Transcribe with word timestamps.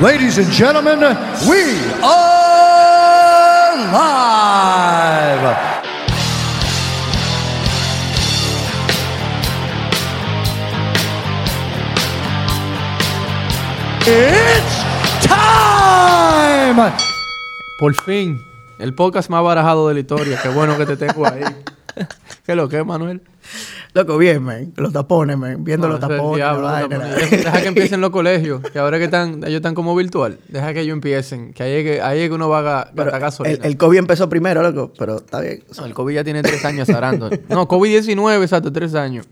Ladies 0.00 0.38
and 0.38 0.50
gentlemen, 0.50 1.00
we 1.46 1.76
are 2.02 3.76
live. 3.92 5.44
It's 14.06 15.26
time. 15.26 16.90
Por 17.78 17.94
fin, 17.94 18.42
el 18.78 18.94
podcast 18.94 19.28
más 19.28 19.42
barajado 19.44 19.86
de 19.88 19.94
la 19.94 20.00
historia. 20.00 20.40
Qué 20.42 20.48
bueno 20.48 20.78
que 20.78 20.86
te 20.86 20.96
tengo 20.96 21.26
ahí. 21.26 21.42
¿Qué 22.46 22.54
lo 22.54 22.70
que 22.70 22.78
es, 22.78 22.86
Manuel? 22.86 23.20
Loco, 23.92 24.18
bien, 24.18 24.42
man. 24.42 24.72
Los 24.76 24.92
tapones, 24.92 25.36
man. 25.36 25.64
Viendo 25.64 25.88
No, 25.88 25.94
los 25.94 26.00
tapones. 26.00 26.36
diablo, 26.36 26.68
los 26.88 27.30
Deja, 27.30 27.60
que 27.60 27.66
empiecen 27.68 28.00
los 28.00 28.10
colegios. 28.10 28.60
Que 28.72 28.78
ahora 28.78 28.98
que 28.98 29.04
están, 29.04 29.38
ellos 29.42 29.56
están 29.56 29.74
como 29.74 29.96
virtual. 29.96 30.38
Deja 30.48 30.72
que 30.72 30.80
ellos 30.82 30.92
empiecen. 30.94 31.52
Que 31.52 31.62
ahí 31.64 31.72
es 31.72 31.84
que, 31.84 32.00
ahí 32.00 32.20
es 32.20 32.28
que 32.28 32.34
uno 32.34 32.48
va 32.48 32.58
a 32.60 32.62
gastar 32.62 33.18
gasolina. 33.20 33.56
el, 33.56 33.64
el 33.64 33.76
COVID 33.76 33.98
empezó 33.98 34.28
primero, 34.28 34.62
loco. 34.62 34.92
Pero 34.96 35.16
está 35.16 35.40
bien. 35.40 35.64
No, 35.76 35.86
el 35.86 35.94
COVID 35.94 36.14
ya 36.14 36.22
tiene 36.24 36.42
tres 36.42 36.64
años 36.64 36.88
arando. 36.90 37.30
No, 37.48 37.66
COVID-19, 37.66 38.42
exacto, 38.42 38.72
tres 38.72 38.94
años. 38.94 39.26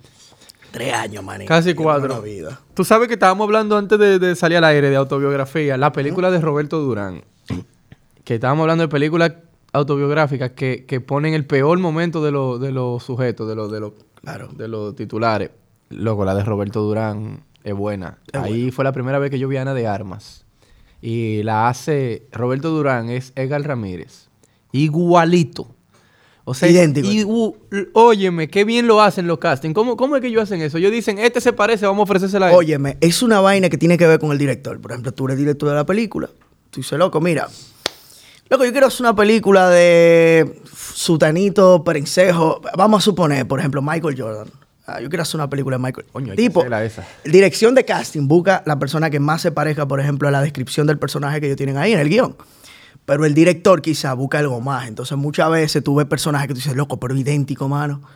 Tres 0.72 0.92
años, 0.92 1.22
man. 1.24 1.44
Casi 1.46 1.74
cuatro. 1.74 2.20
vida. 2.20 2.60
Tú 2.74 2.84
sabes 2.84 3.06
que 3.08 3.14
estábamos 3.14 3.44
hablando 3.44 3.76
antes 3.76 3.98
de, 3.98 4.18
de 4.18 4.34
salir 4.34 4.58
al 4.58 4.64
aire 4.64 4.90
de 4.90 4.96
autobiografía, 4.96 5.76
la 5.76 5.92
película 5.92 6.30
de 6.30 6.40
Roberto 6.40 6.80
Durán. 6.80 7.22
Que 8.24 8.34
estábamos 8.34 8.64
hablando 8.64 8.82
de 8.82 8.88
películas 8.88 9.32
autobiográficas 9.72 10.50
que, 10.52 10.84
que 10.86 11.00
ponen 11.00 11.34
el 11.34 11.46
peor 11.46 11.78
momento 11.78 12.22
de, 12.24 12.32
los 12.32 12.60
de 12.60 12.72
los 12.72 13.02
sujetos, 13.02 13.48
de 13.48 13.54
los 13.54 13.92
Claro. 14.36 14.48
de 14.52 14.68
los 14.68 14.94
titulares. 14.94 15.50
Loco, 15.90 16.24
la 16.24 16.34
de 16.34 16.44
Roberto 16.44 16.82
Durán 16.82 17.44
es 17.64 17.74
buena. 17.74 18.18
Ahí 18.32 18.70
fue 18.70 18.84
la 18.84 18.92
primera 18.92 19.18
vez 19.18 19.30
que 19.30 19.38
yo 19.38 19.48
vi 19.48 19.56
a 19.56 19.62
Ana 19.62 19.74
de 19.74 19.86
Armas. 19.86 20.44
Y 21.00 21.42
la 21.44 21.68
hace 21.68 22.26
Roberto 22.32 22.70
Durán, 22.70 23.08
es 23.08 23.32
Edgar 23.36 23.62
Ramírez. 23.62 24.28
Igualito. 24.72 25.68
O 26.44 26.54
sea, 26.54 26.68
Idéntico. 26.68 27.06
y, 27.08 27.24
u- 27.24 27.56
l- 27.70 27.88
óyeme, 27.92 28.48
qué 28.48 28.64
bien 28.64 28.86
lo 28.86 29.02
hacen 29.02 29.26
los 29.26 29.38
castings. 29.38 29.74
¿Cómo, 29.74 29.96
¿Cómo 29.98 30.16
es 30.16 30.22
que 30.22 30.28
ellos 30.28 30.42
hacen 30.44 30.62
eso? 30.62 30.78
Ellos 30.78 30.92
dicen, 30.92 31.18
este 31.18 31.40
se 31.42 31.52
parece, 31.52 31.84
vamos 31.84 32.00
a 32.00 32.02
ofrecérsela 32.04 32.46
a 32.46 32.50
él. 32.50 32.56
Óyeme, 32.56 32.96
es 33.02 33.22
una 33.22 33.40
vaina 33.40 33.68
que 33.68 33.76
tiene 33.76 33.98
que 33.98 34.06
ver 34.06 34.18
con 34.18 34.32
el 34.32 34.38
director. 34.38 34.80
Por 34.80 34.92
ejemplo, 34.92 35.12
tú 35.12 35.26
eres 35.26 35.36
director 35.36 35.68
de 35.68 35.74
la 35.74 35.84
película. 35.84 36.28
Tú 36.70 36.80
dices, 36.80 36.98
loco, 36.98 37.20
mira. 37.20 37.48
Loco, 38.50 38.64
yo 38.64 38.72
quiero 38.72 38.86
hacer 38.86 39.02
una 39.02 39.14
película 39.14 39.68
de 39.68 40.62
Sutanito, 40.94 41.84
Perencejo. 41.84 42.62
Vamos 42.76 43.02
a 43.02 43.04
suponer, 43.04 43.46
por 43.46 43.58
ejemplo, 43.60 43.82
Michael 43.82 44.18
Jordan. 44.18 44.48
Ah, 44.86 45.02
yo 45.02 45.10
quiero 45.10 45.22
hacer 45.22 45.34
una 45.38 45.50
película 45.50 45.76
de 45.76 45.82
Michael 45.82 46.06
Coño, 46.10 46.34
Tipo, 46.34 46.64
esa. 46.64 47.06
dirección 47.24 47.74
de 47.74 47.84
casting 47.84 48.26
busca 48.26 48.62
la 48.64 48.78
persona 48.78 49.10
que 49.10 49.20
más 49.20 49.42
se 49.42 49.52
parezca, 49.52 49.86
por 49.86 50.00
ejemplo, 50.00 50.28
a 50.28 50.30
la 50.30 50.40
descripción 50.40 50.86
del 50.86 50.98
personaje 50.98 51.40
que 51.40 51.46
ellos 51.46 51.58
tienen 51.58 51.76
ahí 51.76 51.92
en 51.92 51.98
el 52.00 52.08
guion. 52.08 52.36
Pero 53.04 53.26
el 53.26 53.34
director 53.34 53.82
quizá 53.82 54.14
busca 54.14 54.38
algo 54.38 54.62
más. 54.62 54.88
Entonces, 54.88 55.18
muchas 55.18 55.50
veces 55.50 55.84
tú 55.84 55.94
ves 55.94 56.06
personajes 56.06 56.48
que 56.48 56.54
tú 56.54 56.58
dices, 56.60 56.74
loco, 56.74 56.98
pero 56.98 57.14
idéntico, 57.14 57.68
mano. 57.68 58.00
O 58.02 58.08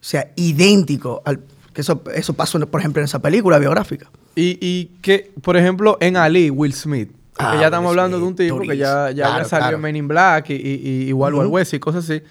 sea, 0.00 0.32
idéntico. 0.36 1.20
Al, 1.26 1.40
que 1.74 1.82
eso, 1.82 2.02
eso 2.14 2.32
pasó, 2.32 2.58
por 2.66 2.80
ejemplo, 2.80 3.00
en 3.00 3.04
esa 3.04 3.20
película 3.20 3.58
biográfica. 3.58 4.10
Y, 4.34 4.58
y 4.60 4.86
que, 5.02 5.30
por 5.42 5.58
ejemplo, 5.58 5.98
en 6.00 6.16
Ali, 6.16 6.48
Will 6.48 6.72
Smith. 6.72 7.10
Que 7.50 7.56
Ah, 7.56 7.60
ya 7.60 7.66
estamos 7.66 7.90
hablando 7.90 8.18
de 8.18 8.24
un 8.24 8.34
tipo 8.36 8.60
que 8.60 8.76
ya, 8.76 9.10
ya 9.10 9.26
Claro, 9.28 9.44
salió 9.44 9.62
claro. 9.68 9.78
Men 9.78 9.96
in 9.96 10.08
Black 10.08 10.50
y, 10.50 10.54
y, 10.54 10.58
y 10.58 11.08
igual. 11.08 11.34
West 11.34 11.74
y 11.74 11.78
cosas 11.78 12.04
así. 12.08 12.22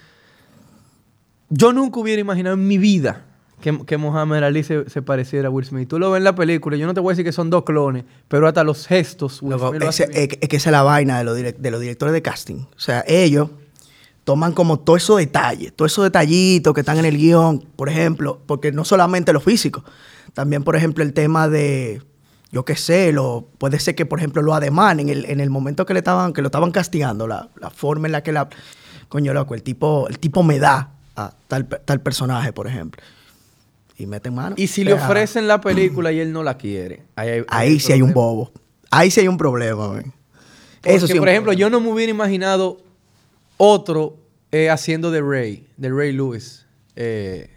Yo 1.48 1.72
nunca 1.72 2.00
hubiera 2.00 2.20
imaginado 2.20 2.54
en 2.54 2.66
mi 2.66 2.78
vida 2.78 3.24
que, 3.60 3.78
que 3.84 3.96
Mohamed 3.96 4.42
Ali 4.42 4.62
se, 4.62 4.88
se 4.88 5.02
pareciera 5.02 5.48
a 5.48 5.50
Will 5.50 5.64
Smith. 5.66 5.88
Tú 5.88 5.98
lo 5.98 6.10
ves 6.10 6.18
en 6.18 6.24
la 6.24 6.34
película, 6.34 6.76
yo 6.76 6.86
no 6.86 6.94
te 6.94 7.00
voy 7.00 7.10
a 7.10 7.12
decir 7.12 7.24
que 7.24 7.32
son 7.32 7.50
dos 7.50 7.64
clones, 7.64 8.04
pero 8.28 8.48
hasta 8.48 8.64
los 8.64 8.86
gestos, 8.86 9.42
Will 9.42 9.52
Loco, 9.52 9.68
Smith 9.68 9.82
lo 9.82 9.88
hace 9.88 10.04
ese- 10.04 10.12
bien. 10.12 10.38
es, 10.40 10.48
que 10.48 10.56
esa 10.56 10.70
es 10.70 10.72
la 10.72 10.82
vaina 10.82 11.18
de 11.18 11.24
los, 11.24 11.36
de 11.36 11.70
los 11.70 11.80
directores 11.80 12.12
de 12.12 12.22
casting. 12.22 12.56
O 12.74 12.78
sea, 12.80 13.04
ellos 13.06 13.50
toman 14.24 14.52
como 14.52 14.78
todos 14.80 15.02
esos 15.02 15.18
detalles, 15.18 15.72
todos 15.74 15.92
esos 15.92 16.04
detallitos 16.04 16.72
que 16.74 16.80
están 16.80 16.98
en 16.98 17.04
el 17.04 17.16
guion, 17.18 17.60
por 17.76 17.88
ejemplo, 17.88 18.40
porque 18.46 18.72
no 18.72 18.84
solamente 18.84 19.32
lo 19.32 19.40
físico, 19.40 19.84
también, 20.32 20.64
por 20.64 20.74
ejemplo, 20.74 21.04
el 21.04 21.12
tema 21.12 21.48
de, 21.48 22.02
yo 22.52 22.64
qué 22.64 22.76
sé, 22.76 23.12
lo, 23.12 23.48
puede 23.58 23.80
ser 23.80 23.94
que, 23.94 24.06
por 24.06 24.18
ejemplo, 24.18 24.42
lo 24.42 24.54
ademán 24.54 25.00
en 25.00 25.08
el, 25.08 25.24
en 25.24 25.40
el 25.40 25.48
momento 25.50 25.86
que 25.86 25.94
le 25.94 26.00
estaban, 26.00 26.32
que 26.34 26.42
lo 26.42 26.48
estaban 26.48 26.70
castigando, 26.70 27.26
la, 27.26 27.48
la 27.58 27.70
forma 27.70 28.06
en 28.08 28.12
la 28.12 28.22
que 28.22 28.30
la, 28.30 28.48
coño, 29.08 29.32
loco, 29.32 29.54
el 29.54 29.62
tipo, 29.62 30.06
el 30.08 30.18
tipo 30.18 30.42
me 30.42 30.58
da 30.58 30.90
a 31.16 31.32
tal, 31.48 31.66
tal 31.66 32.00
personaje, 32.00 32.52
por 32.52 32.66
ejemplo. 32.66 33.02
Y 33.96 34.06
meten 34.06 34.34
mano. 34.34 34.54
Y 34.58 34.66
si 34.66 34.84
le 34.84 34.92
ofrecen 34.92 35.48
la 35.48 35.60
película 35.60 36.12
y 36.12 36.20
él 36.20 36.32
no 36.32 36.42
la 36.42 36.56
quiere, 36.58 37.04
ahí, 37.16 37.28
hay- 37.30 37.44
Ahí 37.48 37.80
sí 37.80 37.92
hay 37.92 38.02
un 38.02 38.12
bobo. 38.12 38.52
Ahí 38.90 39.10
sí 39.10 39.20
hay 39.20 39.28
un 39.28 39.38
problema, 39.38 39.88
man. 39.88 40.12
Porque, 40.82 40.96
Eso 40.96 41.06
sí. 41.06 41.18
por 41.18 41.28
ejemplo, 41.28 41.52
yo 41.52 41.70
no 41.70 41.80
me 41.80 41.90
hubiera 41.90 42.10
imaginado 42.10 42.78
otro 43.56 44.16
eh, 44.50 44.68
haciendo 44.68 45.10
de 45.10 45.22
Ray, 45.22 45.66
de 45.78 45.88
Ray 45.90 46.12
Lewis, 46.12 46.66
eh, 46.96 47.48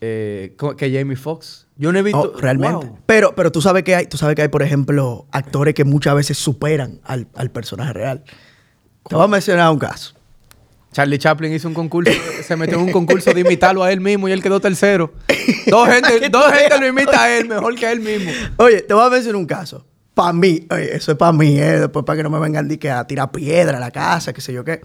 eh, 0.00 0.54
que 0.76 0.92
Jamie 0.96 1.16
Foxx. 1.16 1.65
Yo 1.76 1.92
no 1.92 1.98
he 1.98 2.02
visto. 2.02 2.32
Oh, 2.34 2.40
realmente. 2.40 2.86
Wow. 2.86 2.98
Pero, 3.06 3.34
pero 3.34 3.52
tú 3.52 3.60
sabes 3.60 3.82
que 3.82 3.94
hay, 3.94 4.06
tú 4.06 4.16
sabes 4.16 4.34
que 4.34 4.42
hay, 4.42 4.48
por 4.48 4.62
ejemplo, 4.62 5.26
actores 5.30 5.74
que 5.74 5.84
muchas 5.84 6.14
veces 6.14 6.38
superan 6.38 7.00
al, 7.04 7.28
al 7.34 7.50
personaje 7.50 7.92
real. 7.92 8.24
Te 9.08 9.14
voy 9.14 9.24
a 9.24 9.28
mencionar 9.28 9.70
un 9.70 9.78
caso. 9.78 10.16
Charlie 10.96 11.18
Chaplin 11.18 11.52
hizo 11.52 11.68
un 11.68 11.74
concurso, 11.74 12.10
se 12.42 12.56
metió 12.56 12.78
en 12.78 12.84
un 12.84 12.90
concurso 12.90 13.34
de 13.34 13.40
imitarlo 13.42 13.82
a 13.82 13.92
él 13.92 14.00
mismo 14.00 14.28
y 14.28 14.32
él 14.32 14.42
quedó 14.42 14.60
tercero. 14.60 15.12
Dos 15.66 15.88
gente, 15.92 16.30
dos 16.30 16.50
gente 16.50 16.80
lo 16.80 16.86
imita 16.86 17.24
a 17.24 17.36
él 17.36 17.46
mejor 17.48 17.74
que 17.74 17.84
a 17.84 17.92
él 17.92 18.00
mismo. 18.00 18.30
Oye, 18.56 18.80
te 18.80 18.94
voy 18.94 19.04
a 19.04 19.10
mencionar 19.10 19.36
un 19.36 19.44
caso. 19.44 19.84
Para 20.14 20.32
mí, 20.32 20.66
oye, 20.70 20.96
eso 20.96 21.12
es 21.12 21.18
para 21.18 21.34
mí, 21.34 21.58
¿eh? 21.58 21.80
Después 21.80 22.02
para 22.06 22.16
que 22.16 22.22
no 22.22 22.30
me 22.30 22.38
vengan 22.38 22.66
que 22.78 22.90
a 22.90 23.06
tirar 23.06 23.30
piedra 23.30 23.76
a 23.76 23.80
la 23.80 23.90
casa, 23.90 24.32
qué 24.32 24.40
sé 24.40 24.54
yo 24.54 24.64
qué. 24.64 24.80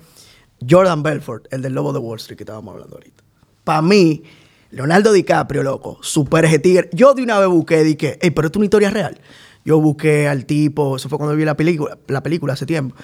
Jordan 0.69 1.01
Belfort, 1.01 1.47
el 1.49 1.61
del 1.61 1.73
Lobo 1.73 1.93
de 1.93 1.99
Wall 1.99 2.17
Street 2.17 2.37
que 2.37 2.43
estábamos 2.43 2.73
hablando 2.73 2.97
ahorita. 2.97 3.23
Para 3.63 3.81
mí, 3.81 4.23
Leonardo 4.71 5.11
DiCaprio, 5.13 5.63
loco, 5.63 5.97
super 6.01 6.47
tigre. 6.61 6.89
Yo 6.93 7.13
de 7.13 7.23
una 7.23 7.39
vez 7.39 7.49
busqué, 7.49 7.83
di 7.83 7.95
que, 7.95 8.17
hey, 8.21 8.31
pero 8.31 8.47
esto 8.47 8.57
es 8.57 8.61
una 8.61 8.65
historia 8.65 8.89
real. 8.89 9.19
Yo 9.65 9.79
busqué 9.79 10.27
al 10.27 10.45
tipo, 10.45 10.95
eso 10.95 11.07
fue 11.09 11.17
cuando 11.17 11.35
vi 11.35 11.45
la 11.45 11.55
película, 11.55 11.97
la 12.07 12.23
película 12.23 12.53
hace 12.53 12.65
tiempo. 12.65 12.95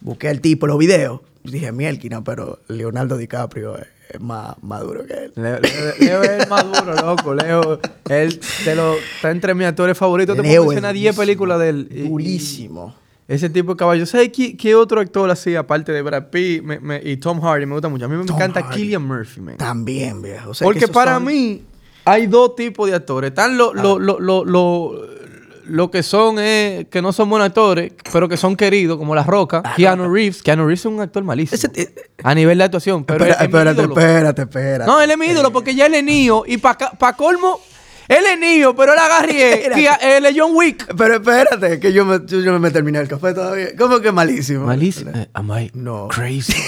Busqué 0.00 0.28
al 0.28 0.40
tipo, 0.40 0.66
los 0.66 0.78
videos. 0.78 1.20
Dije, 1.44 1.72
mielquina, 1.72 2.22
pero 2.24 2.60
Leonardo 2.68 3.16
DiCaprio 3.16 3.76
es, 3.78 3.86
es 4.10 4.20
más, 4.20 4.54
más 4.62 4.80
duro 4.82 5.04
que 5.06 5.14
él. 5.14 5.32
Leo, 5.36 5.58
Leo- 5.60 5.94
Leo 5.98 6.22
es 6.22 6.30
el 6.44 6.48
más 6.48 6.64
duro, 6.64 6.94
loco. 6.94 7.34
Leo, 7.34 7.80
él 8.08 8.40
de 8.64 8.74
los, 8.74 8.96
está 9.16 9.30
entre 9.30 9.54
mis 9.54 9.66
actores 9.66 9.96
favoritos. 9.98 10.36
Te 10.36 10.42
puedo 10.42 10.64
mencionar 10.66 10.94
10 10.94 11.04
durísimo, 11.16 11.22
películas 11.22 11.58
de 11.60 11.68
él. 11.68 11.88
Y- 11.90 12.08
Durísimo. 12.08 12.94
Ese 13.28 13.50
tipo 13.50 13.72
de 13.74 13.76
caballo. 13.76 14.06
¿Sabes 14.06 14.30
qué, 14.34 14.56
qué 14.56 14.74
otro 14.74 15.00
actor 15.02 15.30
así, 15.30 15.54
aparte 15.54 15.92
de 15.92 16.00
Brad 16.02 16.28
Pitt 16.30 16.62
me- 16.62 16.80
me- 16.80 17.00
y 17.04 17.18
Tom 17.18 17.40
Hardy? 17.42 17.66
Me 17.66 17.74
gusta 17.74 17.88
mucho. 17.90 18.06
A 18.06 18.08
mí 18.08 18.16
me 18.16 18.24
Tom 18.24 18.36
encanta 18.36 18.62
Hardy. 18.62 18.74
Killian 18.76 19.02
Murphy, 19.06 19.40
man. 19.42 19.56
También, 19.58 20.22
viejo. 20.22 20.50
O 20.50 20.54
sea, 20.54 20.66
que 20.66 20.72
Porque 20.72 20.88
para 20.88 21.14
son- 21.16 21.26
mí 21.26 21.62
hay 22.06 22.26
dos 22.26 22.56
tipos 22.56 22.88
de 22.88 22.96
actores. 22.96 23.28
Están 23.28 23.58
los 23.58 23.74
lo, 23.74 23.98
lo, 23.98 24.18
lo, 24.18 24.44
lo- 24.46 25.18
lo 25.66 25.90
que 25.90 26.02
son, 26.02 26.36
eh, 26.38 26.86
que 26.90 27.02
no 27.02 27.12
son 27.12 27.28
buenos 27.28 27.44
actores, 27.48 27.92
pero 28.10 28.26
que 28.26 28.38
son 28.38 28.56
queridos, 28.56 28.96
como 28.96 29.14
La 29.14 29.22
Roca, 29.24 29.62
Keanu 29.76 30.10
Reeves. 30.10 30.42
Keanu 30.42 30.62
Reeves 30.64 30.80
es 30.80 30.86
un 30.86 30.98
actor 30.98 31.22
malísimo. 31.22 31.56
Ese- 31.56 31.70
eh, 31.82 31.94
a 32.24 32.34
nivel 32.34 32.56
de 32.56 32.64
actuación. 32.64 33.04
Pero 33.04 33.26
Espera- 33.26 33.34
es 33.34 33.42
espérate, 33.42 33.82
espérate, 33.82 34.42
espérate. 34.42 34.86
No, 34.90 35.02
él 35.02 35.10
es 35.10 35.18
mi 35.18 35.26
ídolo 35.26 35.52
porque 35.52 35.74
ya 35.74 35.84
él 35.84 35.94
es 35.96 36.02
niño 36.04 36.44
y 36.46 36.56
para 36.56 36.92
pa 36.92 37.12
colmo, 37.12 37.60
él 38.08 38.24
es 38.32 38.38
niño, 38.40 38.74
pero 38.74 38.92
él 38.94 38.98
agarré 38.98 39.52
Espérate. 39.66 40.16
él 40.16 40.26
es 40.26 40.34
John 40.36 40.50
Wick. 40.54 40.94
Pero 40.96 41.14
espérate, 41.16 41.78
que 41.78 41.92
yo, 41.92 42.04
me, 42.04 42.20
yo, 42.26 42.40
yo 42.40 42.52
no 42.52 42.58
me 42.58 42.70
terminé 42.70 42.98
el 43.00 43.08
café 43.08 43.34
todavía. 43.34 43.68
¿Cómo 43.76 44.00
que 44.00 44.10
malísimo? 44.12 44.66
Malísimo. 44.66 45.10
Eh, 45.14 45.28
am 45.34 45.50
I 45.58 45.70
No. 45.74 46.08
crazy? 46.08 46.54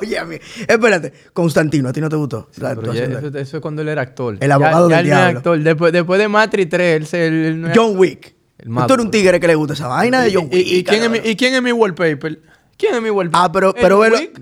Oye, 0.00 0.18
a 0.18 0.24
mí, 0.24 0.36
espérate. 0.66 1.12
Constantino, 1.32 1.88
¿a 1.90 1.92
ti 1.92 2.00
no 2.00 2.08
te 2.08 2.16
gustó? 2.16 2.48
la 2.56 2.74
Pero 2.74 2.94
ya- 2.94 3.04
eso, 3.40 3.56
es 3.58 3.60
cuando 3.60 3.82
él 3.82 3.88
era 3.88 4.02
actor. 4.02 4.36
El 4.40 4.50
abogado 4.50 4.88
ya, 4.88 4.96
ya 4.96 5.02
del 5.02 5.06
él 5.06 5.10
no 5.10 5.16
es 5.16 5.20
diablo. 5.22 5.38
actor. 5.38 5.58
Después, 5.60 5.92
después 5.92 6.18
de 6.20 6.28
Matrix 6.28 6.70
3, 6.70 6.96
él, 6.96 7.06
se- 7.06 7.26
él- 7.26 7.44
él 7.44 7.60
no 7.60 7.68
es 7.68 7.76
John 7.76 7.96
Wick. 7.98 8.34
El 8.58 8.68
Tú 8.86 8.94
eres 8.94 9.04
un 9.04 9.10
tigre 9.10 9.38
que 9.40 9.46
le 9.48 9.54
gusta 9.54 9.74
esa 9.74 9.88
vaina 9.88 10.22
de 10.22 10.32
John 10.32 10.48
¿Y, 10.50 10.56
Wick. 10.56 10.66
y- 10.66 10.74
y 10.76 10.84
quién 10.84 11.02
es 11.02 11.10
mi. 11.10 11.18
¿Y 11.18 11.36
quién 11.36 11.54
es 11.54 11.62
mi 11.62 11.72
wallpaper? 11.72 12.40
¿Quién 12.78 12.94
es 12.94 13.02
mi 13.02 13.10
wallpaper? 13.10 13.44
Ah, 13.48 13.52
pero, 13.52 13.74
¿El 13.76 13.82
pero 13.82 13.96
bueno. 13.98 14.16
Wick? 14.16 14.40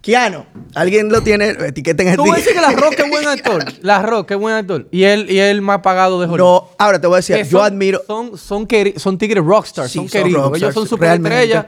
Keanu, 0.00 0.44
alguien 0.74 1.08
lo 1.10 1.20
tiene, 1.22 1.48
etiqueten 1.50 2.14
Tú 2.16 2.22
vas 2.22 2.34
a 2.34 2.36
decir 2.36 2.54
que 2.54 2.60
La 2.60 2.70
Roca 2.70 3.02
es 3.04 3.10
buen 3.10 3.26
actor. 3.28 3.64
La 3.82 4.00
Roca 4.02 4.34
es 4.34 4.40
buen 4.40 4.54
actor. 4.54 4.86
Y 4.92 5.02
él, 5.02 5.30
y 5.30 5.38
él 5.38 5.60
más 5.60 5.80
pagado 5.80 6.20
de 6.20 6.26
Hollywood. 6.26 6.38
No, 6.38 6.68
ahora 6.78 7.00
te 7.00 7.06
voy 7.08 7.16
a 7.16 7.18
decir, 7.18 7.36
Que 7.36 7.44
yo 7.44 7.58
son- 7.58 7.66
admiro. 7.66 8.00
Son, 8.06 8.38
son, 8.38 8.68
queri- 8.68 8.96
son 8.98 9.18
tigres 9.18 9.44
rockstars, 9.44 9.90
Sí, 9.90 9.98
son 9.98 10.08
son 10.08 10.22
queridos. 10.22 10.42
rockstars, 10.42 10.62
Ellos 10.62 10.74
son 10.74 10.86
super 10.88 11.08
realmente. 11.08 11.36
estrellas. 11.42 11.66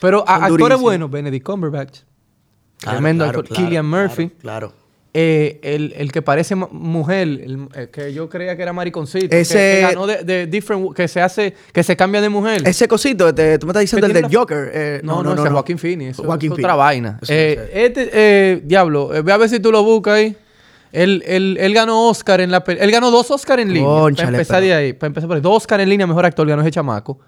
Pero 0.00 0.22
a- 0.26 0.34
Son 0.34 0.34
actores 0.44 0.58
durísimos. 0.58 0.82
buenos, 0.82 1.10
Benedict 1.10 1.46
Cumberbatch. 1.46 1.98
Claro, 2.78 2.96
tremendo 2.98 3.24
claro, 3.24 3.38
actor. 3.40 3.48
claro, 3.54 3.64
Cillian 3.66 3.86
Murphy. 3.88 4.28
Claro. 4.40 4.72
Eh, 5.20 5.58
el, 5.64 5.94
el 5.96 6.12
que 6.12 6.22
parece 6.22 6.54
mujer, 6.54 7.26
el, 7.26 7.68
el 7.74 7.90
que 7.90 8.12
yo 8.12 8.28
creía 8.28 8.54
que 8.56 8.62
era 8.62 8.72
mariconcito, 8.72 9.30
que- 9.30 9.40
Ese- 9.40 9.54
que, 9.58 9.80
ganó 9.80 10.06
de, 10.06 10.22
de 10.22 10.46
different, 10.46 10.94
que 10.94 11.08
se 11.08 11.20
hace, 11.20 11.54
que 11.72 11.82
se 11.82 11.96
cambia 11.96 12.20
de 12.20 12.28
mujer. 12.28 12.62
Ese 12.64 12.86
cosito, 12.86 13.28
este, 13.28 13.58
tú 13.58 13.66
me 13.66 13.72
estás 13.72 13.80
diciendo 13.80 14.06
el 14.06 14.12
del 14.12 14.22
la- 14.22 14.28
Joker. 14.32 14.70
eh, 14.72 15.00
no, 15.02 15.24
no, 15.24 15.34
ese 15.34 15.42
es 15.42 15.50
Joaquín 15.50 15.76
Phoenix. 15.78 16.10
Eso, 16.12 16.22
Joaquín 16.22 16.52
es 16.52 16.58
otra 16.58 16.76
vaina. 16.76 17.18
Eso 17.20 17.32
Eh, 17.34 17.56
no 17.56 17.80
este, 17.80 18.10
eh, 18.12 18.60
diablo, 18.64 19.12
eh, 19.12 19.22
ve 19.22 19.32
a 19.32 19.36
ver 19.38 19.48
si 19.48 19.58
tú 19.58 19.72
lo 19.72 19.82
buscas 19.82 20.14
ahí. 20.14 20.36
Él, 20.92 21.24
él, 21.26 21.56
él 21.60 21.74
ganó 21.74 22.08
Oscar 22.08 22.40
en 22.40 22.52
la 22.52 22.62
Él 22.66 22.90
ganó 22.92 23.10
dos 23.10 23.28
Oscar 23.32 23.58
en 23.58 23.72
línea. 23.72 23.88
Cónchale, 23.88 24.26
para 24.26 24.36
empezar 24.38 24.56
pero- 24.60 24.66
de 24.66 24.74
ahí. 24.74 24.92
Para 24.92 25.08
empezar 25.08 25.26
por 25.26 25.36
ahí. 25.36 25.42
Dos 25.42 25.56
Oscar 25.56 25.80
en 25.80 25.88
línea, 25.88 26.06
mejor 26.06 26.24
actor, 26.26 26.46
ganó 26.46 26.62
ese 26.62 26.70
chamaco. 26.70 27.18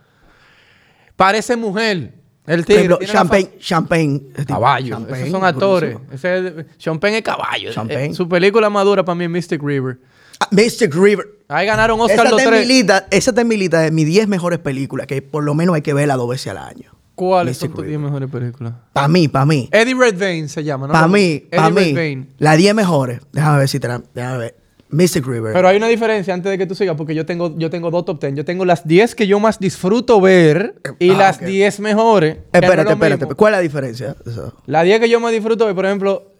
Parece 1.17 1.57
mujer. 1.57 2.13
El 2.51 2.65
Por 2.65 2.67
tigre. 2.67 2.83
ejemplo, 2.85 2.99
Champagne, 3.07 3.51
Champagne. 3.61 4.23
es 4.31 4.47
tipo- 4.47 4.55
Caballo. 4.55 4.95
Champagne, 4.97 5.21
Esos 5.21 5.31
son 5.31 5.45
actores. 5.45 5.97
Ese 6.13 6.49
es- 6.49 6.55
Champagne 6.79 7.19
es 7.19 7.23
caballo. 7.23 7.73
Champagne. 7.73 8.07
Eh, 8.07 8.15
su 8.15 8.29
película 8.29 8.69
madura 8.69 9.05
para 9.05 9.15
mí 9.15 9.25
es 9.25 9.31
Mystic 9.31 9.63
River. 9.63 9.99
Ah, 10.41 10.49
Mystic 10.51 10.95
River. 10.95 11.27
Ahí 11.49 11.67
ganaron 11.67 12.01
Oscar 12.01 12.27
Esa 12.27 12.31
los 12.31 12.43
tres. 12.43 12.69
esa 13.11 13.31
está 13.31 13.41
en 13.43 13.49
mi 13.49 13.57
lista 13.57 13.81
de 13.81 13.91
mis 13.91 14.07
10 14.07 14.27
mejores 14.27 14.59
películas, 14.59 15.07
que 15.07 15.21
por 15.23 15.45
lo 15.45 15.55
menos 15.55 15.75
hay 15.75 15.83
que 15.83 15.95
verla 15.95 16.17
dos 16.17 16.29
veces 16.29 16.49
al 16.49 16.59
año. 16.59 16.91
¿Cuáles 17.15 17.53
Mystic 17.53 17.69
son 17.69 17.77
tus 17.77 17.85
River. 17.85 17.99
10 18.01 18.11
mejores 18.11 18.31
películas? 18.31 18.73
Para 18.93 19.07
mí, 19.09 19.29
para 19.29 19.45
mí. 19.47 19.69
Eddie 19.71 19.95
Redmayne 19.95 20.49
se 20.49 20.65
llama, 20.65 20.87
¿no? 20.87 20.93
Para 20.93 21.07
mí, 21.09 21.21
Eddie 21.21 21.49
para 21.51 21.71
mí. 21.71 22.27
Las 22.39 22.57
10 22.57 22.75
mejores. 22.75 23.21
Déjame 23.33 23.59
ver 23.59 23.69
si 23.69 23.79
te 23.79 23.89
la- 23.89 24.03
Déjame 24.15 24.39
ver. 24.39 24.57
Mystic 24.91 25.27
River. 25.27 25.53
Pero 25.53 25.69
hay 25.69 25.77
una 25.77 25.87
diferencia 25.89 26.35
antes 26.35 26.51
de 26.51 26.59
que 26.59 26.67
tú 26.67 26.75
sigas, 26.75 26.97
porque 26.97 27.15
yo 27.15 27.25
tengo, 27.27 27.57
yo 27.59 27.71
tengo 27.71 27.91
dos 27.91 28.05
top 28.05 28.21
10. 28.21 28.35
Yo 28.35 28.45
tengo 28.45 28.65
las 28.65 28.87
10 28.87 29.15
que 29.15 29.27
yo 29.27 29.39
más 29.41 29.59
disfruto 29.59 30.21
ver 30.21 30.75
y 30.99 31.11
ah, 31.11 31.17
las 31.17 31.37
ok. 31.39 31.45
10 31.45 31.81
mejores. 31.81 32.35
que 32.35 32.41
no 32.41 32.45
es 32.53 32.63
espérate, 32.65 32.93
espérate. 32.93 33.25
mismo. 33.27 33.37
¿Cuál 33.37 33.55
es 33.55 33.59
la 33.59 33.63
diferencia? 33.63 34.17
Eso. 34.27 34.55
La 34.67 34.83
10 34.83 35.01
que 35.01 35.09
yo 35.09 35.21
más 35.21 35.33
disfruto 35.33 35.67
ver, 35.67 35.75
por 35.75 35.87
ejemplo, 35.87 36.33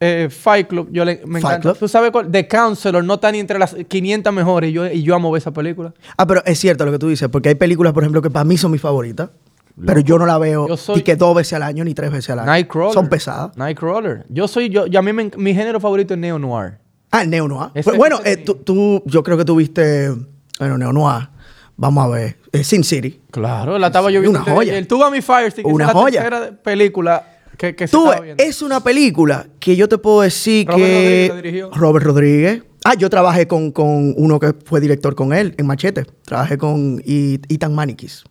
eh, 0.00 0.28
Fight 0.30 0.66
Club, 0.68 0.88
yo 0.90 1.04
le, 1.04 1.20
me 1.26 1.40
Fight 1.40 1.56
encanta. 1.56 1.60
Club. 1.60 1.78
¿Tú 1.78 1.88
sabes 1.88 2.10
cuál? 2.10 2.30
The 2.30 2.48
Counselor 2.48 3.04
no 3.04 3.14
está 3.14 3.30
ni 3.30 3.38
entre 3.38 3.58
las 3.58 3.74
500 3.74 4.32
mejores 4.32 4.70
y 4.70 4.72
yo, 4.72 4.86
y 4.86 5.02
yo 5.02 5.14
amo 5.14 5.30
ver 5.30 5.40
esa 5.40 5.50
película. 5.52 5.92
Ah, 6.16 6.26
pero 6.26 6.42
es 6.46 6.58
cierto 6.58 6.86
lo 6.86 6.92
que 6.92 6.98
tú 6.98 7.08
dices, 7.08 7.28
porque 7.28 7.50
hay 7.50 7.54
películas, 7.54 7.92
por 7.92 8.02
ejemplo, 8.02 8.22
que 8.22 8.30
para 8.30 8.44
mí 8.44 8.56
son 8.56 8.72
mis 8.72 8.80
favoritas, 8.80 9.28
pero 9.84 10.00
yo 10.00 10.18
no 10.18 10.24
la 10.26 10.38
veo 10.38 10.76
soy- 10.76 10.96
ni 10.96 11.02
que 11.02 11.16
dos 11.16 11.34
veces 11.34 11.52
al 11.54 11.62
año 11.62 11.84
ni 11.84 11.94
tres 11.94 12.10
veces 12.10 12.30
al 12.30 12.40
año. 12.40 12.46
Nightcrawler. 12.50 12.94
Son 12.94 13.08
pesadas. 13.08 13.56
Nightcrawler. 13.56 14.24
Yo 14.28 14.48
soy, 14.48 14.68
yo, 14.70 14.86
yo 14.86 14.98
a 14.98 15.02
mí 15.02 15.12
me 15.12 15.30
mi 15.36 15.54
género 15.54 15.80
favorito 15.80 16.14
es 16.14 16.20
Neo 16.20 16.38
Noir. 16.38 16.78
Ah, 17.10 17.22
el 17.22 17.30
Neo 17.30 17.48
Noir. 17.48 17.70
Ese- 17.74 17.92
bueno, 17.92 18.20
ese 18.20 18.32
eh, 18.32 18.36
tú, 18.38 18.54
tú- 18.56 19.02
yo 19.06 19.22
creo 19.22 19.36
que 19.36 19.44
tú 19.44 19.56
viste, 19.56 20.10
bueno, 20.58 20.78
Neo 20.78 20.92
Noir. 20.92 21.28
Vamos 21.76 22.04
a 22.04 22.08
ver. 22.08 22.36
Eh, 22.52 22.62
Sin 22.62 22.84
City. 22.84 23.20
Claro, 23.30 23.78
la 23.78 23.86
estaba 23.88 24.10
yo 24.10 24.20
viendo. 24.20 24.40
una 24.42 24.52
joya. 24.52 24.76
El 24.76 24.86
Tuba 24.86 25.10
Mi 25.10 25.22
Fire 25.22 25.50
Stick. 25.50 25.66
Una 25.66 25.86
es 25.86 25.94
la 25.94 26.00
joya. 26.00 26.22
tercera 26.22 26.62
película 26.62 27.38
que, 27.56 27.74
que 27.74 27.88
se 27.88 27.92
Tú, 27.96 28.04
viendo. 28.22 28.42
es 28.42 28.60
una 28.62 28.80
película 28.80 29.46
que 29.58 29.76
yo 29.76 29.88
te 29.88 29.96
puedo 29.98 30.20
decir 30.20 30.66
Robert 30.66 30.84
que... 30.84 31.26
Rodríguez 31.30 31.36
dirigió. 31.42 31.70
Robert 31.72 32.04
Rodríguez. 32.06 32.62
Ah, 32.84 32.94
yo 32.94 33.08
trabajé 33.10 33.46
con, 33.48 33.72
con 33.72 34.14
uno 34.16 34.38
que 34.38 34.54
fue 34.64 34.80
director 34.80 35.14
con 35.14 35.32
él 35.32 35.54
en 35.58 35.66
Machete. 35.66 36.04
Trabajé 36.24 36.58
con 36.58 37.02
Ethan 37.06 37.74
Manikis. 37.74 38.24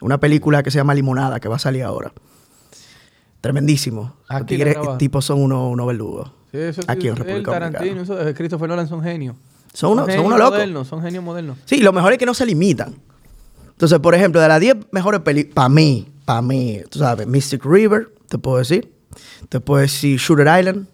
Una 0.00 0.18
película 0.18 0.62
que 0.62 0.70
se 0.70 0.78
llama 0.78 0.94
Limonada, 0.94 1.40
que 1.40 1.48
va 1.48 1.56
a 1.56 1.60
salir 1.60 1.82
ahora. 1.82 2.12
Tremendísimo. 3.40 4.14
Los 4.28 4.40
Aquí 4.42 4.56
la 4.56 4.64
tigres- 4.66 4.98
tipos 4.98 5.24
son 5.24 5.42
unos, 5.42 5.72
unos 5.72 5.86
verdugos. 5.86 6.30
Sí, 6.54 6.60
eso 6.60 6.82
sí, 6.82 6.86
Aquí 6.88 7.08
en 7.08 7.14
el 7.14 7.16
República 7.16 7.50
Tarantino, 7.50 7.94
Dominicana. 8.04 8.22
eso, 8.30 8.34
Christopher 8.36 8.68
Nolan 8.68 8.86
son 8.88 9.02
genios. 9.02 9.34
Son 9.72 9.90
unos- 9.92 10.06
son 10.14 10.24
unos 10.26 10.38
locos. 10.38 10.52
modernos, 10.54 10.86
son 10.86 11.02
genios 11.02 11.24
modernos. 11.24 11.58
Sí, 11.64 11.78
lo 11.78 11.92
mejor 11.92 12.12
es 12.12 12.18
que 12.18 12.26
no 12.26 12.34
se 12.34 12.46
limitan. 12.46 12.94
Entonces, 13.72 13.98
por 13.98 14.14
ejemplo, 14.14 14.40
de 14.40 14.46
las 14.46 14.60
10 14.60 14.76
mejores 14.92 15.20
películas, 15.22 15.54
para 15.56 15.68
mí, 15.68 16.06
para 16.24 16.42
mí, 16.42 16.80
tú 16.90 17.00
sabes, 17.00 17.26
Mystic 17.26 17.64
River, 17.64 18.08
te 18.28 18.38
puedo 18.38 18.58
decir. 18.58 18.92
Te 19.48 19.58
puedo 19.58 19.80
decir 19.82 20.16
Shooter 20.18 20.46
Island, 20.60 20.86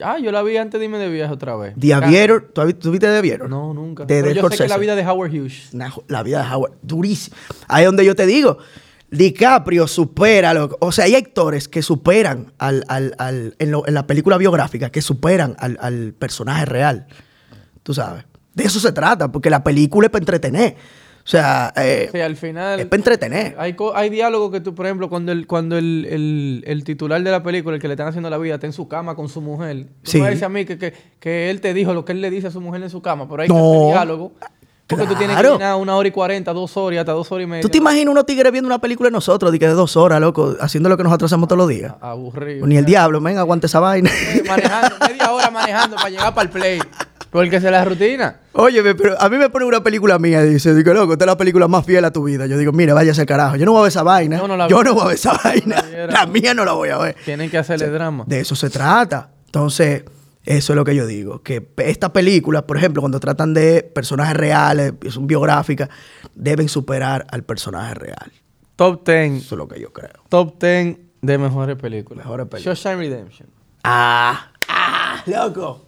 Ah, 0.00 0.18
yo 0.20 0.30
la 0.30 0.40
vi 0.44 0.56
antes 0.56 0.78
de 0.78 0.84
irme 0.86 0.98
de 0.98 1.08
viaje 1.08 1.32
otra 1.34 1.56
vez. 1.56 1.74
The 1.76 1.92
Aviator. 1.92 2.48
¿Tú, 2.54 2.72
tú 2.74 2.92
viste 2.92 3.08
The 3.08 3.18
Aviator? 3.18 3.50
No, 3.50 3.74
nunca. 3.74 4.04
De, 4.04 4.14
Pero 4.22 4.28
de 4.28 4.34
yo 4.36 4.48
sé 4.48 4.62
que 4.62 4.68
la 4.68 4.78
vida 4.78 4.94
de 4.94 5.04
Howard 5.04 5.32
Hughes. 5.32 5.70
La 6.06 6.22
vida 6.22 6.44
de 6.44 6.54
Howard, 6.54 6.74
durísima. 6.80 7.36
Ahí 7.66 7.82
es 7.82 7.86
donde 7.88 8.04
yo 8.04 8.14
te 8.14 8.24
digo, 8.24 8.58
DiCaprio 9.10 9.86
supera, 9.88 10.54
lo- 10.54 10.76
o 10.80 10.92
sea, 10.92 11.04
hay 11.06 11.14
actores 11.16 11.68
que 11.68 11.82
superan 11.82 12.52
al, 12.58 12.84
al- 12.88 13.14
al- 13.18 13.54
en, 13.58 13.70
lo- 13.70 13.86
en 13.86 13.94
la 13.94 14.06
película 14.06 14.36
biográfica, 14.38 14.90
que 14.90 15.02
superan 15.02 15.56
al, 15.58 15.78
al 15.80 16.12
personaje 16.12 16.64
real. 16.64 17.06
Tú 17.82 17.92
sabes. 17.94 18.24
De 18.54 18.64
eso 18.64 18.78
se 18.80 18.92
trata, 18.92 19.30
porque 19.32 19.50
la 19.50 19.64
película 19.64 20.06
es 20.06 20.10
para 20.10 20.22
entretener. 20.22 20.76
O 21.22 21.28
sea, 21.30 21.72
eh, 21.76 22.08
Sí, 22.12 22.18
al 22.20 22.34
final. 22.36 22.80
es 22.80 22.86
para 22.86 22.96
entretener. 22.98 23.54
Hay, 23.58 24.10
diálogos 24.10 24.50
que 24.50 24.60
tú, 24.60 24.74
por 24.74 24.86
ejemplo, 24.86 25.08
cuando 25.08 25.32
el, 25.32 25.46
cuando 25.46 25.76
el, 25.76 26.06
el- 26.08 26.64
el 26.66 26.82
titular 26.84 27.22
de 27.22 27.30
la 27.30 27.42
película, 27.42 27.76
el 27.76 27.82
que 27.82 27.88
le 27.88 27.94
están 27.94 28.08
haciendo 28.08 28.30
la 28.30 28.38
vida, 28.38 28.54
está 28.54 28.66
en 28.66 28.72
su 28.72 28.88
cama 28.88 29.14
con 29.14 29.28
su 29.28 29.40
mujer. 29.40 29.86
Tú 30.02 30.10
Sí. 30.12 30.20
me 30.20 30.28
dices 30.30 30.42
a 30.44 30.48
mí 30.48 30.64
que, 30.64 30.78
que, 30.78 30.92
que 31.20 31.50
él 31.50 31.60
te 31.60 31.74
dijo 31.74 31.94
lo 31.94 32.04
que 32.04 32.12
él 32.12 32.20
le 32.20 32.30
dice 32.30 32.46
a 32.46 32.50
su 32.50 32.60
mujer 32.60 32.82
en 32.82 32.90
su 32.90 33.02
cama, 33.02 33.28
pero 33.28 33.42
hay 33.42 33.48
No. 33.48 33.54
que 33.54 33.92
diálogo. 33.92 34.32
Porque 34.90 35.06
tú 35.06 35.14
tienes 35.14 35.36
que 35.36 35.42
llenar 35.42 35.76
una 35.76 35.96
hora 35.96 36.08
y 36.08 36.10
cuarenta, 36.10 36.52
dos 36.52 36.76
horas 36.76 37.00
hasta 37.00 37.12
dos 37.12 37.30
horas 37.32 37.44
y 37.44 37.46
media. 37.46 37.62
¿Tú 37.62 37.68
te 37.68 37.78
imaginas 37.78 38.12
unos 38.12 38.26
tigres 38.26 38.50
viendo 38.52 38.66
una 38.66 38.78
película 38.80 39.08
de 39.08 39.12
nosotros, 39.12 39.50
de 39.52 39.58
que 39.58 39.66
de 39.68 39.74
dos 39.74 39.96
horas, 39.96 40.20
loco, 40.20 40.56
haciendo 40.60 40.88
lo 40.88 40.96
que 40.96 41.02
nosotros 41.04 41.30
hacemos 41.32 41.48
todos 41.48 41.58
los 41.58 41.68
días? 41.68 41.94
Aburrido. 42.00 42.66
Ni 42.66 42.76
el 42.76 42.84
diablo, 42.84 43.20
venga, 43.20 43.40
aguante 43.40 43.66
esa 43.66 43.80
vaina. 43.80 44.10
Eh, 44.10 44.42
Manejando, 44.46 44.96
media 45.08 45.32
hora 45.32 45.50
manejando 45.50 45.96
para 45.96 46.10
llegar 46.10 46.34
para 46.34 46.42
el 46.44 46.50
play. 46.50 46.80
Porque 47.30 47.56
esa 47.56 47.66
es 47.68 47.72
la 47.72 47.84
rutina. 47.84 48.40
Oye, 48.54 48.82
pero 48.94 49.14
a 49.20 49.28
mí 49.28 49.36
me 49.38 49.48
pone 49.50 49.64
una 49.64 49.80
película 49.84 50.18
mía 50.18 50.44
y 50.44 50.48
dice, 50.54 50.74
digo, 50.74 50.92
loco, 50.92 51.12
esta 51.12 51.24
es 51.24 51.28
la 51.28 51.36
película 51.36 51.68
más 51.68 51.86
fiel 51.86 52.04
a 52.04 52.10
tu 52.10 52.24
vida. 52.24 52.46
Yo 52.46 52.58
digo, 52.58 52.72
mira, 52.72 52.92
váyase 52.92 53.20
al 53.20 53.26
carajo. 53.28 53.54
Yo 53.54 53.64
no 53.66 53.70
voy 53.70 53.78
a 53.78 53.82
ver 53.82 53.88
esa 53.90 54.02
vaina. 54.02 54.38
Yo 54.38 54.48
no 54.48 54.56
la 54.56 54.66
Yo 54.66 54.78
vi. 54.78 54.84
no 54.84 54.94
voy 54.94 55.02
a 55.04 55.06
ver 55.06 55.14
esa 55.14 55.38
vaina. 55.44 55.84
La 56.08 56.26
mía 56.26 56.54
no 56.54 56.64
la 56.64 56.72
voy 56.72 56.88
a 56.88 56.98
ver. 56.98 57.16
Tienen 57.24 57.48
que 57.48 57.58
hacerle 57.58 57.86
drama. 57.88 58.24
De 58.26 58.40
eso 58.40 58.56
se 58.56 58.68
trata. 58.68 59.30
Entonces, 59.46 60.02
eso 60.44 60.72
es 60.72 60.76
lo 60.76 60.84
que 60.84 60.94
yo 60.94 61.06
digo. 61.06 61.42
Que 61.42 61.68
estas 61.78 62.10
películas, 62.10 62.62
por 62.62 62.76
ejemplo, 62.76 63.02
cuando 63.02 63.20
tratan 63.20 63.52
de 63.54 63.82
personajes 63.82 64.36
reales, 64.36 64.94
y 65.04 65.10
son 65.10 65.26
biográficas, 65.26 65.88
deben 66.34 66.68
superar 66.68 67.26
al 67.30 67.44
personaje 67.44 67.94
real. 67.94 68.32
Top 68.76 69.06
10. 69.06 69.44
Eso 69.44 69.54
es 69.54 69.58
lo 69.58 69.68
que 69.68 69.78
yo 69.80 69.92
creo. 69.92 70.22
Top 70.28 70.58
10 70.60 70.96
de 71.20 71.38
mejores 71.38 71.76
películas. 71.76 72.24
Mejores 72.24 72.46
películas. 72.46 72.78
Shawshank 72.78 72.98
Redemption. 72.98 73.48
Ah, 73.84 74.52
ah, 74.68 75.22
loco. 75.26 75.86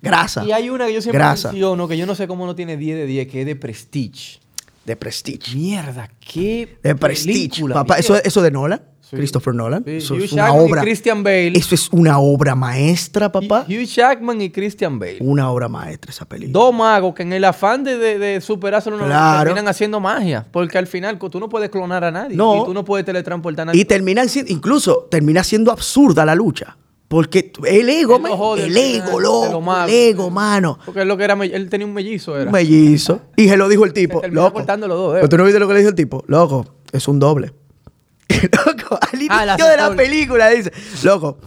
Grasa. 0.00 0.44
Y 0.44 0.52
hay 0.52 0.70
una 0.70 0.86
que 0.86 0.94
yo 0.94 1.02
siempre 1.02 1.18
Grasa. 1.18 1.48
menciono, 1.48 1.88
que 1.88 1.96
yo 1.96 2.06
no 2.06 2.14
sé 2.14 2.26
cómo 2.26 2.46
no 2.46 2.54
tiene 2.54 2.76
10 2.76 2.98
de 2.98 3.06
10, 3.06 3.28
que 3.28 3.40
es 3.40 3.46
de 3.46 3.56
Prestige. 3.56 4.40
De 4.84 4.96
Prestige. 4.96 5.54
Mierda, 5.56 6.08
qué 6.20 6.78
De 6.82 6.94
Prestige. 6.94 7.68
Papá, 7.68 7.98
eso, 7.98 8.16
eso 8.16 8.42
de 8.42 8.50
Nolan. 8.50 8.82
Sí. 9.12 9.16
Christopher 9.18 9.54
Nolan. 9.54 9.84
Sí, 9.84 9.96
Eso 9.98 10.14
Hugh 10.14 10.22
es 10.22 10.32
una 10.32 10.46
Jackman 10.46 10.62
y 10.66 10.70
obra. 10.70 10.82
Christian 10.82 11.22
Bale. 11.22 11.52
Eso 11.54 11.74
es 11.74 11.88
una 11.92 12.18
obra 12.18 12.54
maestra, 12.54 13.30
papá. 13.30 13.66
Hugh 13.68 13.84
Jackman 13.84 14.40
y 14.40 14.50
Christian 14.50 14.98
Bale. 14.98 15.18
Una 15.20 15.50
obra 15.50 15.68
maestra 15.68 16.10
esa 16.10 16.24
película. 16.24 16.58
Dos 16.58 16.74
magos 16.74 17.14
que 17.14 17.22
en 17.22 17.32
el 17.34 17.44
afán 17.44 17.84
de, 17.84 17.98
de, 17.98 18.18
de 18.18 18.40
superarse 18.40 18.88
uno 18.88 19.04
Claro. 19.04 19.44
terminan 19.50 19.68
haciendo 19.68 20.00
magia. 20.00 20.46
Porque 20.50 20.78
al 20.78 20.86
final 20.86 21.18
tú 21.18 21.38
no 21.38 21.48
puedes 21.50 21.68
clonar 21.68 22.04
a 22.04 22.10
nadie. 22.10 22.36
No. 22.36 22.62
Y 22.62 22.64
tú 22.64 22.72
no 22.74 22.84
puedes 22.84 23.04
teletransportar 23.04 23.64
a 23.64 23.66
nadie. 23.66 23.80
Y 23.80 23.84
terminan 23.84 24.28
siendo, 24.30 24.50
incluso 24.50 25.06
termina 25.10 25.44
siendo 25.44 25.70
absurda 25.70 26.24
la 26.24 26.34
lucha. 26.34 26.78
Porque 27.08 27.52
el 27.66 27.90
ego, 27.90 28.18
lo 28.18 28.36
jode 28.38 28.64
el 28.68 28.74
ego, 28.74 29.20
loco, 29.20 29.60
magos. 29.60 29.90
el 29.92 29.98
ego, 29.98 30.30
mano. 30.30 30.78
Porque 30.86 31.02
es 31.02 31.06
lo 31.06 31.18
que 31.18 31.24
era, 31.24 31.34
él 31.44 31.68
tenía 31.68 31.86
un 31.86 31.92
mellizo, 31.92 32.34
era. 32.34 32.46
Un 32.46 32.52
mellizo. 32.52 33.20
Y 33.36 33.48
se 33.50 33.58
lo 33.58 33.68
dijo 33.68 33.84
el 33.84 33.92
tipo, 33.92 34.22
loco. 34.30 34.60
los 34.60 34.66
dos 34.66 34.88
dedos. 34.88 35.12
Pero 35.16 35.28
tú 35.28 35.36
no 35.36 35.44
viste 35.44 35.60
lo 35.60 35.68
que 35.68 35.74
le 35.74 35.80
dijo 35.80 35.90
el 35.90 35.94
tipo, 35.94 36.24
loco, 36.26 36.64
es 36.90 37.06
un 37.08 37.18
doble. 37.18 37.52
loco, 38.66 38.98
al 39.00 39.14
inicio 39.18 39.34
Ah, 39.36 39.44
la 39.46 39.56
de 39.56 39.76
la 39.76 39.84
doble. 39.88 39.96
película 40.04 40.48
dice, 40.50 40.72
loco, 41.02 41.38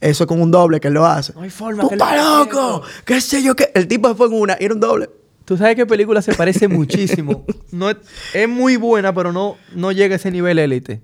eso 0.00 0.24
es 0.24 0.28
con 0.28 0.40
un 0.40 0.50
doble 0.50 0.80
que 0.80 0.88
él 0.88 0.94
lo 0.94 1.06
hace. 1.06 1.32
No 1.34 1.42
hay 1.42 1.50
forma 1.50 1.82
Tú 1.82 1.90
estás 1.92 2.16
loco, 2.16 2.82
qué 3.04 3.20
sé 3.20 3.42
yo 3.42 3.54
qué. 3.56 3.70
El 3.74 3.88
tipo 3.88 4.08
se 4.08 4.14
fue 4.14 4.26
en 4.28 4.34
una 4.34 4.56
y 4.58 4.64
era 4.64 4.74
un 4.74 4.80
doble. 4.80 5.10
Tú 5.44 5.56
sabes 5.56 5.76
que 5.76 5.86
película 5.86 6.20
se 6.22 6.34
parece 6.34 6.68
muchísimo. 6.68 7.44
No 7.70 7.90
es, 7.90 7.96
es 8.34 8.48
muy 8.48 8.76
buena, 8.76 9.14
pero 9.14 9.32
no, 9.32 9.56
no 9.74 9.92
llega 9.92 10.14
a 10.14 10.16
ese 10.16 10.30
nivel 10.30 10.58
élite. 10.58 11.00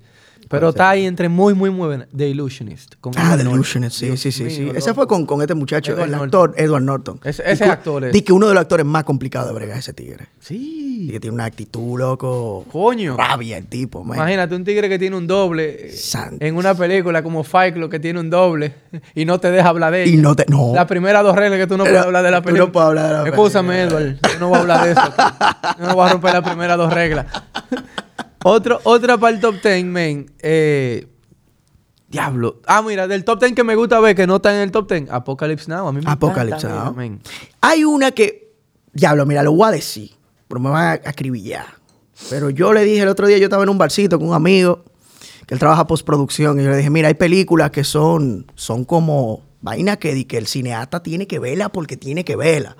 Pero 0.47 0.69
está 0.69 0.89
ahí 0.91 1.05
entre 1.05 1.27
muy, 1.29 1.53
muy, 1.53 1.69
muy 1.71 1.87
buena. 1.87 2.07
The 2.15 2.27
Illusionist. 2.29 2.95
con 3.01 3.13
Ah, 3.17 3.35
The. 3.35 3.43
Illusionist, 3.43 3.97
sí, 3.97 4.15
sí, 4.17 4.31
sí, 4.31 4.49
sí. 4.49 4.71
Ese 4.75 4.93
fue 4.93 5.07
con, 5.07 5.25
con 5.25 5.41
este 5.41 5.55
muchacho, 5.55 5.93
Edward 5.93 6.05
el 6.05 6.11
Norton. 6.11 6.25
actor 6.49 6.53
Edward 6.63 6.83
Norton. 6.83 7.19
Ese- 7.23 7.43
ese 7.51 7.65
actor 7.65 8.05
es. 8.05 8.13
Di 8.13 8.21
que 8.21 8.31
uno 8.33 8.47
de 8.47 8.53
los 8.53 8.61
actores 8.61 8.85
más 8.85 9.03
complicados 9.03 9.47
de 9.49 9.55
brega 9.55 9.73
es 9.73 9.79
ese 9.79 9.93
tigre. 9.93 10.27
Y 10.41 10.45
Sí. 10.45 11.07
que 11.11 11.19
tiene 11.19 11.33
una 11.33 11.45
actitud, 11.45 11.99
loco. 11.99 12.65
Coño. 12.71 13.17
Rabia 13.17 13.57
el 13.57 13.65
tipo, 13.67 14.03
man. 14.03 14.17
Imagínate 14.17 14.55
un 14.55 14.63
tigre 14.63 14.87
que 14.87 14.97
tiene 14.99 15.15
un 15.17 15.27
doble 15.27 15.87
eh, 15.87 15.91
Santo. 15.91 16.37
en 16.45 16.55
una 16.55 16.73
película 16.75 17.21
como 17.23 17.43
Fight 17.43 17.73
Club 17.73 17.89
que 17.89 17.99
tiene 17.99 18.19
un 18.19 18.29
doble 18.29 18.73
y 19.15 19.25
no 19.25 19.39
te 19.39 19.51
deja 19.51 19.69
hablar 19.69 19.91
de 19.93 20.03
ella. 20.03 20.13
Y 20.13 20.17
no 20.17 20.35
te- 20.35 20.45
no. 20.47 20.73
Las 20.73 20.85
primeras 20.85 21.23
dos 21.23 21.35
reglas 21.35 21.59
que 21.59 21.67
tú 21.67 21.77
no 21.77 21.83
puedes 21.83 21.97
Pero 21.97 22.05
hablar 22.07 22.23
de 22.23 22.31
la 22.31 22.37
tú 22.41 22.49
no 22.49 22.53
película. 22.53 22.71
puedes 22.71 22.87
hablar 22.87 23.07
de 23.07 23.13
la 23.23 23.29
Escúchame, 23.29 23.81
Edward. 23.81 24.17
Yo 24.33 24.39
no 24.39 24.47
voy 24.49 24.57
a 24.57 24.61
hablar 24.61 24.85
de 24.85 24.91
eso. 24.91 25.01
Yo 25.79 25.87
no 25.87 25.95
voy 25.95 26.07
a 26.07 26.11
romper 26.13 26.33
las 26.33 26.43
primeras 26.43 26.77
dos 26.77 26.93
reglas. 26.93 27.25
Otro, 28.47 28.79
otra 28.83 29.17
para 29.17 29.35
el 29.35 29.41
top 29.41 29.55
10, 29.59 29.85
men. 29.85 30.31
Eh, 30.37 31.07
diablo. 32.07 32.61
Ah, 32.67 32.83
mira, 32.83 33.07
del 33.07 33.23
top 33.23 33.39
10 33.39 33.53
que 33.53 33.63
me 33.63 33.75
gusta 33.75 33.99
ver 33.99 34.15
que 34.15 34.27
no 34.27 34.35
está 34.35 34.53
en 34.53 34.61
el 34.61 34.71
top 34.71 34.87
10. 34.87 35.09
Apocalypse 35.09 35.67
Now. 35.67 35.87
A 35.87 35.91
mí 35.91 36.01
me 36.01 36.11
Apocalypse 36.11 36.67
encanta, 36.67 36.85
Now. 36.85 36.93
men. 36.93 37.21
Hay 37.61 37.83
una 37.83 38.11
que, 38.11 38.53
diablo, 38.93 39.25
mira, 39.25 39.41
lo 39.41 39.51
voy 39.51 39.67
a 39.67 39.71
decir, 39.71 40.11
pero 40.47 40.59
me 40.59 40.69
van 40.69 40.83
a 41.03 41.09
acribillar. 41.09 41.65
Pero 42.29 42.51
yo 42.51 42.71
le 42.71 42.83
dije 42.83 43.01
el 43.01 43.07
otro 43.07 43.25
día, 43.25 43.39
yo 43.39 43.45
estaba 43.45 43.63
en 43.63 43.69
un 43.69 43.79
barcito 43.79 44.19
con 44.19 44.27
un 44.29 44.35
amigo 44.35 44.83
que 45.47 45.55
él 45.55 45.59
trabaja 45.59 45.87
postproducción 45.87 46.59
y 46.59 46.63
yo 46.63 46.69
le 46.69 46.77
dije, 46.77 46.91
mira, 46.91 47.07
hay 47.07 47.15
películas 47.15 47.71
que 47.71 47.83
son, 47.83 48.45
son 48.53 48.85
como 48.85 49.41
vaina 49.61 49.97
que, 49.97 50.13
di 50.13 50.25
que 50.25 50.37
el 50.37 50.45
cineasta 50.45 51.01
tiene 51.01 51.25
que 51.25 51.39
verla 51.39 51.69
porque 51.69 51.97
tiene 51.97 52.23
que 52.23 52.35
verla. 52.35 52.77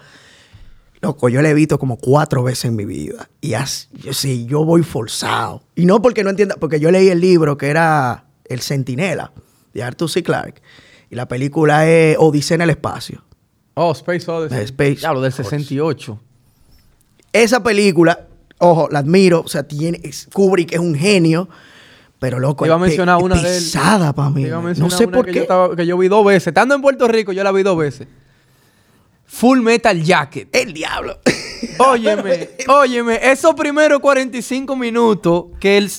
Loco, 1.02 1.30
yo 1.30 1.42
la 1.42 1.50
he 1.50 1.54
visto 1.54 1.78
como 1.78 1.98
cuatro 1.98 2.44
veces 2.44 2.66
en 2.66 2.76
mi 2.76 2.86
vida. 2.86 3.30
Y 3.42 3.54
así, 3.54 3.88
yo, 3.94 4.14
sí, 4.14 4.46
yo 4.48 4.64
voy 4.66 4.82
forzado. 4.84 5.62
Y 5.76 5.86
no 5.86 6.02
porque 6.02 6.24
no 6.24 6.30
entienda, 6.30 6.56
porque 6.60 6.80
yo 6.80 6.90
leí 6.92 7.10
el 7.10 7.20
libro 7.22 7.58
que 7.58 7.68
era 7.68 8.26
El 8.46 8.62
Centinela, 8.62 9.32
de 9.74 9.84
Arthur 9.84 10.10
C. 10.10 10.24
Clarke. 10.24 10.62
Y 11.12 11.16
la 11.16 11.28
película 11.28 11.88
es 11.88 12.18
Odisea 12.20 12.56
en 12.56 12.62
el 12.62 12.70
espacio. 12.72 13.24
Oh, 13.76 13.92
Space 13.92 14.30
Odyssey. 14.32 14.64
Space 14.64 15.02
del 15.08 15.18
Odyssey. 15.18 15.44
68. 15.46 16.20
Esa 17.34 17.62
película, 17.62 18.28
ojo, 18.60 18.88
la 18.90 19.00
admiro, 19.00 19.42
o 19.42 19.48
sea, 19.48 19.64
tiene, 19.64 20.00
es- 20.04 20.28
Kubrick 20.34 20.72
es 20.74 20.80
un 20.80 20.96
genio, 20.96 21.50
pero 22.20 22.40
loco, 22.40 22.66
iba 22.66 22.76
a 22.76 22.78
es 22.78 22.82
mencionar 22.82 23.18
es 23.20 23.24
una 23.24 23.36
de 23.36 23.58
él. 23.58 23.64
pesada 23.64 24.14
para 24.14 24.30
mí. 24.30 24.44
Iba 24.44 24.58
a. 24.60 24.62
No 24.74 24.90
sé 24.90 25.06
una 25.06 25.18
por 25.18 25.26
que 25.26 25.32
qué. 25.32 25.38
Yo 25.40 25.42
estaba- 25.44 25.76
que 25.76 25.86
yo 25.86 25.98
vi 25.98 26.08
dos 26.08 26.26
veces. 26.26 26.48
Estando 26.48 26.74
en 26.74 26.82
Puerto 26.82 27.08
Rico, 27.10 27.34
yo 27.34 27.44
la 27.44 27.52
vi 27.52 27.62
dos 27.64 27.78
veces. 27.78 28.08
Full 29.26 29.62
Metal 29.62 30.02
Jacket. 30.02 30.56
El 30.56 30.74
diablo. 30.74 31.20
Óyeme, 31.78 32.50
óyeme, 32.68 33.20
esos 33.22 33.54
primeros 33.56 34.00
45 34.00 34.76
minutos 34.76 35.46
que 35.60 35.78
el, 35.78 35.92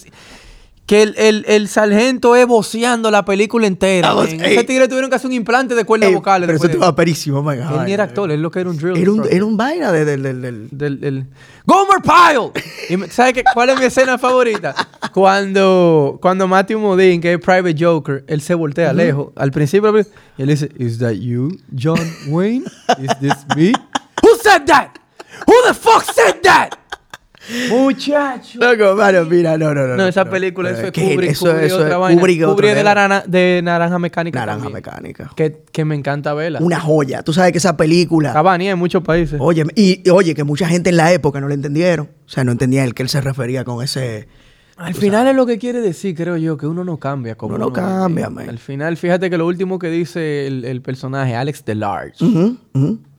que 0.86 1.02
el, 1.02 1.14
el, 1.18 1.44
el 1.48 1.66
sargento 1.68 2.36
es 2.36 2.46
voceando 2.46 3.10
la 3.10 3.24
película 3.24 3.66
entera. 3.66 4.10
Ah, 4.12 4.22
men. 4.24 4.40
ey. 4.40 4.54
Ese 4.54 4.62
tigre 4.64 4.86
tuvieron 4.86 5.10
que 5.10 5.16
hacer 5.16 5.26
un 5.26 5.32
implante 5.34 5.74
de 5.74 5.84
cuerdas 5.84 6.10
Ey, 6.10 6.14
vocales. 6.14 6.46
pero 6.46 6.58
eso 6.58 6.66
estaba 6.68 6.94
perísimo, 6.94 7.42
man. 7.42 7.58
Él 7.58 7.84
ni 7.86 7.92
era 7.92 8.04
actor, 8.04 8.30
él 8.30 8.40
lo 8.40 8.50
que 8.52 8.60
era 8.60 8.70
un 8.70 8.76
drill. 8.76 8.96
Era 8.96 9.10
un, 9.10 9.26
era 9.28 9.44
un 9.44 9.56
vaina 9.56 9.90
de- 9.90 10.04
del- 10.04 10.22
del- 10.22 10.40
del- 10.42 10.68
del, 10.70 11.00
del- 11.00 11.26
Gomer 11.64 11.98
Pyle. 12.02 13.08
¿Sabes 13.10 13.32
qué? 13.34 13.42
cuál 13.52 13.70
es 13.70 13.78
mi 13.80 13.86
escena 13.86 14.16
favorita? 14.16 14.74
Cuando, 15.12 16.18
cuando 16.22 16.46
Matthew 16.46 16.78
Modine, 16.78 17.20
que 17.20 17.32
es 17.32 17.40
Private 17.40 17.74
Joker, 17.78 18.24
él 18.28 18.40
se 18.40 18.54
voltea 18.54 18.92
lejos. 18.92 19.32
Al 19.34 19.50
principio, 19.50 19.92
y 20.38 20.42
él 20.42 20.48
dice, 20.48 20.70
¿Is 20.78 20.98
that 21.00 21.14
you, 21.14 21.48
John 21.76 21.98
Wayne? 22.28 22.64
¿Is 23.02 23.18
this 23.20 23.34
me? 23.56 23.72
Who 24.22 24.28
said 24.40 24.62
that? 24.66 24.90
Who 25.48 25.52
the 25.66 25.74
fuck 25.74 26.04
said 26.04 26.36
that? 26.44 26.70
Muchacho. 27.70 28.58
Loco, 28.60 28.96
mano, 28.96 29.24
mira, 29.24 29.56
no, 29.56 29.72
no, 29.74 29.86
no. 29.86 29.96
No, 29.96 30.06
esa 30.06 30.24
no. 30.24 30.30
película, 30.30 30.70
eso. 30.70 30.92
Kubrick, 30.92 31.30
Eso, 31.30 31.46
Kubrick 31.46 31.62
eso 31.64 31.76
otra 31.76 31.88
es 31.92 31.98
vaina. 31.98 32.20
Kubrick, 32.20 32.44
Kubrick 32.44 32.74
de, 32.74 32.82
la 32.84 33.24
de 33.26 33.60
Naranja 33.62 33.98
Mecánica 33.98 34.40
Naranja 34.40 34.64
también. 34.64 34.74
mecánica. 34.74 35.30
Que, 35.36 35.62
que 35.72 35.84
me 35.84 35.94
encanta 35.94 36.34
verla. 36.34 36.58
Una 36.60 36.80
joya. 36.80 37.22
Tú 37.22 37.32
sabes 37.32 37.52
que 37.52 37.58
esa 37.58 37.76
película. 37.76 38.32
Cabanía 38.32 38.72
en 38.72 38.78
muchos 38.78 39.02
países. 39.02 39.38
Oye, 39.40 39.64
y, 39.74 40.02
y 40.04 40.10
oye, 40.10 40.34
que 40.34 40.44
mucha 40.44 40.66
gente 40.68 40.90
en 40.90 40.96
la 40.96 41.12
época 41.12 41.40
no 41.40 41.48
la 41.48 41.54
entendieron. 41.54 42.08
O 42.26 42.28
sea, 42.28 42.44
no 42.44 42.52
entendía 42.52 42.84
el 42.84 42.94
que 42.94 43.02
él 43.02 43.08
se 43.08 43.20
refería 43.20 43.64
con 43.64 43.82
ese. 43.82 44.28
Al 44.76 44.94
final 44.94 45.26
es 45.26 45.34
lo 45.34 45.46
que 45.46 45.56
quiere 45.58 45.80
decir, 45.80 46.14
creo 46.14 46.36
yo, 46.36 46.58
que 46.58 46.66
uno 46.66 46.84
no 46.84 46.98
cambia 46.98 47.34
como 47.34 47.54
Uno 47.54 47.66
no 47.66 47.72
cambia, 47.72 48.28
man. 48.28 48.46
Al 48.50 48.58
final, 48.58 48.98
fíjate 48.98 49.30
que 49.30 49.38
lo 49.38 49.46
último 49.46 49.78
que 49.78 49.88
dice 49.88 50.46
el, 50.46 50.66
el 50.66 50.82
personaje, 50.82 51.34
Alex 51.34 51.64
DeLarge, 51.64 52.22
ujú. 52.22 52.58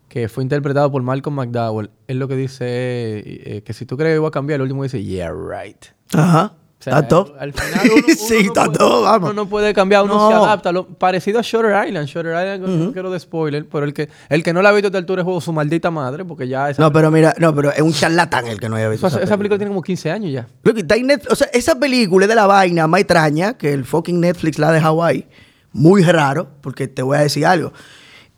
Que 0.10 0.30
fue 0.30 0.44
interpretado 0.44 0.92
por 0.92 1.02
Malcolm 1.04 1.36
McDowell, 1.36 1.90
él 2.08 2.20
lo 2.20 2.28
que 2.28 2.36
dice 2.36 3.20
es 3.20 3.24
eh, 3.26 3.64
que 3.66 3.74
si 3.74 3.86
tú 3.86 3.98
crees 3.98 4.14
que 4.14 4.18
iba 4.18 4.28
a 4.28 4.32
cambiar, 4.32 4.60
lo 4.60 4.64
último 4.64 4.84
dice, 4.84 5.04
yeah, 5.04 5.32
right. 5.32 5.86
Ajá. 6.14 6.54
O 6.80 6.84
sea, 6.84 6.94
¿Está 7.00 7.08
todo? 7.08 7.36
Al 7.40 7.54
final 7.54 7.82
uno, 7.92 7.94
uno 8.08 8.16
sí, 8.16 8.34
no 8.36 8.40
está 8.40 8.66
puede- 8.66 8.78
todo, 8.78 9.02
vamos. 9.02 9.32
Uno 9.32 9.44
no 9.44 9.50
puede 9.50 9.74
cambiar, 9.74 10.04
uno 10.04 10.14
No. 10.14 10.28
se 10.30 10.34
adapta. 10.36 10.72
Lo, 10.72 10.88
parecido 10.88 11.40
a 11.40 11.42
Shutter 11.42 11.88
Island. 11.88 12.08
Shutter 12.08 12.28
Island, 12.34 12.68
no 12.86 12.92
quiero 12.94 13.10
de 13.10 13.20
spoiler, 13.20 13.68
pero 13.68 13.84
el 13.84 13.94
que, 13.96 14.10
el 14.30 14.44
que 14.44 14.54
no 14.54 14.62
la 14.62 14.70
ha 14.70 14.72
visto 14.74 14.86
a 14.86 14.90
esta 14.90 15.00
altura 15.00 15.22
de 15.22 15.24
juego, 15.24 15.42
su 15.42 15.52
maldita 15.52 15.90
madre, 15.90 16.24
porque 16.24 16.48
ya 16.48 16.70
esa, 16.70 16.82
No, 16.84 16.94
pero 16.94 17.10
mira, 17.10 17.34
no, 17.40 17.54
pero 17.56 17.72
es 17.72 17.82
un 17.82 17.92
charlatán 17.94 18.46
el 18.48 18.60
que 18.60 18.70
no 18.70 18.76
haya 18.76 18.90
visto. 18.90 19.08
esa, 19.08 19.20
esa 19.22 19.36
película 19.38 19.58
tiene 19.58 19.70
como 19.72 19.82
15 19.82 20.12
años 20.12 20.32
ya. 20.32 20.48
Look, 20.64 20.78
está 20.78 20.96
en 20.96 21.08
Netflix. 21.08 21.34
O 21.34 21.36
sea, 21.36 21.48
esa 21.52 21.78
película 21.80 22.26
es 22.26 22.30
de 22.30 22.36
la 22.36 22.46
vaina 22.46 22.86
más 22.86 23.02
extraña 23.02 23.56
que 23.58 23.74
el 23.74 23.84
fucking 23.84 24.20
Netflix 24.22 24.60
la 24.60 24.72
de 24.72 24.80
Hawái. 24.80 25.26
Muy 25.74 26.04
raro, 26.04 26.48
porque 26.62 26.88
te 26.88 27.02
voy 27.02 27.18
a 27.18 27.22
decir 27.22 27.46
algo. 27.48 27.74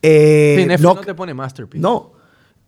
Eh, 0.01 0.55
Sí, 0.59 0.65
Netflix 0.65 0.81
no, 0.83 0.95
no 0.95 1.01
te 1.01 1.13
pone 1.13 1.33
Masterpiece. 1.33 1.81
no. 1.81 2.13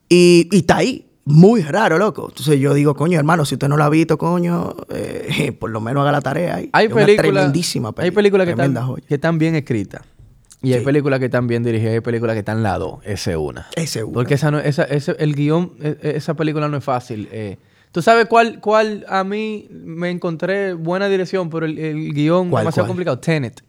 Y, 0.10 0.50
y 0.52 0.58
está 0.60 0.78
ahí. 0.78 1.08
Muy 1.24 1.62
raro, 1.62 1.98
loco. 2.00 2.28
Entonces 2.30 2.60
yo 2.60 2.74
digo, 2.74 2.96
coño, 2.96 3.18
hermano, 3.18 3.46
si 3.46 3.56
usted 3.56 3.68
no 3.70 3.78
la 3.78 3.86
ha 3.86 3.90
visto, 3.90 4.18
coño, 4.18 4.76
eh, 4.90 5.56
por 5.60 5.70
lo 5.70 5.80
menos 5.80 6.02
haga 6.02 6.12
la 6.12 6.22
tarea 6.22 6.56
ahí. 6.56 6.70
Hay 6.74 6.90
películas 6.90 7.54
hay 7.54 7.54
película. 7.54 8.12
películas 8.12 8.46
que 8.46 8.52
están, 8.52 8.76
joya. 8.76 9.04
que 9.08 9.14
están 9.16 9.38
bien 9.38 9.56
escritas. 9.56 10.02
Y 10.64 10.74
hay 10.74 10.84
películas 10.84 11.20
que 11.20 11.26
están 11.26 11.48
bien 11.48 11.64
dirigidas, 11.64 11.94
hay 11.94 12.00
películas 12.02 12.34
que 12.36 12.40
están 12.40 12.62
la 12.62 12.78
dos, 12.78 13.00
esa 13.04 13.32
es 13.32 13.38
una. 13.38 13.68
Esa 13.76 14.00
es 14.00 14.06
una. 14.06 14.14
Porque 14.14 14.34
esa 14.36 14.52
no, 14.52 14.60
esa, 14.60 14.84
ese- 14.84 15.16
el 15.18 15.34
guion, 15.36 15.74
e- 15.82 15.98
e- 16.02 16.18
esa 16.18 16.34
película 16.36 16.68
no 16.68 16.78
es 16.78 16.84
fácil. 16.84 17.30
eh. 17.32 17.58
¿Tú 17.92 18.02
sabes 18.02 18.26
cuál, 18.28 18.60
cuál 18.60 19.06
a 19.10 19.24
mí 19.24 19.68
me 19.72 20.10
encontré 20.12 20.74
buena 20.74 21.08
dirección, 21.10 21.50
pero 21.50 21.66
el, 21.66 21.78
el 21.80 22.14
guion 22.14 22.50
¿Cuál, 22.50 22.64
demasiado 22.64 22.86
cuál? 22.86 22.90
complicado? 22.90 23.20
Tenet. 23.20 23.64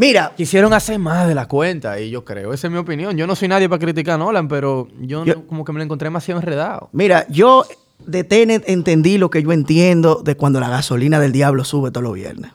Mira, 0.00 0.32
Quisieron 0.34 0.72
hacer 0.72 0.98
más 0.98 1.28
de 1.28 1.34
la 1.34 1.46
cuenta, 1.46 2.00
y 2.00 2.08
yo 2.08 2.24
creo, 2.24 2.54
esa 2.54 2.68
es 2.68 2.72
mi 2.72 2.78
opinión. 2.78 3.18
Yo 3.18 3.26
no 3.26 3.36
soy 3.36 3.48
nadie 3.48 3.68
para 3.68 3.78
criticar 3.80 4.14
a 4.14 4.18
Nolan, 4.18 4.48
pero 4.48 4.88
yo, 4.98 5.26
Yo- 5.26 5.34
no- 5.34 5.46
como 5.46 5.62
que 5.62 5.72
me 5.72 5.78
lo 5.78 5.84
encontré 5.84 6.06
demasiado 6.06 6.40
enredado. 6.40 6.88
mira, 6.92 7.26
yo 7.28 7.66
de 8.06 8.24
Tenet 8.24 8.64
entendí 8.66 9.18
lo 9.18 9.28
que 9.28 9.42
yo 9.42 9.52
entiendo 9.52 10.22
de 10.24 10.36
cuando 10.38 10.58
la 10.58 10.70
gasolina 10.70 11.20
del 11.20 11.32
diablo 11.32 11.64
sube 11.64 11.90
todos 11.90 12.02
los 12.04 12.14
viernes. 12.14 12.50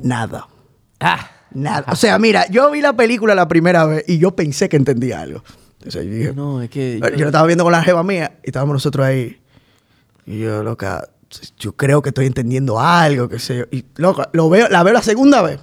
Nada. 0.00 0.48
Ah, 0.98 1.30
Nada. 1.52 1.84
O 1.92 1.94
sea, 1.94 2.18
mira, 2.18 2.46
yo 2.50 2.68
vi 2.72 2.80
la 2.82 2.94
película 2.94 3.34
la 3.36 3.46
primera 3.46 3.86
vez 3.86 4.04
y 4.08 4.18
yo 4.18 4.34
pensé 4.34 4.68
que 4.68 4.76
entendía 4.76 5.20
algo. 5.20 5.44
Entonces 5.78 6.04
yo 6.04 6.10
dije, 6.10 6.32
no, 6.34 6.60
es 6.62 6.68
que... 6.68 6.98
yo, 7.00 7.08
lo 7.10 7.26
estaba 7.26 7.46
viendo 7.46 7.62
con 7.62 7.72
la 7.72 7.82
jeva 7.84 8.02
mía 8.02 8.40
y 8.44 8.48
estábamos 8.48 8.74
nosotros 8.74 9.06
ahí. 9.06 9.40
Y 10.26 10.40
yo, 10.40 10.64
loca, 10.64 11.08
yo 11.60 11.72
creo 11.76 12.02
que 12.02 12.08
estoy 12.10 12.26
entendiendo 12.26 12.80
algo, 12.80 13.28
qué 13.28 13.38
sé 13.38 13.58
yo. 13.58 13.64
Y, 13.70 13.84
loca, 13.96 14.28
lo 14.32 14.50
veo, 14.50 14.68
la 14.68 14.82
veo 14.82 14.92
la 14.92 15.00
segunda 15.02 15.40
vez. 15.42 15.60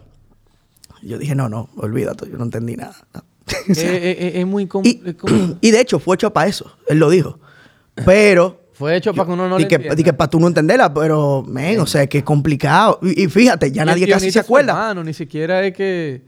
Yo 1.06 1.18
dije, 1.20 1.36
no, 1.36 1.48
no, 1.50 1.70
olvídate, 1.78 2.30
yo 2.30 2.38
no 2.38 2.46
entendí 2.46 2.76
nada. 2.76 2.96
O 3.48 3.72
eh, 3.72 3.76
sea, 3.76 3.94
eh, 3.94 4.12
eh, 4.12 4.32
es 4.36 4.46
muy... 4.46 4.68
y, 4.84 5.02
y 5.62 5.72
de 5.72 5.80
hecho 5.80 6.00
fue 6.00 6.16
hecho 6.16 6.34
para 6.34 6.48
eso, 6.48 6.78
él 6.88 6.98
lo 7.00 7.10
dijo. 7.10 7.40
Pero... 8.06 8.64
Fue 8.76 8.98
hecho 8.98 9.14
para 9.14 9.28
que 9.28 9.32
uno 9.32 9.48
no 9.48 9.58
y 9.58 9.62
le 9.62 9.68
que, 9.70 9.90
y 9.98 10.04
que 10.04 10.12
para 10.12 10.30
tú 10.30 10.38
no 10.38 10.48
entenderla, 10.48 10.94
pero, 10.94 11.46
men, 11.48 11.80
o 11.80 11.86
sea, 11.86 12.08
que 12.08 12.18
es 12.18 12.24
complicado. 12.26 13.00
Y, 13.02 13.24
y 13.24 13.28
fíjate, 13.30 13.72
ya 13.72 13.86
nadie 13.86 14.06
casi 14.06 14.34
se 14.34 14.40
acuerda. 14.40 14.74
hermano, 14.74 15.02
ni 15.02 15.14
siquiera 15.14 15.66
es 15.66 15.74
que. 15.74 16.24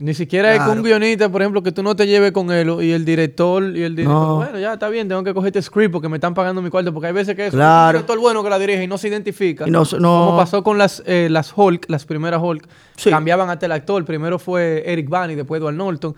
Ni 0.00 0.14
siquiera 0.14 0.54
es 0.54 0.62
que 0.62 0.70
un 0.70 0.82
guionista, 0.84 1.28
por 1.28 1.42
ejemplo, 1.42 1.60
que 1.60 1.72
tú 1.72 1.82
no 1.82 1.96
te 1.96 2.06
lleves 2.06 2.30
con 2.30 2.52
él 2.52 2.68
y 2.82 2.92
el 2.92 3.04
director 3.04 3.64
y 3.76 3.82
el 3.82 3.96
director. 3.96 4.14
No. 4.28 4.36
Bueno, 4.36 4.58
ya 4.60 4.74
está 4.74 4.88
bien, 4.88 5.08
tengo 5.08 5.24
que 5.24 5.34
coger 5.34 5.48
este 5.48 5.60
script 5.60 5.90
porque 5.90 6.08
me 6.08 6.18
están 6.18 6.34
pagando 6.34 6.62
mi 6.62 6.70
cuarto. 6.70 6.92
Porque 6.94 7.08
hay 7.08 7.12
veces 7.12 7.34
que 7.34 7.48
es 7.48 7.52
Claro. 7.52 7.98
un 7.98 8.02
director 8.02 8.18
bueno 8.20 8.44
que 8.44 8.50
la 8.50 8.60
dirige 8.60 8.84
y 8.84 8.86
no 8.86 8.96
se 8.96 9.08
identifica. 9.08 9.66
Y 9.66 9.72
no- 9.72 9.82
no- 9.98 10.26
Como 10.26 10.36
pasó 10.36 10.62
con 10.62 10.78
las, 10.78 11.02
eh, 11.04 11.26
las 11.28 11.52
Hulk, 11.56 11.86
las 11.90 12.04
primeras 12.06 12.40
Hulk. 12.40 12.68
Sí. 12.96 13.10
Cambiaban 13.10 13.50
hasta 13.50 13.66
el 13.66 13.72
actor. 13.72 14.04
Primero 14.04 14.38
fue 14.38 14.84
Eric 14.86 15.08
Bana 15.08 15.32
y 15.32 15.36
después 15.36 15.60
Edward 15.60 15.74
Norton. 15.74 16.14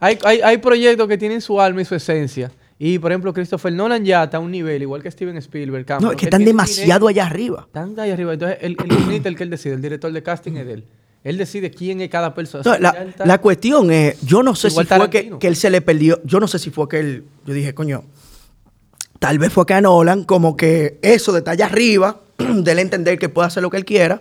Hay, 0.00 0.18
hay, 0.24 0.40
hay 0.40 0.58
proyectos 0.58 1.06
que 1.06 1.16
tienen 1.16 1.40
su 1.40 1.60
alma 1.60 1.82
y 1.82 1.84
su 1.84 1.94
esencia. 1.94 2.50
Y, 2.80 2.98
por 2.98 3.12
ejemplo, 3.12 3.32
Christopher 3.32 3.72
Nolan 3.72 4.04
ya 4.04 4.24
está 4.24 4.38
a 4.38 4.40
un 4.40 4.50
nivel, 4.50 4.82
igual 4.82 5.02
que 5.02 5.10
Steven 5.10 5.36
Spielberg. 5.36 5.82
No, 5.82 5.86
Cameron, 5.86 6.10
es 6.12 6.16
que 6.18 6.24
están 6.26 6.44
demasiado 6.44 7.06
allá 7.06 7.26
arriba. 7.26 7.64
están 7.66 7.94
ahí 8.00 8.10
arriba. 8.10 8.32
Entonces, 8.32 8.58
el, 8.62 8.72
el 8.72 8.88
guionista 8.88 9.28
es 9.28 9.32
el 9.32 9.36
que 9.36 9.42
él 9.44 9.50
decide. 9.50 9.74
El 9.74 9.82
director 9.82 10.10
de 10.10 10.22
casting 10.22 10.52
es 10.56 10.66
de 10.66 10.72
él. 10.72 10.84
Él 11.22 11.36
decide 11.36 11.70
quién 11.70 12.00
es 12.00 12.08
cada 12.08 12.34
persona. 12.34 12.64
No, 12.64 13.24
la, 13.24 13.38
cuestión 13.38 13.90
es, 13.90 14.20
yo 14.22 14.42
no 14.42 14.54
sé 14.54 14.68
Igual 14.68 14.86
si 14.86 14.94
fue 14.94 15.10
que, 15.10 15.38
que 15.38 15.48
él 15.48 15.56
se 15.56 15.68
le 15.68 15.82
perdió, 15.82 16.20
yo 16.24 16.40
no 16.40 16.48
sé 16.48 16.58
si 16.58 16.70
fue 16.70 16.88
que 16.88 16.98
él, 16.98 17.24
yo 17.44 17.52
dije, 17.52 17.74
coño, 17.74 18.04
tal 19.18 19.38
vez 19.38 19.52
fue 19.52 19.66
que 19.66 19.74
a 19.74 19.80
Nolan, 19.80 20.24
como 20.24 20.56
que 20.56 20.98
eso 21.02 21.32
de 21.32 21.48
allá 21.48 21.66
arriba, 21.66 22.20
de 22.38 22.72
él 22.72 22.78
entender 22.78 23.18
que 23.18 23.28
puede 23.28 23.48
hacer 23.48 23.62
lo 23.62 23.70
que 23.70 23.76
él 23.76 23.84
quiera, 23.84 24.18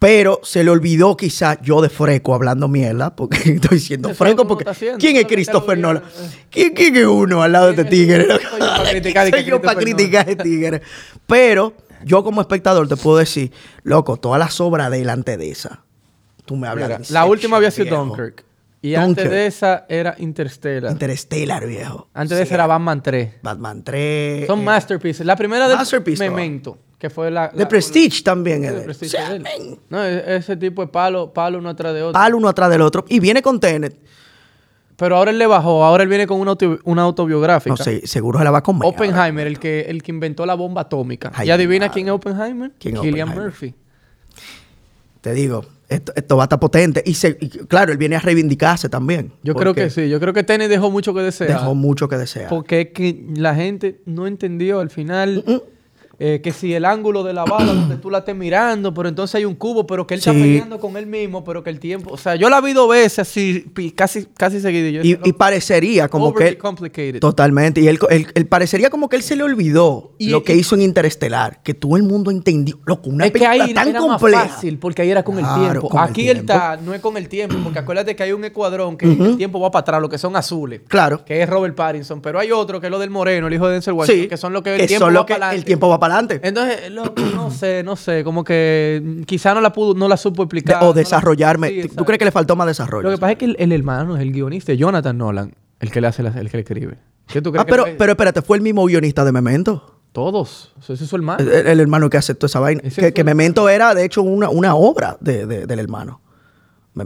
pero 0.00 0.40
se 0.42 0.64
le 0.64 0.70
olvidó 0.70 1.16
quizá 1.16 1.62
yo 1.62 1.80
de 1.80 1.88
freco 1.88 2.34
hablando 2.34 2.68
mierda, 2.68 3.14
porque 3.14 3.38
estoy 3.52 3.78
es 3.78 4.18
freco, 4.18 4.46
porque 4.46 4.68
haciendo, 4.68 4.98
¿quién 4.98 5.16
es 5.16 5.24
Christopher 5.24 5.78
Nolan? 5.78 6.02
¿Quién, 6.50 6.74
quién 6.74 6.96
es 6.96 7.06
uno 7.06 7.42
al 7.42 7.52
lado 7.52 7.66
de 7.66 7.82
este 7.82 7.84
tigre? 7.90 8.26
Soy 8.26 9.44
yo 9.46 9.62
para 9.62 9.78
criticar 9.78 10.26
a 10.26 10.30
este 10.32 10.42
tigre. 10.42 10.82
Pero 11.26 11.72
yo 12.04 12.22
como 12.22 12.40
espectador 12.40 12.86
te 12.86 12.96
puedo 12.96 13.16
decir, 13.16 13.52
loco, 13.82 14.18
toda 14.18 14.36
la 14.38 14.50
sobra 14.50 14.90
delante 14.90 15.36
de 15.36 15.50
esa. 15.50 15.83
Tú 16.44 16.56
me 16.56 16.68
hablas 16.68 16.88
Mira, 16.88 16.98
de 16.98 17.12
la 17.12 17.24
última 17.24 17.56
había 17.56 17.70
sido 17.70 17.86
viejo. 17.86 18.04
Dunkirk. 18.04 18.44
Y 18.82 18.96
antes 18.96 19.30
de 19.30 19.46
esa 19.46 19.86
era 19.88 20.14
Interstellar. 20.18 20.92
Interstellar, 20.92 21.66
viejo. 21.66 22.08
antes 22.12 22.36
de 22.36 22.44
esa 22.44 22.54
era 22.54 22.66
Batman 22.66 23.02
3. 23.02 23.36
Batman 23.42 23.82
3. 23.82 24.46
Son 24.46 24.60
eh, 24.60 24.62
masterpieces. 24.62 25.24
La 25.24 25.36
primera 25.36 25.66
de 25.68 26.16
Memento, 26.18 26.76
que 26.98 27.08
fue 27.08 27.30
la... 27.30 27.48
The 27.50 27.60
la- 27.60 27.68
Prestige 27.68 28.22
también 28.22 28.60
Sí, 28.60 28.66
es 28.66 28.70
The 28.72 28.74
de 28.74 28.80
él. 28.80 28.84
Prestige 28.84 29.16
O 29.16 29.20
sea, 29.20 29.30
de 29.30 29.36
él. 29.36 29.42
men, 29.42 29.78
No, 29.88 30.04
e- 30.04 30.36
ese 30.36 30.56
tipo 30.58 30.82
de 30.82 30.88
palo, 30.88 31.32
palo 31.32 31.56
uno 31.58 31.70
atrás 31.70 31.94
de 31.94 32.02
otro. 32.02 32.12
palo 32.12 32.36
uno 32.36 32.46
atrás 32.48 32.68
del 32.68 32.82
otro. 32.82 33.06
Y 33.08 33.20
viene 33.20 33.40
con 33.40 33.58
Tenet. 33.58 33.96
Pero 34.96 35.16
ahora 35.16 35.30
él 35.30 35.38
le 35.38 35.46
bajó. 35.46 35.82
Ahora 35.82 36.02
él 36.02 36.08
viene 36.10 36.26
con 36.26 36.38
una, 36.38 36.50
auto- 36.52 36.78
una 36.84 37.02
autobiográfica. 37.02 37.70
No 37.70 37.76
sé, 37.82 38.06
seguro 38.06 38.38
se 38.38 38.44
la 38.44 38.50
va 38.50 38.58
a 38.58 38.62
comer. 38.62 38.86
Oppenheimer, 38.86 39.46
el 39.46 39.58
que, 39.58 39.80
el 39.88 40.02
que 40.02 40.12
inventó 40.12 40.44
la 40.44 40.54
bomba 40.54 40.82
atómica. 40.82 41.32
Ay, 41.34 41.48
¿Y 41.48 41.50
adivina 41.50 41.86
madre. 41.86 41.94
quién 41.94 42.06
es 42.08 42.12
Oppenheimer? 42.12 42.70
¿Quién 42.78 42.96
Killian 42.96 43.28
Oppenheimer? 43.30 43.44
Murphy. 43.44 43.74
Te 45.22 45.32
digo, 45.32 45.64
esto, 45.94 46.12
esto 46.16 46.36
va 46.36 46.44
a 46.44 46.46
estar 46.46 46.60
potente. 46.60 47.02
Y, 47.06 47.14
se- 47.14 47.36
y 47.40 47.48
claro, 47.48 47.92
él 47.92 47.98
viene 47.98 48.16
a 48.16 48.20
reivindicarse 48.20 48.88
también. 48.88 49.32
Yo 49.42 49.54
creo 49.54 49.74
que 49.74 49.90
sí. 49.90 50.08
Yo 50.08 50.20
creo 50.20 50.32
que 50.32 50.42
Tenet 50.42 50.68
dejó 50.68 50.90
mucho 50.90 51.14
que 51.14 51.20
desear. 51.20 51.48
Dejó 51.50 51.74
mucho 51.74 52.08
que 52.08 52.16
desear. 52.16 52.48
Porque 52.48 52.80
es 52.82 52.88
que 52.90 53.24
la 53.36 53.54
gente 53.54 54.00
no 54.06 54.26
entendió 54.26 54.80
al 54.80 54.90
final 54.90 55.44
eh, 56.18 56.40
que 56.42 56.52
si 56.52 56.74
el 56.74 56.84
ángulo 56.84 57.22
de 57.24 57.32
la 57.32 57.44
bala 57.44 57.72
donde 57.74 57.96
tú 57.96 58.10
la 58.10 58.18
estés 58.18 58.36
mirando, 58.36 58.92
pero 58.94 59.08
entonces 59.08 59.34
hay 59.36 59.44
un 59.44 59.54
cubo, 59.54 59.86
pero 59.86 60.06
que 60.06 60.14
él 60.14 60.18
está 60.20 60.32
peleando 60.32 60.78
con 60.78 60.96
él 60.96 61.06
mismo, 61.06 61.44
pero 61.44 61.62
que 61.62 61.70
el 61.70 61.80
tiempo... 61.80 62.12
O 62.12 62.16
sea, 62.16 62.34
yo 62.36 62.48
la 62.50 62.60
vi 62.60 62.72
dos 62.72 62.88
veces 62.88 63.18
así, 63.20 63.64
casi, 63.94 64.26
casi 64.36 64.60
seguido. 64.60 64.88
Yo 64.88 65.02
Y, 65.02 65.18
y 65.28 65.32
parecería 65.32 66.08
como 66.08 66.34
que... 66.34 66.48
él-. 66.48 67.20
Totalmente. 67.20 67.80
Y 67.80 67.88
él, 67.88 67.98
él- 68.10 68.26
él 68.34 68.46
parecería 68.46 68.90
como 68.90 69.08
que 69.08 69.16
él 69.16 69.22
se 69.22 69.36
le 69.36 69.42
olvidó 69.42 70.12
Y- 70.18 70.30
lo 70.30 70.42
que 70.42 70.54
y- 70.54 70.60
hizo 70.60 70.74
en 70.74 70.82
Interestelar. 70.82 71.62
Que 71.62 71.74
todo 71.74 71.96
el 71.96 72.02
mundo 72.02 72.30
entendió. 72.30 72.78
Loco, 72.84 73.10
una 73.10 73.26
es 73.26 73.32
que 73.32 73.46
ahí 73.46 73.72
tan 73.74 73.88
era 73.88 73.98
compleja. 74.00 74.44
más 74.44 74.52
fácil 74.54 74.78
porque 74.78 75.02
ahí 75.02 75.10
era 75.10 75.22
con 75.22 75.38
el 75.38 75.44
tiempo. 75.44 75.88
con 75.88 76.02
el 76.02 76.08
Aquí 76.08 76.28
él 76.28 76.38
está, 76.38 76.76
no 76.76 76.94
es 76.94 77.00
con 77.00 77.16
el 77.16 77.28
tiempo, 77.28 77.56
porque 77.62 77.78
acuérdate 77.78 78.14
que 78.16 78.22
hay 78.22 78.32
un 78.32 78.44
escuadrón 78.44 78.96
que 78.96 79.06
el 79.06 79.36
tiempo 79.36 79.60
va 79.60 79.70
para 79.70 79.80
atrás, 79.80 80.00
los 80.00 80.10
que 80.10 80.18
son 80.18 80.36
azules. 80.36 80.80
Claro. 80.88 81.24
Que 81.24 81.42
es 81.42 81.48
Robert 81.48 81.74
Pattinson, 81.74 82.20
pero 82.20 82.38
hay 82.38 82.50
otro 82.52 82.80
que 82.80 82.86
es 82.86 82.90
lo 82.90 82.98
del 82.98 83.10
Moreno, 83.10 83.46
el 83.46 83.54
hijo 83.54 83.66
de 83.66 83.74
Denzel 83.74 83.94
Washington, 83.94 84.22
Sí. 84.22 84.28
que 84.28 84.36
son 84.36 84.52
los 84.52 84.62
que 84.62 84.74
el 84.74 84.80
que 84.80 84.86
tiempo 84.86 85.06
va 85.06 85.12
lo 85.12 85.26
que 85.26 85.34
para 85.34 85.54
el 85.54 85.64
tiempo 85.64 85.88
va 85.88 85.98
para 86.08 86.14
para 86.14 86.18
adelante. 86.18 86.48
Entonces, 86.48 86.90
loco, 86.90 87.22
no 87.34 87.50
sé, 87.52 87.82
no 87.82 87.96
sé, 87.96 88.24
como 88.24 88.44
que 88.44 89.22
quizá 89.26 89.54
no 89.54 89.60
la 89.60 89.72
pudo, 89.72 89.94
no 89.94 90.08
la 90.08 90.16
supo 90.16 90.42
explicar. 90.44 90.76
o 90.76 90.80
no 90.80 90.86
la- 90.88 90.94
desarrollarme. 90.94 91.68
Sí, 91.68 91.88
¿Tú 91.88 92.04
crees 92.04 92.18
que 92.18 92.24
le 92.24 92.30
faltó 92.32 92.56
más 92.56 92.66
desarrollo? 92.66 93.08
Lo 93.08 93.14
que 93.16 93.20
pasa 93.20 93.32
es 93.32 93.38
que 93.38 93.44
el, 93.46 93.56
el 93.58 93.72
hermano 93.72 94.16
es 94.16 94.22
el 94.22 94.32
guionista, 94.32 94.72
Jonathan 94.74 95.16
Nolan, 95.18 95.54
el 95.80 95.90
que 95.90 96.00
le 96.00 96.06
hace, 96.06 96.22
la- 96.22 96.30
el 96.38 96.50
que 96.50 96.56
le 96.56 96.62
escribe. 96.62 96.98
¿Qué 97.26 97.40
tú 97.40 97.50
crees 97.52 97.62
Ah, 97.62 97.66
que 97.66 97.70
pero, 97.70 97.86
le- 97.86 97.94
pero 97.94 98.12
espérate, 98.12 98.42
fue 98.42 98.56
el 98.58 98.62
mismo 98.62 98.84
guionista 98.86 99.24
de 99.24 99.32
Memento. 99.32 100.00
Todos. 100.12 100.72
Ese 100.80 100.92
es 100.92 101.00
su 101.00 101.16
hermano. 101.16 101.42
El, 101.42 101.66
el 101.66 101.80
hermano 101.80 102.08
que 102.08 102.16
aceptó 102.16 102.46
esa 102.46 102.60
vaina. 102.60 102.80
Que, 103.12 103.24
Memento 103.24 103.68
era, 103.68 103.94
de 103.94 104.04
hecho, 104.04 104.22
una, 104.22 104.48
una 104.48 104.74
obra 104.76 105.16
de- 105.20 105.44
de- 105.46 105.66
del 105.66 105.78
hermano. 105.80 106.20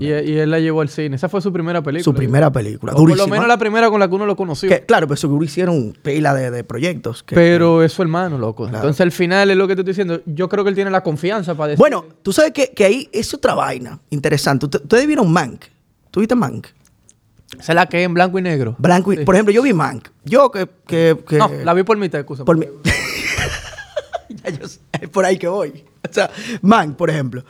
Y, 0.00 0.07
él 0.11 0.50
la 0.50 0.61
llevó 0.61 0.83
al 0.83 0.90
cine. 0.90 1.16
Esa 1.16 1.30
fue 1.30 1.40
su 1.40 1.50
primera 1.50 1.80
película. 1.83 2.04
Su 2.04 2.12
primera 2.14 2.52
película. 2.52 2.92
O 2.92 2.97
por 3.07 3.16
lo 3.16 3.26
menos 3.26 3.49
la 3.49 3.57
primera 3.57 3.88
con 3.88 3.99
la 4.00 4.07
que 4.09 4.14
uno 4.14 4.26
lo 4.26 4.37
conoció. 4.37 4.68
Que, 4.68 4.85
claro, 4.85 5.07
pero 5.07 5.16
seguro 5.16 5.42
hicieron 5.45 5.97
pila 6.02 6.35
de, 6.35 6.50
de 6.50 6.62
proyectos. 6.62 7.23
que- 7.23 7.35
pero 7.35 7.83
es 7.83 7.92
su 7.92 8.02
hermano, 8.02 8.37
loco. 8.37 8.64
Claro. 8.64 8.78
Entonces, 8.78 9.00
al 9.00 9.12
final 9.12 9.50
es 9.50 9.57
lo 9.57 9.66
que 9.66 9.75
te 9.75 9.80
estoy 9.80 9.92
diciendo. 9.92 10.21
Yo 10.26 10.49
creo 10.50 10.62
que 10.62 10.68
él 10.71 10.75
tiene 10.76 10.90
la 10.90 11.02
confianza 11.02 11.54
para 11.54 11.68
decir. 11.68 11.78
Bueno, 11.78 12.04
tú 12.23 12.35
sabes 12.35 12.52
que, 12.52 12.85
ahí 12.85 13.09
es 13.12 13.33
otra 13.33 13.54
vaina 13.54 13.99
interesante. 14.11 14.66
Usted- 14.66 14.83
Ustedes 14.83 15.07
vieron 15.07 15.33
Mank. 15.33 15.64
¿Tú 16.11 16.21
viste 16.21 16.35
Mank? 16.35 16.66
Esa 17.59 17.73
es 17.73 17.76
la 17.76 17.87
que 17.87 18.00
es 18.00 18.04
en 18.04 18.12
blanco 18.12 18.38
y 18.38 18.42
negro. 18.42 18.76
Blanco 18.78 19.11
y- 19.14 19.16
Sí. 19.16 19.25
Por 19.25 19.37
ejemplo, 19.37 19.54
yo 19.54 19.62
vi 19.62 19.73
Mank. 19.73 20.09
Yo 20.25 20.50
que... 20.50 20.68
No, 21.38 21.50
la 21.64 21.73
vi 21.73 21.83
por 21.83 21.97
mitad, 21.97 22.21
excusa. 22.21 22.45
por 22.45 22.59
mi- 22.59 22.66
Ya 24.45 24.50
yo 24.50 24.68
sé, 24.68 24.80
es 25.00 25.09
por 25.09 25.25
ahí 25.25 25.38
que 25.38 25.49
voy. 25.49 25.85
O 26.09 26.12
sea, 26.12 26.30
Mank, 26.62 26.97
por 26.97 27.09
ejemplo. 27.11 27.42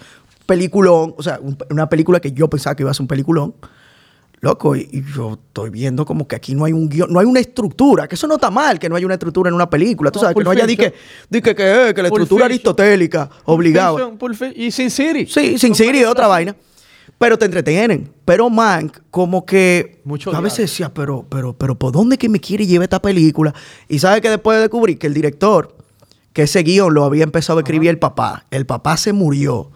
Peliculón. 0.49 1.15
O 1.19 1.23
sea, 1.23 1.39
un- 1.43 1.59
una 1.69 1.89
película 1.91 2.21
que 2.21 2.33
yo 2.33 2.49
pensaba 2.49 2.75
que 2.75 2.83
iba 2.83 2.91
a 2.91 2.95
ser 2.95 3.03
un 3.03 3.09
peliculón. 3.09 3.55
Loco, 4.41 4.75
y, 4.77 4.89
y 4.93 5.03
yo 5.15 5.33
estoy 5.35 5.69
viendo 5.69 6.05
como 6.07 6.27
que 6.27 6.37
aquí 6.37 6.55
no 6.55 6.65
hay 6.65 6.73
un 6.73 6.89
guion, 6.89 7.13
no 7.13 7.19
hay 7.19 7.27
una 7.27 7.41
estructura, 7.41 8.07
que 8.07 8.15
eso 8.15 8.27
no 8.29 8.37
está 8.37 8.51
mal, 8.53 8.79
que 8.79 8.89
no 8.89 8.95
haya 8.95 9.05
una 9.05 9.17
estructura 9.17 9.49
en 9.49 9.55
una 9.55 9.69
película. 9.69 10.11
Tú 10.13 10.21
No, 10.21 10.23
sabes, 10.23 10.37
que 10.37 10.45
no 10.45 10.51
haya 10.51 10.65
di 10.65 10.77
que, 10.77 10.91
Fiction. 10.93 11.27
di 11.29 11.43
que, 11.43 11.55
que, 11.57 11.63
eh, 11.89 11.95
que 11.95 12.03
la 12.03 12.09
Pulp 12.09 12.23
estructura 12.23 12.45
Fiction. 12.47 12.53
aristotélica, 12.53 13.31
obligado. 13.45 14.17
Y 14.55 14.71
Sin 14.71 14.91
City. 14.93 15.27
Sí, 15.27 15.59
sin 15.59 15.75
Siri 15.75 15.99
es 15.99 16.07
otra 16.07 16.29
vaina. 16.29 16.55
Pero 17.19 17.37
te 17.37 17.47
entretienen. 17.47 18.11
Pero 18.25 18.49
Mank, 18.49 18.99
como 19.11 19.45
que. 19.45 20.01
Mucho 20.05 20.35
a 20.35 20.41
veces 20.41 20.71
decía, 20.71 20.95
pero, 20.95 21.27
pero, 21.29 21.53
pero, 21.59 21.75
¿por 21.77 21.91
dónde 21.91 22.17
que 22.17 22.29
me 22.29 22.39
quiere 22.41 22.65
llevar 22.65 22.85
esta 22.85 23.03
película? 23.03 23.53
Y 23.89 23.99
sabes 23.99 24.21
que 24.21 24.31
después 24.31 24.61
descubrí 24.61 24.95
que 24.97 25.09
el 25.09 25.15
director, 25.15 25.77
que 26.33 26.43
ese 26.43 26.63
guion 26.63 26.95
lo 26.95 27.03
había 27.05 27.25
empezado 27.25 27.59
a 27.59 27.63
escribir 27.63 27.91
el 27.91 27.99
papá. 27.99 28.47
El 28.53 28.67
papá 28.67 28.97
se 28.97 29.13
murió. 29.13 29.73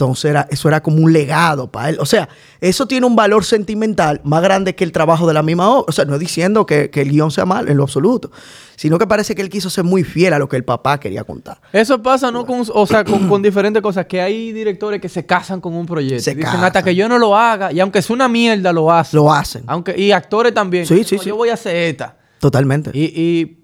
Entonces 0.00 0.30
era, 0.30 0.46
eso 0.50 0.66
era 0.66 0.82
como 0.82 0.96
un 1.04 1.12
legado 1.12 1.70
para 1.70 1.90
él. 1.90 1.98
O 2.00 2.06
sea, 2.06 2.30
eso 2.62 2.86
tiene 2.86 3.06
un 3.06 3.14
valor 3.16 3.44
sentimental 3.44 4.22
más 4.24 4.42
grande 4.42 4.74
que 4.74 4.82
el 4.82 4.92
trabajo 4.92 5.26
de 5.26 5.34
la 5.34 5.42
misma 5.42 5.68
obra. 5.68 5.84
O 5.88 5.92
sea, 5.92 6.06
no 6.06 6.18
diciendo 6.18 6.64
que, 6.64 6.88
que 6.88 7.02
el 7.02 7.10
guion 7.10 7.30
sea 7.30 7.44
mal 7.44 7.68
en 7.68 7.76
lo 7.76 7.82
absoluto, 7.82 8.30
sino 8.76 8.98
que 8.98 9.06
parece 9.06 9.34
que 9.34 9.42
él 9.42 9.50
quiso 9.50 9.68
ser 9.68 9.84
muy 9.84 10.02
fiel 10.02 10.32
a 10.32 10.38
lo 10.38 10.48
que 10.48 10.56
el 10.56 10.64
papá 10.64 10.98
quería 10.98 11.22
contar. 11.24 11.60
Eso 11.70 12.02
pasa, 12.02 12.30
¿no? 12.30 12.46
Con, 12.46 12.62
o 12.72 12.86
sea, 12.86 13.04
con, 13.04 13.28
con 13.28 13.42
diferentes 13.42 13.82
cosas. 13.82 14.06
Que 14.06 14.22
hay 14.22 14.52
directores 14.52 15.02
que 15.02 15.10
se 15.10 15.26
casan 15.26 15.60
con 15.60 15.74
un 15.74 15.84
proyecto. 15.84 16.22
Se 16.24 16.34
Dicen, 16.34 16.44
casan. 16.50 16.64
hasta 16.64 16.82
que 16.82 16.94
yo 16.94 17.06
no 17.06 17.18
lo 17.18 17.36
haga. 17.36 17.70
Y 17.70 17.80
aunque 17.80 18.00
sea 18.00 18.14
una 18.14 18.26
mierda, 18.26 18.72
lo 18.72 18.90
hacen. 18.90 19.18
Lo 19.18 19.30
hacen. 19.30 19.64
Aunque, 19.66 19.94
y 20.00 20.12
actores 20.12 20.54
también. 20.54 20.86
Sí, 20.86 21.04
sí, 21.04 21.16
No, 21.16 21.22
sí. 21.22 21.28
Yo 21.28 21.36
voy 21.36 21.50
a 21.50 21.54
hacer 21.54 21.76
esta. 21.76 22.16
Totalmente. 22.38 22.90
Y, 22.94 23.02
Y, 23.04 23.40
y 23.40 23.58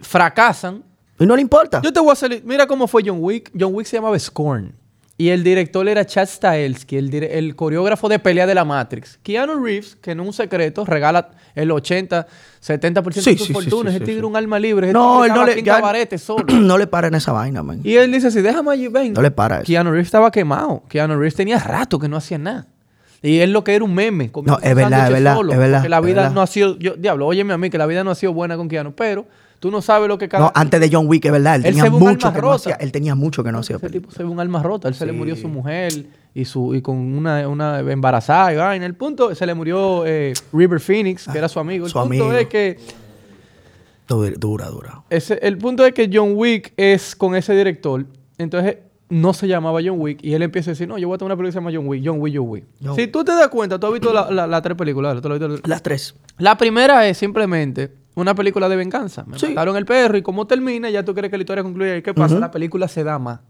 fracasan. 0.00 0.82
no 1.20 1.36
le 1.36 1.42
importa. 1.42 1.80
Yo 1.80 1.92
te 1.92 2.00
voy 2.00 2.10
a 2.10 2.16
salir. 2.16 2.42
Mira 2.44 2.66
cómo 2.66 2.88
fue 2.88 3.02
John 3.06 3.18
Wick. 3.20 3.52
John 3.56 3.72
Wick 3.72 3.86
se 3.86 3.96
llamaba 3.98 4.18
Scorn. 4.18 4.74
Y 5.16 5.28
el 5.28 5.44
director 5.44 5.86
era 5.88 6.04
Chad 6.04 6.26
Stahelski, 6.26 6.96
el, 6.96 7.14
el 7.14 7.54
coreógrafo 7.54 8.08
de 8.08 8.18
pelea 8.18 8.48
de 8.48 8.54
la 8.56 8.64
Matrix. 8.64 9.20
Keanu 9.22 9.62
Reeves, 9.62 9.94
que 9.94 10.12
no 10.16 10.24
es 10.24 10.26
un 10.30 10.32
secreto, 10.32 10.84
regala 10.84 11.30
el 11.54 11.70
80, 11.70 12.26
70% 12.60 13.12
Sí, 13.20 13.30
de 13.30 13.38
su 13.38 13.44
sí, 13.44 13.52
fortuna. 13.52 13.90
sí, 13.90 13.96
Ese 13.96 13.98
sí, 14.00 14.04
tigre 14.06 14.22
sí. 14.22 14.26
un 14.26 14.34
alma 14.34 14.58
libre. 14.58 14.92
No, 14.92 15.24
él 15.24 15.32
no 15.32 15.44
le, 15.46 15.62
ya- 15.62 15.80
solo. 16.18 16.44
no 16.52 16.78
le 16.78 16.88
para 16.88 17.06
en 17.06 17.14
esa 17.14 17.30
vaina, 17.30 17.62
man. 17.62 17.80
Y 17.84 17.94
él 17.94 18.10
dice 18.10 18.26
así, 18.26 18.42
déjame 18.42 18.72
allí, 18.72 18.88
ven. 18.88 19.12
No 19.12 19.22
le 19.22 19.30
para 19.30 19.58
eso. 19.58 19.66
Keanu 19.66 19.90
Reeves 19.92 20.08
estaba 20.08 20.32
quemado. 20.32 20.82
Keanu 20.88 21.14
Reeves 21.14 21.36
tenía 21.36 21.58
rato 21.60 22.00
que 22.00 22.08
no 22.08 22.16
hacía 22.16 22.38
nada. 22.38 22.66
Y 23.22 23.38
él 23.38 23.52
lo 23.52 23.62
que 23.62 23.74
era 23.76 23.84
un 23.84 23.94
meme. 23.94 24.32
No, 24.44 24.58
es 24.60 24.74
verdad, 24.74 25.06
es 25.06 25.12
verdad, 25.12 25.36
solo, 25.36 25.52
es 25.52 25.58
verdad, 25.58 25.78
porque 25.78 25.88
la 25.90 25.98
es 25.98 26.04
vida 26.06 26.14
verdad. 26.22 26.34
no 26.34 26.42
ha 26.42 26.46
sido... 26.48 26.76
Yo, 26.78 26.94
diablo, 26.96 27.26
óyeme 27.28 27.54
a 27.54 27.58
mí, 27.58 27.70
que 27.70 27.78
la 27.78 27.86
vida 27.86 28.02
no 28.02 28.10
ha 28.10 28.14
sido 28.16 28.32
buena 28.34 28.56
con 28.56 28.68
Keanu. 28.68 28.92
Pero 28.94 29.26
tú 29.60 29.70
no 29.70 29.80
sabes 29.82 30.08
lo 30.08 30.18
que 30.18 30.28
cada... 30.28 30.44
No, 30.44 30.52
antes 30.54 30.78
de 30.80 30.88
John 30.92 31.06
Wick, 31.06 31.24
es 31.24 31.32
verdad. 31.32 31.56
Él, 31.56 31.66
Él 31.66 31.74
tenía 31.74 31.90
mucho 31.90 32.32
que 32.32 32.40
no 32.40 32.52
hacía. 32.52 32.74
Él 32.74 32.92
tenía 32.92 33.14
mucho 33.14 33.42
que 33.44 33.52
no 33.52 33.58
hacía. 33.60 33.76
Ese 33.76 33.90
tipo 33.90 34.10
se 34.10 34.22
ve 34.22 34.28
un 34.28 34.40
alma 34.40 34.62
rota. 34.62 34.88
Él 34.88 34.94
se 34.94 35.06
le 35.06 35.12
murió 35.12 35.36
su 35.36 35.48
mujer 35.48 36.06
y 36.34 36.44
su 36.44 36.74
y 36.74 36.82
con 36.82 36.96
una, 36.96 37.46
una 37.48 37.78
embarazada 37.80 38.52
y 38.52 38.56
vaina. 38.56 38.84
El 38.86 38.94
punto, 38.94 39.34
se 39.34 39.46
le 39.46 39.54
murió 39.54 40.04
eh, 40.06 40.32
River 40.52 40.80
Phoenix, 40.80 41.26
que 41.30 41.38
era 41.38 41.48
su 41.48 41.58
amigo. 41.60 41.86
El 41.86 41.92
su 41.92 41.98
punto 41.98 42.24
amigo. 42.24 42.32
es 42.32 42.46
que 42.48 42.76
Dura, 44.06 44.66
dura, 44.68 45.02
ese, 45.08 45.38
el 45.40 45.56
punto 45.56 45.86
es 45.86 45.94
que 45.94 46.10
John 46.12 46.32
Wick 46.34 46.74
es 46.76 47.16
con 47.16 47.34
ese 47.34 47.54
director. 47.56 48.04
Entonces 48.36 48.76
no 49.08 49.32
se 49.32 49.48
llamaba 49.48 49.80
John 49.82 49.98
Wick 49.98 50.18
y 50.22 50.34
él 50.34 50.42
empieza 50.42 50.70
a 50.70 50.72
decir, 50.72 50.86
no, 50.86 50.98
yo 50.98 51.08
voy 51.08 51.14
a 51.14 51.18
tener 51.18 51.32
una 51.32 51.36
película 51.36 51.48
que 51.48 51.52
se 51.52 51.58
llama 51.58 51.70
John 51.74 51.88
Wick, 51.88 52.02
John 52.04 52.20
Wick, 52.20 52.34
John 52.36 52.48
Wick. 52.50 52.64
John 52.84 52.96
si 52.96 53.06
tú 53.06 53.24
te 53.24 53.32
das 53.32 53.48
cuenta, 53.48 53.78
tú 53.80 53.86
has 53.86 53.92
visto 53.94 54.12
la- 54.12 54.30
la- 54.30 54.46
las 54.46 54.60
tres 54.60 54.76
películas. 54.76 55.22
¿tú 55.22 55.28
lo 55.30 55.36
has 55.36 55.40
visto? 55.40 55.66
Las 55.68 55.82
tres. 55.82 56.14
La 56.36 56.58
primera 56.58 57.08
es 57.08 57.16
simplemente 57.16 57.92
una 58.14 58.34
película 58.34 58.68
de 58.68 58.76
venganza. 58.76 59.24
Me 59.26 59.38
Sí. 59.38 59.48
mataron 59.48 59.76
el 59.76 59.84
perro 59.84 60.16
y 60.16 60.22
cómo 60.22 60.46
termina, 60.46 60.90
ya 60.90 61.04
tú 61.04 61.14
crees 61.14 61.30
que 61.30 61.36
la 61.36 61.42
historia 61.42 61.62
concluye. 61.62 61.98
¿Y 61.98 62.02
qué 62.02 62.14
pasa? 62.14 62.38
La 62.38 62.50
película 62.50 62.88
se 62.88 63.04
da 63.04 63.18
más. 63.18 63.40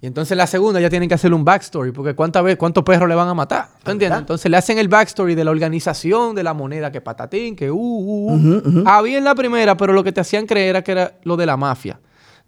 Y 0.00 0.06
entonces 0.06 0.36
la 0.36 0.46
segunda 0.46 0.80
ya 0.80 0.88
tienen 0.88 1.08
que 1.08 1.16
hacerle 1.16 1.34
un 1.34 1.44
backstory, 1.44 1.90
porque 1.90 2.14
¿cuántas 2.14 2.44
veces, 2.44 2.56
cuántos 2.56 2.84
perros 2.84 3.08
le 3.08 3.16
van 3.16 3.26
a 3.26 3.34
matar? 3.34 3.66
¿Tú 3.82 3.90
entiendes? 3.90 4.20
Entonces 4.20 4.48
le 4.48 4.56
hacen 4.56 4.78
el 4.78 4.86
backstory 4.86 5.34
de 5.34 5.44
la 5.44 5.50
organización, 5.50 6.36
de 6.36 6.44
la 6.44 6.54
moneda, 6.54 6.92
que 6.92 7.00
patatín, 7.00 7.56
que 7.56 7.68
uh, 7.68 7.76
uh, 7.76 8.32
uh. 8.32 8.34
Ujú, 8.34 8.68
ujú. 8.68 8.84
Había 8.88 9.18
en 9.18 9.24
la 9.24 9.34
primera, 9.34 9.76
pero 9.76 9.92
lo 9.92 10.04
que 10.04 10.12
te 10.12 10.20
hacían 10.20 10.46
creer 10.46 10.68
era 10.70 10.82
que 10.82 10.92
era 10.92 11.14
lo 11.24 11.36
de 11.36 11.46
la 11.46 11.56
mafia. 11.56 11.98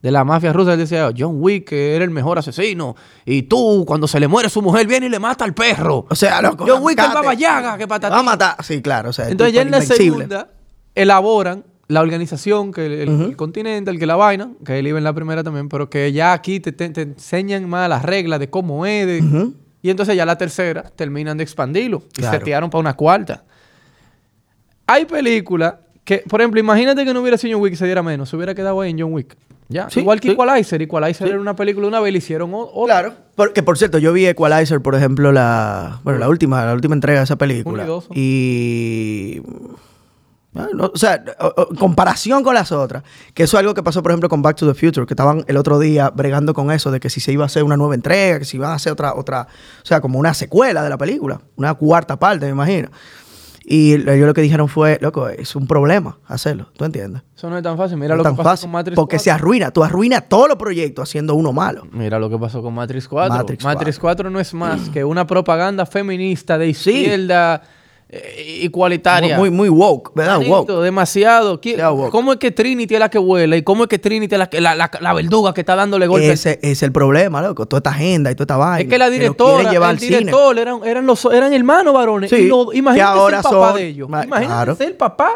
De 0.01 0.13
la 0.13 0.23
mafia 0.25 0.53
rusa, 0.53 0.75
él 0.75 0.79
decía, 0.79 1.11
John 1.17 1.43
Wick, 1.43 1.69
que 1.71 1.97
era 1.97 2.05
el 2.05 2.11
mejor 2.11 2.39
asesino. 2.39 2.95
Y 3.25 3.43
tú, 3.43 3.85
cuando 3.85 4.07
se 4.07 4.21
le 4.21 4.29
muere 4.29 4.49
su 4.49 4.63
mujer, 4.63 4.87
viene 4.87 5.07
y 5.07 5.09
le 5.11 5.19
mata 5.19 5.45
al 5.45 5.53
perro. 5.53 6.07
O 6.09 6.15
sea, 6.15 6.41
loco. 6.41 6.65
John 6.69 6.83
Wick, 6.85 7.01
el. 7.01 7.13
Baba 7.13 7.35
Yaga, 7.35 7.77
que 7.77 7.89
patatín. 7.89 8.15
Va 8.17 8.21
a 8.21 8.23
matar. 8.23 8.57
Sí, 8.65 8.81
claro. 8.81 9.11
O 9.11 9.13
sea, 9.13 9.27
el 9.27 9.33
Entonces 9.33 9.55
ya 9.55 9.63
en 9.63 9.71
la 9.73 9.81
segunda 9.83 10.49
elaboran 10.95 11.65
la 11.89 12.01
organización, 12.03 12.73
que 12.73 13.03
el, 13.03 13.37
continente, 13.37 13.91
el 13.91 13.99
que 13.99 14.07
la 14.07 14.15
vaina, 14.17 14.51
que 14.65 14.79
él 14.79 14.87
iba 14.87 14.99
en 14.99 15.05
la 15.05 15.13
primera 15.13 15.43
también, 15.43 15.69
pero 15.69 15.91
que 15.91 16.13
ya 16.13 16.33
aquí 16.33 16.61
te, 16.61 16.71
te- 16.73 16.89
te 16.91 17.03
enseñan 17.03 17.69
más 17.69 17.89
las 17.89 18.05
reglas 18.05 18.39
de 18.39 18.49
cómo 18.49 18.87
es. 18.87 19.07
de-. 19.07 19.51
Y 19.83 19.91
entonces 19.91 20.15
ya 20.17 20.25
la 20.25 20.37
tercera 20.39 20.85
terminan 20.95 21.37
de 21.37 21.43
expandirlo 21.43 22.03
y 22.17 22.21
Claro. 22.21 22.39
se 22.39 22.45
tiraron 22.45 22.71
para 22.71 22.81
una 22.81 22.95
cuarta. 22.95 23.43
Hay 24.87 25.05
películas 25.07 25.75
que, 26.05 26.19
por 26.29 26.41
ejemplo, 26.41 26.61
imagínate 26.61 27.05
que 27.05 27.13
no 27.15 27.21
hubiera 27.23 27.37
sido 27.39 27.55
John 27.55 27.63
Wick 27.63 27.73
y 27.75 27.77
se 27.77 27.87
diera 27.87 28.03
menos, 28.03 28.29
se 28.29 28.37
hubiera 28.37 28.55
quedado 28.55 28.81
ahí 28.81 28.91
en 28.91 29.01
John 29.01 29.13
Wick. 29.13 29.37
Ya. 29.69 29.89
Sí, 29.89 30.01
Igual 30.01 30.21
que 30.21 30.29
sí. 30.29 30.35
Equalizer. 30.35 30.83
Equalizer 30.83 31.29
era 31.29 31.41
una 31.41 31.55
película 31.55 31.87
una 31.87 32.01
vez, 32.01 32.13
le 32.13 32.19
hicieron 32.19 32.51
otra. 32.55 33.01
Claro. 33.03 33.15
Porque, 33.37 33.63
por 33.63 33.79
cierto, 33.79 33.99
yo 33.99 34.13
vi 34.13 34.27
Equalizer, 34.27 34.81
por 34.81 34.97
ejemplo, 34.97 35.31
la... 35.33 36.01
Bueno, 36.03 36.19
la 36.19 36.29
última, 36.29 36.65
la 36.65 36.75
última 36.75 36.95
entrega 36.95 37.21
de 37.21 37.25
esa 37.25 37.37
película. 37.37 37.87
Y 38.15 39.41
ah, 40.55 40.67
o 40.93 40.97
sea, 40.99 41.23
o- 41.41 41.69
comparación 41.79 42.43
con 42.43 42.55
las 42.55 42.73
otras. 42.73 43.03
Que 43.35 43.45
eso 43.45 43.57
es 43.57 43.61
algo 43.61 43.75
que 43.75 43.83
pasó, 43.83 44.03
por 44.03 44.13
ejemplo, 44.13 44.29
con 44.29 44.43
Back 44.43 44.57
to 44.57 44.67
the 44.73 44.75
Future, 44.79 45.07
que 45.07 45.15
estaban 45.15 45.45
el 45.49 45.57
otro 45.57 45.79
día 45.79 46.11
bregando 46.11 46.55
con 46.55 46.71
eso, 46.71 46.91
de 46.91 47.01
que 47.01 47.11
si 47.11 47.21
se 47.21 47.33
iba 47.33 47.45
a 47.45 47.47
hacer 47.47 47.63
una 47.65 47.77
nueva 47.77 47.95
entrega, 47.95 48.39
que 48.39 48.45
si 48.45 48.57
iban 48.57 48.71
a 48.71 48.75
hacer 48.75 48.93
otra, 48.93 49.15
otra, 49.15 49.47
o 49.83 49.87
sea, 49.87 50.01
como 50.01 50.19
una 50.19 50.35
secuela 50.35 50.83
de 50.83 50.89
la 50.91 50.99
película, 50.99 51.41
una 51.57 51.75
cuarta 51.75 52.19
parte, 52.19 52.47
me 52.47 52.53
imagino. 52.53 52.89
Y 53.63 53.93
ellos 53.93 54.27
lo 54.27 54.35
que 54.35 54.41
dijeron 54.41 54.69
fue, 54.69 54.99
loco, 55.01 55.29
es 55.29 55.55
un 55.55 55.67
problema 55.69 56.19
hacerlo, 56.27 56.69
¿tú 56.77 56.85
entiendes? 56.85 57.23
Eso 57.37 57.49
no 57.51 57.57
es 57.57 57.63
tan 57.63 57.77
fácil. 57.77 57.99
Mira 57.99 58.17
No 58.17 58.17
lo 58.17 58.23
es 58.23 58.25
que 58.25 58.29
tan 58.31 58.37
pasó 58.39 58.49
fácil, 58.51 58.65
con 58.65 58.73
Matrix 58.73 58.97
porque 58.97 59.17
4. 59.17 59.23
se 59.25 59.31
arruina, 59.31 59.71
tú 59.71 59.85
arruinas 59.85 60.29
todos 60.29 60.49
los 60.49 60.57
proyectos 60.57 61.09
haciendo 61.09 61.35
uno 61.37 61.53
malo. 61.53 61.87
Mira 61.93 62.19
lo 62.19 62.29
que 62.31 62.39
pasó 62.39 62.63
con 62.63 62.75
Matrix 62.75 63.07
4. 63.07 63.33
Matrix 63.37 63.63
Matrix, 63.63 63.99
4. 63.99 64.31
no 64.31 64.41
es 64.41 64.55
más 64.55 64.89
que 64.89 65.05
una 65.05 65.25
propaganda 65.27 65.87
feminista 65.87 66.59
de 66.59 66.75
Sí. 66.75 67.05
Eh, 68.13 68.61
igualitaria. 68.63 69.37
Muy, 69.39 69.51
muy 69.51 69.69
woke, 69.69 70.11
¿verdad? 70.15 70.39
Manito, 70.39 70.51
Woke. 70.57 70.73
demasiado. 70.85 71.61
¿Qui- 71.61 71.71
Demasiado 71.77 71.95
woke. 71.95 72.11
¿Cómo 72.11 72.33
es 72.33 72.39
que 72.39 72.51
Trinity 72.51 72.95
es 72.95 73.01
la 73.01 73.09
que 73.09 73.19
vuela? 73.19 73.57
¿Y 73.57 73.63
cómo 73.63 73.85
es 73.85 73.89
que 73.89 73.99
Trinity 73.99 74.35
es 74.35 74.39
la, 74.39 74.49
que- 74.51 74.61
la, 74.61 74.75
la, 74.75 74.91
la 75.01 75.13
verduga 75.15 75.55
que 75.55 75.61
está 75.61 75.77
dándole 75.77 76.07
golpes? 76.09 76.31
Ese 76.47 76.59
es 76.63 76.83
el 76.83 76.91
problema, 76.93 77.41
loco. 77.41 77.67
Toda 77.67 77.79
esta 77.79 77.91
agenda 77.91 78.31
y 78.31 78.35
toda 78.35 78.45
esta 78.45 78.57
vaina. 78.57 78.81
Es 78.83 78.89
que 78.89 78.99
la 78.99 79.11
directora, 79.11 79.91
el 79.91 79.97
director 79.99 80.59
eran, 80.59 80.81
eran, 80.85 81.07
los, 81.07 81.25
eran 81.27 81.53
hermanos 81.53 81.95
varones. 81.95 82.31
Sí, 82.31 82.37
Y 82.37 82.47
lo- 82.49 82.73
imagínate 82.73 83.13
que 83.13 83.19
ahora 83.21 83.43
ser 83.43 83.51
papá 83.53 83.69
son- 83.69 83.77
de 83.77 83.87
ellos. 83.87 84.09
Ma- 84.09 84.25
Imagínate 84.25 84.55
claro. 84.55 84.75
ser 84.77 84.97
papá 84.97 85.31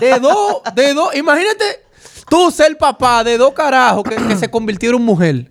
de 0.00 0.20
dos, 0.20 0.62
de 0.74 0.94
dos. 0.94 1.14
Imagínate 1.16 1.64
tú 2.28 2.50
ser 2.50 2.76
papá 2.78 3.24
de 3.24 3.36
dos 3.38 3.52
carajos 3.52 4.04
que, 4.04 4.14
que 4.14 4.36
se 4.36 4.48
convirtieron 4.50 5.00
en 5.00 5.06
mujer. 5.06 5.50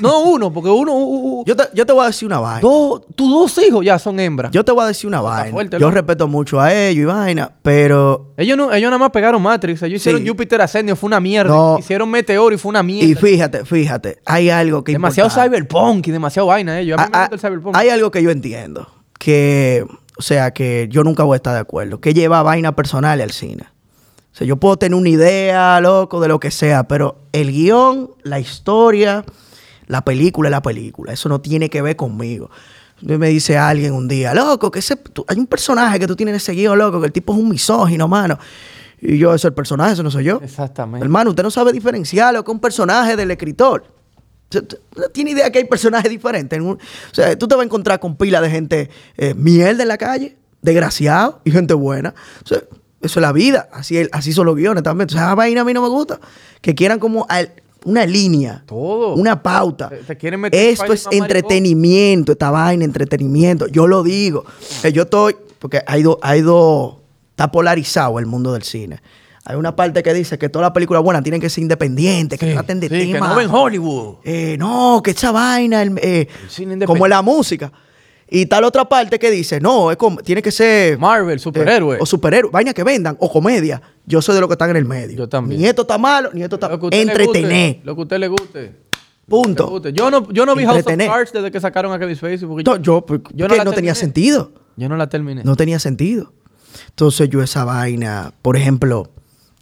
No 0.00 0.20
uno, 0.24 0.52
porque 0.52 0.70
uno. 0.70 0.92
uh, 0.92 1.40
uh, 1.40 1.44
Yo 1.46 1.54
te, 1.56 1.64
yo 1.74 1.86
te 1.86 1.92
voy 1.92 2.04
a 2.04 2.06
decir 2.08 2.26
una 2.26 2.40
vaina. 2.40 2.60
dos, 2.60 3.02
tus 3.14 3.30
dos 3.30 3.58
hijos 3.66 3.84
ya 3.84 3.98
son 3.98 4.18
hembras. 4.20 4.50
Yo 4.52 4.64
te 4.64 4.72
voy 4.72 4.84
a 4.84 4.86
decir 4.88 5.06
una 5.08 5.20
vaina. 5.20 5.50
fuerte, 5.50 5.78
yo 5.78 5.90
respeto 5.90 6.26
mucho 6.28 6.60
a 6.60 6.72
ellos 6.74 7.02
y 7.02 7.04
vaina, 7.04 7.52
pero. 7.62 8.32
Ellos, 8.36 8.56
no, 8.56 8.72
ellos 8.72 8.88
nada 8.90 8.98
más 8.98 9.10
pegaron 9.10 9.40
Matrix. 9.42 9.82
Ellos 9.82 10.00
hicieron. 10.00 10.26
Júpiter 10.26 10.60
Ascendio, 10.60 10.96
fue 10.96 11.06
una 11.08 11.20
mierda. 11.20 11.54
No. 11.54 11.76
Hicieron 11.78 12.10
Meteoro 12.10 12.54
y 12.54 12.58
fue 12.58 12.70
una 12.70 12.82
mierda. 12.82 13.08
Y 13.10 13.14
fíjate, 13.14 13.64
fíjate, 13.64 14.18
hay 14.24 14.50
algo 14.50 14.82
que. 14.84 14.92
demasiado 14.92 15.30
cyberpunk 15.30 16.06
y 16.08 16.10
demasiado 16.10 16.48
vaina 16.48 16.78
ellos. 16.80 16.98
A 16.98 17.04
mí 17.06 17.10
me 17.12 17.18
Ah, 17.18 17.28
gusta 17.30 17.34
el 17.34 17.38
ah, 17.38 17.48
cyberpunk. 17.48 17.76
Hay 17.76 17.88
algo 17.88 18.10
que 18.10 18.22
yo 18.22 18.30
entiendo. 18.30 18.88
Que. 19.18 19.84
O 20.18 20.22
sea, 20.22 20.52
que 20.52 20.88
yo 20.90 21.04
nunca 21.04 21.22
voy 21.22 21.34
a 21.34 21.36
estar 21.36 21.54
de 21.54 21.60
acuerdo. 21.60 22.00
Que 22.00 22.12
lleva 22.14 22.42
vaina 22.42 22.74
personal 22.74 23.20
al 23.20 23.30
cine. 23.30 23.64
O 24.32 24.36
sea, 24.38 24.46
yo 24.46 24.56
puedo 24.56 24.76
tener 24.76 24.96
una 24.98 25.08
idea, 25.08 25.80
loco, 25.80 26.20
de 26.20 26.28
lo 26.28 26.38
que 26.40 26.50
sea, 26.50 26.86
pero 26.88 27.16
el 27.32 27.50
guion, 27.52 28.10
la 28.22 28.38
historia, 28.40 29.24
la 29.88 30.02
película 30.04 30.48
es 30.48 30.52
la 30.52 30.62
película. 30.62 31.12
Eso 31.12 31.28
no 31.28 31.40
tiene 31.40 31.68
que 31.68 31.82
ver 31.82 31.96
conmigo. 31.96 32.50
Me 33.02 33.28
dice 33.28 33.56
alguien 33.58 33.92
un 33.94 34.08
día, 34.08 34.34
loco, 34.34 34.70
que 34.70 34.78
ese, 34.80 34.96
tú- 34.96 35.24
hay 35.28 35.38
un 35.38 35.46
personaje 35.46 35.98
que 36.00 36.06
tú 36.06 36.16
tienes 36.16 36.32
en 36.32 36.36
ese 36.36 36.52
guion, 36.52 36.78
loco, 36.78 37.00
que 37.00 37.06
el 37.06 37.12
tipo 37.12 37.32
es 37.32 37.38
un 37.38 37.48
misógino, 37.48 38.08
mano. 38.08 38.38
Y 39.00 39.18
yo, 39.18 39.30
ese 39.30 39.36
es 39.36 39.44
el 39.46 39.54
personaje, 39.54 39.92
eso 39.92 40.02
no 40.02 40.10
soy 40.10 40.24
yo. 40.24 40.40
Exactamente. 40.42 41.04
Hermano, 41.04 41.30
usted 41.30 41.42
no 41.44 41.50
sabe 41.50 41.72
diferenciar 41.72 42.34
lo 42.34 42.42
que 42.44 42.50
es 42.50 42.54
un 42.54 42.60
personaje 42.60 43.14
del 43.16 43.30
escritor. 43.30 43.84
O 43.86 44.52
sea, 44.52 44.62
¿tú 44.62 44.76
¿No 44.96 45.08
tiene 45.10 45.30
idea 45.32 45.50
que 45.52 45.58
hay 45.58 45.64
personajes 45.66 46.10
diferentes? 46.10 46.56
En 46.58 46.64
un- 46.64 46.74
o 46.76 47.14
sea, 47.14 47.38
tú 47.38 47.46
te 47.46 47.54
vas 47.54 47.62
a 47.62 47.66
encontrar 47.66 48.00
con 48.00 48.16
pila 48.16 48.40
de 48.40 48.50
gente 48.50 48.90
eh, 49.16 49.34
mierda 49.34 49.82
en 49.82 49.88
la 49.88 49.98
calle, 49.98 50.36
desgraciado 50.62 51.40
y 51.44 51.50
gente 51.52 51.74
buena. 51.74 52.14
O 52.44 52.46
sea, 52.48 52.58
eso 53.00 53.20
es 53.20 53.22
la 53.22 53.30
vida. 53.32 53.68
Así, 53.72 54.08
así 54.10 54.32
son 54.32 54.46
los 54.46 54.56
guiones 54.56 54.82
también. 54.82 55.08
Sea, 55.08 55.20
esa 55.20 55.34
vaina 55.36 55.60
a 55.60 55.64
mí 55.64 55.72
no 55.72 55.82
me 55.82 55.88
gusta. 55.88 56.18
Que 56.60 56.74
quieran 56.74 56.98
como 56.98 57.26
al- 57.28 57.52
una 57.88 58.06
línea. 58.06 58.62
Todo. 58.66 59.14
Una 59.14 59.42
pauta. 59.42 59.88
Te- 59.88 59.96
te 59.96 60.16
quieren 60.16 60.40
meter 60.40 60.60
Esto 60.70 60.92
es 60.92 61.06
maricón. 61.06 61.24
entretenimiento, 61.26 62.32
esta 62.32 62.50
vaina, 62.50 62.84
entretenimiento. 62.84 63.66
Yo 63.68 63.86
lo 63.86 64.02
digo. 64.02 64.44
Que 64.82 64.92
yo 64.92 65.02
estoy, 65.02 65.36
porque 65.58 65.80
hay 65.86 66.02
dos, 66.02 66.18
hay 66.22 66.40
dos, 66.42 66.96
está 67.30 67.50
polarizado 67.50 68.18
el 68.18 68.26
mundo 68.26 68.52
del 68.52 68.62
cine. 68.62 69.00
Hay 69.44 69.56
una 69.56 69.74
parte 69.74 70.02
que 70.02 70.12
dice 70.12 70.36
que 70.38 70.50
todas 70.50 70.66
las 70.66 70.72
películas 70.72 71.02
buenas 71.02 71.22
tienen 71.22 71.40
que 71.40 71.48
ser 71.48 71.62
independientes, 71.62 72.38
que 72.38 72.46
Sí, 72.48 72.52
traten 72.52 72.80
de 72.80 72.88
sí, 72.90 73.06
que 73.06 73.12
temas. 73.14 73.30
no 73.30 73.36
ven 73.36 73.48
Hollywood. 73.50 74.16
Eh, 74.22 74.56
no, 74.58 75.00
que 75.02 75.12
esa 75.12 75.32
vaina, 75.32 75.80
el- 75.82 75.96
eh, 76.02 76.28
cine 76.48 76.74
independiente. 76.74 76.86
como 76.86 77.08
la 77.08 77.22
música. 77.22 77.72
Y 78.30 78.46
tal 78.46 78.64
otra 78.64 78.88
parte 78.88 79.18
que 79.18 79.30
dice, 79.30 79.60
no, 79.60 79.90
es 79.90 79.96
como, 79.96 80.18
tiene 80.18 80.42
que 80.42 80.50
ser... 80.50 80.98
Marvel, 80.98 81.40
superhéroe. 81.40 81.96
eh, 81.96 82.00
o 82.00 82.06
superhéroe, 82.06 82.50
vaina 82.50 82.74
que 82.74 82.84
vendan, 82.84 83.16
o 83.20 83.30
comedia. 83.30 83.80
Yo 84.04 84.20
soy 84.20 84.34
de 84.34 84.40
los 84.40 84.48
que 84.48 84.54
están 84.54 84.70
en 84.70 84.76
el 84.76 84.84
medio. 84.84 85.16
Yo 85.16 85.28
también. 85.28 85.60
Ni 85.60 85.66
esto 85.66 85.82
está 85.82 85.96
malo, 85.96 86.30
ni 86.34 86.42
esto 86.42 86.56
está... 86.56 86.68
Lo 86.68 86.78
que 86.78 86.84
a 86.84 86.88
usted 86.88 86.96
le 86.96 87.02
Entretener. 87.10 87.80
Lo 87.84 87.94
que 87.94 88.00
a 88.00 88.04
usted 88.04 88.18
le 88.18 88.28
guste. 88.28 88.88
Punto. 89.28 89.82
Yo 89.90 90.10
no, 90.10 90.30
yo 90.32 90.46
no 90.46 90.54
vi 90.54 90.64
House 90.64 90.86
of. 90.86 90.96
Cards 90.96 91.32
desde 91.32 91.50
que 91.50 91.60
sacaron 91.60 91.92
a 91.92 91.98
Kevin 91.98 92.16
Spacey. 92.16 92.46
Porque 92.48 92.64
No, 92.64 92.76
yo, 92.76 93.04
pues, 93.04 93.20
yo 93.34 93.46
la 93.46 93.64
no 93.64 93.72
tenía 93.72 93.94
sentido. 93.94 94.52
Yo 94.76 94.88
no 94.88 94.96
la 94.96 95.08
terminé. 95.08 95.42
No 95.44 95.56
tenía 95.56 95.78
sentido. 95.78 96.32
Entonces 96.88 97.28
yo 97.28 97.42
esa 97.42 97.64
vaina, 97.64 98.32
por 98.42 98.56
ejemplo, 98.56 99.10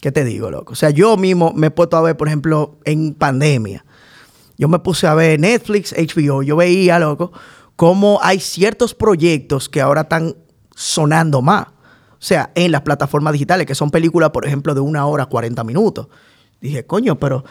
¿qué 0.00 0.12
te 0.12 0.24
digo, 0.24 0.50
loco? 0.50 0.72
O 0.72 0.76
sea, 0.76 0.90
yo 0.90 1.16
mismo 1.16 1.52
me 1.52 1.68
he 1.68 1.70
puesto 1.70 1.96
a 1.96 2.02
ver, 2.02 2.16
por 2.16 2.29
ejemplo, 2.29 2.79
en 2.85 3.14
pandemia. 3.14 3.85
Yo 4.59 4.68
me 4.68 4.79
puse 4.79 5.07
a 5.07 5.14
ver 5.14 5.38
Netflix, 5.40 5.94
HBO. 5.94 6.42
Yo 6.42 6.57
veía, 6.57 6.98
loco, 6.98 7.33
cómo 7.76 8.18
hay 8.22 8.40
ciertos 8.40 8.94
proyectos 8.94 9.68
que 9.68 9.80
ahora 9.80 10.02
están 10.02 10.34
sonando 10.74 11.42
más. 11.42 11.66
O 11.68 12.24
sea, 12.26 12.50
en 12.54 12.72
las 12.72 12.80
plataformas 12.80 13.34
digitales, 13.34 13.66
que 13.66 13.74
son 13.74 13.90
películas, 13.90 14.30
por 14.30 14.46
ejemplo, 14.46 14.74
de 14.74 14.80
una 14.80 15.06
hora 15.06 15.26
40 15.26 15.62
minutos. 15.64 16.08
Dije, 16.60 16.86
coño, 16.86 17.18
pero 17.18 17.44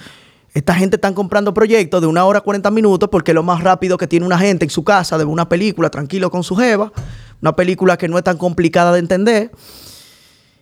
esta 0.53 0.73
gente 0.73 0.95
están 0.95 1.13
comprando 1.13 1.53
proyectos 1.53 2.01
de 2.01 2.07
una 2.07 2.25
hora 2.25 2.41
40 2.41 2.71
minutos 2.71 3.09
porque 3.09 3.31
es 3.31 3.35
lo 3.35 3.43
más 3.43 3.61
rápido 3.63 3.97
que 3.97 4.07
tiene 4.07 4.25
una 4.25 4.39
gente 4.39 4.65
en 4.65 4.71
su 4.71 4.83
casa 4.83 5.17
de 5.17 5.25
una 5.25 5.47
película 5.47 5.89
tranquilo 5.89 6.31
con 6.31 6.43
su 6.43 6.55
jeva. 6.55 6.91
Una 7.41 7.55
película 7.55 7.97
que 7.97 8.07
no 8.07 8.17
es 8.17 8.23
tan 8.23 8.37
complicada 8.37 8.91
de 8.91 8.99
entender. 8.99 9.51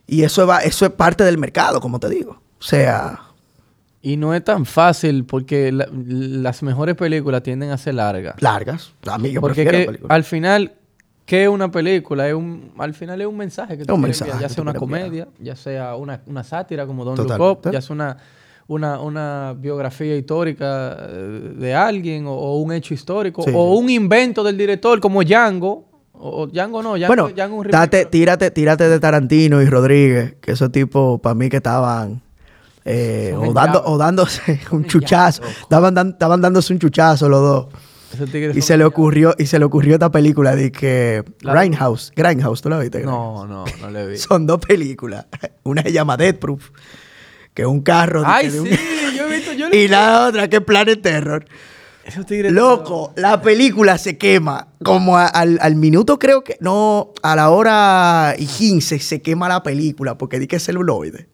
Y 0.05 0.23
eso 0.23 0.51
es 0.59 0.89
parte 0.97 1.23
del 1.23 1.37
mercado, 1.37 1.79
como 1.79 1.99
te 1.99 2.09
digo. 2.09 2.41
O 2.59 2.63
sea, 2.63 3.21
Y 4.05 4.17
no 4.17 4.33
es 4.35 4.43
tan 4.43 4.65
fácil 4.65 5.23
porque 5.25 5.71
la- 5.71 5.87
las 5.91 6.61
mejores 6.61 6.93
películas 6.95 7.41
tienden 7.41 7.71
a 7.71 7.77
ser 7.77 7.95
largas. 7.95 8.35
largas. 8.41 8.93
A 9.09 9.17
mí 9.17 9.31
yo 9.31 9.39
porque 9.41 9.63
prefiero 9.63 9.93
que 9.93 10.05
al 10.09 10.23
final, 10.25 10.73
¿qué 11.25 11.43
es 11.43 11.49
una 11.49 11.71
película? 11.71 12.27
Es 12.27 12.33
un, 12.33 12.73
al 12.77 12.93
final 12.93 13.21
es 13.21 13.27
un 13.27 13.37
mensaje 13.37 13.75
que 13.77 13.83
Es 13.83 13.87
tú 13.87 13.95
un 13.95 14.01
mensaje 14.01 14.31
enviar, 14.31 14.49
ya 14.49 14.53
sea 14.53 14.61
una 14.61 14.71
enviar. 14.71 14.79
comedia, 14.79 15.27
ya 15.39 15.55
sea 15.55 15.95
una, 15.95 16.21
una 16.27 16.43
sátira 16.43 16.85
como 16.85 17.05
Don 17.05 17.15
Totalmente. 17.15 17.43
Look 17.47 17.65
Up, 17.67 17.71
ya 17.71 17.79
sea 17.81 17.93
una, 17.93 18.17
una, 18.67 18.99
una 18.99 19.55
biografía 19.57 20.17
histórica 20.17 20.97
eh, 20.99 21.53
de 21.57 21.73
alguien 21.73 22.27
o, 22.27 22.33
o 22.33 22.57
un 22.57 22.73
hecho 22.73 22.93
histórico 22.93 23.41
Sí, 23.43 23.51
o 23.55 23.73
sí. 23.77 23.83
un 23.83 23.89
invento 23.89 24.43
del 24.43 24.57
director 24.57 24.99
como 24.99 25.23
Django. 25.23 25.89
O, 26.11 26.41
o 26.41 26.47
Django 26.47 26.83
no, 26.83 26.95
Django, 26.95 27.07
bueno, 27.07 27.29
Django 27.29 27.55
un 27.55 27.63
tírate, 28.11 28.51
tírate 28.51 28.89
de 28.89 28.99
Tarantino 28.99 29.61
y 29.61 29.65
Rodríguez, 29.65 30.35
que 30.41 30.51
esos 30.51 30.71
tipos 30.73 31.21
para 31.21 31.35
mí 31.35 31.47
que 31.49 31.57
estaban 31.57 32.21
eh, 32.85 33.33
o, 33.37 33.53
dando, 33.53 33.97
dándose 33.97 34.59
un 34.71 34.85
chuchazo. 34.85 35.43
Estaban, 35.43 35.93
dan- 35.93 36.09
estaban 36.09 36.41
dándose 36.41 36.73
un 36.73 36.79
chuchazo 36.79 37.29
los 37.29 37.41
dos. 37.41 37.67
Y 38.53 38.61
se 38.61 38.77
le 38.77 38.83
ocurrió, 38.85 39.33
y 39.39 39.47
se 39.47 39.57
le 39.57 39.65
ocurrió 39.65 39.93
esta 39.95 40.11
película 40.11 40.55
de 40.55 40.71
que 40.71 41.23
La- 41.41 41.53
Grindhouse, 41.55 42.11
Grindhouse, 42.15 42.61
¿tú 42.61 42.69
la 42.69 42.77
viste? 42.77 42.99
No, 43.01 43.47
no, 43.47 43.65
no 43.81 43.89
le 43.89 44.05
vi. 44.07 44.17
Son 44.19 44.45
dos 44.45 44.59
películas. 44.59 45.25
Una 45.63 45.81
se 45.81 45.91
llama 45.91 46.15
Death 46.15 46.37
Proof, 46.37 46.69
que 47.55 47.63
es 47.63 47.67
un 47.67 47.81
carro. 47.81 48.21
de 48.21 48.27
Ay, 48.29 48.49
de 48.49 48.61
un- 48.61 48.67
sí, 48.67 48.77
yo 49.17 49.25
he 49.27 49.35
visto, 49.35 49.53
yo 49.53 49.67
le 49.69 49.77
y 49.77 49.87
la 49.87 50.27
otra 50.27 50.47
que 50.47 50.57
es 50.57 50.63
Planet 50.63 51.01
Terror. 51.01 51.45
Esos 52.05 52.25
tigres 52.25 52.51
Loco, 52.51 53.13
la 53.15 53.41
película 53.41 53.97
se 53.97 54.17
quema. 54.17 54.67
Como 54.83 55.17
a- 55.17 55.25
al, 55.25 55.57
al 55.61 55.75
minuto, 55.75 56.19
creo 56.19 56.43
que. 56.43 56.57
No, 56.59 57.13
a 57.23 57.35
la 57.35 57.49
hora 57.49 58.35
y 58.37 58.45
15 58.45 58.99
se 58.99 59.21
quema 59.23 59.47
la 59.47 59.63
película 59.63 60.17
porque 60.19 60.37
di 60.37 60.45
que 60.47 60.57
es 60.57 60.65
celuloide. 60.65 61.29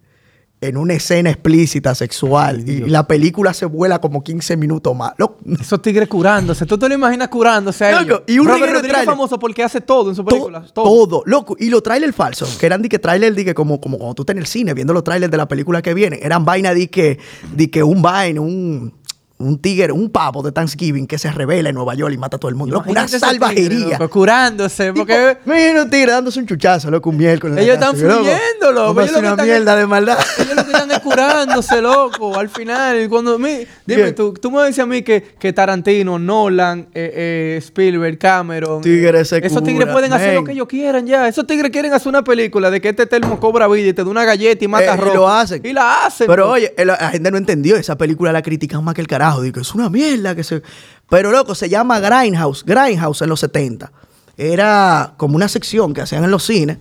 En 0.62 0.76
una 0.76 0.94
escena 0.94 1.30
explícita 1.30 1.96
sexual. 1.96 2.68
y 2.68 2.82
la 2.90 3.08
película 3.08 3.54
se 3.54 3.66
vuela 3.66 4.02
como 4.02 4.22
15 4.22 4.58
minutos 4.58 4.94
más. 4.94 5.14
Loco, 5.18 5.38
Esos 5.60 5.82
tigres 5.82 6.10
curándose. 6.10 6.66
¿Tú 6.66 6.78
te 6.78 6.90
lo 6.90 6.96
imaginas 6.96 7.30
curándose 7.30 7.86
a 7.86 8.02
ellos? 8.02 8.24
y 8.28 8.40
un 8.40 8.48
Robert 8.48 8.84
es 8.86 9.06
famoso 9.06 9.40
porque 9.40 9.64
hace 9.64 9.80
todo 9.80 10.10
en 10.10 10.18
su 10.18 10.24
To- 10.24 10.30
película. 10.30 10.66
todo. 10.74 11.24
loco. 11.26 11.56
Y 11.58 11.70
los 11.70 11.82
trailers 11.82 12.14
falsos, 12.14 12.58
que 12.58 12.66
eran 12.66 12.82
de 12.82 12.90
que 12.90 13.00
trailers, 13.00 13.38
de 13.38 13.46
que 13.46 13.54
como, 13.54 13.80
como 13.80 13.98
cuando 13.98 14.16
tú 14.16 14.24
estás 14.24 14.34
en 14.34 14.40
el 14.40 14.48
cine 14.48 14.74
viendo 14.74 14.92
los 14.94 15.04
trailers 15.06 15.32
de 15.32 15.38
la 15.38 15.48
película 15.48 15.82
que 15.82 15.94
viene, 15.94 16.20
eran 16.22 16.44
vaina 16.44 16.74
de 16.74 16.90
que, 16.90 17.20
de 17.56 17.72
que 17.72 17.82
un 17.82 18.02
vaina, 18.02 18.42
un, 18.42 18.94
un 19.42 19.58
tigre, 19.58 19.94
un 19.94 20.10
pavo 20.10 20.44
de 20.44 20.52
Thanksgiving 20.52 21.08
que 21.08 21.18
se 21.18 21.32
revela 21.32 21.70
en 21.70 21.76
Nueva 21.76 21.96
York 21.96 22.14
y 22.14 22.18
mata 22.18 22.36
a 22.36 22.40
todo 22.42 22.50
el 22.50 22.56
mundo. 22.56 22.76
Loco, 22.76 22.90
una 22.92 23.08
salvajería. 23.08 23.98
loco, 23.98 24.10
curándose. 24.10 24.92
Porque 24.92 25.38
Mira 25.46 25.84
un 25.84 25.90
tigre 25.90 26.12
dándose 26.12 26.40
un 26.42 26.46
chuchazo, 26.46 26.92
loco, 26.92 27.10
un 27.10 27.16
miércoles. 27.16 27.58
Ellos 27.58 27.76
están 27.76 27.96
Y, 27.96 28.00
fluyendo, 28.00 28.72
loco. 28.74 29.00
a 29.00 29.04
Ellos 29.06 29.16
una 29.16 29.36
mierda 29.38 29.78
de 29.78 29.88
maldad. 29.88 30.18
ellos 30.40 30.56
lo 30.58 30.66
que 30.66 30.72
están 30.74 30.92
es 30.92 31.00
curándose, 31.00 31.82
loco. 31.82 32.38
Al 32.38 32.50
final, 32.50 33.08
cuando... 33.08 33.38
dime, 33.86 34.12
tú, 34.12 34.34
tú 34.34 34.52
me 34.52 34.62
decías 34.64 34.84
a 34.84 34.88
mí 34.88 35.04
que, 35.04 35.22
que 35.40 35.54
Tarantino, 35.54 36.20
Nolan, 36.20 36.90
eh, 36.94 37.56
eh, 37.56 37.56
Spielberg, 37.60 38.18
Cameron... 38.18 38.82
Tigres 38.82 39.30
se 39.30 39.38
Esos 39.38 39.64
tigres 39.64 39.88
pueden 39.88 40.12
hacer 40.12 40.36
lo 40.36 40.44
que 40.44 40.52
ellos 40.52 40.68
quieran 40.68 41.08
ya. 41.08 41.30
Esos 41.30 41.48
tigres 41.48 41.72
quieren 41.72 41.94
hacer 41.94 42.10
una 42.10 42.26
película 42.26 42.70
de 42.70 42.82
que 42.82 42.90
este 42.90 43.06
termo 43.06 43.40
cobra 43.40 43.70
vida 43.70 43.88
y 43.88 43.94
te 43.94 44.04
da 44.04 44.10
una 44.10 44.26
galleta 44.26 44.66
y 44.66 44.68
mata 44.68 44.96
Eh, 44.96 44.98
y 44.98 45.00
ropa. 45.00 45.14
lo 45.14 45.30
hacen. 45.30 45.62
Y 45.66 45.72
la 45.72 46.06
hacen. 46.06 46.28
Pero 46.28 46.50
oye, 46.50 46.74
la 46.78 46.98
gente 47.12 47.32
no 47.32 47.38
entendió. 47.38 47.78
Esa 47.78 47.98
película 47.98 48.34
la 48.34 48.42
critican 48.42 48.84
más 48.84 48.94
que 48.96 49.00
el 49.00 49.08
carajo. 49.08 49.29
Digo, 49.38 49.62
es 49.62 49.74
una 49.74 49.90
mierda 49.90 50.36
que 50.36 50.44
se... 50.44 50.62
Pero 51.10 51.32
loco, 51.32 51.56
se 51.56 51.70
llama 51.70 52.00
Grindhouse. 52.00 52.64
Grindhouse 52.66 53.22
en 53.24 53.30
los 53.30 53.40
70. 53.40 53.92
Era 54.38 55.14
como 55.18 55.36
una 55.36 55.48
sección 55.48 55.94
que 55.94 56.02
hacían 56.02 56.24
en 56.24 56.32
los 56.32 56.46
cines. 56.46 56.78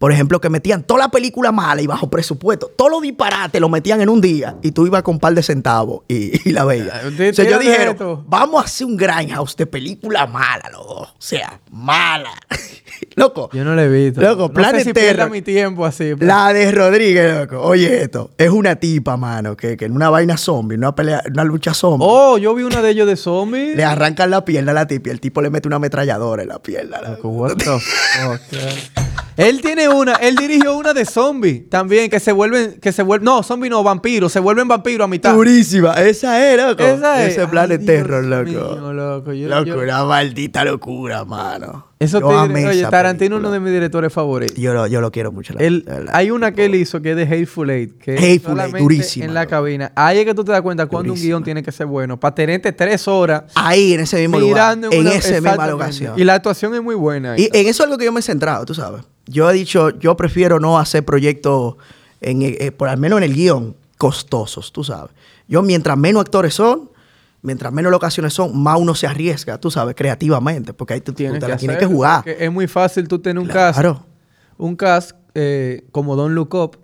Por 0.00 0.12
ejemplo, 0.12 0.40
que 0.40 0.48
metían 0.48 0.82
toda 0.82 0.98
la 1.00 1.08
película 1.10 1.52
mala 1.52 1.82
y 1.82 1.86
bajo 1.86 2.08
presupuesto. 2.08 2.68
Todos 2.74 2.90
los 2.90 3.02
disparates 3.02 3.60
lo 3.60 3.68
metían 3.68 4.00
en 4.00 4.08
un 4.08 4.22
día. 4.22 4.56
Y 4.62 4.72
tú 4.72 4.86
ibas 4.86 5.02
con 5.02 5.16
un 5.16 5.20
par 5.20 5.34
de 5.34 5.42
centavos 5.42 6.00
y, 6.08 6.32
y 6.48 6.52
la 6.52 6.64
veías. 6.64 6.88
Ah, 6.90 7.00
O 7.06 7.32
sea, 7.34 7.58
dijeron, 7.58 7.92
esto. 7.92 8.24
vamos 8.26 8.62
a 8.62 8.64
hacer 8.64 8.86
un 8.86 8.96
Grindhouse 8.96 9.54
de 9.56 9.66
película 9.66 10.26
mala 10.26 10.70
los 10.72 10.86
dos. 10.86 11.08
O 11.10 11.14
sea, 11.18 11.60
mala. 11.70 12.30
loco. 13.16 13.50
Yo 13.52 13.62
no 13.62 13.74
le 13.74 13.84
he 13.84 13.88
visto. 13.88 14.22
Loco, 14.22 14.42
no 14.42 14.48
sé 14.48 14.54
Planet 14.54 14.84
si 14.84 14.92
pierda 14.94 15.10
Terror. 15.12 15.30
mi 15.30 15.42
tiempo 15.42 15.84
así. 15.84 16.14
pero- 16.18 16.26
La 16.26 16.50
de 16.54 16.72
Rodríguez, 16.72 17.34
loco. 17.38 17.60
Oye, 17.60 18.02
esto. 18.02 18.30
Es 18.38 18.48
una 18.48 18.76
tipa, 18.76 19.18
mano, 19.18 19.54
que, 19.54 19.76
que 19.76 19.84
en 19.84 19.92
una 19.92 20.08
vaina 20.08 20.38
zombie, 20.38 20.76
en 20.76 20.80
una 20.80 20.94
pelea, 20.94 21.22
una 21.30 21.44
lucha 21.44 21.74
zombie, 21.74 22.06
Oh, 22.08 22.38
yo 22.38 22.54
vi 22.54 22.62
una 22.62 22.80
de 22.80 22.88
ellos 22.90 23.06
de 23.06 23.16
zombies. 23.16 23.76
le 23.76 23.84
arrancan 23.84 24.30
la 24.30 24.46
pierna 24.46 24.70
a 24.72 24.74
la 24.74 24.86
tipa 24.86 25.10
y 25.10 25.12
el 25.12 25.20
tipo 25.20 25.42
le 25.42 25.50
mete 25.50 25.68
una 25.68 25.76
ametralladora 25.76 26.42
en 26.42 26.48
la 26.48 26.58
pierna. 26.58 27.02
loco. 27.02 27.10
Loco, 27.16 27.28
what 27.28 27.56
the 27.58 27.64
fuck. 27.64 28.40
Él 29.36 29.60
tiene 29.62 29.88
una, 29.94 30.14
él 30.14 30.36
dirigió 30.36 30.76
una 30.76 30.92
de 30.94 31.04
zombies 31.04 31.68
también, 31.68 32.10
que 32.10 32.20
se 32.20 32.32
vuelven, 32.32 32.78
que 32.80 32.92
se 32.92 33.02
vuelven, 33.02 33.24
no, 33.24 33.42
zombies 33.42 33.70
no, 33.70 33.82
vampiros, 33.82 34.32
se 34.32 34.40
vuelven 34.40 34.68
vampiros 34.68 35.04
a 35.04 35.08
mitad. 35.08 35.34
Durísima. 35.34 35.92
Esa 35.94 36.52
es, 36.52 36.60
loco. 36.60 36.82
Esa 36.82 37.24
es. 37.24 37.36
Ese 37.36 37.46
plan 37.48 37.68
de 37.68 37.78
terror, 37.78 38.24
loco. 38.24 38.44
mío, 38.44 38.92
loco. 38.92 39.32
Yo- 39.32 39.78
una 39.80 40.04
maldita 40.04 40.64
locura, 40.64 41.24
mano. 41.24 41.86
Eso 42.00 42.18
Yo 42.18 42.28
te 42.28 42.34
amé 42.34 42.66
oye, 42.66 42.82
Tarantino 42.86 43.36
es 43.36 43.40
uno 43.40 43.50
de 43.50 43.60
mis 43.60 43.72
directores 43.72 44.10
favoritos. 44.10 44.56
Yo 44.56 44.72
lo, 44.72 44.86
yo 44.86 45.02
lo 45.02 45.10
quiero 45.12 45.32
mucho. 45.32 45.52
la- 45.52 45.82
hay 46.14 46.30
una 46.30 46.52
que 46.52 46.64
él 46.64 46.74
hizo 46.74 47.02
que 47.02 47.10
es 47.10 47.16
de 47.16 47.24
Hateful 47.24 47.68
Eight, 47.68 47.98
que 47.98 48.12
Hateful 48.16 48.58
Eight, 48.58 48.74
durísima, 48.76 49.26
en 49.26 49.34
la 49.34 49.42
loco. 49.42 49.50
cabina. 49.50 49.92
Ahí 49.94 50.18
es 50.20 50.24
que 50.24 50.34
tú 50.34 50.42
te 50.42 50.50
das 50.50 50.62
cuenta 50.62 50.86
cuando 50.86 51.12
un 51.12 51.20
guion 51.20 51.44
tiene 51.44 51.62
que 51.62 51.70
ser 51.72 51.84
bueno. 51.86 52.18
Para 52.18 52.34
tenerte 52.34 52.72
tres 52.72 53.06
horas 53.06 53.42
Ahí, 53.54 53.92
en 53.92 54.00
ese 54.00 54.16
mismo 54.16 54.40
lugar. 54.40 54.78
En 54.78 54.98
una- 54.98 55.12
esa 55.14 55.34
misma 55.42 55.66
locación. 55.66 56.18
Y 56.18 56.24
la 56.24 56.34
actuación 56.36 56.74
es 56.74 56.82
muy 56.82 56.94
buena. 56.94 57.38
Y 57.38 57.50
en 57.52 57.66
eso 57.66 57.82
es 57.82 57.86
algo 57.86 57.98
que 57.98 58.06
yo 58.06 58.12
me 58.12 58.20
he 58.20 58.22
centrado, 58.22 58.64
tú 58.64 58.74
sabes. 58.74 59.02
Yo 59.30 59.48
he 59.48 59.54
dicho, 59.54 59.90
yo 59.98 60.16
prefiero 60.16 60.58
no 60.58 60.78
hacer 60.78 61.04
proyectos, 61.04 61.76
en, 62.20 62.42
eh, 62.42 62.56
eh, 62.60 62.72
por 62.72 62.88
al 62.88 62.98
menos 62.98 63.18
en 63.18 63.24
el 63.24 63.34
guion, 63.34 63.76
costosos, 63.96 64.72
tú 64.72 64.82
sabes. 64.82 65.12
Yo, 65.46 65.62
mientras 65.62 65.96
menos 65.96 66.22
actores 66.22 66.54
son, 66.54 66.90
mientras 67.42 67.72
menos 67.72 67.92
locaciones 67.92 68.34
son, 68.34 68.60
más 68.60 68.78
uno 68.78 68.94
se 68.94 69.06
arriesga, 69.06 69.58
tú 69.58 69.70
sabes, 69.70 69.94
creativamente, 69.94 70.72
porque 70.72 70.94
ahí 70.94 71.00
tú, 71.00 71.12
tienes 71.12 71.38
que, 71.38 71.48
la 71.48 71.56
tienes 71.56 71.78
que 71.78 71.86
jugar. 71.86 72.28
Es 72.28 72.50
muy 72.50 72.66
fácil 72.66 73.06
tú 73.06 73.18
tener 73.20 73.40
un 73.40 73.48
cast, 73.48 73.78
Claro, 73.78 74.04
un 74.58 74.74
cast 74.74 75.12
eh, 75.34 75.84
como 75.92 76.16
Don 76.16 76.34
Look 76.34 76.54
Up, 76.54 76.78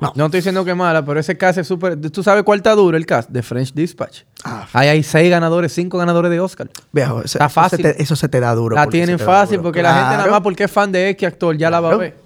No. 0.00 0.12
No 0.14 0.24
estoy 0.26 0.38
diciendo 0.38 0.64
que 0.64 0.70
es 0.72 0.76
mala, 0.76 1.04
pero 1.04 1.18
ese 1.20 1.36
cast 1.36 1.58
es 1.58 1.66
súper... 1.66 1.98
¿Tú 2.10 2.22
sabes 2.22 2.42
cuál 2.44 2.58
está 2.58 2.74
duro 2.74 2.96
el 2.96 3.04
cast? 3.06 3.30
De 3.30 3.42
French 3.42 3.72
Dispatch. 3.74 4.22
Ah. 4.44 4.66
Ahí 4.72 4.88
hay 4.88 5.02
seis 5.02 5.30
ganadores, 5.30 5.72
cinco 5.72 5.98
ganadores 5.98 6.30
de 6.30 6.40
Oscar. 6.40 6.68
Viejo, 6.92 7.22
Está 7.22 7.46
eso 7.46 7.54
fácil. 7.54 7.78
se 7.82 7.92
te- 7.94 8.02
Eso 8.02 8.14
se 8.16 8.28
te 8.28 8.40
da 8.40 8.54
duro. 8.54 8.76
La 8.76 8.86
tienen 8.86 9.18
fácil 9.18 9.60
porque 9.60 9.82
la 9.82 9.94
gente 9.94 10.16
nada 10.18 10.30
más 10.30 10.40
porque 10.40 10.64
es 10.64 10.70
fan 10.70 10.92
de 10.92 11.08
X 11.10 11.26
actor 11.28 11.56
ya 11.56 11.70
la 11.70 11.80
va 11.80 11.92
a 11.92 11.96
ver. 11.96 12.16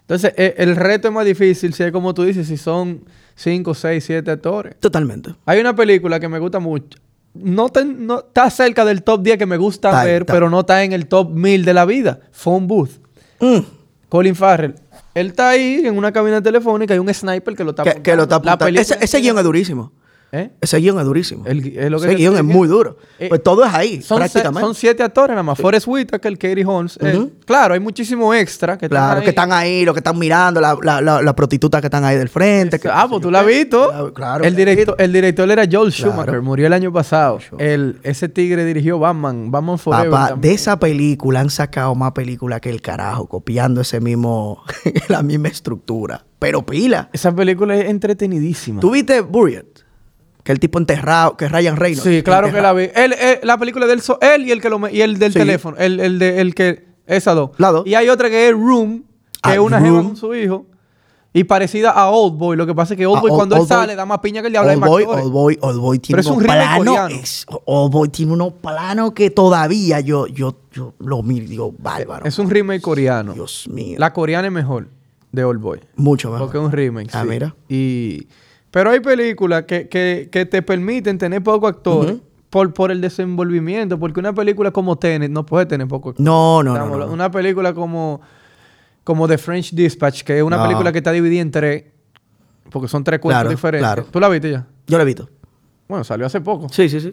Entonces, 0.00 0.32
e- 0.36 0.54
el 0.58 0.74
reto 0.76 1.08
es 1.08 1.14
más 1.14 1.24
difícil 1.24 1.72
si 1.72 1.82
es 1.84 1.92
como 1.92 2.12
tú 2.14 2.24
dices, 2.24 2.48
si 2.48 2.56
son 2.56 3.04
cinco, 3.36 3.74
seis, 3.74 4.04
siete 4.04 4.30
actores. 4.30 4.76
Totalmente. 4.80 5.34
Hay 5.46 5.60
una 5.60 5.74
película 5.74 6.18
que 6.18 6.28
me 6.28 6.38
gusta 6.40 6.58
mucho. 6.58 6.98
No, 7.32 7.68
te- 7.68 7.84
no- 7.84 8.18
está 8.18 8.50
cerca 8.50 8.84
del 8.84 9.04
top 9.04 9.22
10 9.22 9.38
que 9.38 9.46
me 9.46 9.56
gusta 9.56 9.90
Está 9.90 10.04
ver, 10.04 10.26
pero 10.26 10.50
no 10.50 10.60
está 10.60 10.82
en 10.82 10.92
el 10.92 11.06
top 11.06 11.30
1000 11.30 11.64
de 11.64 11.74
la 11.74 11.84
vida. 11.84 12.18
Phone 12.32 12.66
Booth. 12.66 12.90
Mm. 13.38 13.58
Colin 14.08 14.34
Farrell. 14.34 14.74
Él 15.14 15.28
está 15.28 15.50
ahí 15.50 15.82
en 15.84 15.96
una 15.96 16.12
cabina 16.12 16.40
telefónica 16.42 16.94
y 16.94 16.96
hay 16.96 16.98
un 17.00 17.12
sniper 17.12 17.56
que 17.56 17.64
lo 17.64 17.70
está 17.70 17.82
Que, 17.82 18.02
que 18.02 18.16
lo 18.16 18.22
está 18.24 18.36
apuntando. 18.36 18.80
Ese, 18.80 18.96
ese 19.00 19.18
guion 19.20 19.36
es 19.38 19.44
durísimo. 19.44 19.92
¿Eh? 20.32 20.50
Ese 20.60 20.78
guion 20.78 20.96
es 21.00 21.04
durísimo. 21.04 21.44
El 21.44 21.60
gui- 21.60 21.76
es 21.76 21.90
lo 21.90 21.98
que 21.98 22.06
ese 22.06 22.14
guion 22.14 22.36
es 22.36 22.44
muy 22.44 22.68
duro. 22.68 22.96
Eh, 23.18 23.28
pues 23.28 23.42
todo 23.42 23.64
es 23.64 23.74
ahí, 23.74 24.00
Son, 24.00 24.18
se- 24.18 24.20
prácticamente. 24.30 24.60
son 24.60 24.74
siete 24.76 25.02
actores 25.02 25.30
nada 25.30 25.42
más. 25.42 25.58
Forrest 25.58 25.88
Whitaker, 25.88 26.38
Katie 26.38 26.64
Holmes. 26.64 26.96
eh, 27.02 27.16
Ujú. 27.16 27.32
claro, 27.44 27.74
hay 27.74 27.80
muchísimo 27.80 28.32
extra 28.32 28.78
que 28.78 28.88
Claro, 28.88 29.04
están 29.06 29.18
ahí. 29.18 29.24
que 29.24 29.30
están 29.30 29.52
ahí, 29.52 29.84
los 29.84 29.92
que 29.94 29.98
están 29.98 30.16
mirando, 30.18 30.60
la, 30.60 30.78
la, 30.82 31.00
la, 31.00 31.20
la 31.20 31.34
prostituta 31.34 31.80
que 31.80 31.88
están 31.88 32.04
ahí 32.04 32.16
del 32.16 32.28
frente. 32.28 32.78
que- 32.78 32.88
ah, 32.88 33.06
pues 33.10 33.20
tú 33.22 33.30
la 33.30 33.40
has 33.40 33.46
visto. 33.46 34.12
Claro, 34.14 34.44
el, 34.44 34.54
director, 34.54 34.94
el 34.98 35.12
director 35.12 35.50
era 35.50 35.62
Joel 35.62 35.92
Claro. 35.92 36.12
Schumacher, 36.12 36.42
murió 36.42 36.66
el 36.68 36.72
año 36.74 36.92
pasado. 36.92 37.38
El, 37.58 37.98
ese 38.04 38.28
tigre 38.28 38.64
dirigió 38.64 39.00
Batman, 39.00 39.50
Batman 39.50 39.78
Forever. 39.80 40.10
Papá, 40.10 40.36
de 40.40 40.52
esa 40.52 40.78
película 40.78 41.40
han 41.40 41.50
sacado 41.50 41.96
más 41.96 42.12
películas 42.12 42.60
que 42.60 42.70
el 42.70 42.80
carajo, 42.80 43.26
copiando 43.26 43.80
ese 43.80 44.00
mismo, 44.00 44.62
la 45.08 45.24
misma 45.24 45.48
estructura. 45.48 46.24
Pero 46.38 46.64
pila. 46.64 47.10
Esa 47.12 47.34
película 47.34 47.74
es 47.76 47.90
entretenidísima. 47.90 48.80
¿Tú 48.80 48.92
viste 48.92 49.20
Buried? 49.20 49.64
Que 50.42 50.52
el 50.52 50.58
tipo 50.60 50.78
enterrado, 50.78 51.36
que 51.36 51.48
Ryan 51.48 51.76
Reynolds. 51.76 52.02
Sí, 52.08 52.22
claro 52.22 52.50
que 52.52 52.60
la 52.62 52.72
vi. 52.72 52.84
Él, 52.94 53.12
él- 53.12 53.40
la 53.42 53.58
película 53.58 53.86
del 53.86 54.00
so- 54.00 54.18
él 54.20 54.46
y 54.46 54.52
el 54.52 54.60
que 54.60 54.70
lo 54.70 54.88
y 54.88 55.00
el 55.02 55.18
del 55.18 55.32
Sí. 55.32 55.38
teléfono, 55.38 55.76
el, 55.78 56.00
el 56.00 56.18
de 56.18 56.40
el 56.40 56.54
que 56.54 56.86
esa 57.06 57.34
dos. 57.34 57.50
La 57.58 57.70
dos. 57.72 57.86
Y 57.86 57.94
hay 57.94 58.08
otra 58.08 58.30
que 58.30 58.48
es 58.48 58.52
Room, 58.54 59.04
que 59.42 59.50
Ah, 59.50 59.54
es 59.54 59.60
una 59.60 59.78
Room. 59.80 60.06
con 60.08 60.16
su 60.16 60.34
hijo 60.34 60.66
y 61.32 61.44
parecida 61.44 61.90
a 61.90 62.10
Old 62.10 62.36
Boy. 62.38 62.56
Lo 62.56 62.66
que 62.66 62.74
pasa 62.74 62.94
es 62.94 62.98
que 62.98 63.06
Old 63.06 63.18
Ah, 63.18 63.20
Boy 63.20 63.30
Old- 63.30 63.36
cuando 63.38 63.54
él 63.56 63.60
Boy- 63.60 63.68
sale 63.68 63.94
da 63.96 64.06
más 64.06 64.18
piña 64.20 64.40
que 64.40 64.46
el 64.48 64.52
diablo 64.52 64.70
Old 64.72 64.80
más 64.80 64.88
Boy. 64.90 65.04
Old 65.04 65.30
Boy, 65.32 65.58
Old 65.60 65.78
Boy 65.78 65.98
tiene 65.98 66.22
Pero 66.22 66.30
es 66.30 66.36
un 66.36 66.44
coreano. 66.44 67.08
es- 67.08 67.46
Old 67.66 67.92
Boy 67.92 68.08
tiene 68.08 68.32
unos 68.32 68.52
planos 68.54 69.12
que 69.12 69.30
todavía 69.30 70.00
yo, 70.00 70.26
yo, 70.26 70.56
yo 70.72 70.94
lo 70.98 71.22
miro 71.22 71.44
y 71.44 71.48
digo, 71.48 71.74
bárbaro. 71.78 72.24
Es 72.26 72.38
un 72.38 72.48
remake 72.48 72.80
coreano. 72.82 73.34
Dios 73.34 73.68
mío. 73.70 73.96
La 73.98 74.12
coreana 74.12 74.48
es 74.48 74.52
mejor 74.54 74.88
de 75.32 75.44
Old 75.44 75.60
Boy. 75.60 75.80
Mucho 75.96 76.30
mejor. 76.30 76.46
Porque 76.46 76.58
es 76.58 76.64
un 76.64 76.72
remake. 76.72 77.10
Ah, 77.12 77.22
sí. 77.22 77.28
mira. 77.28 77.54
Y, 77.68 78.26
pero 78.70 78.90
hay 78.90 79.00
películas 79.00 79.64
que, 79.64 79.88
que, 79.88 80.28
que 80.30 80.46
te 80.46 80.62
permiten 80.62 81.18
tener 81.18 81.42
poco 81.42 81.66
actor 81.66 82.20
por, 82.50 82.72
por 82.72 82.90
el 82.90 83.00
desenvolvimiento. 83.00 83.98
Porque 83.98 84.20
una 84.20 84.32
película 84.32 84.70
como 84.70 84.96
Tenet 84.96 85.30
no 85.30 85.44
puede 85.46 85.66
tener 85.66 85.86
poco 85.88 86.10
actor. 86.10 86.24
No, 86.24 86.62
no, 86.62 86.70
no, 86.70 86.74
Estamos 86.74 86.88
no. 86.88 86.94
hablando- 86.94 87.14
Una 87.14 87.30
película 87.30 87.72
como, 87.74 88.20
como 89.04 89.26
The 89.28 89.38
French 89.38 89.72
Dispatch, 89.72 90.22
que 90.22 90.36
es 90.38 90.42
una 90.42 90.56
No. 90.58 90.62
película 90.64 90.92
que 90.92 90.98
está 90.98 91.12
dividida 91.12 91.40
en 91.42 91.50
tres. 91.50 91.84
Porque 92.70 92.86
son 92.88 93.02
tres 93.02 93.18
cuentos 93.18 93.40
Claro, 93.40 93.50
diferentes. 93.50 93.86
claro. 93.86 94.04
¿Tú 94.10 94.20
la 94.20 94.28
viste 94.28 94.50
ya? 94.52 94.66
Yo 94.86 94.96
lo 94.96 95.02
he 95.02 95.06
visto. 95.06 95.28
Bueno, 95.88 96.04
salió 96.04 96.26
hace 96.26 96.40
poco. 96.40 96.68
Sí, 96.68 96.88
sí, 96.88 97.00
sí. 97.00 97.12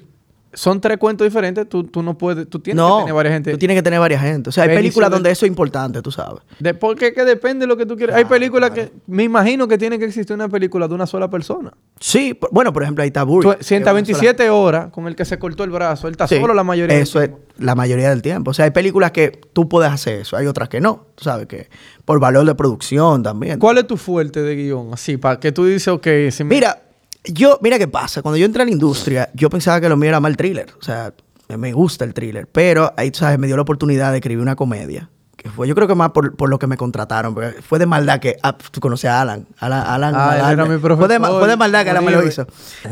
Son 0.58 0.82
tres 0.82 0.98
cuentos 0.98 1.26
diferentes. 1.26 1.70
Tú, 1.70 1.84
tú 1.84 2.02
no 2.02 2.18
puedes... 2.18 2.50
Tú 2.50 2.60
tienes 2.60 2.78
no, 2.84 2.98
que 2.98 3.02
tener 3.04 3.14
varias 3.16 3.34
gente. 3.36 3.52
tú 3.52 3.58
tienes 3.60 3.76
que 3.78 3.84
tener 3.84 4.00
varias 4.00 4.22
gente. 4.22 4.50
O 4.50 4.52
sea, 4.52 4.64
hay 4.64 4.70
películas 4.76 5.12
donde 5.12 5.30
eso 5.30 5.46
es 5.46 5.50
importante, 5.50 6.02
tú 6.02 6.12
sabes. 6.12 6.42
De, 6.60 6.74
porque 6.74 7.08
es 7.10 7.14
que 7.14 7.24
depende 7.26 7.64
de 7.66 7.68
lo 7.68 7.78
que 7.78 7.86
tú 7.86 7.96
quieras. 7.96 8.16
Hay 8.16 8.26
películas 8.26 8.72
que... 8.72 8.92
Me 9.06 9.24
imagino 9.24 9.68
que 9.68 9.78
tiene 9.78 10.00
que 10.00 10.06
existir 10.06 10.34
una 10.34 10.50
película 10.50 10.88
de 10.88 10.96
una 10.96 11.06
sola 11.06 11.30
persona. 11.30 11.72
Sí, 12.00 12.34
por- 12.34 12.50
bueno, 12.52 12.74
por 12.74 12.82
ejemplo, 12.82 13.04
ahí 13.04 13.08
está 13.10 13.24
Buried. 13.24 13.52
Tú- 13.52 13.56
que 13.58 13.62
es 13.64 13.72
una 13.72 13.92
127 13.92 14.50
horas 14.50 14.92
con 14.92 15.06
el 15.08 15.16
que 15.16 15.26
se 15.26 15.38
cortó 15.38 15.64
el 15.64 15.70
brazo. 15.70 16.08
Él 16.08 16.14
está 16.14 16.28
Sí, 16.28 16.40
solo 16.40 16.56
la 16.56 16.64
mayoría 16.64 16.96
del 16.96 17.04
Eso 17.04 17.22
es 17.22 17.30
la 17.60 17.76
mayoría 17.76 18.10
del 18.10 18.24
tiempo. 18.24 18.52
O 18.52 18.54
sea, 18.56 18.66
hay 18.66 18.72
películas 18.72 19.12
que 19.12 19.40
tú 19.54 19.70
puedes 19.70 19.92
hacer 19.92 20.22
eso, 20.22 20.38
hay 20.38 20.48
otras 20.48 20.70
que 20.70 20.82
no. 20.82 21.06
Tú 21.16 21.24
sabes 21.24 21.46
que 21.46 21.70
por 22.04 22.20
valor 22.20 22.46
de 22.48 22.56
producción 22.56 23.22
también. 23.22 23.60
¿Cuál 23.60 23.78
es 23.78 23.86
tu 23.88 23.96
fuerte 23.98 24.42
de 24.42 24.56
guion? 24.56 24.90
Así, 24.94 25.18
para 25.18 25.40
que 25.40 25.52
tú 25.52 25.66
dices, 25.66 25.88
ok, 25.90 26.08
si 26.32 26.44
me- 26.44 26.56
Mira, 26.56 26.82
yo, 27.26 27.60
mira 27.62 27.78
qué 27.78 27.88
pasa. 27.88 28.22
Cuando 28.22 28.38
yo 28.38 28.46
entré 28.46 28.62
a 28.62 28.66
la 28.66 28.72
industria, 28.72 29.30
yo 29.34 29.50
pensaba 29.50 29.82
que 29.82 29.90
lo 29.90 29.98
mío 29.98 30.10
era 30.10 30.20
mal 30.20 30.38
thriller. 30.38 30.68
O 30.80 30.84
sea, 30.84 31.14
me 31.58 31.74
gusta 31.74 32.06
el 32.06 32.14
thriller. 32.14 32.48
Pero 32.48 32.94
ahí, 32.98 33.12
sabes, 33.14 33.38
me 33.40 33.48
dio 33.48 33.56
la 33.56 33.62
oportunidad 33.64 34.12
de 34.12 34.18
escribir 34.18 34.42
una 34.42 34.56
comedia. 34.56 35.10
Que 35.36 35.50
fue, 35.52 35.68
yo 35.68 35.76
creo 35.76 35.88
que 35.88 35.94
más 35.96 36.12
por, 36.12 36.36
por 36.36 36.50
lo 36.50 36.58
que 36.58 36.66
me 36.68 36.78
contrataron. 36.78 37.34
Porque 37.36 37.62
fue 37.62 37.78
de 37.80 37.86
maldad 37.86 38.20
que. 38.20 38.38
ah, 38.42 38.58
tú 38.58 38.80
conoces 38.80 39.10
a 39.10 39.22
Alan. 39.22 39.46
Alan, 39.60 39.84
Alan, 39.86 40.16
Ah, 40.16 40.32
Alan- 40.32 40.52
era 40.54 40.64
mi 40.64 40.68
Fue 40.70 40.76
de, 40.76 40.80
profesor, 41.20 41.40
fue 41.40 41.48
de 41.48 41.58
maldad 41.58 41.84
que 41.84 41.90
Alan 41.92 42.06
me 42.06 42.12
lo 42.12 42.26
hizo. 42.28 42.48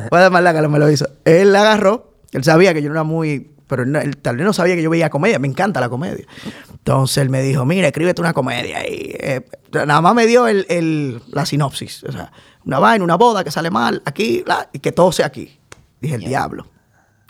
Fue 0.10 0.22
de 0.22 0.30
maldad 0.30 0.52
que 0.52 0.58
Alan 0.60 0.72
me 0.72 0.80
lo 0.80 0.90
hizo. 0.92 1.08
Él 1.26 1.52
la 1.54 1.62
agarró. 1.62 2.14
Él 2.34 2.44
sabía 2.44 2.74
que 2.74 2.82
yo 2.82 2.90
no 2.90 2.96
era 2.96 3.04
muy. 3.04 3.52
Pero 3.68 3.82
él, 3.82 3.96
él 3.96 4.18
tal 4.18 4.38
vez 4.38 4.46
no 4.46 4.54
sabía 4.54 4.76
que 4.76 4.84
yo 4.84 4.92
veía 4.92 5.10
comedia. 5.10 5.40
Me 5.40 5.48
encanta 5.48 5.80
la 5.82 5.90
comedia. 5.90 6.24
Entonces 6.72 7.18
él 7.18 7.30
me 7.32 7.42
dijo: 7.42 7.66
Mira, 7.66 7.88
escríbete 7.88 8.22
una 8.22 8.34
comedia. 8.34 8.88
Y 8.88 9.16
eh, 9.20 9.44
nada 9.74 10.02
más 10.02 10.14
me 10.14 10.28
dio 10.28 10.46
el, 10.48 10.68
el- 10.70 11.22
la 11.32 11.48
sinopsis. 11.48 12.04
O 12.04 12.12
sea, 12.12 12.32
una 12.66 12.80
vaina, 12.80 13.04
una 13.04 13.16
boda 13.16 13.44
que 13.44 13.52
sale 13.52 13.70
mal 13.72 14.02
aquí 14.06 14.42
bla, 14.46 14.70
y 14.74 14.80
que 14.80 14.92
todo 14.92 15.12
sea 15.12 15.28
aquí. 15.28 15.58
Dije: 16.02 16.16
El 16.16 16.22
diablo. 16.26 16.68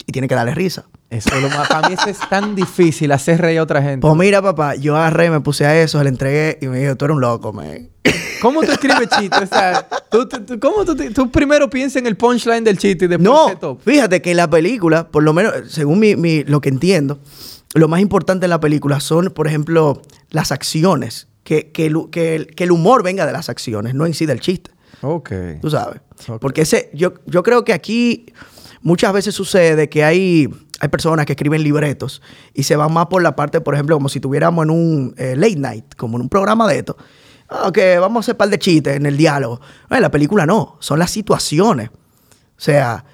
Y 0.08 0.12
tiene 0.12 0.28
que 0.28 0.36
darle 0.36 0.54
risa. 0.54 0.86
Eso 1.10 1.30
es 1.36 1.42
lo 1.42 1.50
más... 1.50 1.68
Para 1.68 1.88
mí 1.90 1.96
eso 1.96 2.10
es 2.10 2.20
tan 2.30 2.56
difícil 2.56 3.12
hacer 3.12 3.42
reír 3.42 3.60
a 3.60 3.64
otra 3.64 3.82
gente. 3.82 4.02
Pues 4.02 4.16
mira, 4.16 4.42
papá, 4.42 4.76
yo 4.76 4.96
agarré, 4.96 5.30
me 5.32 5.40
puse 5.40 5.66
a 5.66 5.80
eso, 5.82 6.02
le 6.04 6.10
entregué 6.10 6.60
y 6.62 6.68
me 6.68 6.80
dijo: 6.80 6.96
Tú 6.96 7.06
eres 7.06 7.16
un 7.16 7.22
loco, 7.22 7.54
man. 7.54 7.90
¿Cómo 8.42 8.62
tú 8.62 8.72
escribes 8.72 9.10
chistes? 9.10 9.44
O 9.44 9.46
sea, 9.48 9.88
tú, 10.12 10.28
tú- 10.28 10.60
¿cómo 10.60 10.86
tú, 10.86 10.96
tú 10.96 11.32
primero 11.32 11.70
piensas 11.70 11.98
en 12.02 12.08
el 12.08 12.16
punchline 12.18 12.64
del 12.64 12.78
chiste 12.78 13.06
y 13.06 13.08
después 13.08 13.24
No, 13.24 13.58
top? 13.58 13.82
fíjate 13.84 14.22
que 14.22 14.32
en 14.32 14.38
la 14.38 14.50
película, 14.50 15.08
por 15.08 15.24
lo 15.24 15.34
menos, 15.34 15.54
según 15.70 16.00
mi, 16.00 16.16
mi- 16.16 16.44
lo 16.44 16.62
que 16.62 16.70
entiendo, 16.70 17.20
lo 17.74 17.88
más 17.88 18.02
importante 18.02 18.46
en 18.46 18.52
la 18.52 18.60
película 18.60 19.00
son, 19.00 19.32
por 19.32 19.48
ejemplo, 19.48 20.02
las 20.30 20.52
acciones. 20.52 21.28
Que, 21.44 21.72
que, 21.72 21.86
el, 21.86 22.10
que 22.12 22.36
el- 22.36 22.48
que 22.56 22.64
el 22.64 22.72
humor 22.72 23.04
venga 23.04 23.26
de 23.28 23.32
las 23.32 23.50
acciones, 23.50 23.94
no 23.94 24.06
en 24.08 24.14
sí 24.16 24.26
del 24.26 24.40
chiste. 24.40 24.72
Ok. 25.06 25.32
Tú 25.62 25.70
sabes. 25.70 26.02
Ok. 26.28 26.40
Porque 26.40 26.62
ese, 26.62 26.90
yo, 26.94 27.14
yo 27.26 27.44
creo 27.44 27.64
que 27.64 27.74
aquí 27.74 28.26
muchas 28.82 29.14
veces 29.14 29.36
sucede 29.36 29.90
que 29.90 30.04
hay, 30.04 30.50
hay 30.80 30.90
personas 30.90 31.26
que 31.26 31.34
escriben 31.34 31.64
libretos 31.64 32.22
y 32.54 32.64
se 32.64 32.76
van 32.76 32.94
más 32.94 33.08
por 33.08 33.22
la 33.22 33.36
parte, 33.36 33.62
por 33.62 33.74
ejemplo, 33.74 33.96
como 33.96 34.10
si 34.10 34.20
tuviéramos 34.20 34.64
en 34.64 34.70
un 34.70 35.16
eh, 35.18 35.36
late 35.36 35.58
night, 35.58 35.96
como 35.96 36.18
en 36.18 36.24
un 36.24 36.30
programa 36.30 36.68
de 36.68 36.80
esto. 36.80 36.98
Ah, 37.50 37.72
que 37.74 38.00
vamos 38.00 38.18
a 38.18 38.20
hacer 38.26 38.38
par 38.38 38.50
de 38.50 38.58
chistes 38.58 38.96
en 38.96 39.06
el 39.06 39.18
diálogo. 39.18 39.62
En 39.90 40.02
la 40.02 40.10
película 40.10 40.46
no, 40.46 40.78
son 40.80 41.00
las 41.00 41.12
situaciones. 41.12 41.90
O 41.90 42.62
sea, 42.62 43.06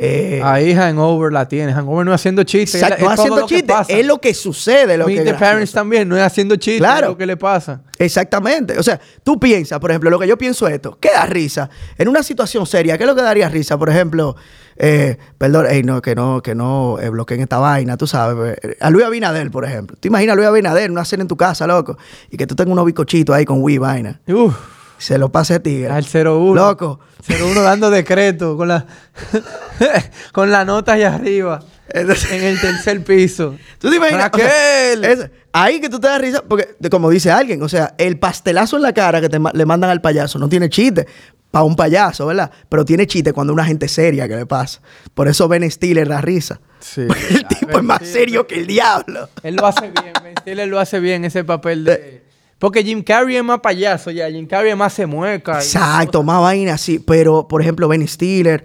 eh, 0.00 0.40
Ahí 0.44 0.74
Hangover 0.74 1.32
la 1.32 1.48
tienes. 1.48 1.74
Hangover 1.74 2.06
no 2.06 2.12
es 2.12 2.20
haciendo 2.20 2.42
chistes. 2.44 2.76
es- 2.76 2.82
exacto, 2.82 3.04
es 3.04 3.10
no 3.10 3.14
todo 3.16 3.22
haciendo 3.34 3.46
chistes, 3.46 3.76
es 3.88 4.06
lo 4.06 4.20
que 4.20 4.34
sucede. 4.34 4.96
Lo 4.96 5.06
Meet 5.06 5.22
que 5.24 5.28
es 5.30 5.34
the. 5.36 5.38
Parents 5.40 5.72
también 5.72 6.08
no 6.08 6.16
es 6.16 6.22
haciendo 6.22 6.56
chistes. 6.56 6.78
Claro. 6.80 7.06
Es 7.06 7.10
lo 7.12 7.18
que 7.18 7.26
le 7.26 7.36
pasa. 7.36 7.82
Exactamente. 7.98 8.78
O 8.78 8.82
sea, 8.82 9.00
tú 9.24 9.38
piensas, 9.40 9.78
por 9.80 9.90
ejemplo, 9.90 10.10
lo 10.10 10.18
que 10.18 10.26
yo 10.28 10.38
pienso 10.38 10.66
es 10.68 10.74
esto. 10.74 10.96
¿Qué 11.00 11.10
da 11.12 11.26
risa? 11.26 11.68
En 11.96 12.08
una 12.08 12.22
situación 12.22 12.64
seria, 12.66 12.96
¿qué 12.96 13.04
es 13.04 13.08
lo 13.08 13.14
que 13.16 13.22
daría 13.22 13.48
risa? 13.48 13.76
Por 13.76 13.88
ejemplo, 13.90 14.36
eh, 14.76 15.18
perdón, 15.36 15.66
ey, 15.68 15.82
no, 15.82 16.00
que 16.00 16.14
no, 16.14 16.40
que 16.42 16.54
no 16.54 16.98
eh, 17.00 17.08
bloqueen 17.08 17.40
esta 17.40 17.58
vaina, 17.58 17.96
tú 17.96 18.06
sabes. 18.06 18.56
eh, 18.62 18.76
A 18.80 18.90
Luis 18.90 19.04
Abinader, 19.04 19.50
por 19.50 19.64
ejemplo. 19.64 19.96
¿Te 19.98 20.06
imaginas 20.08 20.34
a 20.34 20.36
Luis 20.36 20.46
Abinader 20.48 20.84
en 20.84 20.92
una 20.92 21.04
cena 21.04 21.22
en 21.22 21.28
tu 21.28 21.36
casa, 21.36 21.66
loco? 21.66 21.98
Y 22.30 22.36
que 22.36 22.46
tú 22.46 22.54
tengas 22.54 22.72
unos 22.72 22.86
bicochitos 22.86 23.34
ahí 23.34 23.44
con 23.44 23.60
Wii 23.62 23.78
vaina. 23.78 24.20
Uf. 24.28 24.54
Se 24.98 25.16
lo 25.16 25.30
pase 25.32 25.54
a 25.54 25.62
ti. 25.62 25.84
Al 25.84 26.04
01. 26.04 26.54
Loco. 26.54 27.00
01 27.28 27.62
dando 27.62 27.90
decreto 27.90 28.56
con 28.56 28.68
la 28.68 28.84
con 30.32 30.50
la 30.50 30.64
nota 30.64 30.92
allá 30.94 31.14
arriba. 31.14 31.60
Entonces- 31.88 32.32
en 32.32 32.42
el 32.44 32.60
tercer 32.60 33.02
piso. 33.04 33.56
¿Tú 33.78 33.90
te 33.90 33.96
imaginas? 33.96 34.30
O 34.32 34.36
sea, 34.38 34.92
es- 34.92 35.30
ahí 35.52 35.80
que 35.80 35.88
tú 35.88 35.98
te 35.98 36.06
das 36.08 36.20
risa, 36.20 36.42
porque 36.46 36.76
como 36.90 37.10
dice 37.10 37.30
alguien, 37.30 37.62
o 37.62 37.68
sea, 37.68 37.94
el 37.98 38.18
pastelazo 38.18 38.76
en 38.76 38.82
la 38.82 38.92
cara 38.92 39.20
que 39.20 39.28
te 39.28 39.38
le 39.52 39.66
mandan 39.66 39.90
al 39.90 40.00
payaso 40.00 40.38
no 40.38 40.48
tiene 40.48 40.68
chiste 40.68 41.06
para 41.50 41.64
un 41.64 41.76
payaso, 41.76 42.26
¿verdad? 42.26 42.50
Pero 42.68 42.84
tiene 42.84 43.06
chiste 43.06 43.32
cuando 43.32 43.52
una 43.54 43.64
gente 43.64 43.88
seria 43.88 44.28
que 44.28 44.36
le 44.36 44.44
pasa. 44.46 44.80
Por 45.14 45.28
eso 45.28 45.48
Ben 45.48 45.68
Stiller 45.70 46.06
da 46.08 46.20
risa. 46.20 46.60
Sí. 46.80 47.06
el 47.30 47.46
tipo 47.48 47.78
es 47.78 47.84
más 47.84 48.06
serio 48.06 48.46
que 48.46 48.56
el 48.56 48.66
diablo. 48.66 49.28
Él 49.42 49.56
lo 49.56 49.66
hace 49.66 49.90
bien, 49.90 50.12
Ben 50.22 50.34
Stiller 50.40 50.68
lo 50.68 50.78
hace 50.78 51.00
bien 51.00 51.24
ese 51.24 51.42
papel 51.44 51.84
de 51.84 52.27
porque 52.58 52.82
Jim 52.82 53.02
Carrey 53.02 53.36
es 53.36 53.44
más 53.44 53.60
payaso 53.60 54.10
ya, 54.10 54.28
Jim 54.30 54.46
Carrey 54.46 54.70
es 54.72 54.76
más 54.76 54.92
se 54.92 55.06
mueca. 55.06 55.58
Exacto, 55.58 56.22
más 56.22 56.40
vaina 56.40 56.74
así. 56.74 56.98
Pero, 56.98 57.46
por 57.48 57.62
ejemplo, 57.62 57.88
Ben 57.88 58.06
Stiller. 58.06 58.64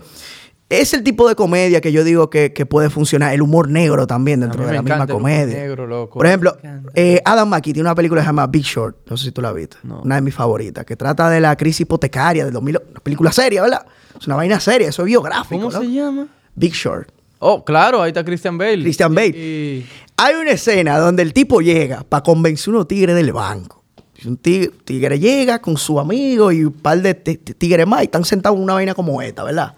Es 0.69 0.95
el 0.95 1.03
tipo 1.03 1.29
de 1.29 1.35
comedia 1.35 1.81
que 1.81 1.91
yo 1.91 2.03
digo 2.03 2.31
que, 2.31 2.51
que 2.51 2.65
puede 2.65 2.89
funcionar. 2.89 3.31
El 3.33 3.43
humor 3.43 3.69
negro 3.69 4.07
también 4.07 4.39
dentro 4.39 4.65
de 4.65 4.73
la 4.73 4.81
misma 4.81 4.95
encanta 4.95 5.13
el 5.13 5.17
humor 5.19 5.31
comedia. 5.31 5.55
negro, 5.59 5.85
loco. 5.85 6.17
Por 6.17 6.25
ejemplo, 6.25 6.57
eh, 6.95 7.21
Adam 7.25 7.47
McKee 7.47 7.73
tiene 7.73 7.87
una 7.87 7.93
película 7.93 8.21
que 8.21 8.23
se 8.25 8.29
llama 8.29 8.47
Big 8.47 8.63
Short. 8.63 8.97
No 9.07 9.15
sé 9.15 9.25
si 9.25 9.31
tú 9.31 9.41
la 9.41 9.51
viste. 9.51 9.77
No. 9.83 10.01
Una 10.01 10.15
de 10.15 10.21
mis 10.21 10.33
favoritas. 10.33 10.83
Que 10.83 10.95
trata 10.95 11.29
de 11.29 11.39
la 11.41 11.55
crisis 11.57 11.81
hipotecaria 11.81 12.45
del 12.45 12.53
2000. 12.53 12.79
Una 12.89 12.99
película 13.01 13.31
seria, 13.31 13.61
¿verdad? 13.61 13.85
Es 14.19 14.25
una 14.25 14.35
vaina 14.37 14.59
seria. 14.59 14.87
Eso 14.89 15.03
es 15.03 15.07
biográfico. 15.07 15.61
¿Cómo 15.61 15.71
¿no? 15.71 15.79
se 15.81 15.91
llama? 15.91 16.27
Big 16.55 16.73
Short. 16.73 17.09
Oh, 17.37 17.63
claro, 17.63 18.01
ahí 18.01 18.07
está 18.09 18.23
Christian 18.23 18.57
Bale. 18.57 18.81
Christian 18.81 19.13
Bale. 19.13 19.27
Y- 19.27 19.85
Hay 20.17 20.33
una 20.35 20.51
escena 20.51 20.97
donde 20.97 21.21
el 21.21 21.33
tipo 21.33 21.61
llega 21.61 22.03
para 22.03 22.23
convencer 22.23 22.71
a 22.73 22.77
unos 22.77 22.87
tigres 22.87 23.15
del 23.15 23.31
banco. 23.31 23.82
Un 24.25 24.37
tigre, 24.37 24.71
tigre 24.85 25.19
llega 25.19 25.59
con 25.59 25.75
su 25.77 25.99
amigo 25.99 26.51
y 26.51 26.63
un 26.65 26.71
par 26.73 27.01
de 27.01 27.13
ti- 27.13 27.37
ti- 27.37 27.53
tigres 27.53 27.85
más 27.87 28.01
y 28.01 28.05
están 28.05 28.23
sentados 28.23 28.57
en 28.57 28.63
una 28.63 28.73
vaina 28.73 28.93
como 28.93 29.21
esta, 29.21 29.43
¿verdad? 29.43 29.75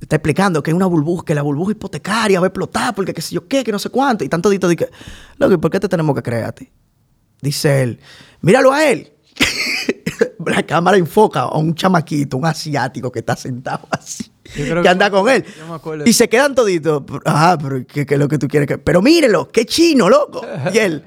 Está 0.00 0.16
explicando 0.16 0.62
que 0.62 0.70
es 0.70 0.74
una 0.74 0.86
burbuja, 0.86 1.24
que 1.24 1.34
la 1.34 1.42
burbuja 1.42 1.72
hipotecaria 1.72 2.38
va 2.40 2.46
a 2.46 2.48
explotar 2.48 2.94
porque 2.94 3.14
qué 3.14 3.22
sé 3.22 3.34
yo 3.34 3.46
qué, 3.48 3.64
que 3.64 3.72
no 3.72 3.78
sé 3.78 3.88
cuánto. 3.88 4.24
Y 4.24 4.28
tanto 4.28 4.50
dito 4.50 4.68
que, 4.68 4.88
loco, 5.38 5.54
¿y 5.54 5.56
por 5.56 5.70
qué 5.70 5.80
te 5.80 5.88
tenemos 5.88 6.14
que 6.14 6.22
creer 6.22 6.44
a 6.44 6.52
ti? 6.52 6.68
Dice 7.40 7.82
él, 7.82 8.00
míralo 8.40 8.72
a 8.72 8.84
él. 8.88 9.12
la 10.46 10.62
cámara 10.64 10.96
enfoca 10.96 11.40
a 11.42 11.56
un 11.56 11.74
chamaquito, 11.74 12.36
un 12.36 12.46
asiático 12.46 13.10
que 13.10 13.20
está 13.20 13.36
sentado 13.36 13.86
así. 13.90 14.24
Yo 14.56 14.64
creo 14.64 14.76
Que 14.76 14.82
que- 14.82 14.88
anda 14.88 15.10
con 15.10 15.28
él. 15.28 15.44
me. 15.96 16.08
Y 16.08 16.12
se 16.12 16.28
quedan 16.28 16.54
toditos. 16.54 17.02
Ajá, 17.24 17.56
pero 17.58 17.84
¿qué, 17.86 18.04
qué 18.04 18.14
es 18.14 18.20
lo 18.20 18.28
que 18.28 18.38
tú 18.38 18.48
quieres 18.48 18.66
que.? 18.68 18.78
Pero 18.78 19.00
mírelo, 19.02 19.48
qué 19.48 19.64
chino, 19.64 20.08
loco. 20.08 20.44
Y 20.72 20.78
él. 20.78 21.04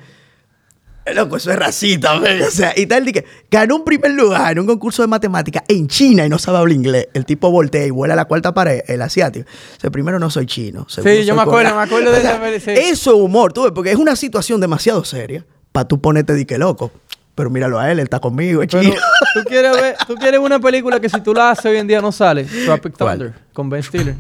"Eh, 1.06 1.14
Loco, 1.14 1.38
eso 1.38 1.52
es 1.52 1.58
racista, 1.58 2.20
men". 2.20 2.42
O 2.42 2.52
sea, 2.52 2.74
y 2.76 2.86
tal, 2.86 3.06
que 3.12 3.26
ganó 3.50 3.78
un 3.78 3.84
primer 3.84 4.12
lugar 4.12 4.54
en 4.54 4.60
un 4.60 4.68
concurso 4.68 5.02
de 5.02 5.08
matemáticas 5.08 5.64
en 5.68 5.88
China 5.88 6.26
y 6.26 6.30
no 6.30 6.40
sabe 6.40 6.58
hablar 6.58 6.76
inglés. 6.76 7.08
El 7.14 7.26
tipo 7.26 7.52
voltea 7.52 7.86
y 7.86 7.92
vuela 7.92 8.14
a 8.14 8.18
la 8.18 8.26
cuarta 8.26 8.54
pared, 8.54 8.82
el 8.88 9.02
asiático. 9.02 9.48
O 9.78 9.80
sea, 9.80 9.92
primero 9.92 10.20
no 10.20 10.30
soy 10.30 10.46
chino. 10.46 10.88
Sí, 10.90 11.26
yo 11.26 11.36
me 11.36 11.44
acuerdo, 11.44 11.76
me 11.76 11.84
acuerdo 11.84 12.12
de 12.12 12.18
O 12.18 12.22
sea, 12.22 12.32
esa 12.32 12.42
peli, 12.42 12.60
sí. 12.60 12.72
Eso 12.72 13.12
es 13.12 13.18
humor, 13.18 13.54
tú 13.54 13.64
ves, 13.64 13.72
porque 13.74 13.92
es 13.92 13.98
una 13.98 14.16
situación 14.16 14.60
demasiado 14.60 15.04
seria 15.04 15.46
para 15.72 15.88
tú 15.88 16.00
ponerte 16.00 16.34
de 16.34 16.46
que 16.46 16.58
loco. 16.58 16.92
Pero 17.36 17.50
míralo 17.50 17.78
a 17.78 17.92
él, 17.92 18.00
él 18.00 18.06
está 18.06 18.20
conmigo, 18.20 18.62
es 18.62 18.70
chino. 18.70 18.94
tú 19.34 19.44
quieres 19.46 19.74
ver, 19.74 19.98
tú 20.08 20.16
quieres 20.16 20.40
una 20.40 20.60
película 20.60 21.02
que 21.02 21.10
si 21.10 21.20
tú 21.20 21.34
la 21.34 21.52
haces 21.52 21.66
hoy 21.66 21.78
en 21.78 21.86
día 21.88 22.02
no 22.02 22.14
sale, 22.14 22.46
Tropic 22.46 22.98
¿Cuál? 22.98 23.18
Thunder, 23.18 23.34
con 23.54 23.70
Ben 23.70 23.84
Stiller. 23.84 24.16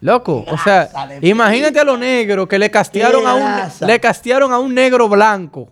Loco, 0.00 0.44
o 0.48 0.58
sea, 0.58 0.88
imagínate 1.20 1.78
a 1.78 1.84
los 1.84 1.98
negros 1.98 2.48
que 2.48 2.58
le 2.58 2.70
castearon 2.70 3.24
a 3.26 3.34
un 3.34 3.86
le 3.86 4.00
castearon 4.00 4.52
a 4.52 4.58
un 4.58 4.74
negro 4.74 5.08
blanco. 5.08 5.70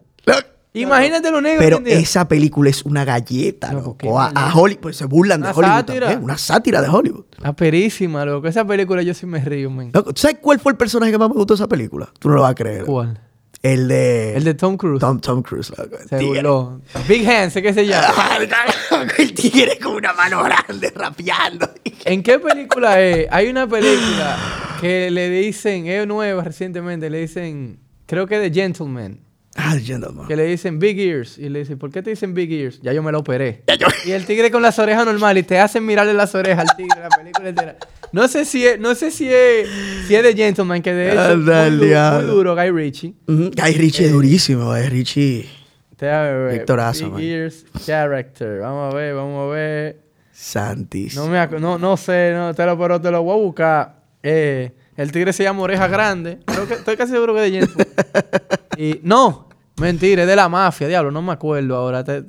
Imagínate 0.75 1.29
a 1.29 1.31
los 1.31 1.43
negros 1.43 1.65
Pero 1.65 1.83
esa 1.87 2.29
película 2.29 2.71
es 2.71 2.85
una 2.85 3.05
galleta, 3.05 3.73
Loco, 3.73 3.97
loco. 4.03 4.21
A, 4.21 4.53
Hollywood, 4.55 4.81
pues 4.81 4.97
se 4.97 5.07
burlan 5.07 5.41
de 5.41 5.49
Una 5.49 5.57
Hollywood 5.57 5.77
sátira. 5.77 6.01
también. 6.01 6.25
Una 6.25 6.39
sátira 6.39 6.83
de 6.83 6.89
Hollywood. 6.89 7.25
Aperísima, 7.43 8.25
loco. 8.25 8.47
Esa 8.49 8.65
película 8.67 9.03
yo 9.03 9.15
sí 9.15 9.27
me 9.27 9.41
río, 9.41 9.71
man. 9.71 9.91
Loco, 9.93 10.13
¿tú 10.13 10.21
¿Sabes 10.21 10.39
cuál 10.41 10.61
fue 10.61 10.73
el 10.73 10.79
personaje 10.79 11.13
que 11.13 11.19
más 11.19 11.29
me 11.29 11.35
gustó 11.35 11.55
de 11.55 11.59
esa 11.59 11.69
película? 11.69 12.09
Tú 12.19 12.29
no 12.29 12.37
lo 12.37 12.43
vas 12.43 12.53
a 12.53 12.55
creer. 12.55 12.85
¿Cuál? 12.85 13.19
El 13.63 13.89
de... 13.89 14.37
El 14.37 14.45
de 14.45 14.55
Tom 14.55 14.77
Cruise. 14.77 15.01
Tom, 15.01 15.21
Tom 15.21 15.43
Cruise, 15.43 15.73
loco. 15.77 15.97
Se 16.09 16.25
burló. 16.25 16.81
Big 17.09 17.29
Hands, 17.29 17.53
¿qué 17.55 17.75
se 17.75 17.87
llama? 17.87 18.39
el 19.19 19.35
tigre 19.35 19.79
con 19.83 19.95
una 19.95 20.13
mano 20.13 20.45
grande 20.45 20.93
rapeando. 20.95 21.69
¿En 22.05 22.23
qué 22.23 22.39
película 22.39 23.01
es? 23.01 23.27
Hay 23.31 23.49
una 23.49 23.67
película 23.67 24.39
que 24.81 25.11
le 25.11 25.29
dicen, 25.29 25.87
es 25.87 26.07
nueva 26.07 26.45
recientemente, 26.45 27.11
le 27.11 27.19
dicen, 27.21 27.81
creo 28.07 28.29
que 28.29 28.39
de 28.39 28.53
Gentleman. 28.53 29.28
Ah, 29.61 29.77
gentleman. 29.77 30.29
Que 30.29 30.37
le 30.37 30.45
dicen 30.45 30.79
Big 30.79 31.01
Ears. 31.01 31.37
Y 31.37 31.49
le 31.49 31.59
dicen, 31.59 31.79
¿por 31.79 31.91
qué 31.91 32.01
te 32.01 32.11
dicen 32.11 32.33
Big 32.33 32.53
Ears? 32.53 32.81
Ya 32.81 32.93
yo 32.93 33.03
me 33.03 33.11
lo 33.11 33.19
operé. 33.19 33.65
Ya 33.67 33.75
yo- 33.75 33.89
Y 34.07 34.13
el 34.13 34.25
tigre 34.25 34.53
con 34.53 34.63
las 34.63 34.79
orejas 34.79 35.05
normales 35.05 35.43
y 35.43 35.47
te 35.47 35.59
hacen 35.59 35.85
mirarle 35.85 36.15
las 36.15 36.33
orejas 36.35 36.69
al 36.71 36.77
tigre 36.77 37.01
la 37.01 37.09
película 37.09 37.49
entera. 37.49 37.77
No 38.13 38.29
sé 38.29 38.45
si 38.45 38.65
es, 38.65 38.79
no 38.79 38.95
sé 38.95 39.11
si 39.11 39.29
es, 39.29 39.69
si 40.07 40.15
es 40.15 40.23
de 40.23 40.35
Gentleman, 40.35 40.81
que 40.81 40.95
de 40.95 41.11
hecho 41.11 41.33
es 41.33 41.73
muy, 41.73 42.25
duro, 42.27 42.55
Guy 42.55 42.71
Ritchie. 42.71 43.15
Ujú. 43.27 43.51
Ay, 43.61 43.75
Richie 43.75 44.07
es 44.07 44.13
durísimo. 44.13 44.71
Ay, 44.71 44.89
Richie. 44.89 45.49
Te 45.97 46.09
a 46.09 46.23
ver, 46.23 46.53
Victorazo, 46.53 47.07
Big 47.07 47.13
man. 47.13 47.23
Ears 47.23 47.67
Character. 47.85 48.61
Vamos 48.61 48.95
a 48.95 48.97
ver, 48.97 49.15
vamos 49.15 49.51
a 49.51 49.55
ver. 49.55 50.01
Santis. 50.33 51.17
No, 51.17 51.27
me 51.27 51.47
no, 51.59 51.79
no 51.79 51.97
sé, 51.97 52.33
no, 52.33 52.55
te 52.55 52.65
lo, 52.65 52.79
pero 52.79 53.01
te 53.01 53.11
lo 53.11 53.25
voy 53.25 53.35
a 53.37 53.43
buscar. 53.43 54.03
Eh, 54.23 54.71
el 54.97 55.11
tigre 55.11 55.33
se 55.33 55.43
llama 55.43 55.63
Oreja 55.63 55.89
Grande. 55.89 56.39
Creo 56.47 56.69
que, 56.69 56.75
estoy 56.75 56.97
casi 56.97 57.13
seguro 57.13 57.35
que 57.35 57.45
es 57.45 57.53
de 57.53 57.59
Gentleman. 57.59 57.87
y 58.79 59.01
no, 59.03 59.48
mentira, 59.79 60.23
es 60.23 60.29
de 60.29 60.37
la 60.37 60.49
mafia, 60.49 60.89
diablo, 60.89 61.11
no 61.11 61.23
me 61.23 61.33
acuerdo 61.33 61.77
ahora. 61.77 62.05
te-. 62.05 62.25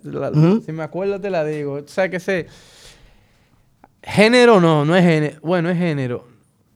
Si 0.65 0.71
me 0.71 0.83
acuerdo 0.83 1.19
te 1.19 1.29
la 1.29 1.43
digo. 1.45 1.73
O 1.75 1.87
sea 1.87 2.09
que 2.09 2.19
sé. 2.19 2.47
Género 4.01 4.59
no, 4.61 4.85
no 4.85 4.95
es 4.95 5.03
género. 5.03 5.39
Bueno, 5.41 5.69
es 5.69 5.77
género. 5.77 6.27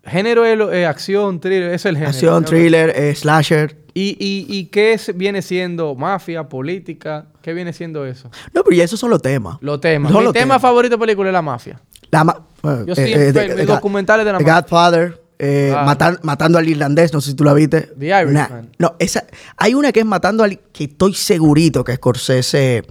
Género 0.05 0.43
es, 0.45 0.59
eh, 0.75 0.85
acción, 0.85 1.39
thriller, 1.39 1.69
eso 1.69 1.87
es 1.87 1.91
el 1.91 1.95
género. 1.95 2.09
Acción, 2.09 2.43
thriller, 2.45 2.89
eh, 2.95 3.15
slasher. 3.15 3.77
¿Y, 3.93 4.17
y, 4.19 4.45
y 4.49 4.65
qué 4.65 4.93
es- 4.93 5.15
viene 5.15 5.41
siendo 5.41 5.95
mafia, 5.95 6.49
política? 6.49 7.27
¿Qué 7.41 7.53
viene 7.53 7.71
siendo 7.71 8.05
eso? 8.05 8.29
No, 8.53 8.63
pero 8.63 8.75
ya 8.75 8.83
esos 8.83 8.99
son 8.99 9.09
los 9.11 9.21
temas. 9.21 9.57
Los 9.61 9.79
temas. 9.79 10.11
Son 10.11 10.19
Mi 10.21 10.25
los 10.25 10.33
tema 10.33 10.45
temas. 10.55 10.61
favorito 10.61 10.95
de 10.95 10.99
película 10.99 11.29
es 11.29 11.33
la 11.33 11.41
mafia. 11.41 11.79
La 12.11 12.23
ma- 12.25 12.45
bueno, 12.61 12.85
Yo 12.85 12.95
sí, 12.95 13.13
el- 13.13 13.33
mis 13.55 13.65
documentales 13.67 14.25
de 14.25 14.31
la 14.33 14.37
The 14.39 14.43
mafia. 14.43 14.61
Godfather, 14.61 15.21
eh, 15.39 15.73
matan- 15.85 16.19
matando 16.23 16.57
al 16.57 16.67
irlandés, 16.67 17.13
no 17.13 17.21
sé 17.21 17.31
si 17.31 17.35
tú 17.35 17.43
la 17.43 17.53
viste. 17.53 17.81
The 17.99 18.05
Irishman. 18.21 18.71
No, 18.79 18.95
esa, 18.99 19.25
hay 19.57 19.73
una 19.73 19.91
que 19.91 19.99
es 20.01 20.05
matando 20.05 20.43
al 20.43 20.59
que 20.59 20.85
estoy 20.85 21.13
segurito 21.13 21.83
que 21.83 21.95
Scorsese 21.95 22.83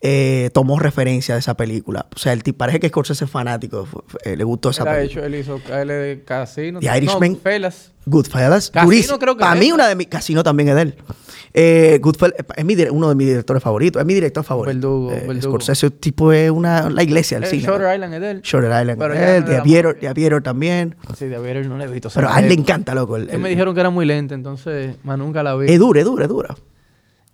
eh, 0.00 0.50
tomó 0.52 0.78
referencia 0.78 1.34
de 1.34 1.40
esa 1.40 1.56
película. 1.56 2.06
O 2.14 2.18
sea, 2.18 2.32
el 2.32 2.42
tipo 2.42 2.58
parece 2.58 2.78
que 2.78 2.88
Scorsese 2.88 3.24
es 3.24 3.30
fanático, 3.30 3.86
eh, 4.24 4.36
le 4.36 4.44
gustó 4.44 4.70
esa 4.70 4.82
Él 4.84 4.88
ha 4.88 4.92
película. 4.94 5.26
hecho, 5.26 5.26
él 5.26 5.34
hizo 5.34 5.60
él 5.74 5.88
de 5.88 6.22
Casino. 6.24 6.78
The 6.80 6.96
Irishman. 6.96 7.32
No, 7.32 7.38
Fellas. 7.38 7.92
Goodfellas, 8.06 8.70
Casino 8.70 8.84
durísimo. 8.90 9.18
creo 9.18 9.36
que 9.36 9.40
Para 9.40 9.54
mí 9.56 9.70
una 9.72 9.86
de 9.88 9.94
mis 9.96 10.06
Casino 10.06 10.42
también 10.42 10.68
es 10.70 10.74
de 10.76 10.82
él. 10.82 10.94
Eh, 11.54 11.98
Goodfellas 12.02 12.34
es 12.56 12.64
mi 12.64 12.74
dire- 12.74 12.90
uno 12.90 13.08
de 13.08 13.14
mis 13.14 13.26
directores 13.28 13.62
favoritos, 13.62 14.00
es 14.00 14.06
mi 14.06 14.14
director 14.14 14.44
favorito. 14.44 14.74
Verdugo, 14.74 15.12
Eh, 15.12 15.24
Verdugo. 15.26 15.40
Scorsese 15.42 15.90
tipo 15.90 16.32
es 16.32 16.50
una 16.50 16.90
la 16.90 17.02
iglesia 17.02 17.38
del 17.38 17.44
Eh, 17.48 17.50
cine. 17.50 17.62
Shutter 17.62 17.80
¿no? 17.80 17.94
Island 17.94 18.14
es 18.14 18.20
de 18.20 18.30
él. 18.30 18.40
Shutter 18.42 18.64
Island, 18.80 18.90
es 18.90 18.98
de 19.00 19.36
él, 19.36 19.44
no. 19.44 19.94
The 19.94 20.08
Aviator 20.08 20.42
también. 20.42 20.96
Sí, 21.16 21.26
de 21.26 21.36
haber 21.36 21.66
no 21.66 21.78
la 21.78 21.84
he 21.84 21.88
visto. 21.88 22.10
Pero 22.14 22.28
a 22.30 22.38
él 22.40 22.48
le 22.48 22.54
encanta, 22.54 22.94
loco. 22.94 23.16
el- 23.16 23.38
me 23.38 23.48
dijeron 23.48 23.74
que 23.74 23.80
era 23.80 23.90
muy 23.90 24.04
lenta, 24.06 24.34
entonces 24.34 24.96
más 25.04 25.18
nunca 25.18 25.42
la 25.42 25.56
vi. 25.56 25.70
Es 25.72 25.78
dura, 25.78 26.00
es 26.00 26.06
dura, 26.06 26.24
es 26.24 26.28
dura. 26.28 26.54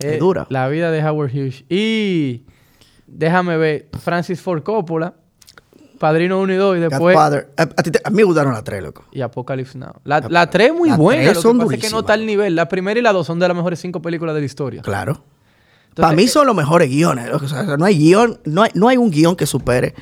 Eh, 0.00 0.14
es 0.14 0.18
dura. 0.20 0.46
La 0.50 0.68
vida 0.68 0.90
de 0.90 1.04
Howard 1.04 1.30
Hughes. 1.32 1.64
Y 1.68 2.44
déjame 3.06 3.56
ver, 3.56 3.88
Francis 4.00 4.40
Ford 4.40 4.62
Coppola, 4.62 5.14
Padrino 6.08 6.38
1 6.40 6.52
y 6.52 6.56
2 6.56 6.76
y 6.76 6.80
después... 6.80 7.00
Godfather. 7.16 7.48
A, 7.56 7.62
a 7.62 7.66
ti 7.66 7.90
te- 7.90 8.00
a 8.04 8.10
mí 8.10 8.16
me 8.16 8.24
gustaron 8.24 8.52
las 8.52 8.62
tres, 8.62 8.82
loco. 8.82 9.04
Y 9.10 9.22
Apocalypse 9.22 9.78
Now. 9.78 9.92
La, 10.04 10.20
la 10.28 10.50
3 10.50 10.68
es 10.68 10.74
muy 10.74 10.90
Las 10.90 10.98
buena, 10.98 11.22
tres 11.22 11.36
lo 11.36 11.40
son 11.42 11.58
que 11.58 11.64
pasa 11.64 11.74
es 11.76 11.80
que 11.80 11.86
no 11.86 11.96
durísimas. 11.96 12.00
está 12.02 12.12
al 12.12 12.26
nivel. 12.26 12.54
La 12.56 12.68
primera 12.68 13.00
y 13.00 13.02
la 13.02 13.12
dos 13.12 13.26
son 13.26 13.38
de 13.38 13.48
las 13.48 13.56
mejores 13.56 13.80
cinco 13.80 14.02
películas 14.02 14.34
de 14.34 14.40
la 14.42 14.46
historia. 14.46 14.82
Claro. 14.82 15.22
Para 15.94 16.14
mí 16.14 16.24
eh, 16.24 16.28
son 16.28 16.46
los 16.46 16.54
mejores 16.54 16.90
guiones. 16.90 17.28
loco. 17.30 17.46
O 17.46 17.48
sea, 17.48 17.62
no 17.62 17.84
hay 17.84 17.96
guion, 17.96 18.38
no 18.44 18.62
hay, 18.64 18.70
no 18.74 18.88
hay 18.88 18.96
un 18.98 19.10
guion 19.10 19.34
que 19.36 19.46
supere, 19.46 19.94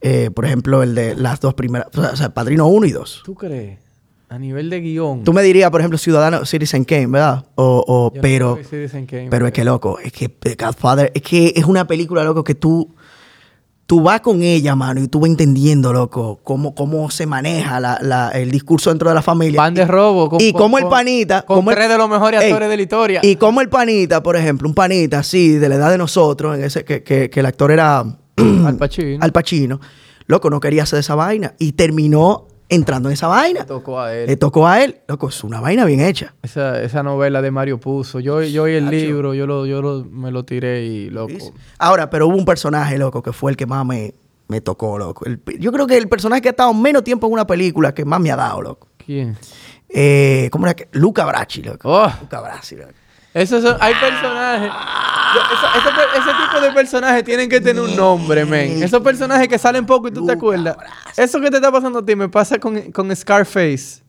eh, 0.00 0.30
por 0.34 0.44
ejemplo, 0.46 0.82
el 0.82 0.94
de 0.94 1.14
las 1.16 1.40
dos 1.40 1.52
primeras. 1.54 1.88
O 1.94 2.00
sea, 2.00 2.10
o 2.12 2.16
sea, 2.16 2.28
Padrino 2.32 2.66
1 2.68 2.86
y 2.86 2.92
2. 2.92 3.22
¿Tú 3.24 3.34
crees? 3.34 3.78
A 4.30 4.38
nivel 4.38 4.70
de 4.70 4.80
guion. 4.80 5.24
Tú 5.24 5.34
me 5.34 5.42
dirías, 5.42 5.70
por 5.70 5.80
ejemplo, 5.82 5.98
Ciudadano 5.98 6.46
Citizen 6.46 6.84
Kane, 6.84 7.08
¿verdad? 7.08 7.44
O, 7.56 7.84
o- 7.86 8.10
Yo 8.10 8.16
no 8.16 8.22
pero, 8.22 8.56
sé 8.56 8.64
si 8.64 8.76
dicen 8.76 9.06
que- 9.06 9.26
pero 9.30 9.46
es 9.46 9.52
que, 9.52 9.62
loco, 9.64 9.98
es 9.98 10.10
que 10.12 10.30
The 10.30 10.54
Godfather, 10.54 11.12
es 11.14 11.20
que 11.20 11.52
es 11.54 11.64
una 11.66 11.86
película, 11.86 12.24
loco, 12.24 12.42
que 12.42 12.54
tú, 12.54 12.94
tú 13.92 14.00
vas 14.00 14.22
con 14.22 14.42
ella, 14.42 14.74
mano, 14.74 15.02
y 15.02 15.08
tú 15.08 15.20
vas 15.20 15.28
entendiendo, 15.28 15.92
loco, 15.92 16.40
cómo, 16.44 16.74
cómo 16.74 17.10
se 17.10 17.26
maneja 17.26 17.78
la- 17.78 17.98
la- 18.00 18.30
el 18.30 18.50
discurso 18.50 18.88
dentro 18.88 19.10
de 19.10 19.14
la 19.14 19.20
familia. 19.20 19.60
Van 19.60 19.74
de 19.74 19.84
robo. 19.84 20.30
con- 20.30 20.40
y 20.40 20.54
como 20.54 20.78
el 20.78 20.86
panita. 20.88 21.42
Con 21.42 21.56
como 21.56 21.70
el- 21.72 21.76
tres 21.76 21.90
de 21.90 21.98
los 21.98 22.08
mejores 22.08 22.40
Ey, 22.40 22.46
actores 22.48 22.70
de 22.70 22.76
la 22.78 22.82
historia. 22.82 23.20
Y 23.22 23.36
como 23.36 23.60
el 23.60 23.68
panita, 23.68 24.22
por 24.22 24.34
ejemplo, 24.36 24.66
un 24.66 24.74
panita 24.74 25.18
así, 25.18 25.50
de 25.58 25.68
la 25.68 25.74
edad 25.74 25.90
de 25.90 25.98
nosotros, 25.98 26.56
en 26.56 26.64
ese, 26.64 26.86
que, 26.86 27.02
que- 27.02 27.28
que 27.28 27.40
el 27.40 27.44
actor 27.44 27.70
era 27.70 27.98
Al 27.98 28.76
Pacino. 28.78 29.18
Al 29.22 29.30
Pacino, 29.32 29.78
loco, 30.26 30.48
no 30.48 30.58
quería 30.58 30.84
hacer 30.84 31.00
esa 31.00 31.14
vaina. 31.14 31.52
Y 31.58 31.72
terminó 31.72 32.46
entrando 32.74 33.08
en 33.08 33.12
esa 33.14 33.26
vaina. 33.28 33.64
tocó 33.66 34.00
a 34.00 34.14
él. 34.14 34.26
Le 34.26 34.36
tocó 34.36 34.66
a 34.66 34.82
él, 34.82 34.98
loco, 35.08 35.28
es 35.28 35.44
una 35.44 35.60
vaina 35.60 35.84
bien 35.84 36.00
hecha. 36.00 36.34
Esa, 36.42 36.82
esa 36.82 37.02
novela 37.02 37.42
de 37.42 37.50
Mario 37.50 37.78
Puzo. 37.78 38.20
Yo, 38.20 38.42
yo 38.42 38.66
y 38.68 38.74
el 38.74 38.88
libro, 38.90 39.34
yo, 39.34 39.46
lo, 39.46 39.66
yo 39.66 39.82
lo- 39.82 40.04
me 40.04 40.30
lo 40.30 40.44
tiré 40.44 40.84
y 40.84 41.10
loco. 41.10 41.32
Ahora, 41.78 42.08
pero 42.10 42.26
hubo 42.28 42.36
un 42.36 42.44
personaje, 42.44 42.98
loco, 42.98 43.22
que 43.22 43.32
fue 43.32 43.50
el 43.50 43.56
que 43.56 43.66
más 43.66 43.84
me, 43.84 44.14
me 44.48 44.60
tocó, 44.60 44.98
loco. 44.98 45.24
El- 45.26 45.40
yo 45.58 45.70
creo 45.72 45.86
que 45.86 45.96
el 45.96 46.08
personaje 46.08 46.42
que 46.42 46.48
ha 46.48 46.52
estado 46.52 46.72
menos 46.74 47.04
tiempo 47.04 47.26
en 47.26 47.32
una 47.34 47.46
película 47.46 47.94
que 47.94 48.04
más 48.04 48.20
me 48.20 48.30
ha 48.30 48.36
dado, 48.36 48.62
loco. 48.62 48.88
¿Quién? 49.04 49.36
Eh, 49.88 50.48
¿Cómo 50.50 50.66
era 50.66 50.74
que? 50.74 50.88
Luca 50.92 51.24
Bracci, 51.26 51.62
loco. 51.62 51.88
Oh, 51.90 52.10
Luca 52.22 52.40
Bracci, 52.40 52.76
loco. 52.76 52.92
Esos 53.34 53.62
son- 53.62 53.76
hay 53.80 53.94
personajes. 53.94 54.70
Ese, 56.18 56.30
tipo 56.44 56.60
de 56.60 56.72
personajes 56.72 57.24
tienen 57.24 57.48
que 57.48 57.60
tener 57.60 57.82
un 57.82 57.96
nombre, 57.96 58.44
men. 58.44 58.82
Esos 58.82 59.00
personajes 59.00 59.48
que 59.48 59.58
salen 59.58 59.86
poco 59.86 60.08
y 60.08 60.10
tú 60.12 60.26
te 60.26 60.32
acuerdas. 60.32 60.76
Eso 61.16 61.40
que 61.40 61.50
te 61.50 61.56
está 61.56 61.72
pasando 61.72 62.00
a 62.00 62.04
ti 62.04 62.14
me 62.14 62.28
pasa 62.28 62.58
con, 62.58 62.92
con 62.92 63.14
Scarface. 63.16 64.02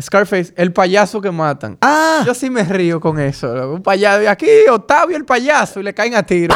Scarface, 0.00 0.52
el 0.56 0.72
payaso 0.72 1.20
que 1.20 1.30
matan. 1.30 1.78
Ah, 1.80 2.22
Yo 2.26 2.34
sí 2.34 2.50
me 2.50 2.64
río 2.64 3.00
con 3.00 3.18
eso. 3.20 3.72
Un 3.72 3.82
payaso. 3.82 4.22
Y 4.22 4.26
aquí 4.26 4.46
Octavio 4.68 5.16
el 5.16 5.24
payaso 5.24 5.78
y 5.80 5.82
le 5.84 5.94
caen 5.94 6.14
a 6.16 6.22
tiro. 6.24 6.54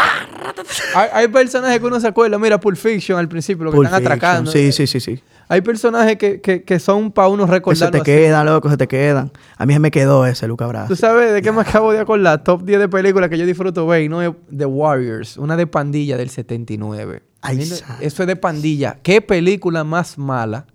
hay, 0.95 1.09
hay 1.13 1.29
personajes 1.29 1.79
que 1.79 1.87
uno 1.87 2.01
se 2.01 2.09
acuerda. 2.09 2.37
Mira, 2.39 2.59
Pulp 2.59 2.77
Fiction 2.77 3.17
al 3.19 3.29
principio, 3.29 3.65
lo 3.65 3.71
que 3.71 3.77
Pulp 3.77 3.87
están 3.87 4.01
Fiction. 4.01 4.13
atracando. 4.19 4.51
Sí, 4.51 4.73
sí, 4.73 4.87
sí, 4.89 4.99
sí. 5.01 5.23
Hay 5.51 5.63
personajes 5.63 6.17
que, 6.19 6.41
que, 6.41 6.63
que 6.63 6.79
son 6.79 7.11
para 7.11 7.29
uno 7.29 7.45
Que 7.45 7.49
se 7.49 7.55
recordar. 7.55 7.91
te 7.91 8.03
quedan, 8.03 8.45
loco, 8.47 8.69
se 8.69 8.77
te 8.77 8.87
quedan. 8.87 9.33
A 9.57 9.65
mí 9.67 9.73
se 9.73 9.81
me 9.81 9.91
quedó 9.91 10.27
ese 10.27 10.47
Luca 10.47 10.67
Bracci. 10.67 10.89
¿Tú 10.89 10.97
sabes 10.97 11.33
de 11.33 11.41
qué 11.43 11.51
me 11.53 11.63
acabo 11.63 11.93
de 11.93 12.01
acordar? 12.01 12.45
Top 12.45 12.63
10 12.65 12.79
de 12.81 12.89
películas 12.89 13.31
que 13.31 13.39
yo 13.39 13.47
disfruto 13.47 13.87
ver 13.87 14.03
y 14.03 14.09
no 14.09 14.21
es 14.23 14.31
The 14.55 14.67
Warriors, 14.67 15.37
una 15.39 15.57
de 15.57 15.67
pandilla 15.67 16.17
del 16.19 16.29
79. 16.31 17.23
Ay, 17.41 17.61
Eso 18.01 18.23
es 18.23 18.27
de 18.27 18.37
pandilla. 18.37 18.99
¿Qué 19.03 19.23
película 19.23 19.85
más 19.85 20.19
mala? 20.19 20.67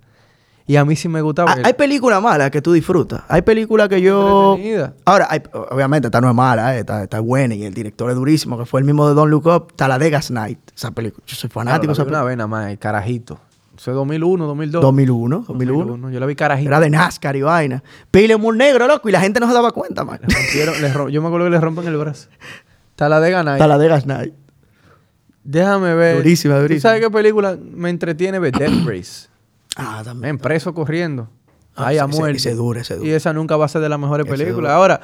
Y 0.65 0.78
a 0.78 0.86
mí 0.86 0.95
sí 0.95 1.09
me 1.09 1.21
gusta 1.21 1.43
Ah. 1.45 1.57
Hay 1.65 1.74
películas 1.74 2.21
malas 2.21 2.49
que 2.49 2.61
tú 2.61 2.71
disfrutas. 2.71 3.21
Hay 3.28 3.41
películas 3.41 3.89
que 3.89 4.01
yo. 4.01 4.57
Ahora, 5.03 5.28
hay- 5.30 5.41
obviamente, 5.51 6.07
esta 6.07 6.21
no 6.21 6.30
es 6.30 6.36
mala, 6.36 6.76
eh, 6.78 6.80
esta, 6.80 7.03
esta 7.03 7.17
es 7.17 7.24
buena 7.24 7.53
y 7.53 7.65
el 7.65 7.74
director 7.74 8.09
es 8.09 8.15
durísimo, 8.15 8.57
que 8.57 8.65
fue 8.65 8.80
el 8.80 8.86
mismo 8.86 9.07
de 9.09 9.13
Don't 9.13 9.30
Look 9.30 9.45
Up. 9.47 9.67
Está 9.71 9.89
la 9.89 9.99
de 9.99 10.09
Gas 10.09 10.32
Night, 10.32 10.59
esa 10.74 10.91
película. 10.91 11.21
Yo 11.28 11.36
soy 11.36 11.49
fanático 11.49 11.91
esa 11.91 12.05
Claro, 12.05 12.24
la 12.24 12.30
vi 12.30 12.34
una 12.36 12.38
nada 12.38 12.47
más, 12.47 12.71
el 12.71 12.80
carajito. 12.80 13.39
Eso 13.84 13.91
es 13.91 13.95
2001, 13.95 14.45
2002. 14.47 14.81
2001, 14.81 15.43
2001. 15.45 16.09
Yo 16.11 16.19
la 16.21 16.25
vi 16.25 16.36
carajito. 16.36 16.69
Era 16.69 16.79
de 16.79 16.89
NASCAR 16.89 17.36
y 17.36 17.41
vaina. 17.41 17.84
Pile 18.11 18.38
muy 18.38 18.55
negro, 18.57 18.88
loco, 18.88 19.09
y 19.09 19.11
la 19.11 19.19
gente 19.19 19.41
no 19.41 19.47
se 19.49 19.53
daba 19.53 19.71
cuenta, 19.73 20.05
man. 20.05 20.21
Yo 21.11 21.21
me 21.21 21.27
acuerdo 21.27 21.47
que 21.47 21.49
le 21.49 21.59
rompen 21.59 21.86
el 21.88 21.97
brazo. 21.97 22.29
Está 22.91 23.09
la 23.09 23.19
de 23.19 23.29
ganar. 23.29 23.55
Está 23.55 23.67
la 23.67 23.77
de 23.77 23.89
Gas 23.89 24.05
Night. 24.05 24.34
Déjame 25.43 25.95
ver. 25.95 26.15
Durísima, 26.15 26.55
¿Tú 26.55 26.61
durísima. 26.61 26.81
sabes 26.91 27.01
qué 27.01 27.11
película 27.11 27.57
me 27.61 27.89
entretiene 27.89 28.39
ver? 28.39 28.53
Death 28.53 28.71
Race. 28.86 29.27
Ah, 29.75 30.01
también. 30.01 30.36
Men, 30.36 30.38
preso 30.38 30.73
corriendo. 30.73 31.27
Ah, 31.75 31.88
Ay, 31.88 31.97
a 31.97 32.07
muerte. 32.07 32.38
ese 32.38 32.55
dura, 32.55 32.79
ese 32.79 32.95
dura. 32.95 33.09
Y 33.09 33.11
esa 33.11 33.34
nunca 33.34 33.57
va 33.57 33.65
a 33.65 33.67
ser 33.67 33.81
de 33.81 33.89
las 33.89 33.99
mejores 33.99 34.25
películas. 34.25 34.71
Ahora, 34.71 35.01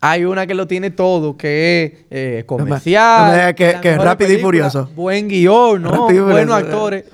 hay 0.00 0.24
una 0.24 0.46
que 0.46 0.54
lo 0.54 0.66
tiene 0.68 0.90
todo, 0.92 1.36
que 1.36 1.84
es 1.84 1.92
eh, 2.10 2.44
No 2.48 2.56
me 2.58 2.64
comercial. 2.64 3.54
que- 3.54 3.78
que 3.82 3.90
mejor 3.90 4.06
Rápido 4.06 4.32
y 4.32 4.38
Furioso. 4.38 4.88
Buen 4.94 5.26
guion, 5.28 5.82
¿no? 5.82 6.04
Buenos 6.04 6.24
Furioso. 6.30 6.54
actores. 6.54 7.04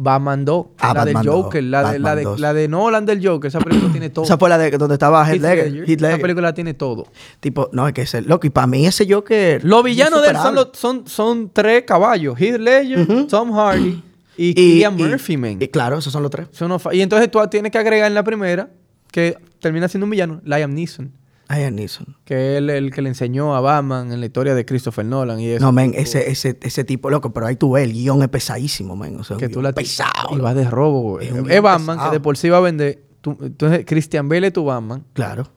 Batman 0.00 0.44
2. 0.44 0.66
Ah, 0.78 0.94
la 0.94 1.04
del 1.04 1.14
Batman 1.14 1.26
2, 1.34 1.44
Joker. 1.44 1.64
La 1.64 1.78
de, 1.92 1.98
la, 1.98 2.08
Batman 2.10 2.16
de, 2.16 2.22
2. 2.24 2.40
la 2.40 2.54
de 2.54 2.68
Nolan 2.68 3.06
del 3.06 3.26
Joker. 3.26 3.48
Esa 3.48 3.58
película 3.58 3.90
tiene 3.90 4.10
todo. 4.10 4.24
Esa 4.24 4.38
fue 4.38 4.48
la 4.48 4.56
de 4.58 4.70
donde 4.70 4.94
estaba 4.94 5.28
Heath 5.28 5.42
Ledger. 5.42 5.90
Esa 5.90 6.18
película 6.18 6.54
tiene 6.54 6.74
todo. 6.74 7.08
Tipo, 7.40 7.68
no, 7.72 7.88
es 7.88 7.94
que 7.94 8.02
ese 8.02 8.22
loco. 8.22 8.46
Y 8.46 8.50
para 8.50 8.68
mí 8.68 8.86
ese 8.86 9.12
Joker. 9.12 9.64
Los 9.64 9.82
villanos 9.82 10.22
de 10.22 10.28
él 10.28 10.36
son, 10.36 10.54
los- 10.54 10.68
son, 10.74 11.08
son 11.08 11.50
tres 11.52 11.82
caballos. 11.82 12.40
Heath 12.40 12.60
Ledger. 12.60 13.26
Tom 13.26 13.50
Hardy 13.52 14.00
y, 14.36 14.50
Y- 14.50 14.54
Cillian 14.54 15.00
y- 15.00 15.02
Murphy, 15.02 15.36
man. 15.36 15.56
Y 15.60 15.66
claro, 15.66 15.98
esos 15.98 16.12
son 16.12 16.22
los 16.22 16.30
tres. 16.30 16.46
Y 16.92 17.00
entonces 17.00 17.28
tú 17.28 17.40
tienes 17.50 17.72
que 17.72 17.78
agregar 17.78 18.06
en 18.06 18.14
la 18.14 18.22
primera, 18.22 18.70
que 19.10 19.36
termina 19.60 19.88
siendo 19.88 20.04
un 20.04 20.10
villano, 20.10 20.40
Liam 20.44 20.72
Neeson. 20.72 21.10
Ian 21.50 21.76
Neeson. 21.76 22.16
Que 22.24 22.56
es 22.56 22.62
el, 22.62 22.90
que 22.92 23.00
le 23.02 23.08
enseñó 23.08 23.54
a 23.56 23.60
Batman 23.60 24.12
en 24.12 24.20
la 24.20 24.26
historia 24.26 24.54
de 24.54 24.64
Christopher 24.66 25.04
Nolan 25.04 25.40
y 25.40 25.48
eso. 25.48 25.64
No, 25.64 25.72
men, 25.72 25.92
ese, 25.94 26.30
ese, 26.30 26.58
ese 26.60 26.84
tipo, 26.84 27.08
loco, 27.10 27.32
pero 27.32 27.46
ahí 27.46 27.56
tú 27.56 27.72
ves, 27.72 27.84
el 27.84 27.92
guion 27.92 28.22
es 28.22 28.28
pesadísimo, 28.28 28.96
men. 28.96 29.18
O 29.18 29.24
sea, 29.24 29.36
que 29.36 29.48
tú 29.48 29.62
la 29.62 29.72
pesado. 29.72 30.36
Y 30.36 30.38
vas 30.38 30.54
de 30.54 30.64
robo, 30.68 31.00
güey. 31.12 31.28
Es 31.28 31.62
Batman, 31.62 31.96
pesado. 31.96 32.10
que 32.10 32.16
de 32.16 32.20
por 32.20 32.36
sí 32.36 32.48
va 32.50 32.58
a 32.58 32.60
vender. 32.60 33.02
Tú- 33.20 33.36
entonces, 33.40 33.84
Christian 33.86 34.28
Bale 34.28 34.48
es 34.48 34.52
tu 34.52 34.64
Batman. 34.64 35.04
Claro. 35.14 35.48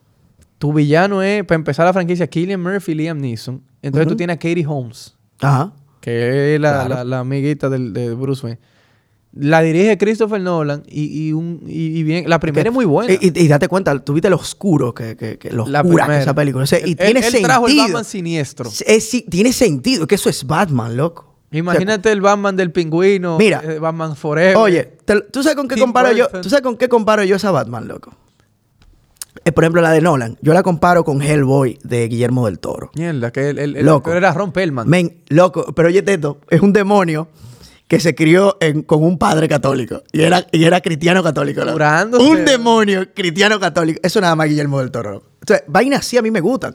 Tu 0.58 0.72
villano 0.72 1.22
es, 1.22 1.44
para 1.44 1.56
empezar 1.56 1.84
la 1.86 1.92
franquicia, 1.92 2.26
Killian 2.26 2.62
Murphy 2.62 2.92
y 2.92 2.94
Liam 2.94 3.18
Neeson. 3.18 3.62
Entonces 3.82 4.08
tú 4.08 4.16
tienes 4.16 4.34
a 4.34 4.38
Katie 4.38 4.64
Holmes. 4.66 5.14
Ajá. 5.40 5.72
que 6.00 6.54
es 6.54 6.60
la, 6.60 6.70
Claro. 6.86 6.94
la- 6.94 7.04
la 7.04 7.18
amiguita 7.20 7.68
del, 7.68 7.92
de 7.92 8.14
Bruce 8.14 8.44
Wayne. 8.46 8.60
La 9.34 9.62
dirige 9.62 9.96
Christopher 9.96 10.40
Nolan 10.42 10.82
y, 10.86 11.28
y 11.28 11.32
un, 11.32 11.62
y, 11.66 11.98
y 11.98 12.02
bien. 12.02 12.28
La 12.28 12.38
primera 12.38 12.64
Que- 12.64 12.68
es 12.68 12.74
muy 12.74 12.84
buena. 12.84 13.14
Y, 13.14 13.32
y- 13.34 13.48
date 13.48 13.66
cuenta, 13.66 13.98
tú 14.04 14.12
viste 14.12 14.28
lo 14.28 14.36
oscuro 14.36 14.92
que, 14.94 15.16
que, 15.16 15.38
que 15.38 15.50
lo 15.50 15.66
la 15.66 15.80
oscura 15.80 16.06
que 16.06 16.18
esa 16.18 16.34
película. 16.34 16.64
O 16.64 16.66
sea, 16.66 16.78
y 16.80 16.90
Él- 16.90 16.96
tiene 16.96 17.20
él, 17.20 17.24
sentido. 17.24 17.44
trajo 17.44 17.66
el 17.68 17.76
Batman 17.78 18.04
siniestro. 18.04 18.70
Es- 18.86 19.08
sí, 19.08 19.24
tiene 19.28 19.52
sentido, 19.54 20.06
que 20.06 20.16
eso 20.16 20.28
es 20.28 20.46
Batman, 20.46 20.96
loco. 20.98 21.32
Imagínate 21.50 22.12
el 22.12 22.20
Batman 22.20 22.56
del 22.56 22.72
pingüino. 22.72 23.38
Mira. 23.38 23.62
eh, 23.64 23.78
Batman 23.78 24.16
Forever. 24.16 24.56
Oye, 24.56 24.84
te- 25.04 25.20
¿tú 25.22 25.42
sabes 25.42 25.56
con 25.56 25.66
qué 25.68 25.76
Tim 25.76 25.84
comparo 25.84 26.12
yo? 26.12 26.28
¿Tú 26.28 26.50
sabes 26.50 26.62
con 26.62 26.76
qué 26.76 26.88
comparo 26.90 27.24
yo 27.24 27.36
esa 27.36 27.50
Batman, 27.50 27.88
loco? 27.88 28.14
Eh, 29.44 29.52
por 29.52 29.64
ejemplo, 29.64 29.80
la 29.82 29.90
de 29.92 30.00
Nolan. 30.02 30.36
Yo 30.42 30.52
la 30.52 30.62
comparo 30.62 31.04
con 31.04 31.20
Hellboy 31.22 31.78
de 31.82 32.06
Guillermo 32.08 32.46
del 32.46 32.58
Toro. 32.58 32.90
Mierda, 32.94 33.32
que 33.32 33.48
el, 33.50 33.58
el, 33.58 33.76
el 33.76 33.86
Loco. 33.86 34.12
era 34.12 34.32
Ron 34.32 34.52
Perlman. 34.52 34.88
Men, 34.88 35.22
loco, 35.28 35.72
pero 35.74 35.88
oye 35.88 36.04
esto, 36.06 36.38
es 36.48 36.60
un 36.60 36.72
demonio 36.72 37.28
que 37.92 38.00
se 38.00 38.14
crió 38.14 38.56
en- 38.58 38.80
con 38.84 39.02
un 39.04 39.18
padre 39.18 39.46
católico 39.50 40.02
y 40.12 40.22
era, 40.22 40.46
y 40.50 40.64
era 40.64 40.80
cristiano 40.80 41.22
católico. 41.22 41.60
Curándose. 41.70 42.24
Un 42.24 42.42
demonio 42.46 43.12
cristiano 43.12 43.60
católico. 43.60 44.00
Eso 44.02 44.18
nada 44.18 44.34
más 44.34 44.48
Guillermo 44.48 44.78
del 44.80 44.90
Toro. 44.90 45.22
sea, 45.46 45.62
vainas 45.66 46.00
así 46.00 46.16
a 46.16 46.22
mí 46.22 46.30
me 46.30 46.40
gustan. 46.40 46.74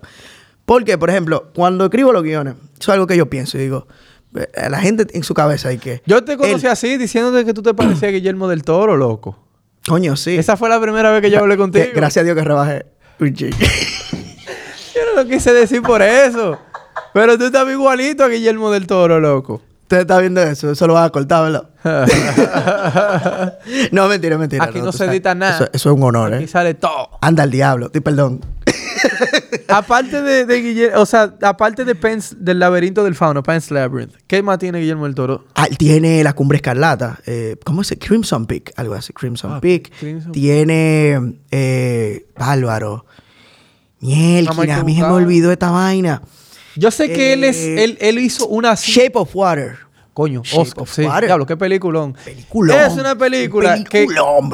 Porque, 0.64 0.96
por 1.00 1.10
ejemplo, 1.10 1.52
cuando 1.56 1.86
escribo 1.86 2.14
los 2.14 2.22
guiones, 2.22 2.54
eso 2.80 2.92
es 2.92 2.94
algo 2.94 3.08
que 3.08 3.18
yo 3.18 3.28
pienso 3.32 3.58
y 3.58 3.62
digo, 3.62 3.88
eh, 4.36 4.48
la 4.70 4.80
gente 4.80 5.08
en 5.12 5.24
su 5.24 5.34
cabeza 5.34 5.70
hay 5.70 5.80
que... 5.80 6.04
Yo 6.06 6.24
te 6.24 6.38
conocí 6.38 6.68
él- 6.68 6.72
así 6.72 6.98
diciéndote 6.98 7.46
que 7.46 7.54
tú 7.56 7.64
te 7.64 7.74
parecías 7.74 8.10
a 8.10 8.12
Guillermo 8.14 8.48
del 8.48 8.62
Toro, 8.62 8.96
loco. 8.96 9.44
Coño, 9.88 10.16
sí. 10.18 10.38
Esa 10.38 10.56
fue 10.56 10.70
la 10.70 10.80
primera 10.80 11.10
vez 11.10 11.24
que 11.24 11.32
yo 11.32 11.40
hablé 11.40 11.58
contigo. 11.58 11.84
Que- 11.84 11.94
gracias 11.94 12.22
a 12.22 12.26
Dios 12.26 12.36
que 12.38 12.44
rebajé 12.44 12.86
un 13.20 13.34
chico. 13.34 13.58
Yo 14.94 15.02
no 15.16 15.24
lo 15.24 15.28
quise 15.28 15.52
decir 15.52 15.82
por 15.82 16.04
eso. 16.04 16.60
Pero 17.12 17.40
tú 17.40 17.46
estás 17.46 17.68
igualito 17.70 18.24
a 18.24 18.28
Guillermo 18.28 18.70
del 18.72 18.86
Toro, 18.86 19.20
loco. 19.20 19.64
Usted 19.88 20.02
está 20.02 20.20
viendo 20.20 20.42
eso, 20.44 20.70
eso 20.70 20.86
lo 20.86 20.96
vas 20.96 21.08
a 21.08 21.10
cortar, 21.12 21.44
¿verdad? 21.50 21.70
no, 23.94 24.08
mentira, 24.10 24.38
mentira. 24.38 24.66
Aquí 24.66 24.80
no 24.82 24.92
se 24.92 24.98
sabes, 24.98 25.14
edita 25.14 25.34
nada. 25.34 25.56
Eso, 25.56 25.70
eso 25.72 25.90
es 25.92 25.96
un 25.96 26.04
honor, 26.04 26.34
Aquí 26.34 26.44
¿eh? 26.44 26.48
sale 26.50 26.74
todo. 26.74 27.12
Anda 27.22 27.44
al 27.44 27.52
diablo. 27.52 27.88
Di 27.88 28.02
perdón. 28.02 28.42
aparte 29.70 30.22
de, 30.22 30.46
de 30.46 30.62
Guillermo, 30.62 31.00
o 31.02 31.06
sea, 31.06 31.34
aparte 31.42 31.86
de 31.86 31.96
Pence, 31.96 32.36
del 32.38 32.60
laberinto 32.60 33.06
del 33.06 33.16
fauno, 33.16 33.42
Pence 33.44 33.74
Labyrinth, 33.74 34.14
¿qué 34.28 34.44
más 34.44 34.60
tiene 34.60 34.80
Guillermo 34.82 35.06
del 35.06 35.16
Toro? 35.16 35.46
Ah, 35.56 35.68
tiene 35.78 36.22
la 36.22 36.34
cumbre 36.34 36.58
escarlata. 36.58 37.20
eh, 37.26 37.56
¿Cómo 37.64 37.86
se 37.86 37.98
Crimson 37.98 38.46
Peak, 38.46 38.74
algo 38.76 38.94
así. 38.94 39.14
Crimson 39.14 39.54
Ah, 39.54 39.62
Peak. 39.62 39.92
Crimson- 40.02 40.34
Tiene. 40.34 41.38
Eh, 41.52 42.26
Bárbaro. 42.38 43.06
Mielquina, 44.02 44.80
a 44.80 44.84
mí 44.84 44.96
se 44.96 45.02
me 45.02 45.08
olvidó 45.08 45.52
esta 45.52 45.72
vaina. 45.72 46.22
Yo 46.78 46.92
sé 46.92 47.12
que 47.12 47.34
él 47.34 47.44
es, 47.44 47.58
Eh, 47.58 47.84
él, 47.84 47.98
él 48.00 48.20
hizo 48.20 48.48
una 48.48 48.76
Shape 48.76 49.12
of 49.16 49.36
Water. 49.36 49.78
Coño, 50.14 50.42
Shape 50.44 50.62
Oscar, 50.64 50.82
of 50.82 50.92
sí. 50.92 51.04
Water. 51.04 51.26
Diablo, 51.26 51.46
qué 51.46 51.56
peliculón. 51.56 52.16
Peliculón. 52.26 52.76
Es 52.80 52.94
una 52.94 53.16
película 53.16 53.76
bro. 53.76 53.86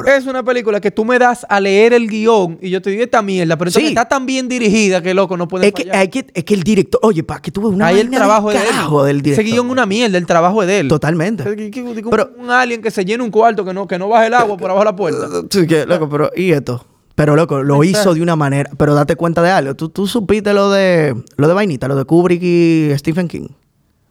que 0.04 0.16
es 0.18 0.26
una 0.26 0.42
película 0.42 0.78
que 0.78 0.90
tú 0.90 1.06
me 1.06 1.18
das 1.18 1.46
a 1.48 1.58
leer 1.58 1.94
el 1.94 2.06
guion 2.06 2.58
y 2.60 2.68
yo 2.68 2.82
te 2.82 2.90
digo 2.90 3.02
esta 3.02 3.22
mierda, 3.22 3.56
pero 3.56 3.70
Sí. 3.70 3.86
está 3.86 4.06
tan 4.06 4.26
bien 4.26 4.46
dirigida 4.46 5.00
que 5.02 5.14
loco 5.14 5.38
no 5.38 5.48
puede 5.48 5.68
Es 5.68 5.72
que, 5.72 5.88
hay 5.90 6.08
que, 6.08 6.26
es 6.34 6.44
que 6.44 6.52
el 6.52 6.62
director. 6.64 7.00
Oye, 7.02 7.22
para 7.22 7.40
que 7.40 7.50
tú 7.50 7.62
veas 7.62 7.72
una 7.74 7.86
Ahí 7.86 7.98
el 7.98 8.10
trabajo 8.10 8.50
de 8.50 8.56
él. 8.58 8.62
del 9.06 9.22
director. 9.22 9.42
Ese 9.44 9.52
guion 9.54 9.64
es 9.66 9.72
una 9.72 9.86
mierda, 9.86 10.18
el 10.18 10.26
trabajo 10.26 10.60
es 10.60 10.68
de 10.68 10.80
él. 10.80 10.88
Totalmente. 10.88 11.44
Es 11.48 11.56
que- 11.56 11.70
que- 11.70 11.82
que- 11.94 12.02
Pero- 12.10 12.30
un 12.36 12.50
alien 12.50 12.82
que 12.82 12.90
se 12.90 13.02
llena 13.02 13.24
un 13.24 13.30
cuarto 13.30 13.64
que 13.64 13.72
no, 13.72 13.86
que 13.88 13.98
no 13.98 14.08
baje 14.10 14.26
el 14.26 14.34
agua 14.34 14.58
por 14.58 14.70
abajo 14.70 14.80
de 14.80 14.90
la 14.90 14.96
puerta. 14.96 15.28
Sí, 15.50 15.66
que, 15.66 15.86
loco, 15.86 16.10
pero 16.10 16.30
¿y 16.36 16.52
esto? 16.52 16.84
Pero, 17.14 17.36
loco, 17.36 17.62
lo 17.62 17.84
hizo 17.84 18.12
de 18.14 18.22
una 18.22 18.34
manera. 18.36 18.70
Pero 18.76 18.94
date 18.94 19.14
cuenta 19.16 19.40
de 19.42 19.50
algo. 19.50 19.74
Tú, 19.76 19.88
tú 19.88 20.06
supiste 20.06 20.52
lo 20.52 20.70
de 20.70 21.14
lo 21.36 21.46
de 21.48 21.54
Vainita, 21.54 21.86
lo 21.86 21.94
de 21.96 22.04
Kubrick 22.04 22.42
y 22.42 22.90
Stephen 22.96 23.28
King. 23.28 23.48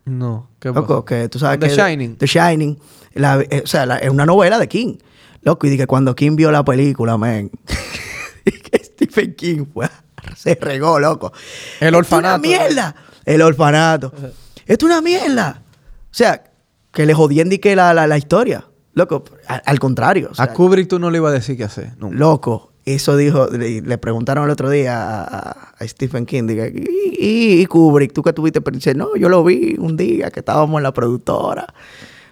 No, 0.05 0.49
qué 0.59 0.69
Loco, 0.71 1.05
que 1.05 1.29
tú 1.29 1.39
sabes 1.39 1.59
The 1.59 1.67
que. 1.69 1.75
Shining. 1.75 2.15
The 2.17 2.25
Shining. 2.27 2.79
La- 3.13 3.39
eh, 3.41 3.61
o 3.63 3.67
sea, 3.67 3.85
la- 3.85 3.97
es 3.97 4.09
una 4.09 4.25
novela 4.25 4.57
de 4.59 4.67
King. 4.67 4.97
Loco, 5.41 5.67
y 5.67 5.69
dije, 5.69 5.87
cuando 5.87 6.15
King 6.15 6.35
vio 6.35 6.51
la 6.51 6.63
película, 6.65 7.17
man. 7.17 7.49
y 8.45 8.51
que 8.51 8.83
Stephen 8.83 9.35
King 9.35 9.65
fue, 9.73 9.87
se 10.35 10.55
regó, 10.55 10.99
loco. 10.99 11.31
El 11.79 11.95
orfanato. 11.95 12.43
¡Es 12.45 12.49
una 12.49 12.57
mierda! 12.65 12.95
El 13.25 13.41
orfanato. 13.41 14.13
Es 14.65 14.81
una 14.83 15.01
mierda. 15.01 15.61
O 16.05 16.13
sea, 16.13 16.43
que 16.91 17.05
le 17.05 17.13
jodían 17.13 17.49
di 17.49 17.59
que 17.59 17.75
la, 17.75 17.93
la, 17.93 18.07
la 18.07 18.17
historia. 18.17 18.65
Loco, 18.93 19.23
a- 19.47 19.55
al 19.55 19.79
contrario. 19.79 20.29
o 20.31 20.35
sea, 20.35 20.45
a 20.45 20.53
Kubrick 20.53 20.87
tú 20.89 20.99
no 20.99 21.09
le 21.11 21.17
ibas 21.19 21.31
a 21.31 21.35
decir 21.35 21.55
qué 21.57 21.63
hacer. 21.63 21.93
nunca. 21.97 22.15
Loco, 22.17 22.72
eso 22.85 23.15
dijo, 23.17 23.47
le, 23.47 23.81
le 23.81 23.97
preguntaron 23.97 24.43
el 24.45 24.49
otro 24.51 24.69
día 24.69 25.23
a, 25.23 25.73
Stephen 25.87 26.25
King, 26.25 26.43
diga, 26.47 26.65
y, 26.67 27.65
Kubrick, 27.67 28.11
tú 28.13 28.21
que 28.23 28.33
tuviste, 28.33 28.61
pero 28.61 28.75
dice, 28.75 28.93
no, 28.93 29.15
yo 29.15 29.29
lo 29.29 29.43
vi 29.43 29.75
un 29.79 29.95
día 29.97 30.31
que 30.31 30.39
estábamos 30.41 30.77
en 30.79 30.83
la 30.83 30.93
productora. 30.93 31.65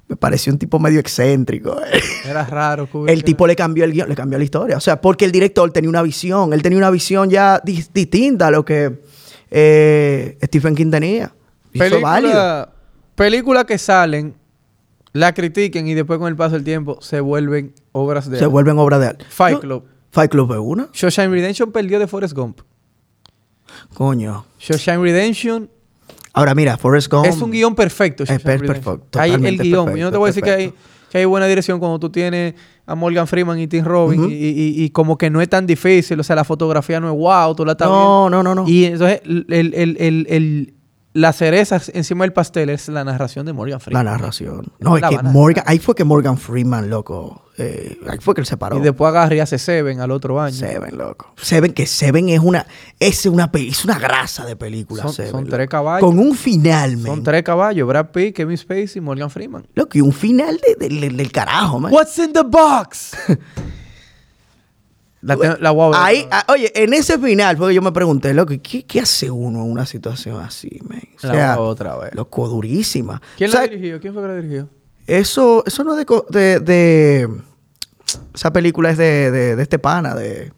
Me 0.07 0.17
pareció 0.17 0.51
un 0.51 0.59
tipo 0.59 0.77
medio 0.79 0.99
excéntrico. 0.99 1.79
eh. 1.81 2.01
Era 2.29 2.45
raro 2.45 2.85
Kubrick. 2.89 3.13
El 3.15 3.23
tipo 3.23 3.47
le 3.47 3.55
cambió 3.55 3.85
el 3.85 3.93
guion, 3.93 4.09
le 4.09 4.15
cambió 4.15 4.37
la 4.37 4.43
historia. 4.43 4.75
O 4.75 4.81
sea, 4.81 4.99
porque 4.99 5.23
el 5.23 5.31
director 5.31 5.71
tenía 5.71 5.89
una 5.89 6.01
visión, 6.01 6.51
él 6.51 6.61
tenía 6.61 6.77
una 6.77 6.89
visión 6.91 7.29
ya 7.29 7.61
dis- 7.63 7.89
distinta 7.93 8.47
a 8.47 8.51
lo 8.51 8.65
que 8.65 8.99
eh, 9.49 10.37
Stephen 10.43 10.75
King 10.75 10.91
tenía. 10.91 11.33
Y 11.73 11.81
eso 11.81 11.95
es 11.95 12.01
válido. 12.01 12.31
película, 12.33 12.69
películas 13.15 13.65
que 13.65 13.77
salen, 13.77 14.35
la 15.13 15.33
critiquen 15.33 15.87
y 15.87 15.93
después 15.93 16.19
con 16.19 16.27
el 16.27 16.35
paso 16.35 16.55
del 16.55 16.63
tiempo 16.65 16.97
se 17.01 17.21
vuelven 17.21 17.73
obras 17.93 18.29
de 18.29 18.37
Se 18.37 18.43
arte. 18.43 18.51
vuelven 18.51 18.77
obra 18.79 18.99
de 18.99 19.07
arte. 19.07 19.25
Fight 19.29 19.55
Yo- 19.55 19.61
Club. 19.61 19.83
Fight 20.11 20.29
Club 20.31 20.51
es 20.53 20.59
una. 20.61 20.89
Shawshank 20.93 21.31
Redemption 21.31 21.71
perdió 21.71 21.97
de 21.99 22.07
Forrest 22.07 22.33
Gump. 22.35 22.61
Coño. 23.93 24.45
Shawshank 24.59 25.01
Redemption 25.01 25.69
Ahora 26.33 26.55
mira, 26.55 26.77
Forrest 26.77 27.11
Gump. 27.11 27.25
es 27.25 27.41
un 27.41 27.51
guion 27.51 27.75
perfecto. 27.75 28.23
Es 28.23 28.41
perfecto, 28.41 29.19
Hay 29.19 29.31
el 29.31 29.41
guion. 29.41 29.85
perfecto, 29.85 29.97
Yo 29.97 30.05
no 30.05 30.11
te 30.11 30.17
voy 30.17 30.27
a 30.27 30.29
decir 30.29 30.43
que 30.43 30.49
hay, 30.51 30.67
perfecto. 30.69 31.09
que 31.11 31.17
hay 31.17 31.25
buena 31.25 31.45
dirección 31.47 31.79
cuando 31.79 31.99
tú 31.99 32.09
tienes 32.09 32.53
a 32.85 32.95
Morgan 32.95 33.27
Freeman 33.27 33.59
y 33.59 33.67
Tim 33.67 33.83
Robbins 33.83 34.31
y, 34.31 34.33
y- 34.33 34.83
y 34.83 34.89
como 34.91 35.17
que 35.17 35.29
no 35.29 35.41
es 35.41 35.49
tan 35.49 35.67
difícil. 35.67 36.19
O 36.19 36.23
sea, 36.23 36.35
la 36.37 36.43
fotografía 36.45 36.99
no 37.01 37.11
es 37.11 37.17
wow, 37.17 37.53
tú 37.53 37.65
la 37.65 37.73
estás 37.73 37.87
No, 37.89 38.29
no, 38.29 38.41
no, 38.43 38.55
no. 38.55 38.67
Y 38.67 38.85
entonces 38.85 39.21
el- 39.25 39.45
el- 39.49 39.73
el- 39.97 40.25
el- 40.29 40.73
la 41.13 41.33
cereza 41.33 41.81
encima 41.93 42.23
del 42.23 42.31
pastel 42.33 42.69
es 42.69 42.87
la 42.87 43.03
narración 43.03 43.45
de 43.45 43.53
Morgan 43.53 43.73
La 43.73 43.79
Freeman. 43.79 44.05
narración. 44.05 44.71
No, 44.79 44.95
es 44.95 45.01
La 45.01 45.09
que 45.09 45.21
Morgan, 45.23 45.63
ahí 45.67 45.77
fue 45.79 45.93
que 45.95 46.03
Morgan 46.05 46.37
Freeman, 46.37 46.89
loco, 46.89 47.45
eh, 47.57 47.97
ahí 48.09 48.17
fue 48.21 48.33
que 48.33 48.41
él 48.41 48.47
se 48.47 48.55
paró. 48.57 48.77
Y 48.77 48.81
después 48.81 49.09
agarra 49.09 49.35
y 49.35 49.39
hace 49.39 49.57
Seven 49.59 49.99
al 49.99 50.09
otro 50.11 50.39
año. 50.39 50.55
Seven, 50.55 50.97
loco. 50.97 51.33
Seven, 51.35 51.73
que 51.73 51.85
Seven 51.85 52.29
es 52.29 52.39
una, 52.39 52.65
es 52.99 53.25
una, 53.25 53.51
es 53.53 53.83
una 53.83 53.99
grasa 53.99 54.45
de 54.45 54.55
película. 54.55 55.03
Son- 55.03 55.13
Seven, 55.13 55.31
son 55.31 55.47
tres 55.47 55.67
caballos. 55.67 56.07
Con 56.09 56.17
un 56.17 56.33
final, 56.33 56.95
man. 56.97 57.05
Son 57.07 57.23
tres 57.23 57.43
caballos, 57.43 57.87
Brad 57.87 58.07
Pitt, 58.11 58.35
Kevin 58.35 58.57
Spacey 58.57 58.91
y 58.95 59.01
Morgan 59.01 59.29
Freeman. 59.29 59.67
Loco, 59.75 59.97
y 59.97 60.01
un 60.01 60.13
final 60.13 60.59
de- 60.65 60.87
de- 60.87 60.95
de- 60.99 61.09
del 61.09 61.31
carajo, 61.31 61.79
man. 61.79 61.91
What's 61.93 62.17
in 62.19 62.31
the 62.31 62.43
box? 62.43 63.11
la, 65.21 65.35
la. 65.59 65.91
Ahí, 66.03 66.27
ah, 66.31 66.45
oye, 66.49 66.71
en 66.75 66.93
ese 66.93 67.17
final 67.19 67.55
fue 67.57 67.69
que 67.69 67.75
yo 67.75 67.81
me 67.81 67.91
pregunté, 67.91 68.33
loco, 68.33 68.53
¿qué, 68.61 68.83
qué 68.85 68.99
hace 69.01 69.29
uno 69.29 69.63
en 69.63 69.71
una 69.71 69.85
situación 69.85 70.39
así, 70.41 70.79
man? 70.87 71.01
O 71.23 71.27
La 71.27 71.33
sea, 71.33 71.59
otra 71.59 71.95
vez. 71.97 72.15
loco, 72.15 72.47
durísima. 72.47 73.21
¿Quién 73.37 73.49
O 73.49 73.53
sea, 73.53 73.61
la 73.61 73.67
dirigió? 73.67 73.99
¿Quién 73.99 74.13
fue 74.13 74.21
que 74.23 74.27
la 74.27 74.35
dirigió? 74.35 74.69
Eso, 75.07 75.63
eso 75.65 75.83
no 75.83 75.91
es 75.93 75.97
de, 75.99 76.05
co- 76.05 76.25
de, 76.29 76.59
de- 76.59 77.29
Esa 78.33 78.51
película 78.53 78.89
es 78.91 78.97
de, 78.97 79.29
de, 79.31 79.55
de 79.55 79.63
este 79.63 79.77
pana, 79.79 80.15
de... 80.15 80.51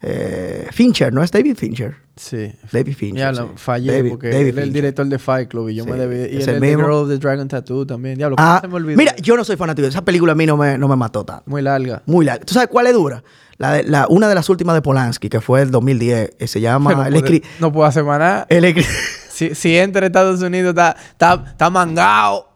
eh, 0.00 0.66
Fincher, 0.72 1.12
¿no 1.12 1.22
es 1.22 1.30
David 1.30 1.56
Fincher? 1.56 1.96
Sí. 2.16 2.52
David 2.70 2.94
Fincher. 2.94 3.34
Ya 3.34 3.42
sí. 3.42 3.48
fallé 3.56 3.92
David- 3.92 4.10
porque 4.10 4.28
David 4.30 4.48
él 4.48 4.58
es 4.58 4.64
el 4.64 4.72
director 4.72 5.06
de 5.06 5.18
Fight 5.18 5.48
Club 5.48 5.68
y 5.70 5.74
yo 5.76 5.84
Sí, 5.84 5.90
me 5.90 5.96
debí. 5.96 6.34
Y 6.34 6.40
es 6.42 6.48
él 6.48 6.56
el 6.56 6.60
mismo. 6.60 6.78
Girl 6.84 6.92
of 6.92 7.08
the 7.08 7.18
Dragon 7.18 7.48
Tattoo 7.48 7.86
también. 7.86 8.16
Diablo, 8.18 8.36
Ah, 8.38 8.58
¿cómo 8.60 8.60
se 8.60 8.68
me 8.68 8.74
olvidó? 8.84 8.98
mira, 8.98 9.16
yo 9.16 9.36
no 9.36 9.44
soy 9.44 9.56
fanático. 9.56 9.88
Esa 9.88 10.04
película 10.04 10.32
a 10.32 10.34
mí 10.34 10.44
no 10.46 10.56
me, 10.56 10.76
no 10.76 10.88
me 10.88 10.96
mató 10.96 11.24
tanto. 11.24 11.44
Muy 11.46 11.62
larga. 11.62 12.02
Muy 12.06 12.24
larga. 12.26 12.44
¿Tú 12.44 12.52
sabes 12.54 12.68
cuál 12.68 12.86
es 12.88 12.92
dura? 12.94 13.22
La 13.62 13.72
de- 13.74 13.84
la, 13.84 14.06
una 14.08 14.28
de 14.28 14.34
las 14.34 14.48
últimas 14.50 14.74
de 14.74 14.82
Polanski, 14.82 15.28
que 15.28 15.40
fue 15.40 15.62
el 15.62 15.70
2010, 15.70 16.30
eh, 16.38 16.46
se 16.48 16.60
llama... 16.60 16.92
no, 16.94 17.04
el 17.04 17.12
puede, 17.20 17.42
no 17.60 17.72
puedo 17.72 17.86
hacer 17.86 18.02
más 18.02 18.18
nada. 18.18 18.46
el 18.48 18.74
Si, 19.30 19.54
si 19.54 19.76
entra 19.78 20.04
Estados 20.04 20.42
Unidos, 20.42 20.70
está, 20.70 20.96
está, 21.12 21.44
está 21.46 21.70
mangado. 21.70 22.48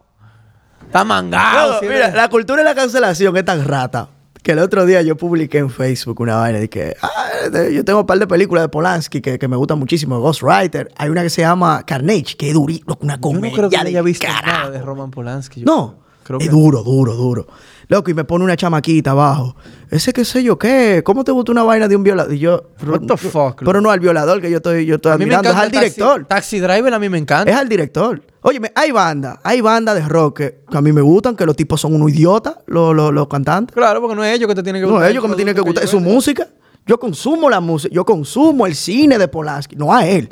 Está 0.85 1.03
mangado. 1.03 1.73
No, 1.75 1.79
si 1.79 1.85
mira, 1.87 2.09
la 2.11 2.29
cultura 2.29 2.59
de 2.59 2.65
la 2.65 2.75
cancelación 2.75 3.35
es 3.37 3.45
tan 3.45 3.63
rata 3.65 4.09
que 4.43 4.51
el 4.51 4.59
otro 4.59 4.85
día 4.85 5.01
yo 5.01 5.17
publiqué 5.17 5.57
en 5.57 5.69
Facebook 5.69 6.19
una 6.21 6.35
vaina 6.35 6.59
de 6.59 6.69
que 6.69 6.95
ah, 7.01 7.49
de- 7.51 7.73
yo 7.73 7.83
tengo 7.83 8.01
un 8.01 8.05
par 8.05 8.19
de 8.19 8.27
películas 8.27 8.63
de 8.63 8.69
Polanski 8.69 9.21
que, 9.21 9.39
que 9.39 9.47
me 9.47 9.55
gustan 9.57 9.79
muchísimo. 9.79 10.19
Ghostwriter. 10.19 10.91
Hay 10.97 11.09
una 11.09 11.23
que 11.23 11.29
se 11.29 11.41
llama 11.41 11.83
Carnage, 11.85 12.35
que 12.37 12.49
es 12.49 12.53
durísimo, 12.53 12.97
una 13.01 13.15
Yo 13.15 13.21
comedia 13.21 13.49
no 13.49 13.55
creo 13.55 13.69
que 13.69 13.77
de 13.77 13.87
haya 13.87 14.01
visto 14.01 14.27
carajo. 14.27 14.45
nada 14.45 14.69
de 14.71 14.81
Roman 14.81 15.11
Polanski. 15.11 15.61
Yo 15.61 15.65
No, 15.65 15.95
creo 16.23 16.39
es 16.39 16.45
que- 16.45 16.51
duro, 16.51 16.83
duro, 16.83 17.13
duro. 17.15 17.47
Loco, 17.89 18.11
y 18.11 18.13
me 18.13 18.25
pone 18.25 18.43
una 18.43 18.57
chamaquita 18.57 19.11
abajo. 19.11 19.55
Ese 19.89 20.11
qué 20.11 20.25
sé 20.25 20.43
yo 20.43 20.59
qué. 20.59 21.01
¿Cómo 21.05 21.23
te 21.23 21.31
gusta 21.31 21.53
una 21.53 21.63
vaina 21.63 21.87
de 21.87 21.95
un 21.95 22.03
violador? 22.03 22.33
Y 22.33 22.39
yo, 22.39 22.71
What 22.85 23.01
the 23.07 23.15
fuck, 23.15 23.63
Pero 23.63 23.79
no 23.79 23.89
al 23.91 24.01
violador 24.01 24.41
que 24.41 24.51
yo 24.51 24.57
estoy, 24.57 24.85
yo 24.85 24.95
estoy 24.95 25.13
admirando, 25.13 25.49
es 25.49 25.55
al 25.55 25.71
Taxi- 25.71 25.79
director. 25.79 26.25
Taxi, 26.25 26.59
Driver 26.59 26.93
a 26.93 26.99
mí 26.99 27.07
me 27.07 27.17
encanta. 27.17 27.49
Es 27.49 27.55
al 27.57 27.69
director. 27.69 28.21
Óyeme, 28.41 28.71
hay 28.75 28.91
banda, 28.91 29.39
hay 29.43 29.61
banda 29.61 29.93
de 29.93 30.01
rock 30.01 30.37
que, 30.37 30.59
que 30.69 30.77
a 30.77 30.81
mí 30.81 30.91
me 30.91 31.01
gustan, 31.01 31.35
que 31.37 31.45
los 31.45 31.55
tipos 31.55 31.79
son 31.79 31.93
unos 31.95 32.09
idiotas, 32.11 32.55
los, 32.67 32.93
los, 32.93 33.13
los 33.13 33.27
cantantes. 33.29 33.73
Claro, 33.73 34.01
porque 34.01 34.15
no 34.17 34.23
es 34.25 34.35
ellos 34.35 34.49
que 34.49 34.55
te 34.55 34.63
tienen 34.63 34.81
que 34.81 34.85
No, 34.87 34.93
gustar. 34.93 35.09
ellos 35.11 35.23
que 35.23 35.29
me 35.29 35.35
tienen 35.35 35.55
que 35.55 35.61
gustar, 35.61 35.83
es 35.85 35.89
su 35.89 35.99
música. 36.01 36.45
Yo 36.85 36.99
consumo 36.99 37.49
la 37.49 37.61
música, 37.61 37.93
yo 37.93 38.05
consumo 38.05 38.65
el 38.67 38.75
cine 38.75 39.17
de 39.17 39.27
Polanski, 39.29 39.77
no 39.77 39.93
a 39.93 40.05
él. 40.05 40.29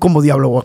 Como 0.00 0.20
diablo, 0.20 0.58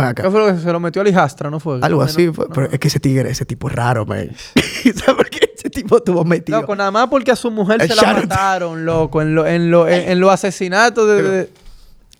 acá. 0.00 0.22
¿Qué 0.22 0.30
fue 0.30 0.40
lo 0.40 0.46
que 0.56 0.60
se 0.60 0.72
lo 0.72 0.80
metió 0.80 1.02
a 1.02 1.04
Lijastra, 1.04 1.50
no 1.50 1.60
fue? 1.60 1.78
Algo 1.82 2.00
así, 2.02 2.26
no, 2.26 2.32
fue- 2.34 2.46
no. 2.48 2.54
pero 2.54 2.70
es 2.72 2.78
que 2.78 2.88
ese 2.88 2.98
tigre, 2.98 3.30
ese 3.30 3.44
tipo 3.44 3.68
es 3.68 3.74
raro, 3.74 4.06
man. 4.06 4.30
¿Sabes 4.82 5.14
por 5.14 5.28
qué 5.28 5.43
tipo 5.74 5.98
estuvo 5.98 6.24
metido? 6.24 6.60
Loco, 6.60 6.74
nada 6.76 6.90
más 6.90 7.08
porque 7.08 7.30
a 7.32 7.36
su 7.36 7.50
mujer 7.50 7.82
El 7.82 7.88
se 7.88 7.94
la 7.96 8.14
mataron, 8.14 8.84
loco, 8.86 9.20
en, 9.20 9.34
lo- 9.34 9.46
en, 9.46 9.70
lo- 9.70 9.86
en, 9.88 10.08
en 10.12 10.20
los 10.20 10.30
asesinatos 10.30 11.06
de... 11.08 11.22
de- 11.22 11.50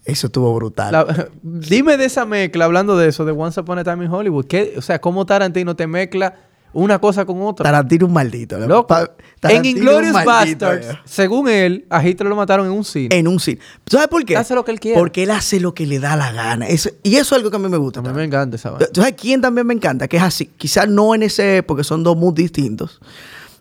Eso 0.05 0.27
estuvo 0.27 0.55
brutal. 0.55 0.93
la- 0.93 1.29
dime 1.43 1.97
de 1.97 2.05
esa 2.05 2.27
mezcla, 2.27 2.67
hablando 2.67 2.97
de 2.99 3.09
eso, 3.09 3.25
de 3.25 3.33
Once 3.33 3.59
Upon 3.61 3.79
a 3.79 3.85
Time 3.85 4.05
in 4.05 4.11
Hollywood. 4.11 4.47
¿qué, 4.47 4.75
o 4.77 4.83
sea, 4.83 5.01
cómo 5.01 5.25
Tarantino 5.25 5.75
te 5.77 5.87
mezcla 5.87 6.35
una 6.77 6.99
cosa 6.99 7.25
con 7.25 7.41
otra. 7.43 7.63
Tarantino 7.63 8.07
un 8.07 8.13
maldito. 8.13 8.59
loco. 8.59 8.97
En 9.43 9.65
Inglorious 9.65 10.13
maldito, 10.13 10.67
Bastards, 10.67 10.99
según 11.05 11.49
él, 11.49 11.85
a 11.89 12.05
Hitler 12.05 12.29
lo 12.29 12.35
mataron 12.35 12.67
en 12.67 12.73
un 12.73 12.85
cine. 12.85 13.17
En 13.17 13.29
un 13.29 13.39
cine. 13.39 13.61
¿Sabes 13.87 14.09
por 14.09 14.25
qué? 14.25 14.37
Hace 14.37 14.57
lo 14.57 14.65
que 14.65 14.73
él 14.73 14.81
quiere. 14.81 14.99
Porque 14.99 15.23
él 15.23 15.31
hace 15.31 15.61
lo 15.61 15.73
que 15.73 15.87
le 15.87 16.01
da 16.01 16.17
la 16.17 16.33
gana. 16.33 16.67
Eso- 16.67 16.91
y 17.05 17.15
eso 17.15 17.37
es 17.37 17.39
algo 17.39 17.51
que 17.51 17.57
a 17.57 17.61
mí 17.61 17.69
me 17.69 17.77
gusta. 17.77 18.01
a 18.01 18.03
mí 18.03 18.09
me 18.13 18.25
encanta 18.25 18.57
esa 18.57 18.71
vaina. 18.73 18.87
¿Tú 18.93 19.03
sabes 19.03 19.15
quién 19.17 19.41
también 19.41 19.69
me 19.69 19.75
encanta? 19.75 20.09
Que 20.09 20.17
es 20.17 20.23
así. 20.25 20.47
Quizás 20.57 20.89
no 20.89 21.15
en 21.15 21.23
ese, 21.23 21.63
porque 21.63 21.85
son 21.85 22.03
dos 22.03 22.17
muy 22.17 22.33
distintos. 22.35 23.01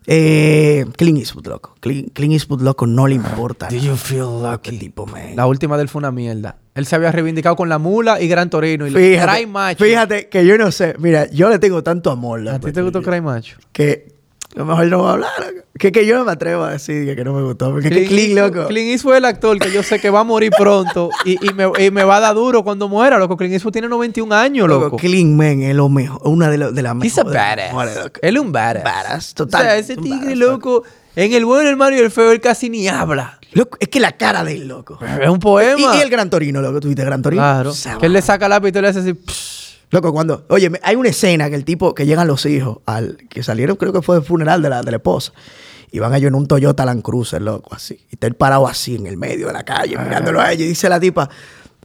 Eh, 0.08 0.86
Clint 0.98 1.20
Eastwood, 1.20 1.48
loco. 1.48 1.76
Clint, 1.80 2.14
Clint 2.14 2.34
Eastwood, 2.34 2.62
loco, 2.62 2.86
no 2.86 3.08
le 3.08 3.16
importa. 3.16 3.68
Do 3.70 3.76
you 3.78 3.96
feel 3.96 4.26
Qué 4.62 4.72
lucky? 4.72 4.78
tipo, 4.80 5.06
man. 5.06 5.36
La 5.36 5.48
última 5.48 5.78
de 5.78 5.84
él 5.84 5.90
fue 5.90 6.00
una 6.00 6.12
mierda. 6.12 6.58
Él 6.76 6.86
se 6.86 6.96
había 6.96 7.12
reivindicado 7.12 7.56
con 7.56 7.70
la 7.70 7.78
mula 7.78 8.20
y 8.22 8.28
Gran 8.28 8.50
Torino. 8.50 8.88
Y 8.88 8.92
le- 8.92 9.00
Fíjate, 9.00 9.38
Cry 9.38 9.46
Macho. 9.48 9.84
fíjate 9.84 10.28
que 10.30 10.46
yo 10.46 10.58
no 10.58 10.72
sé. 10.72 10.96
Mira, 11.00 11.30
yo 11.30 11.50
le 11.50 11.60
tengo 11.60 11.84
tanto 11.84 12.12
amor. 12.12 12.48
¿A 12.50 12.60
ti 12.60 12.72
te 12.72 12.82
gustó 12.82 13.02
Cry 13.02 13.22
Macho? 13.22 13.58
Que 13.72 14.12
a 14.56 14.60
lo 14.60 14.66
mejor 14.66 14.88
no 14.88 14.98
voy 15.00 15.08
a 15.08 15.12
hablar. 15.14 15.32
Que, 15.80 15.92
que 15.92 16.06
yo 16.06 16.16
no 16.20 16.24
me 16.24 16.32
atrevo 16.32 16.64
a 16.64 16.72
decir 16.74 17.16
que, 17.16 17.24
no 17.24 17.34
me 17.34 17.42
gustó. 17.42 17.72
Porque 17.72 17.88
es 17.88 17.94
que 17.96 18.06
Clint, 18.06 18.38
loco. 18.38 18.68
Clint 18.68 18.92
Eastwood 18.92 19.14
es 19.14 19.18
el 19.18 19.26
actor 19.26 19.58
que 19.58 19.72
yo 19.72 19.82
sé 19.82 20.00
que 20.00 20.12
va 20.12 20.20
a 20.20 20.24
morir 20.24 20.52
pronto 20.56 21.10
y, 21.26 21.32
y 21.44 21.52
me, 21.54 21.66
y 21.84 21.90
me 21.90 22.04
va 22.04 22.18
a 22.18 22.20
dar 22.20 22.36
duro 22.36 22.64
cuando 22.64 22.88
muera, 22.88 23.18
loco. 23.18 23.36
Clint 23.36 23.54
Eastwood 23.56 23.72
tiene 23.74 23.88
91 23.90 24.36
años, 24.36 24.68
Loco, 24.68 24.84
loco. 24.86 24.98
Clint, 24.98 25.36
man, 25.36 25.64
es 25.64 25.76
lo 25.76 25.90
mejor. 25.90 26.22
Una 26.26 26.50
de, 26.52 26.72
de 26.72 26.82
las 26.84 26.96
He's 27.04 27.18
a 27.18 27.24
mejores. 27.24 27.72
Él 28.22 28.36
es 28.36 28.42
un 28.42 28.52
badass. 28.52 28.84
Badass, 28.84 29.32
O 29.32 29.36
total. 29.36 29.62
sea, 29.64 29.78
ese 29.78 29.98
tigre, 29.98 30.36
loco, 30.36 30.84
en 31.16 31.34
el 31.34 31.44
bueno, 31.44 31.68
el 31.68 31.76
malo 31.76 31.96
y 31.96 32.00
el 32.00 32.12
feo, 32.12 32.32
él 32.32 32.40
casi 32.40 32.70
ni 32.70 32.88
habla. 32.88 33.40
Loco, 33.54 33.76
es 33.80 33.88
que 33.88 34.00
la 34.00 34.12
cara 34.12 34.44
de 34.44 34.54
él, 34.54 34.68
loco. 34.68 35.00
Es 35.22 35.30
un 35.30 35.40
poema. 35.40 35.80
Y, 35.96 35.98
y 35.98 36.02
el 36.02 36.10
Gran 36.12 36.30
Torino, 36.30 36.62
loco. 36.62 36.80
¿Tú 36.82 36.88
viste 36.88 37.04
Gran 37.04 37.24
Torino? 37.24 37.42
Claro. 37.42 37.72
O 37.72 37.74
sea, 37.74 37.98
Que 37.98 38.06
él 38.06 38.14
le 38.14 38.22
saca 38.22 38.48
la 38.48 38.62
pistola 38.62 38.90
y 38.90 38.94
le 38.94 39.00
hace 39.00 39.10
así. 39.10 39.14
psh. 39.26 39.63
Loco, 39.94 40.12
cuando. 40.12 40.44
Oye, 40.50 40.72
hay 40.82 40.96
una 40.96 41.10
escena 41.10 41.52
que 41.52 41.56
el 41.56 41.66
tipo. 41.66 41.94
Que 41.94 42.08
llegan 42.08 42.26
los 42.26 42.48
hijos. 42.48 42.80
al 42.88 43.18
Que 43.30 43.44
salieron, 43.44 43.78
creo 43.78 43.94
que 43.94 44.02
fue 44.02 44.16
del 44.16 44.26
funeral 44.26 44.64
de 44.64 44.70
la, 44.70 44.82
de 44.82 44.90
la 44.90 44.98
esposa. 44.98 45.34
Y 45.92 46.00
van 46.00 46.16
ellos 46.16 46.30
en 46.30 46.36
un 46.36 46.48
Toyota 46.48 46.84
Land 46.84 47.04
Cruiser, 47.04 47.44
loco, 47.44 47.76
así. 47.76 48.00
Y 48.10 48.16
está 48.16 48.26
él 48.26 48.34
parado 48.34 48.68
así 48.68 48.96
en 48.96 49.06
el 49.06 49.18
medio 49.18 49.46
de 49.46 49.54
la 49.54 49.64
calle, 49.64 49.96
mirándolo 49.96 50.42
a 50.42 50.52
ella. 50.52 50.66
Y 50.66 50.70
dice 50.70 50.90
la 50.90 51.00
tipa. 51.00 51.30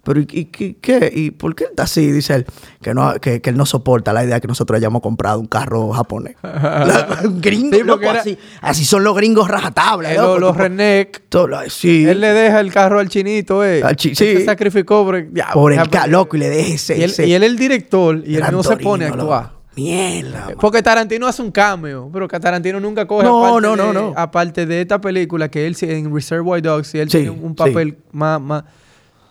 Pero, 0.04 0.20
¿y, 0.20 0.26
y 0.30 0.44
qué? 0.74 1.12
¿Y 1.14 1.30
por 1.32 1.54
qué 1.54 1.64
él 1.64 1.70
está 1.70 1.82
así? 1.84 2.10
Dice 2.10 2.34
él, 2.34 2.46
que, 2.82 2.94
no, 2.94 3.14
que, 3.20 3.40
que 3.40 3.50
él 3.50 3.56
no 3.56 3.66
soporta 3.66 4.12
la 4.12 4.24
idea 4.24 4.36
de 4.36 4.40
que 4.40 4.48
nosotros 4.48 4.76
hayamos 4.76 5.02
comprado 5.02 5.40
un 5.40 5.46
carro 5.46 5.90
japonés. 5.90 6.36
Un 7.24 7.40
gringo, 7.40 7.76
Sí, 7.76 7.82
porque 7.84 7.86
loco, 7.86 8.02
era- 8.10 8.20
así. 8.20 8.38
Así 8.60 8.84
son 8.84 9.04
los 9.04 9.14
gringos 9.16 9.48
rajatablas, 9.48 10.12
Eh, 10.12 10.16
loco. 10.16 10.38
los, 10.38 10.56
redneck. 10.56 11.22
sí. 11.68 12.06
Él 12.06 12.20
le 12.20 12.28
deja 12.32 12.60
el 12.60 12.72
carro 12.72 12.98
al 13.00 13.08
chinito, 13.08 13.64
eh. 13.64 13.82
Al 13.82 13.96
chi- 13.96 14.10
Él 14.10 14.16
sí. 14.16 14.36
Se 14.38 14.44
sacrificó 14.44 15.04
por 15.04 15.16
el, 15.16 15.32
ya, 15.34 15.48
por 15.52 15.72
el 15.72 15.78
ya, 15.78 15.86
ca- 15.86 16.06
loco 16.06 16.36
y 16.36 16.40
le 16.40 16.48
deje 16.48 16.74
ese. 16.74 16.98
Y 16.98 17.02
él, 17.02 17.10
ese 17.10 17.26
y 17.26 17.32
él 17.34 17.42
es 17.42 17.50
el 17.50 17.58
director 17.58 18.22
y 18.26 18.36
él 18.36 18.44
no 18.50 18.62
se 18.62 18.76
pone 18.76 19.04
a 19.06 19.08
actuar. 19.08 19.42
loco. 19.44 19.58
Mierda. 19.76 20.46
man. 20.46 20.54
Porque 20.60 20.82
Tarantino 20.82 21.28
hace 21.28 21.40
un 21.40 21.52
cameo, 21.52 22.10
pero 22.12 22.26
que 22.26 22.40
Tarantino 22.40 22.80
nunca 22.80 23.06
coge 23.06 23.24
No, 23.24 23.46
aparte, 23.46 23.62
no, 23.62 23.70
de, 23.76 23.76
no, 23.76 23.92
no. 23.92 24.12
aparte 24.16 24.66
de 24.66 24.80
esta 24.80 25.00
película 25.00 25.48
que 25.48 25.66
él 25.68 25.76
en 25.82 26.12
Reservoir 26.12 26.60
Dogs, 26.60 26.94
y 26.96 26.98
él 26.98 27.08
Sí, 27.10 27.18
tiene 27.18 27.30
un 27.30 27.54
papel 27.54 27.96
más, 28.10 28.40
más... 28.40 28.64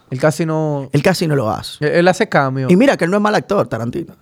Él 0.09 0.19
casi 0.19 0.45
no... 0.45 0.89
Él 0.93 1.03
casi 1.03 1.27
no 1.27 1.35
lo 1.35 1.49
hace. 1.49 1.83
Él, 1.85 1.91
él 1.95 2.07
hace 2.07 2.29
cameo. 2.29 2.67
Y 2.69 2.75
mira 2.75 2.95
que 2.97 3.05
él 3.05 3.11
no 3.11 3.17
es 3.17 3.23
mal 3.23 3.35
actor, 3.35 3.67
Tarantino. 3.67 4.15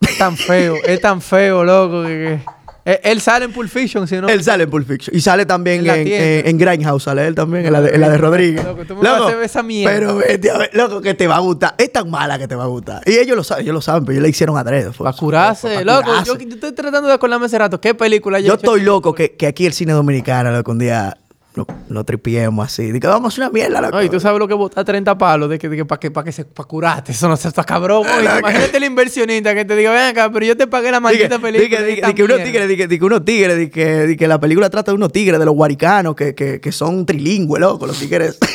Es 0.00 0.18
tan 0.18 0.36
feo, 0.36 0.76
es 0.84 1.00
tan 1.00 1.20
feo, 1.20 1.64
loco, 1.64 2.02
que... 2.02 2.40
que- 2.44 2.64
Él, 2.84 3.00
él 3.02 3.20
sale 3.22 3.46
en 3.46 3.52
Pulp 3.52 3.70
Fiction, 3.70 4.06
si 4.06 4.16
no... 4.20 4.28
Él 4.28 4.44
sale 4.44 4.64
en 4.64 4.70
Pulp 4.70 4.86
Fiction. 4.86 5.16
Y 5.16 5.20
sale 5.22 5.46
también 5.46 5.86
En 5.88 6.46
en, 6.46 6.58
Grindhouse, 6.58 7.04
sale 7.04 7.26
él 7.26 7.34
también, 7.34 7.64
en 7.64 7.72
la 7.72 7.80
de, 7.80 7.94
en 7.94 8.00
la 8.02 8.10
de 8.10 8.18
Rodríguez. 8.18 8.62
Loco, 8.62 8.84
tú 8.84 8.96
me 8.96 9.08
vas 9.08 9.32
a 9.32 9.42
esa 9.44 9.62
mierda. 9.62 9.94
Pero 9.94 10.16
vete 10.16 10.50
a 10.50 10.58
ver, 10.58 10.70
loco, 10.74 11.00
que 11.00 11.14
te 11.14 11.26
va 11.26 11.36
a 11.36 11.40
gustar. 11.40 11.74
Es 11.78 11.90
tan 11.90 12.10
mala 12.10 12.38
que 12.38 12.46
te 12.46 12.54
va 12.54 12.64
a 12.64 12.66
gustar. 12.66 13.00
Y 13.06 13.12
ellos 13.16 13.36
lo 13.38 13.42
saben, 13.42 13.64
ellos 13.64 13.74
lo 13.74 13.80
saben, 13.80 14.04
pero 14.04 14.12
ellos 14.12 14.22
la 14.24 14.28
hicieron 14.28 14.58
adrede. 14.58 14.90
Para 14.90 15.16
curarse, 15.16 15.82
loco. 15.82 16.10
Yo, 16.26 16.36
yo 16.36 16.54
estoy 16.54 16.72
tratando 16.72 17.08
de 17.08 17.14
acordarme 17.14 17.46
hace 17.46 17.58
rato. 17.58 17.80
¿Qué 17.80 17.94
película 17.94 18.38
Yo 18.40 18.52
estoy 18.54 18.82
loco 18.82 19.14
que, 19.14 19.32
que 19.32 19.46
aquí 19.46 19.64
el 19.64 19.72
cine 19.72 19.94
dominicano, 19.94 20.50
loco, 20.52 20.70
un 20.72 20.78
día 20.78 21.16
lo, 21.54 21.66
lo 21.88 22.04
tripiemos 22.04 22.66
así. 22.66 22.90
Digo, 22.92 23.08
vamos 23.08 23.26
a 23.26 23.28
hacer 23.34 23.44
una 23.44 23.50
mierda, 23.52 23.80
loco. 23.80 23.96
Ay, 23.96 24.08
tú 24.08 24.18
sabes 24.20 24.38
lo 24.38 24.48
que 24.48 24.54
botar 24.54 24.84
30 24.84 25.16
palos 25.16 25.48
de 25.48 25.58
que, 25.58 25.68
de 25.68 25.76
que 25.76 25.84
para 25.84 26.00
que, 26.00 26.10
pa' 26.10 26.24
que 26.24 26.32
se 26.32 26.44
pa' 26.44 26.64
curarte. 26.64 27.12
Eso 27.12 27.28
no 27.28 27.36
se 27.36 27.48
está 27.48 27.62
cabrón. 27.64 28.04
oye. 28.06 28.38
Imagínate 28.40 28.76
el 28.76 28.84
inversionista 28.84 29.54
que 29.54 29.64
te 29.64 29.76
diga, 29.76 29.92
ven 29.92 30.02
acá, 30.08 30.30
pero 30.32 30.44
yo 30.46 30.56
te 30.56 30.66
pagué 30.66 30.90
la 30.90 30.98
Dice 30.98 31.00
maldita 31.00 31.38
película. 31.38 31.78
esta 31.86 32.12
que 32.14 32.24
unos 32.24 32.36
mierda". 32.38 32.52
tigres, 32.52 32.88
di 32.88 32.98
que- 32.98 33.04
unos 33.04 33.24
tigres, 33.24 33.58
di 33.58 33.68
que, 34.16 34.26
la 34.28 34.40
película 34.40 34.68
trata 34.68 34.90
de 34.90 34.96
unos 34.96 35.12
tigres, 35.12 35.38
de 35.38 35.44
los 35.46 35.54
guaricanos, 35.54 36.16
que, 36.16 36.34
que, 36.34 36.60
que 36.60 36.72
son 36.72 37.06
trilingües, 37.06 37.60
loco, 37.60 37.86
los 37.86 37.98
tigres. 37.98 38.38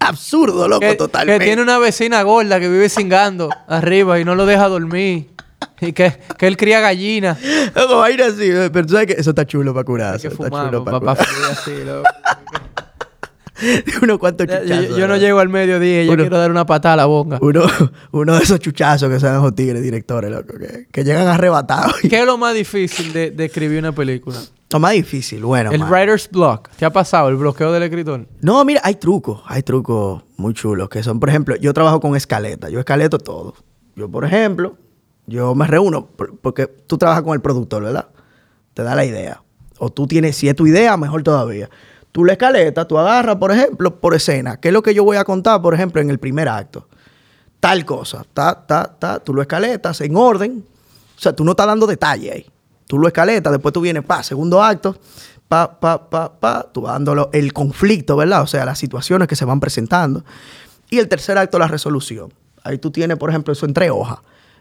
Absurdo, 0.00 0.66
loco, 0.66 0.80
que, 0.80 0.94
totalmente. 0.94 1.38
que 1.40 1.44
tiene 1.46 1.62
una 1.62 1.78
vecina 1.78 2.22
gorda 2.22 2.58
que 2.58 2.68
vive 2.68 2.88
cingando 2.88 3.48
arriba 3.68 4.18
y 4.18 4.24
no 4.24 4.34
lo 4.34 4.46
deja 4.46 4.66
dormir. 4.68 5.28
Y 5.82 5.92
que, 5.94 6.12
que 6.38 6.46
él 6.46 6.56
cría 6.58 6.80
gallinas. 6.80 7.38
Loco, 7.74 7.98
vaina 7.98 8.26
así, 8.26 8.42
eh, 8.50 8.68
pero 8.72 8.86
tú 8.86 8.92
sabes 8.92 9.06
que 9.14 9.20
eso 9.20 9.30
está 9.30 9.46
chulo 9.46 9.72
para 9.72 9.80
Hay 9.80 9.84
curarse. 9.86 10.28
que 10.28 10.34
fumar 10.34 10.70
para 11.00 11.12
así, 11.12 11.72
loco. 11.84 12.04
unos 14.02 14.18
cuantos 14.18 14.46
chuchazos. 14.46 14.88
yo- 14.88 14.96
yo 14.98 15.08
no 15.08 15.16
llego 15.16 15.38
al 15.38 15.48
mediodía 15.50 16.02
y 16.02 16.06
yo 16.06 16.12
Uno- 16.12 16.22
quiero 16.22 16.38
dar 16.38 16.50
una 16.50 16.64
patada 16.66 16.94
a 16.94 16.96
la 16.98 17.06
bonga. 17.06 17.38
Uno, 17.42 17.62
uno 18.12 18.36
de 18.36 18.42
esos 18.42 18.58
chuchazos 18.60 19.10
que 19.10 19.20
se 19.20 19.26
dan 19.26 19.42
los 19.42 19.54
tigres 19.54 19.82
directores, 19.82 20.30
loco, 20.30 20.54
que, 20.58 20.86
que 20.90 21.04
llegan 21.04 21.26
arrebatados. 21.28 21.94
¿Qué 22.08 22.20
es 22.20 22.26
lo 22.26 22.38
más 22.38 22.54
difícil 22.54 23.12
de, 23.12 23.30
de 23.30 23.44
escribir 23.46 23.78
una 23.78 23.92
película? 23.92 24.38
Lo 24.72 24.78
más 24.80 24.92
difícil, 24.92 25.42
bueno. 25.44 25.72
el 25.72 25.80
man. 25.80 25.90
writer's 25.90 26.28
block. 26.30 26.68
¿Qué 26.78 26.84
ha 26.84 26.90
pasado? 26.90 27.28
El 27.28 27.36
bloqueo 27.36 27.72
del 27.72 27.82
escritor. 27.82 28.26
No, 28.40 28.64
mira, 28.64 28.80
hay 28.84 28.94
trucos, 28.94 29.42
hay 29.46 29.62
trucos 29.62 30.22
muy 30.36 30.54
chulos 30.54 30.88
que 30.88 31.02
son, 31.02 31.18
por 31.20 31.28
ejemplo, 31.28 31.56
yo 31.56 31.74
trabajo 31.74 32.00
con 32.00 32.16
escaleta, 32.16 32.68
yo 32.70 32.78
escaleto 32.78 33.18
todo. 33.18 33.54
Yo, 33.96 34.08
por 34.10 34.24
ejemplo, 34.24 34.76
yo 35.26 35.54
me 35.54 35.66
reúno 35.66 36.06
por- 36.06 36.36
porque 36.38 36.66
tú 36.66 36.98
trabajas 36.98 37.22
con 37.22 37.34
el 37.34 37.40
productor, 37.40 37.82
¿verdad? 37.82 38.08
Te 38.74 38.82
da 38.82 38.94
la 38.94 39.04
idea. 39.04 39.42
O 39.78 39.90
tú 39.90 40.06
tienes, 40.06 40.36
si 40.36 40.48
es 40.48 40.56
tu 40.56 40.66
idea, 40.66 40.96
mejor 40.96 41.22
todavía. 41.22 41.68
Tú 42.12 42.24
la 42.24 42.32
escaleta, 42.32 42.86
tú 42.88 42.98
agarras, 42.98 43.36
por 43.36 43.52
ejemplo, 43.52 44.00
por 44.00 44.14
escena. 44.14 44.58
¿Qué 44.58 44.68
es 44.68 44.74
lo 44.74 44.82
que 44.82 44.94
yo 44.94 45.04
voy 45.04 45.16
a 45.16 45.24
contar, 45.24 45.62
por 45.62 45.74
ejemplo, 45.74 46.00
en 46.00 46.10
el 46.10 46.18
primer 46.18 46.48
acto? 46.48 46.88
Tal 47.60 47.84
cosa, 47.84 48.24
ta, 48.34 48.66
ta, 48.66 48.96
ta, 48.98 49.20
tú 49.20 49.32
lo 49.34 49.42
escaletas 49.42 50.00
en 50.00 50.16
orden. 50.16 50.64
O 51.16 51.20
sea, 51.20 51.32
tú 51.34 51.44
no 51.44 51.52
estás 51.52 51.66
dando 51.66 51.86
detalle 51.86 52.32
ahí. 52.32 52.46
Tú 52.86 52.98
lo 52.98 53.06
escaletas, 53.06 53.52
después 53.52 53.72
tú 53.72 53.80
vienes, 53.80 54.02
pa, 54.04 54.22
segundo 54.22 54.62
acto, 54.62 54.96
pa, 55.46 55.78
pa, 55.78 56.10
pa, 56.10 56.32
pa, 56.32 56.66
tú 56.72 56.80
vas 56.80 56.94
dándolo 56.94 57.30
el 57.32 57.52
conflicto, 57.52 58.16
¿verdad? 58.16 58.42
O 58.42 58.46
sea, 58.48 58.64
las 58.64 58.78
situaciones 58.78 59.28
que 59.28 59.36
se 59.36 59.44
van 59.44 59.60
presentando. 59.60 60.24
Y 60.90 60.98
el 60.98 61.06
tercer 61.08 61.38
acto, 61.38 61.58
la 61.58 61.68
resolución. 61.68 62.32
Ahí 62.64 62.78
tú 62.78 62.90
tienes, 62.90 63.16
por 63.18 63.30
ejemplo, 63.30 63.52
eso 63.52 63.64
entre 63.66 63.90
hojas. 63.90 64.18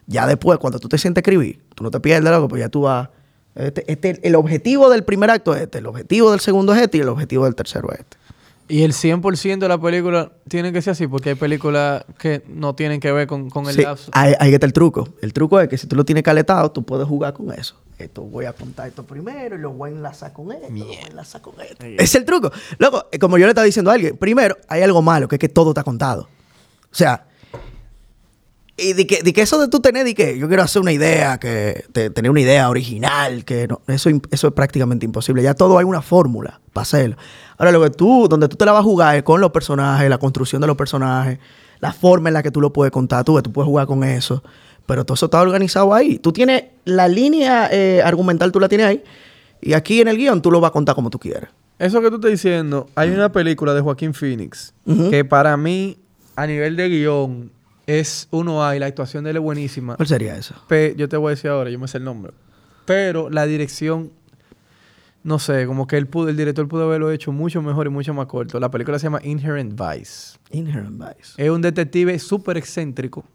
Ya 0.10 0.26
después, 0.26 0.58
cuando 0.58 0.80
tú 0.80 0.90
te 0.90 0.98
sientes 0.98 1.20
a 1.20 1.22
escribir, 1.22 1.62
tú 1.76 1.84
no 1.84 1.92
te 1.92 2.00
pierdes, 2.00 2.32
loco, 2.32 2.48
pues 2.48 2.60
ya 2.62 2.70
tú 2.70 2.82
vas. 2.82 3.10
Este, 3.56 3.92
este- 3.92 4.20
el 4.28 4.36
objetivo 4.36 4.90
del 4.90 5.04
primer 5.04 5.30
acto 5.30 5.54
es 5.56 5.62
este, 5.62 5.78
el 5.78 5.86
objetivo 5.86 6.32
del 6.32 6.40
segundo 6.40 6.74
es 6.74 6.82
este 6.82 6.98
y 6.98 7.02
el 7.02 7.10
objetivo 7.10 7.46
del 7.46 7.54
tercero 7.56 7.92
es 7.94 8.00
este. 8.00 8.18
Y 8.68 8.84
el 8.84 8.94
100% 8.94 9.66
de 9.66 9.68
la 9.68 9.80
película 9.80 10.32
tiene 10.48 10.72
que 10.72 10.82
ser 10.82 10.92
así, 10.92 11.08
porque 11.08 11.30
hay 11.30 11.36
películas 11.36 12.06
que 12.20 12.44
no 12.48 12.76
tienen 12.76 13.00
que 13.00 13.12
ver 13.12 13.28
con, 13.28 13.50
con 13.50 13.68
el 13.68 13.74
Sí, 13.76 13.82
lapso. 13.82 14.12
ahí, 14.14 14.34
ahí 14.40 14.54
está 14.54 14.66
el 14.68 14.74
truco. 14.74 15.10
El 15.22 15.34
truco 15.34 15.60
es 15.60 15.68
que 15.70 15.78
si 15.78 15.88
tú 15.88 15.96
lo 15.96 16.06
tienes 16.06 16.24
caletado, 16.24 16.72
tú 16.72 16.84
puedes 16.84 17.08
jugar 17.08 17.34
con 17.34 17.52
eso. 17.52 17.76
Esto 17.98 18.22
voy 18.24 18.46
a 18.46 18.54
contar 18.54 18.88
esto 18.88 19.04
primero 19.04 19.56
y 19.56 19.60
lo 19.60 19.72
voy 19.72 19.90
a 19.92 19.94
enlazar 19.94 20.34
con 20.34 20.52
esto, 20.52 20.68
lo 20.72 20.86
voy 20.86 20.96
a 20.96 21.08
enlazar 21.08 21.42
con 21.42 21.54
esto. 21.62 21.84
Es 21.86 22.14
el 22.16 22.26
truco. 22.26 22.52
Luego, 22.78 23.06
como 23.20 23.38
yo 23.40 23.46
le 23.46 23.52
estaba 23.52 23.66
diciendo 23.66 23.90
a 23.92 23.96
alguien, 23.96 24.16
primero, 24.18 24.56
hay 24.68 24.82
algo 24.84 25.02
malo, 25.02 25.28
que 25.28 25.36
es 25.36 25.40
que 25.40 25.50
todo 25.50 25.72
está 25.72 25.84
contado. 25.84 26.30
O 26.92 26.96
sea, 26.96 27.26
y 28.82 28.94
de 28.94 29.08
que, 29.08 29.22
de 29.24 29.34
que 29.34 29.42
eso 29.42 29.60
de 29.60 29.68
tú 29.68 29.80
tener, 29.80 30.06
de 30.06 30.16
que 30.16 30.38
yo 30.38 30.48
quiero 30.48 30.64
hacer 30.64 30.82
una 30.82 30.92
idea, 30.92 31.38
que 31.40 31.86
tener 31.92 32.30
una 32.30 32.42
idea 32.42 32.70
original, 32.70 33.46
que 33.46 33.68
no, 33.68 33.82
eso, 33.88 34.10
eso 34.32 34.48
es 34.48 34.54
prácticamente 34.54 35.06
imposible. 35.06 35.44
Ya 35.44 35.54
todo 35.54 35.78
hay 35.78 35.86
una 35.86 36.02
fórmula 36.02 36.62
para 36.74 36.84
hacerlo. 36.84 37.18
Ahora, 37.58 37.72
lo 37.72 37.82
que 37.84 37.90
tú, 37.90 38.28
donde 38.30 38.48
tú 38.48 38.56
te 38.56 38.66
la 38.66 38.72
vas 38.72 38.82
a 38.82 38.84
jugar 38.84 39.16
es 39.16 39.24
con 39.24 39.42
los 39.42 39.52
personajes, 39.52 40.10
la 40.10 40.18
construcción 40.18 40.62
de 40.62 40.68
los 40.68 40.78
personajes, 40.78 41.40
la 41.80 41.94
forma 41.94 42.30
en 42.30 42.34
la 42.34 42.44
que 42.44 42.52
tú 42.52 42.62
lo 42.62 42.74
puedes 42.74 42.92
contar, 42.92 43.24
tú, 43.24 43.42
tú 43.42 43.52
puedes 43.52 43.68
jugar 43.68 43.88
con 43.88 44.04
eso. 44.04 44.44
Pero 44.86 45.06
todo 45.06 45.16
eso 45.16 45.26
está 45.26 45.42
organizado 45.42 45.94
ahí. 45.94 46.18
Tú 46.18 46.32
tienes 46.32 46.64
la 46.86 47.08
línea 47.08 47.70
eh, 47.72 48.02
argumental, 48.04 48.52
tú 48.52 48.60
la 48.60 48.70
tienes 48.70 48.88
ahí. 48.88 49.04
Y 49.62 49.74
aquí 49.74 50.02
en 50.02 50.08
el 50.08 50.18
guion 50.18 50.42
tú 50.42 50.52
lo 50.52 50.60
vas 50.60 50.70
a 50.70 50.72
contar 50.72 50.96
como 50.96 51.10
tú 51.10 51.20
quieras. 51.20 51.52
Eso 51.78 52.02
que 52.02 52.10
tú 52.10 52.16
estás 52.16 52.32
diciendo, 52.32 52.88
hay 52.96 53.10
una 53.12 53.32
película 53.32 53.74
de 53.74 53.82
Joaquín 53.82 54.14
Phoenix 54.14 54.74
que 55.10 55.24
para 55.24 55.56
mí, 55.56 55.98
a 56.36 56.46
nivel 56.46 56.76
de 56.76 56.90
guion, 56.90 57.52
es 57.98 58.28
uno 58.32 58.64
A 58.64 58.76
y 58.76 58.80
la 58.80 58.86
actuación 58.86 59.24
de 59.24 59.32
él 59.32 59.38
es 59.38 59.42
buenísima. 59.44 59.96
¿Cuál 59.96 60.08
sería 60.08 60.36
eso? 60.38 60.56
Pe- 60.68 60.94
yo 60.98 61.10
te 61.10 61.18
voy 61.18 61.30
a 61.30 61.36
decir 61.36 61.50
ahora, 61.50 61.70
yo 61.70 61.80
me 61.80 61.88
sé 61.88 61.98
el 61.98 62.04
nombre. 62.04 62.34
Pero 62.86 63.30
la 63.30 63.46
dirección, 63.46 64.12
no 65.24 65.40
sé, 65.40 65.66
como 65.66 65.88
que 65.88 65.98
él 65.98 66.08
pudo, 66.08 66.30
el 66.30 66.38
director 66.38 66.68
pudo 66.68 66.84
haberlo 66.86 67.12
hecho 67.12 67.32
mucho 67.32 67.62
mejor 67.62 67.88
y 67.88 67.90
mucho 67.90 68.14
más 68.14 68.28
corto. 68.28 68.60
La 68.60 68.70
película 68.72 69.00
se 69.00 69.04
llama 69.08 69.20
Inherent 69.24 69.80
Vice. 69.80 70.38
Inherent 70.52 70.98
Vice. 71.00 71.34
Es 71.44 71.50
un 71.50 71.62
detective 71.62 72.18
súper 72.20 72.58
excéntrico 72.58 73.26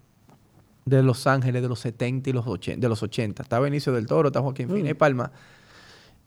de 0.84 1.02
Los 1.02 1.26
Ángeles 1.26 1.62
de 1.62 1.68
los 1.68 1.80
70 1.80 2.30
y 2.30 2.32
los 2.32 2.46
80, 2.46 2.80
de 2.80 2.88
los 2.88 3.02
80. 3.02 3.42
Está 3.42 3.58
Benicio 3.58 3.92
del 3.92 4.06
Toro, 4.06 4.28
está 4.28 4.40
Joaquín 4.40 4.68
Phoenix, 4.68 4.90
y 4.90 4.94
Palma. 4.94 5.32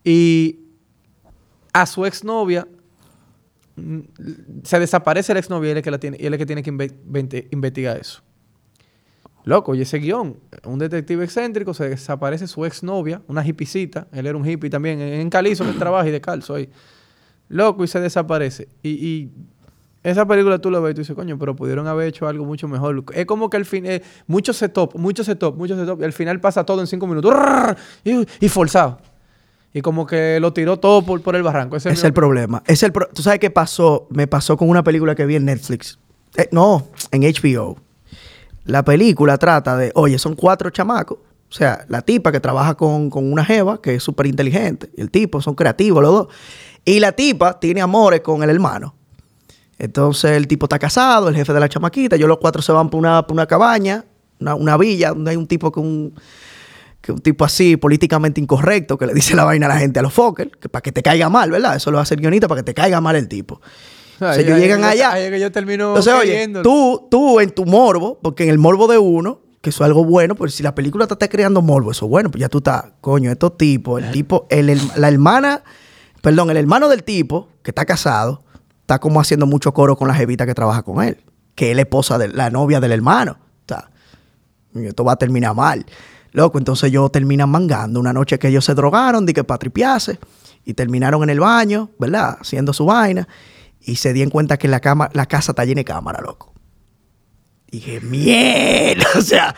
Y 0.04 0.58
a 1.72 1.86
su 1.86 2.04
exnovia 2.06 2.66
mm, 2.66 2.77
se 4.62 4.78
desaparece 4.78 5.32
la 5.34 5.40
exnovia 5.40 5.68
y 5.68 5.70
él 5.72 5.78
es 5.78 5.82
que 5.82 5.90
la 5.90 5.98
tiene, 5.98 6.16
y 6.20 6.26
él 6.26 6.34
es 6.34 6.40
el 6.40 6.46
que 6.46 6.46
tiene 6.46 6.62
que 6.62 7.48
investigar 7.50 7.96
eso. 7.98 8.22
Loco, 9.44 9.74
y 9.74 9.80
ese 9.80 9.98
guion, 9.98 10.36
un 10.64 10.78
detective 10.78 11.24
excéntrico, 11.24 11.72
se 11.72 11.88
desaparece 11.88 12.46
su 12.46 12.66
exnovia, 12.66 13.22
una 13.28 13.46
hipicita, 13.46 14.06
él 14.12 14.26
era 14.26 14.36
un 14.36 14.46
hippie 14.46 14.68
también, 14.68 15.00
en, 15.00 15.30
calizo 15.30 15.64
que 15.64 15.72
trabaja 15.72 16.06
y 16.06 16.10
de 16.10 16.20
calzo 16.20 16.54
ahí. 16.54 16.68
Loco, 17.48 17.82
y 17.82 17.88
se 17.88 17.98
desaparece. 17.98 18.68
Y, 18.82 19.30
esa 20.02 20.26
película 20.26 20.58
tú 20.58 20.70
la 20.70 20.80
ves 20.80 20.92
y 20.92 20.94
tú 20.94 21.00
dices, 21.00 21.16
coño, 21.16 21.38
pero 21.38 21.56
pudieron 21.56 21.86
haber 21.86 22.08
hecho 22.08 22.28
algo 22.28 22.44
mucho 22.44 22.68
mejor. 22.68 23.04
Es 23.14 23.24
como 23.24 23.48
que 23.48 23.56
al 23.56 23.64
fin, 23.64 23.86
eh, 23.86 24.02
mucho 24.26 24.52
setup, 24.52 24.94
mucho 24.96 25.24
setup, 25.24 25.56
mucho 25.56 25.76
setup, 25.76 26.00
y 26.00 26.04
al 26.04 26.12
final 26.12 26.40
pasa 26.40 26.64
todo 26.64 26.80
en 26.80 26.86
cinco 26.86 27.06
minutos. 27.06 27.34
Y 28.04 28.48
forzado. 28.48 29.00
Y 29.72 29.82
como 29.82 30.06
que 30.06 30.38
lo 30.40 30.52
tiró 30.52 30.78
todo 30.78 31.02
por, 31.02 31.20
por 31.20 31.36
el 31.36 31.42
barranco. 31.42 31.76
Ese 31.76 31.90
Es 31.90 32.02
el 32.04 32.12
problema. 32.12 32.62
Es 32.66 32.82
el 32.82 32.90
pro- 32.92 33.08
¿Tú 33.14 33.22
sabes 33.22 33.38
qué 33.38 33.50
pasó? 33.50 34.06
Me 34.10 34.26
pasó 34.26 34.56
con 34.56 34.68
una 34.70 34.82
película 34.82 35.14
que 35.14 35.26
vi 35.26 35.36
en 35.36 35.44
Netflix. 35.44 35.98
Eh, 36.36 36.48
no, 36.52 36.88
en 37.10 37.22
HBO. 37.22 37.76
La 38.64 38.84
película 38.84 39.36
trata 39.38 39.76
de, 39.76 39.92
oye, 39.94 40.18
son 40.18 40.34
cuatro 40.34 40.70
chamacos. 40.70 41.18
O 41.18 41.52
sea, 41.54 41.84
la 41.88 42.02
tipa 42.02 42.30
que 42.32 42.40
trabaja 42.40 42.74
con, 42.74 43.08
con 43.10 43.30
una 43.32 43.44
jeva 43.44 43.80
que 43.80 43.94
es 43.94 44.02
súper 44.02 44.26
inteligente. 44.26 44.90
Y 44.96 45.00
el 45.00 45.10
tipo, 45.10 45.40
son 45.40 45.54
creativos 45.54 46.02
los 46.02 46.12
dos. 46.12 46.28
Y 46.84 47.00
la 47.00 47.12
tipa 47.12 47.58
tiene 47.60 47.80
amores 47.80 48.20
con 48.20 48.42
el 48.42 48.50
hermano. 48.50 48.94
Entonces 49.78 50.32
el 50.32 50.48
tipo 50.48 50.66
está 50.66 50.78
casado, 50.78 51.28
el 51.28 51.36
jefe 51.36 51.52
de 51.52 51.60
la 51.60 51.68
chamaquita. 51.68 52.16
Ellos 52.16 52.28
los 52.28 52.38
cuatro 52.38 52.62
se 52.62 52.72
van 52.72 52.90
por 52.90 52.98
una, 52.98 53.26
por 53.26 53.34
una 53.34 53.46
cabaña, 53.46 54.04
una, 54.40 54.54
una 54.54 54.76
villa, 54.76 55.10
donde 55.10 55.30
hay 55.30 55.36
un 55.36 55.46
tipo 55.46 55.70
con 55.70 55.84
un 55.86 56.14
que 57.00 57.12
un 57.12 57.18
tipo 57.20 57.44
así 57.44 57.76
políticamente 57.76 58.40
incorrecto 58.40 58.98
que 58.98 59.06
le 59.06 59.14
dice 59.14 59.34
la 59.36 59.44
vaina 59.44 59.66
a 59.66 59.68
la 59.70 59.78
gente 59.78 59.98
a 60.00 60.02
los 60.02 60.12
Fokker, 60.12 60.50
que 60.58 60.68
para 60.68 60.82
que 60.82 60.92
te 60.92 61.02
caiga 61.02 61.28
mal, 61.28 61.50
¿verdad? 61.50 61.76
Eso 61.76 61.90
lo 61.90 61.98
hace 62.00 62.14
el 62.14 62.20
guionista 62.20 62.48
para 62.48 62.60
que 62.60 62.64
te 62.64 62.74
caiga 62.74 63.00
mal 63.00 63.16
el 63.16 63.28
tipo. 63.28 63.54
O 64.16 64.18
sea, 64.18 64.34
ellos 64.36 64.58
llegan 64.58 64.80
yo- 64.80 64.86
allá. 64.88 65.14
que 65.30 65.38
yo 65.40 65.52
termino 65.52 65.88
Entonces, 65.88 66.12
oye, 66.12 66.48
tú, 66.62 67.06
tú 67.10 67.38
en 67.40 67.50
tu 67.50 67.64
morbo, 67.66 68.18
porque 68.20 68.42
en 68.42 68.50
el 68.50 68.58
morbo 68.58 68.88
de 68.88 68.98
uno, 68.98 69.40
que 69.60 69.70
eso 69.70 69.84
es 69.84 69.86
algo 69.86 70.04
bueno, 70.04 70.34
pues 70.34 70.54
si 70.54 70.62
la 70.64 70.74
película 70.74 71.06
te 71.06 71.14
está 71.14 71.28
creando 71.28 71.62
morbo, 71.62 71.92
eso 71.92 72.06
es 72.06 72.10
bueno, 72.10 72.30
pues 72.30 72.40
ya 72.40 72.48
tú 72.48 72.58
estás, 72.58 72.84
coño, 73.00 73.30
estos 73.30 73.56
tipos, 73.56 74.02
el 74.02 74.10
tipo, 74.10 74.46
el, 74.50 74.70
el- 74.70 74.80
la 74.96 75.08
hermana, 75.08 75.62
perdón, 76.20 76.50
el 76.50 76.56
hermano 76.56 76.88
del 76.88 77.04
tipo, 77.04 77.48
que 77.62 77.70
está 77.70 77.84
casado, 77.84 78.42
está 78.80 78.98
como 78.98 79.20
haciendo 79.20 79.46
mucho 79.46 79.72
coro 79.72 79.96
con 79.96 80.08
la 80.08 80.14
jevita 80.14 80.46
que 80.46 80.54
trabaja 80.54 80.82
con 80.82 81.02
él, 81.04 81.18
que 81.54 81.70
es 81.70 81.76
la 81.76 81.82
esposa 81.82 82.18
de 82.18 82.26
la 82.28 82.50
novia 82.50 82.80
del 82.80 82.90
hermano. 82.90 83.38
O 83.40 83.68
sea, 83.68 83.90
esto 84.74 85.04
va 85.04 85.12
a 85.12 85.16
terminar 85.16 85.54
mal. 85.54 85.86
Loco, 86.32 86.58
entonces 86.58 86.90
ellos 86.90 87.10
terminan 87.10 87.50
mangando. 87.50 88.00
Una 88.00 88.12
noche 88.12 88.38
que 88.38 88.48
ellos 88.48 88.64
se 88.64 88.74
drogaron, 88.74 89.26
de 89.26 89.32
que 89.32 89.44
para 89.44 89.58
tripiarse, 89.58 90.18
y 90.64 90.74
terminaron 90.74 91.22
en 91.22 91.30
el 91.30 91.40
baño, 91.40 91.90
¿verdad? 91.98 92.38
Haciendo 92.40 92.72
su 92.72 92.84
vaina, 92.84 93.26
y 93.80 93.96
se 93.96 94.12
dieron 94.12 94.30
cuenta 94.30 94.58
que 94.58 94.68
la, 94.68 94.80
cama, 94.80 95.08
la 95.12 95.26
casa 95.26 95.52
está 95.52 95.64
llena 95.64 95.80
de 95.80 95.84
cámara, 95.84 96.20
loco. 96.20 96.52
Dije, 97.70 98.00
mierda, 98.00 99.06
o 99.16 99.22
sea, 99.22 99.54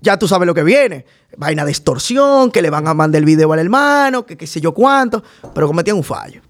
ya 0.00 0.18
tú 0.18 0.28
sabes 0.28 0.46
lo 0.46 0.54
que 0.54 0.62
viene. 0.62 1.06
Vaina 1.36 1.64
de 1.64 1.70
extorsión, 1.70 2.50
que 2.50 2.62
le 2.62 2.70
van 2.70 2.86
a 2.88 2.94
mandar 2.94 3.18
el 3.18 3.24
video 3.24 3.52
al 3.52 3.58
hermano, 3.58 4.24
que 4.24 4.36
qué 4.36 4.46
sé 4.46 4.60
yo 4.60 4.72
cuánto, 4.72 5.22
pero 5.54 5.66
cometían 5.66 5.96
un 5.96 6.04
fallo. 6.04 6.40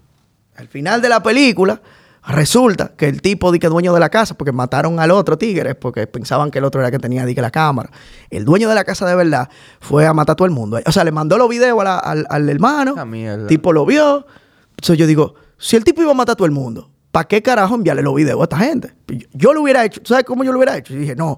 Al 0.55 0.67
final 0.67 1.01
de 1.01 1.09
la 1.09 1.21
película, 1.21 1.81
resulta 2.27 2.93
que 2.97 3.07
el 3.07 3.21
tipo 3.21 3.51
di 3.51 3.59
que 3.59 3.67
dueño 3.67 3.93
de 3.93 3.99
la 3.99 4.09
casa, 4.09 4.35
porque 4.35 4.51
mataron 4.51 4.99
al 4.99 5.11
otro 5.11 5.37
tigre, 5.37 5.75
porque 5.75 6.07
pensaban 6.07 6.51
que 6.51 6.59
el 6.59 6.65
otro 6.65 6.81
era 6.81 6.89
que 6.91 6.99
tenía 6.99 7.25
que 7.25 7.41
la 7.41 7.51
cámara. 7.51 7.89
El 8.29 8.45
dueño 8.45 8.67
de 8.69 8.75
la 8.75 8.83
casa 8.83 9.05
de 9.05 9.15
verdad 9.15 9.49
fue 9.79 10.05
a 10.07 10.13
matar 10.13 10.33
a 10.33 10.35
todo 10.35 10.45
el 10.45 10.51
mundo. 10.53 10.79
O 10.85 10.91
sea, 10.91 11.03
le 11.03 11.11
mandó 11.11 11.37
los 11.37 11.49
videos 11.49 11.79
a 11.79 11.83
la- 11.83 11.97
al, 11.99 12.25
al 12.29 12.49
hermano. 12.49 12.95
Ah. 12.97 13.05
El 13.15 13.47
tipo 13.47 13.71
lo 13.73 13.85
vio. 13.85 14.25
Entonces 14.71 14.97
yo 14.97 15.07
digo, 15.07 15.35
si 15.57 15.75
el 15.75 15.83
tipo 15.83 16.01
iba 16.01 16.11
a 16.11 16.15
matar 16.15 16.33
a 16.33 16.35
todo 16.35 16.45
el 16.45 16.51
mundo, 16.51 16.89
¿para 17.11 17.27
qué 17.27 17.41
carajo 17.41 17.75
enviarle 17.75 18.01
los 18.01 18.15
videos 18.15 18.39
a 18.41 18.43
esta 18.43 18.57
gente? 18.57 18.93
Yo, 19.07 19.27
yo 19.33 19.53
lo 19.53 19.61
hubiera 19.61 19.85
hecho. 19.85 20.01
¿Tú 20.01 20.09
sabes 20.09 20.25
cómo 20.25 20.43
yo 20.43 20.51
lo 20.51 20.57
hubiera 20.57 20.77
hecho? 20.77 20.93
Y 20.93 20.97
dije, 20.97 21.15
no, 21.15 21.37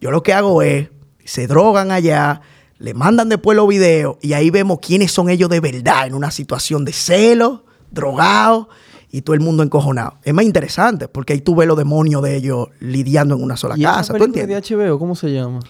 yo 0.00 0.10
lo 0.10 0.22
que 0.22 0.32
hago 0.34 0.60
es, 0.62 0.88
se 1.24 1.46
drogan 1.46 1.90
allá, 1.90 2.40
le 2.78 2.92
mandan 2.94 3.28
después 3.28 3.56
los 3.56 3.66
videos 3.68 4.16
y 4.20 4.34
ahí 4.34 4.50
vemos 4.50 4.78
quiénes 4.80 5.10
son 5.12 5.30
ellos 5.30 5.48
de 5.48 5.60
verdad 5.60 6.06
en 6.06 6.14
una 6.14 6.30
situación 6.30 6.84
de 6.84 6.92
celo, 6.92 7.64
drogados 7.90 8.66
y 9.10 9.22
todo 9.22 9.34
el 9.34 9.40
mundo 9.40 9.62
encojonado. 9.62 10.14
Es 10.22 10.34
más 10.34 10.44
interesante 10.44 11.08
porque 11.08 11.32
ahí 11.34 11.40
tú 11.40 11.54
ves 11.54 11.66
los 11.68 11.76
demonios 11.78 12.22
de 12.22 12.36
ellos 12.36 12.68
lidiando 12.80 13.34
en 13.36 13.42
una 13.42 13.56
sola 13.56 13.74
¿Y 13.76 13.82
esa 13.82 13.92
casa. 13.94 14.14
¿Tú 14.14 14.24
entiendes? 14.24 14.68
de 14.68 14.76
HBO, 14.76 14.98
¿cómo 14.98 15.14
se 15.14 15.32
llama? 15.32 15.60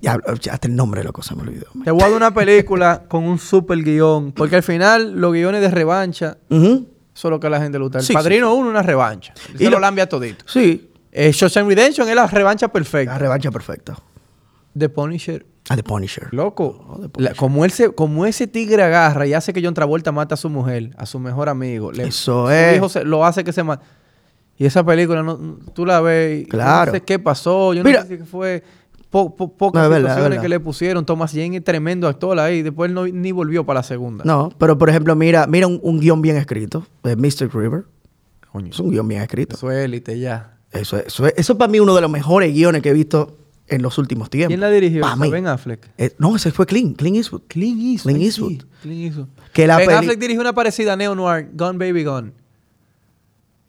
Ya, 0.00 0.18
ya 0.40 0.52
hasta 0.52 0.68
el 0.68 0.76
nombre 0.76 1.00
de 1.00 1.04
la 1.04 1.12
cosa 1.12 1.34
me 1.34 1.42
olvidó. 1.42 1.66
Te 1.82 1.90
voy 1.90 2.02
a 2.02 2.06
dar 2.08 2.16
una 2.16 2.34
película 2.34 3.04
con 3.08 3.24
un 3.24 3.38
super 3.38 3.78
guion. 3.82 4.32
Porque 4.32 4.56
al 4.56 4.62
final, 4.62 5.18
los 5.18 5.32
guiones 5.32 5.62
de 5.62 5.70
revancha, 5.70 6.36
Ujú. 6.50 6.86
eso 7.14 7.28
es 7.28 7.30
lo 7.30 7.40
que 7.40 7.46
a 7.46 7.50
la 7.50 7.60
gente 7.60 7.78
le 7.78 7.84
gusta. 7.84 7.98
El 8.00 8.04
Sí, 8.04 8.12
Padrino 8.12 8.52
1 8.54 8.68
una 8.68 8.82
revancha. 8.82 9.32
Y 9.54 9.58
Se 9.58 9.64
lo 9.64 9.70
lo- 9.70 9.80
lambia 9.80 10.08
todito. 10.08 10.44
Sí, 10.46 10.90
Eh, 11.16 11.30
Shawshank 11.32 11.68
Redemption 11.68 12.08
es 12.08 12.14
la 12.16 12.26
revancha 12.26 12.66
la 12.66 12.72
perfecta. 12.72 13.16
revancha 13.16 13.50
perfecta. 13.52 13.96
The 14.76 14.88
Punisher. 14.88 15.46
Ah, 15.70 15.76
The 15.76 15.82
Punisher. 15.82 16.28
Loco, 16.32 17.08
la- 17.16 17.32
como, 17.34 17.64
él 17.64 17.70
se, 17.70 17.90
como 17.92 18.26
ese 18.26 18.46
tigre 18.46 18.82
agarra 18.82 19.26
y 19.26 19.32
hace 19.32 19.52
que 19.52 19.62
John 19.64 19.72
Travolta 19.74 20.12
mata 20.12 20.34
a 20.34 20.36
su 20.36 20.50
mujer, 20.50 20.90
a 20.98 21.06
su 21.06 21.18
mejor 21.18 21.48
amigo. 21.48 21.90
le- 21.92 22.04
Eso 22.08 22.50
es. 22.50 22.76
hijo 22.76 22.88
se- 22.88 23.04
lo 23.04 23.24
hace 23.24 23.44
que 23.44 23.52
se 23.52 23.62
mate. 23.62 23.84
Y 24.58 24.66
esa 24.66 24.84
película, 24.84 25.22
no, 25.22 25.36
tú 25.72 25.84
la 25.86 26.00
ves 26.00 26.46
Claro. 26.48 26.92
no 26.92 26.98
sé 26.98 27.00
qué 27.02 27.18
pasó. 27.18 27.72
Yo 27.74 27.82
Mira. 27.82 28.02
no 28.02 28.06
sé 28.06 28.18
si 28.18 28.24
fue 28.24 28.62
po- 29.10 29.34
po- 29.34 29.52
pocas 29.56 29.82
No, 29.84 29.88
verdad, 29.88 30.20
verdad. 30.20 30.40
que 30.42 30.48
le 30.48 30.60
pusieron. 30.60 31.04
Thomas 31.06 31.32
Jane 31.32 31.56
es 31.56 31.64
tremendo 31.64 32.06
actor 32.08 32.38
ahí. 32.38 32.62
Después 32.62 32.88
él 32.90 32.94
no, 32.94 33.06
ni 33.06 33.32
volvió 33.32 33.64
para 33.64 33.80
la 33.80 33.84
segunda. 33.84 34.22
No, 34.24 34.50
pero 34.58 34.76
por 34.78 34.90
ejemplo, 34.90 35.16
mira, 35.16 35.46
mira 35.46 35.66
un, 35.66 35.80
un 35.82 35.98
guion 35.98 36.20
bien 36.22 36.36
escrito 36.36 36.86
de 37.02 37.16
Mr. 37.16 37.48
River. 37.52 37.84
Coño, 38.52 38.68
Es 38.70 38.78
un 38.78 38.90
guion 38.90 39.08
bien 39.08 39.22
escrito. 39.22 39.56
eso 39.56 39.70
es 39.72 39.84
élite 39.84 40.18
ya. 40.20 40.58
Eso, 40.70 40.98
es- 40.98 41.06
eso, 41.06 41.26
es- 41.26 41.34
eso 41.36 41.52
es 41.54 41.58
para 41.58 41.70
mí 41.72 41.80
uno 41.80 41.94
de 41.94 42.00
los 42.02 42.10
mejores 42.10 42.52
guiones 42.52 42.82
que 42.82 42.90
he 42.90 42.92
visto 42.92 43.38
en 43.68 43.82
los 43.82 43.96
últimos 43.98 44.28
tiempos. 44.30 44.48
¿Quién 44.48 44.60
la 44.60 44.70
dirigió? 44.70 45.04
Ben 45.30 45.46
Affleck. 45.46 45.88
Eh, 45.96 46.14
no, 46.18 46.36
ese 46.36 46.50
fue 46.52 46.66
Clint, 46.66 46.96
Clint 46.98 47.16
Eastwood. 47.16 47.42
Clint 47.48 47.80
Eastwood. 47.80 48.12
Clint 48.12 48.24
Eastwood. 48.26 48.50
sí, 48.52 48.58
Clint 48.82 49.02
Eastwood. 49.06 49.26
Que 49.52 49.66
la 49.66 49.76
ben 49.78 49.86
peli- 49.86 49.98
Affleck 49.98 50.18
dirigió 50.18 50.40
una 50.40 50.52
parecida 50.52 50.92
a 50.92 50.96
Neo 50.96 51.14
Noir. 51.14 51.48
Gone 51.54 51.78
Baby 51.78 52.04
Gone. 52.04 52.32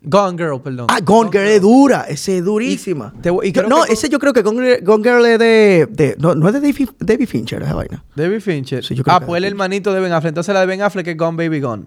Gone 0.07 0.37
Girl, 0.37 0.61
perdón. 0.61 0.85
Ah, 0.89 0.99
Gone 1.03 1.31
Girl 1.31 1.47
es 1.47 1.61
dura, 1.61 2.01
ese 2.07 2.37
es 2.37 2.45
durísima. 2.45 3.11
Y 3.43 3.51
te 3.51 3.61
Yo- 3.61 3.67
no, 3.67 3.83
que- 3.85 3.93
ese 3.93 4.07
yo 4.07 4.19
creo 4.19 4.33
que 4.33 4.43
Gone, 4.43 4.79
Gone 4.81 5.03
Girl 5.03 5.25
es 5.25 5.39
de, 5.39 5.87
de- 5.89 6.15
no, 6.19 6.35
no 6.35 6.47
es 6.47 6.53
de 6.53 6.59
David, 6.61 6.89
David 6.99 7.27
Fincher 7.27 7.63
esa 7.63 7.73
vaina. 7.73 8.03
David 8.15 8.39
Fincher. 8.41 8.83
Sí, 8.85 8.93
yo 8.93 9.03
creo 9.03 9.15
ah, 9.15 9.19
que 9.19 9.25
pues 9.25 9.39
el 9.39 9.45
hermanito 9.45 9.91
de 9.93 9.99
Ben 10.01 10.11
Affleck. 10.11 10.29
Entonces 10.29 10.53
la 10.53 10.59
de 10.59 10.67
Ben 10.67 10.81
Affleck 10.83 11.07
es 11.07 11.17
Gone 11.17 11.37
Baby 11.43 11.59
Gone. 11.59 11.85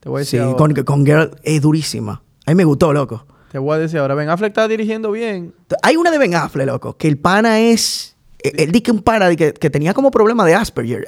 Te 0.00 0.08
voy 0.08 0.22
a 0.22 0.24
Sí, 0.24 0.36
decir 0.38 0.40
ahora. 0.40 0.58
Gone, 0.58 0.82
Gone 0.82 1.04
Girl 1.04 1.30
es 1.42 1.60
durísima. 1.60 2.22
A 2.46 2.50
mí 2.50 2.54
me 2.54 2.64
gustó, 2.64 2.92
loco. 2.94 3.26
Te 3.52 3.58
voy 3.58 3.76
a 3.76 3.78
decir 3.78 3.98
ahora. 4.00 4.14
Ben 4.14 4.28
Affleck 4.30 4.50
está 4.50 4.66
dirigiendo 4.66 5.10
bien. 5.12 5.54
Hay 5.82 5.96
una 5.96 6.10
de 6.10 6.18
Ben 6.18 6.34
Affleck, 6.34 6.66
loco, 6.66 6.96
que 6.96 7.06
el 7.06 7.18
pana 7.18 7.60
es... 7.60 8.16
eh, 8.42 8.50
Él 8.56 8.72
dice 8.72 8.90
un 8.90 9.02
pana 9.02 9.34
que, 9.36 9.52
que 9.52 9.68
tenía 9.68 9.92
como 9.92 10.10
problema 10.10 10.44
de 10.46 10.54
Asperger. 10.54 11.04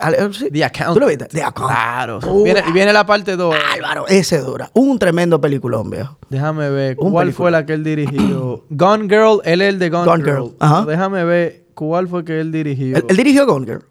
The 0.53 0.65
Accountant. 0.65 0.95
¿Tú 0.95 1.01
lo 1.01 1.07
viste? 1.07 1.25
The 1.27 1.43
Accountant. 1.43 1.79
Claro. 1.81 2.19
Uh, 2.27 2.45
Viene, 2.45 2.63
y 2.69 2.73
viene 2.73 2.93
la 2.93 3.07
parte 3.07 3.35
2. 3.37 3.55
Álvaro, 3.75 4.07
ese 4.09 4.39
dura. 4.39 4.71
Un 4.75 4.99
tremendo 4.99 5.41
peliculón, 5.41 5.89
viejo. 5.89 6.19
Déjame 6.29 6.69
ver. 6.69 6.97
Un 7.01 7.13
¿Cuál 7.13 7.33
fue 7.33 7.51
la 7.51 7.65
que 7.65 7.73
él 7.73 7.83
dirigió? 7.83 8.65
Gone 8.71 9.05
Girl. 9.09 9.41
Él 9.45 9.63
es 9.63 9.69
el 9.71 9.79
de 9.79 9.89
Gone, 9.89 10.05
Gone 10.05 10.23
Girl. 10.25 10.43
Girl, 10.45 10.57
ajá. 10.61 10.85
Déjame 10.85 11.25
ver 11.25 11.65
cuál 11.75 12.09
fue 12.09 12.25
que 12.27 12.41
él 12.41 12.53
dirigió. 12.53 12.99
Él, 12.99 13.05
él 13.09 13.17
dirigió 13.17 13.47
Gone 13.47 13.65
Girl. 13.67 13.85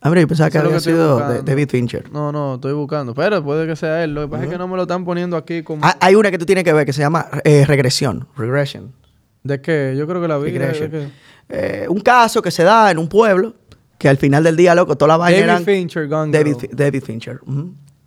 A 0.00 0.10
ver, 0.10 0.20
yo 0.20 0.28
pensaba 0.28 0.48
que 0.50 0.58
había 0.58 0.78
sido 0.78 1.18
de. 1.28 1.42
David 1.42 1.68
Fincher. 1.70 2.10
No, 2.12 2.30
no, 2.30 2.54
estoy 2.54 2.72
buscando. 2.72 3.14
Pero 3.14 3.42
puede 3.42 3.66
que 3.66 3.74
sea 3.74 4.04
él. 4.04 4.14
Lo 4.14 4.22
que 4.22 4.28
pasa 4.28 4.44
es 4.44 4.50
que 4.50 4.58
no 4.58 4.68
me 4.68 4.76
lo 4.76 4.82
están 4.82 5.04
poniendo 5.04 5.36
aquí 5.36 5.62
como... 5.64 5.84
Ah, 5.84 5.96
Hay 6.00 6.14
una 6.14 6.30
que 6.30 6.38
tú 6.38 6.46
tienes 6.46 6.62
que 6.62 6.72
ver 6.72 6.86
que 6.86 6.92
se 6.92 7.00
llama 7.00 7.26
eh, 7.44 7.64
Regresión. 7.66 8.28
Regression. 8.36 8.92
¿De 9.42 9.60
qué? 9.60 9.94
Yo 9.98 10.06
creo 10.06 10.20
que 10.22 10.28
la 10.28 10.38
vi. 10.38 10.52
¿de 10.52 10.58
Regression. 10.58 10.90
qué? 10.90 11.08
Eh, 11.48 11.86
un 11.88 12.00
caso 12.00 12.40
que 12.42 12.50
se 12.52 12.62
da 12.62 12.90
en 12.90 12.98
un 12.98 13.08
pueblo 13.08 13.54
que 13.98 14.08
al 14.08 14.18
final 14.18 14.44
del 14.44 14.56
día, 14.56 14.74
loco, 14.76 14.96
toda 14.96 15.08
la 15.08 15.16
vaina 15.16 15.38
David 15.38 15.50
eran 15.50 15.64
Fincher, 15.64 16.06
Gone 16.08 16.30
David, 16.30 16.54
Girl. 16.54 16.60
Fi- 16.60 16.76
David 16.76 17.02
Fincher. 17.02 17.40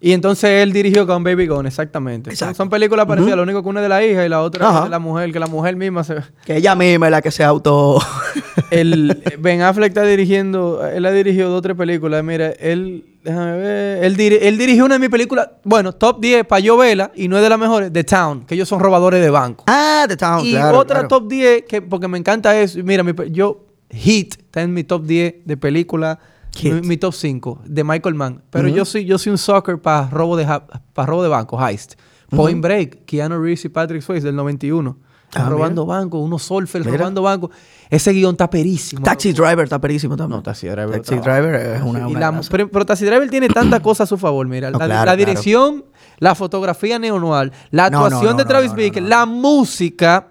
Y 0.04 0.14
entonces 0.14 0.50
él 0.64 0.74
dirigió 0.74 1.06
Gone 1.06 1.24
Baby 1.24 1.46
Gone, 1.46 1.70
exactamente. 1.70 2.32
Son- 2.32 2.34
Exacto. 2.34 2.56
Son 2.56 2.70
películas 2.72 3.06
parecidas, 3.06 3.36
lo 3.38 3.44
único 3.44 3.62
que 3.62 3.70
una 3.70 3.82
es 3.82 3.84
de 3.84 3.90
la 3.90 4.04
hija 4.04 4.26
y 4.26 4.30
la 4.30 4.42
otra 4.42 4.68
Ajá. 4.68 4.78
es 4.80 4.84
de 4.86 4.90
la 4.90 4.98
mujer, 5.00 5.32
que 5.32 5.40
la 5.40 5.46
mujer 5.48 5.76
misma 5.76 6.04
se... 6.04 6.16
Que 6.44 6.58
ella 6.58 6.74
misma 6.76 7.06
es 7.08 7.12
la 7.12 7.22
que 7.22 7.30
se 7.32 7.44
auto... 7.44 8.00
El 8.72 9.22
Ben 9.40 9.62
Affleck 9.62 9.90
está 9.90 10.04
dirigiendo, 10.04 10.86
él 10.88 11.06
ha 11.06 11.12
dirigido 11.12 11.50
dos 11.50 11.60
o 11.60 11.62
tres 11.62 11.76
películas. 11.76 12.24
Mira, 12.24 12.52
él, 12.52 13.06
déjame 13.22 13.58
ver, 13.58 14.04
él, 14.06 14.16
diri- 14.18 14.38
él 14.42 14.58
dirigió 14.58 14.86
una 14.86 14.96
de 14.96 15.00
mis 15.00 15.10
películas, 15.10 15.50
bueno, 15.66 15.92
top 15.92 16.22
10 16.22 16.46
para 16.46 16.62
yo 16.62 16.78
verla, 16.78 17.12
y 17.14 17.28
no 17.28 17.36
es 17.36 17.44
de 17.44 17.50
las 17.50 17.60
mejores, 17.60 17.92
The 17.92 18.04
Town, 18.06 18.46
que 18.46 18.56
ellos 18.56 18.70
son 18.70 18.80
robadores 18.80 19.22
de 19.22 19.30
banco. 19.30 19.66
ah, 19.68 20.06
The 20.08 20.16
Town, 20.16 20.46
y 20.46 20.52
claro, 20.52 20.78
otra 20.80 20.96
claro. 21.00 21.08
top 21.10 21.28
10, 21.28 21.64
que, 21.68 21.82
porque 21.82 22.08
me 22.08 22.18
encanta 22.18 22.58
eso. 22.60 22.80
Mira, 22.84 23.04
mi 23.04 23.12
yo, 23.30 23.66
Hit, 23.90 24.36
está 24.40 24.62
en 24.62 24.74
mi 24.74 24.86
top 24.86 25.04
10 25.04 25.36
de 25.44 25.58
película, 25.58 26.20
Mi, 26.64 26.82
mi 26.82 26.98
top 26.98 27.14
5 27.14 27.62
de 27.66 27.84
Michael 27.84 28.16
Mann. 28.16 28.42
Pero 28.50 28.68
yo 28.68 28.86
soy 28.86 29.06
yo 29.06 29.18
soy 29.18 29.32
un 29.32 29.38
soccer 29.38 29.80
para 29.82 30.10
robo 30.10 30.36
de 30.38 30.46
pa 30.46 31.06
robo 31.06 31.24
de 31.24 31.30
banco, 31.30 31.58
heist. 31.66 31.94
Point 32.30 32.62
Break, 32.62 33.06
Keanu 33.06 33.40
Reeves 33.42 33.66
y 33.66 33.70
Patrick 33.70 34.02
Swayze 34.02 34.26
del 34.28 34.36
91. 34.36 34.98
Están 35.28 35.46
Ah, 35.46 35.50
robando 35.50 35.86
bancos, 35.86 36.22
unos 36.22 36.44
surfers 36.44 36.86
Mira. 36.86 36.98
robando 36.98 37.22
bancos. 37.22 37.52
Ese 37.90 38.12
guion 38.12 38.32
está 38.34 38.50
perísimo. 38.50 39.02
Taxi 39.02 39.32
Driver 39.32 39.64
está 39.64 39.80
perísimo 39.80 40.18
también. 40.18 40.38
No, 40.40 40.44
Taxi 40.44 40.68
Driver 40.68 40.92
Taxi 40.92 41.16
está- 41.16 41.32
Driver 41.40 41.56
es 41.56 41.82
una... 41.82 42.00
Y 42.00 42.04
una 42.12 42.20
la- 42.20 42.32
raza. 42.32 42.50
pero, 42.52 42.70
pero 42.70 42.86
Taxi 42.86 43.06
Driver 43.06 43.30
tiene 43.30 43.48
tantas 43.48 43.80
cosas 43.82 44.06
a 44.06 44.10
su 44.10 44.18
favor, 44.18 44.46
mira. 44.48 44.70
No, 44.72 44.78
la, 44.80 44.86
claro, 44.86 45.00
la 45.00 45.04
claro. 45.04 45.18
dirección, 45.18 45.86
la 46.20 46.36
fotografía 46.36 47.00
neonual, 47.00 47.54
la 47.70 47.90
No, 47.90 48.00
no, 48.00 48.06
actuación 48.08 48.32
no, 48.34 48.38
de 48.40 48.44
no, 48.44 48.48
Travis 48.50 48.72
no, 48.72 48.76
no, 48.78 48.84
Bickle, 48.84 49.02
no. 49.04 49.08
la 49.08 49.26
música. 49.26 50.28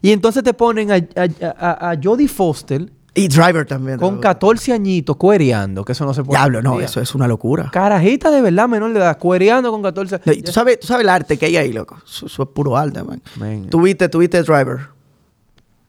Y 0.00 0.12
entonces 0.12 0.42
te 0.42 0.54
ponen 0.54 0.92
a, 0.92 0.94
a- 0.96 1.56
a- 1.58 1.90
a 1.90 1.96
Jodie 2.02 2.28
Foster 2.28 2.90
Y 3.14 3.28
Driver 3.28 3.66
también. 3.66 3.98
con 3.98 4.18
14 4.20 4.72
añitos 4.72 5.16
cuereando, 5.16 5.84
que 5.84 5.92
eso 5.92 6.06
no 6.06 6.14
se 6.14 6.24
puede. 6.24 6.38
Diablo, 6.38 6.62
no, 6.62 6.80
eso 6.80 7.00
es 7.00 7.14
una 7.14 7.28
locura. 7.28 7.70
Carajita 7.70 8.30
de 8.30 8.40
verdad 8.40 8.68
menor 8.68 8.92
de 8.92 9.00
edad, 9.00 9.18
cuereando 9.18 9.70
con 9.70 9.82
14 9.82 10.20
No, 10.24 10.32
tú, 10.44 10.52
sabes, 10.52 10.80
tú 10.80 10.86
sabes 10.86 11.04
el 11.04 11.10
arte 11.10 11.36
que 11.36 11.46
hay 11.46 11.56
ahí, 11.56 11.72
loco. 11.72 11.98
Eso, 12.06 12.26
eso 12.26 12.42
es 12.44 12.48
puro 12.48 12.76
arte, 12.76 13.02
man. 13.02 13.20
Tuviste, 13.68 14.08
tuviste 14.08 14.42
Driver. 14.42 14.88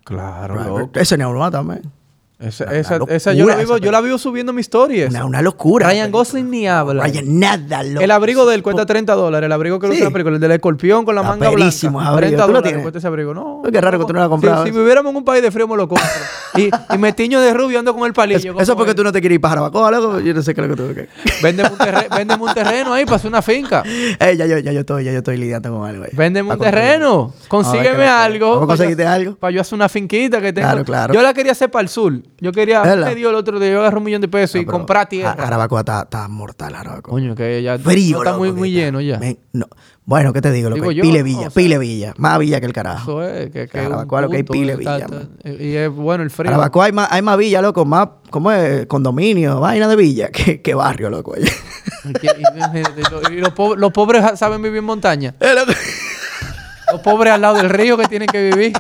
Claro, 0.04 0.56
Driver. 0.56 0.80
loco. 0.82 1.00
Ese 1.00 1.18
neuronal 1.18 1.52
también. 1.52 1.82
Esa, 2.44 2.66
Una 2.66 2.76
esa, 2.78 3.00
esa 3.08 3.34
yo, 3.34 3.46
la 3.46 3.54
esa 3.54 3.62
vivo, 3.62 3.78
yo 3.78 3.92
la 3.92 4.02
vivo 4.02 4.18
subiendo 4.18 4.54
mi 4.54 4.62
stories. 4.62 5.10
Una, 5.10 5.26
una 5.26 5.42
locura. 5.42 5.88
Ryan 5.90 6.12
Gosling 6.12 6.50
ni 6.50 6.68
habla. 6.68 7.04
Ryan, 7.04 7.40
nada, 7.40 7.84
loco. 7.84 8.04
El 8.04 8.12
abrigo 8.12 8.46
de 8.46 8.56
él 8.56 8.64
cuesta 8.64 8.86
30 8.86 9.14
dólares. 9.16 9.46
El 9.46 9.52
abrigo 9.52 9.80
que 9.80 9.88
Sí. 9.88 9.94
usa 9.94 10.06
la 10.06 10.12
película. 10.12 10.36
El 10.36 10.42
del 10.42 10.52
escorpión 10.52 11.06
con 11.06 11.16
la 11.16 11.22
Está 11.22 11.32
manga 11.34 11.50
perísimo 11.52 12.00
blanca. 12.00 12.12
abrigo. 12.12 12.28
30 12.30 12.46
¿Tú 12.46 12.52
dólares 12.54 12.82
cuesta 12.82 12.98
ese 13.00 13.08
abrigo. 13.08 13.34
No. 13.34 13.62
Qué 13.72 13.82
raro 13.82 14.00
que 14.00 14.06
tú 14.06 14.14
no 14.14 14.20
lo 14.20 14.24
has 14.26 14.30
comprado. 14.30 14.66
Si, 14.66 14.72
si 14.72 14.78
viviéramos 14.78 15.10
en 15.12 15.16
un 15.18 15.24
país 15.26 15.42
de 15.42 15.52
frío, 15.52 15.68
me 15.68 15.78
lo 15.78 15.88
compro. 15.88 16.06
y, 16.56 16.70
y 16.94 16.98
me 16.98 17.14
tiño 17.14 17.40
de 17.40 17.54
rubio 17.54 17.80
ando 17.80 17.94
con 17.96 18.06
el 18.06 18.14
palillo. 18.14 18.38
Eso, 18.40 18.48
como 18.50 18.62
eso 18.62 18.76
porque 18.76 18.92
él. 18.92 18.96
tú 18.96 19.04
no 19.04 19.12
te 19.12 19.22
quieres 19.22 19.36
ir 19.36 19.42
para 19.42 19.52
Jarabacoa, 19.52 19.92
loco. 19.92 20.20
Yo 20.20 20.34
no 20.34 20.42
sé 20.42 20.54
qué 20.54 20.62
es 20.62 20.68
lo 20.68 20.76
que 20.76 20.82
tú 20.82 20.88
quieres. 20.94 21.10
Véndeme 21.42 21.70
un, 21.70 21.78
terre- 21.78 22.08
véndeme 22.18 22.44
un 22.44 22.54
terreno 22.54 22.94
ahí 22.94 23.06
para 23.06 23.16
hacer 23.18 23.30
una 23.30 23.42
finca. 23.42 23.84
Eh, 23.86 24.36
ya, 24.38 24.46
yo, 24.46 24.58
ya, 24.60 24.72
yo 24.72 24.82
estoy, 24.82 25.04
ya 25.06 25.12
yo 25.12 25.20
estoy 25.20 25.38
lidiando 25.38 25.72
con 25.72 25.88
algo. 25.88 26.04
ahí. 26.04 26.10
Véndeme 26.14 26.52
un 26.52 26.60
terreno. 26.60 27.34
Consígueme 27.48 28.06
algo. 28.08 28.56
¿Vamos 28.56 28.64
a 28.64 28.68
pa' 28.68 28.74
yo- 28.74 28.78
conseguirte 28.78 29.06
algo? 29.06 29.36
Para 29.36 29.52
yo 29.52 29.62
hacer 29.62 29.76
una 29.76 29.88
finquita 29.90 30.42
que 30.42 30.52
tengo. 30.54 30.68
Claro, 30.68 30.84
claro. 30.84 31.14
Yo 31.14 31.22
la 31.22 31.34
quería 31.34 31.52
hacer 31.54 31.70
para 31.72 31.84
el 31.84 31.90
sur. 31.90 32.14
Yo 32.40 32.52
quería. 32.52 32.84
Me 32.84 33.16
dio 33.16 33.30
el 33.30 33.36
otro 33.36 33.60
día. 33.60 33.72
Yo 33.72 33.80
agarré 33.80 33.98
un 33.98 34.04
millón 34.04 34.22
de 34.22 34.28
pesos 34.28 34.56
y 34.56 34.60
No, 34.60 34.66
pero 34.68 34.78
comprar 34.80 35.08
tierra. 35.10 35.36
Ja- 35.38 35.44
Jarabacoa 35.44 35.80
está, 35.80 36.02
está 36.04 36.28
mortal, 36.28 36.74
Jarabacoa. 36.74 37.12
Coño, 37.12 37.36
que 37.36 37.62
ya 37.64 37.78
Frío, 37.80 38.18
no 38.18 38.24
está 38.24 38.38
muy, 38.38 38.50
que 38.50 38.56
muy 38.56 38.72
lleno 38.72 39.00
ya. 39.02 39.20
No. 39.54 39.68
Bueno, 40.06 40.34
¿qué 40.34 40.42
te 40.42 40.52
digo? 40.52 40.70
Digo 40.70 40.90
Hay 40.90 40.96
yo, 40.98 41.02
pile 41.02 41.24
villa, 41.24 41.38
O 41.40 41.42
sea- 41.44 41.50
pile 41.52 41.78
villa. 41.78 42.14
Más 42.18 42.38
villa 42.40 42.60
que 42.60 42.66
el 42.66 42.74
carajo. 42.74 43.24
Eso 43.24 43.24
es. 43.34 43.52
Que, 43.52 43.68
que 43.68 43.80
Jarabacoa 43.80 44.22
lo 44.22 44.30
que 44.30 44.38
hay 44.38 44.44
pile 44.44 44.76
villa, 44.76 44.98
está- 44.98 45.08
man. 45.08 45.30
Y 45.44 45.76
es 45.76 45.90
bueno 45.90 46.24
el 46.24 46.30
frío. 46.30 46.52
Jarabacoa 46.52 46.86
hay 46.86 46.92
más, 46.92 47.08
hay 47.12 47.22
más 47.22 47.38
villa, 47.38 47.62
loco. 47.62 47.86
Más, 47.86 48.10
¿cómo 48.30 48.52
es? 48.52 48.86
Condominio, 48.88 49.60
vaina 49.62 49.88
de 49.88 49.96
villa. 49.96 50.30
Que, 50.30 50.62
que 50.62 50.74
barrio, 50.74 51.10
loco. 51.10 51.36
Y, 51.38 52.14
que- 52.14 52.28
y- 52.28 53.00
y 53.00 53.04
lo- 53.12 53.32
y 53.32 53.40
los, 53.40 53.54
po- 53.54 53.76
los 53.78 53.92
pobres 53.94 54.38
saben 54.38 54.62
vivir 54.62 54.80
en 54.80 54.86
montaña. 54.86 55.36
Eh. 55.40 55.54
Los 56.92 57.02
pobres 57.02 57.34
al 57.34 57.42
lado 57.42 57.56
del 57.56 57.70
río 57.70 57.98
que 57.98 58.06
tienen 58.08 58.28
que 58.28 58.52
vivir. 58.52 58.74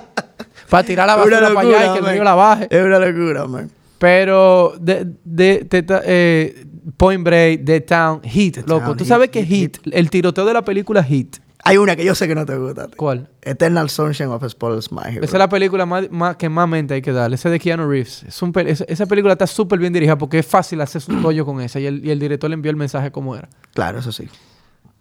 Para 0.73 0.83
tirar 0.87 1.05
la 1.07 1.15
basura 1.15 1.39
para 1.53 1.59
allá 1.59 1.61
y 1.61 1.71
locura, 1.71 1.93
que 1.93 1.99
el 1.99 2.13
río 2.15 2.23
la 2.23 2.33
baje. 2.35 2.67
Es 2.71 2.83
una 2.83 2.97
locura, 2.97 3.45
man. 3.47 3.69
Pero 3.99 4.73
de, 4.79 5.05
de, 5.23 5.67
de- 5.69 5.81
de- 5.83 6.01
eh, 6.03 6.65
Point 6.97 7.23
Break, 7.23 7.63
The 7.63 7.81
Town, 7.81 8.21
Hit, 8.23 8.57
loco. 8.67 8.81
Town, 8.85 8.97
Tú 8.97 9.05
sabes 9.05 9.29
que 9.29 9.39
Heat, 9.45 9.77
Hit, 9.85 9.93
el 9.93 10.09
tiroteo 10.09 10.45
de 10.45 10.53
la 10.53 10.63
película 10.63 11.03
Hit. 11.03 11.37
Hay 11.63 11.77
una 11.77 11.95
que 11.95 12.03
yo 12.03 12.13
sé 12.15 12.27
que 12.27 12.35
no 12.35 12.45
te 12.45 12.57
gusta. 12.57 12.87
tío. 12.87 12.97
¿Cuál? 12.97 13.29
Eternal 13.41 13.89
Sunshine 13.89 14.29
of 14.29 14.43
a 14.43 14.49
Spotless 14.49 14.91
Mind. 14.91 15.17
Esa 15.23 15.25
es 15.25 15.33
la 15.33 15.47
película 15.47 15.85
más, 15.85 16.09
más- 16.11 16.35
que 16.37 16.49
más 16.49 16.67
mente 16.67 16.95
hay 16.95 17.01
que 17.01 17.11
darle. 17.13 17.35
Esa 17.35 17.49
de 17.49 17.59
Keanu 17.59 17.87
Reeves. 17.87 18.23
Es 18.23 18.41
un 18.41 18.51
esa, 18.65 19.05
película 19.05 19.33
está 19.33 19.47
súper 19.47 19.79
bien 19.79 19.93
dirigida 19.93 20.17
porque 20.17 20.39
es 20.39 20.45
fácil 20.45 20.81
hacer 20.81 21.01
un 21.07 21.21
rollo 21.23 21.45
con 21.45 21.61
esa. 21.61 21.79
Y 21.79 21.85
el, 21.85 22.03
y 22.05 22.09
el 22.09 22.19
director 22.19 22.49
le 22.49 22.55
envió 22.55 22.71
el 22.71 22.75
mensaje 22.77 23.11
como 23.11 23.35
era. 23.35 23.47
Claro, 23.73 23.99
eso 23.99 24.11
sí. 24.11 24.27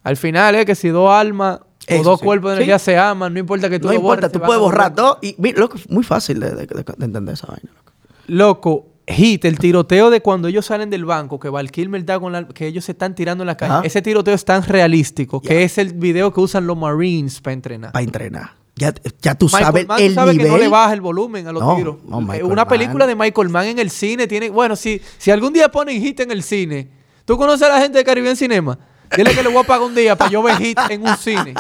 Al 0.03 0.17
final 0.17 0.55
es 0.55 0.67
que 0.67 0.75
si 0.75 0.89
dos 0.89 1.11
almas 1.11 1.61
o 1.91 2.03
dos 2.03 2.21
sí. 2.21 2.25
cuerpos 2.25 2.51
de 2.53 2.57
Sí. 2.57 2.63
energía 2.63 2.79
se 2.79 2.97
aman, 2.99 3.33
no 3.35 3.41
importa 3.41 3.69
que 3.71 3.79
tú 3.79 3.87
No 3.89 3.93
lo 3.93 3.99
importa, 4.01 4.27
borres, 4.29 4.33
tú 4.33 4.41
puedes 4.41 4.61
borrar 4.61 4.95
todo. 4.95 5.19
Y, 5.23 5.35
mira, 5.39 5.59
loco, 5.61 5.77
muy 5.89 6.03
fácil 6.05 6.41
de, 6.41 6.51
de- 6.51 6.67
de- 6.67 6.85
de 6.97 7.05
entender 7.05 7.35
esa 7.35 7.47
vaina, 7.49 7.71
loco. 7.75 7.93
Loco, 8.27 8.87
Hit, 9.05 9.45
el 9.47 9.59
tiroteo 9.59 10.11
de 10.11 10.21
cuando 10.23 10.47
ellos 10.47 10.65
salen 10.67 10.89
del 10.89 11.05
banco, 11.05 11.41
que 11.41 11.49
Val 11.49 11.73
Kilmer 11.73 12.01
está 12.01 12.21
con 12.21 12.31
la, 12.33 12.47
que 12.47 12.69
ellos 12.69 12.85
se 12.85 12.93
están 12.93 13.17
tirando 13.17 13.43
en 13.43 13.49
la 13.49 13.57
calle. 13.57 13.73
Ajá. 13.73 13.83
Ese 13.85 14.01
tiroteo 14.01 14.33
es 14.33 14.45
tan 14.45 14.63
realístico 14.63 15.41
que 15.43 15.65
es 15.65 15.77
el 15.79 15.93
video 15.95 16.33
que 16.33 16.41
usan 16.41 16.69
los 16.69 16.77
Marines 16.79 17.41
para 17.41 17.55
entrenar. 17.55 17.91
Para 17.93 18.05
entrenar. 18.05 18.51
Ya, 18.77 18.95
ya 19.21 19.35
tú 19.35 19.47
Michael 19.47 19.65
sabes 19.65 19.89
Mann, 19.89 19.99
tú 19.99 20.05
el 20.05 20.15
sabes 20.15 20.35
nivel. 20.35 20.47
que 20.47 20.53
no 20.53 20.59
le 20.59 20.69
baja 20.69 20.93
el 20.95 21.01
volumen 21.01 21.49
a 21.49 21.53
los 21.53 21.63
No, 21.65 21.75
tiros. 21.77 21.97
no, 22.07 22.33
Eh, 22.33 22.45
Una 22.45 22.67
película 22.69 23.05
Mann. 23.07 23.09
de 23.09 23.17
Michael 23.25 23.49
Mann 23.49 23.67
en 23.67 23.79
el 23.81 23.91
cine 23.91 24.29
tiene. 24.29 24.51
Bueno, 24.51 24.77
si, 24.77 25.01
si 25.19 25.33
algún 25.33 25.53
día 25.53 25.69
ponen 25.71 26.01
hit 26.01 26.21
en 26.21 26.31
el 26.31 26.45
cine, 26.45 26.89
¿tú 27.25 27.37
conoces 27.37 27.69
a 27.69 27.71
la 27.73 27.81
gente 27.81 27.99
de 27.99 28.05
Caribbean 28.05 28.37
Cinema? 28.37 28.79
Dile 29.17 29.35
que 29.35 29.43
le 29.43 29.49
voy 29.49 29.63
a 29.63 29.67
pagar 29.67 29.83
un 29.83 29.95
día 29.95 30.17
para 30.17 30.31
yo 30.31 30.43
ver 30.43 30.57
hit 30.57 30.79
en 30.89 31.03
un 31.07 31.17
cine. 31.17 31.55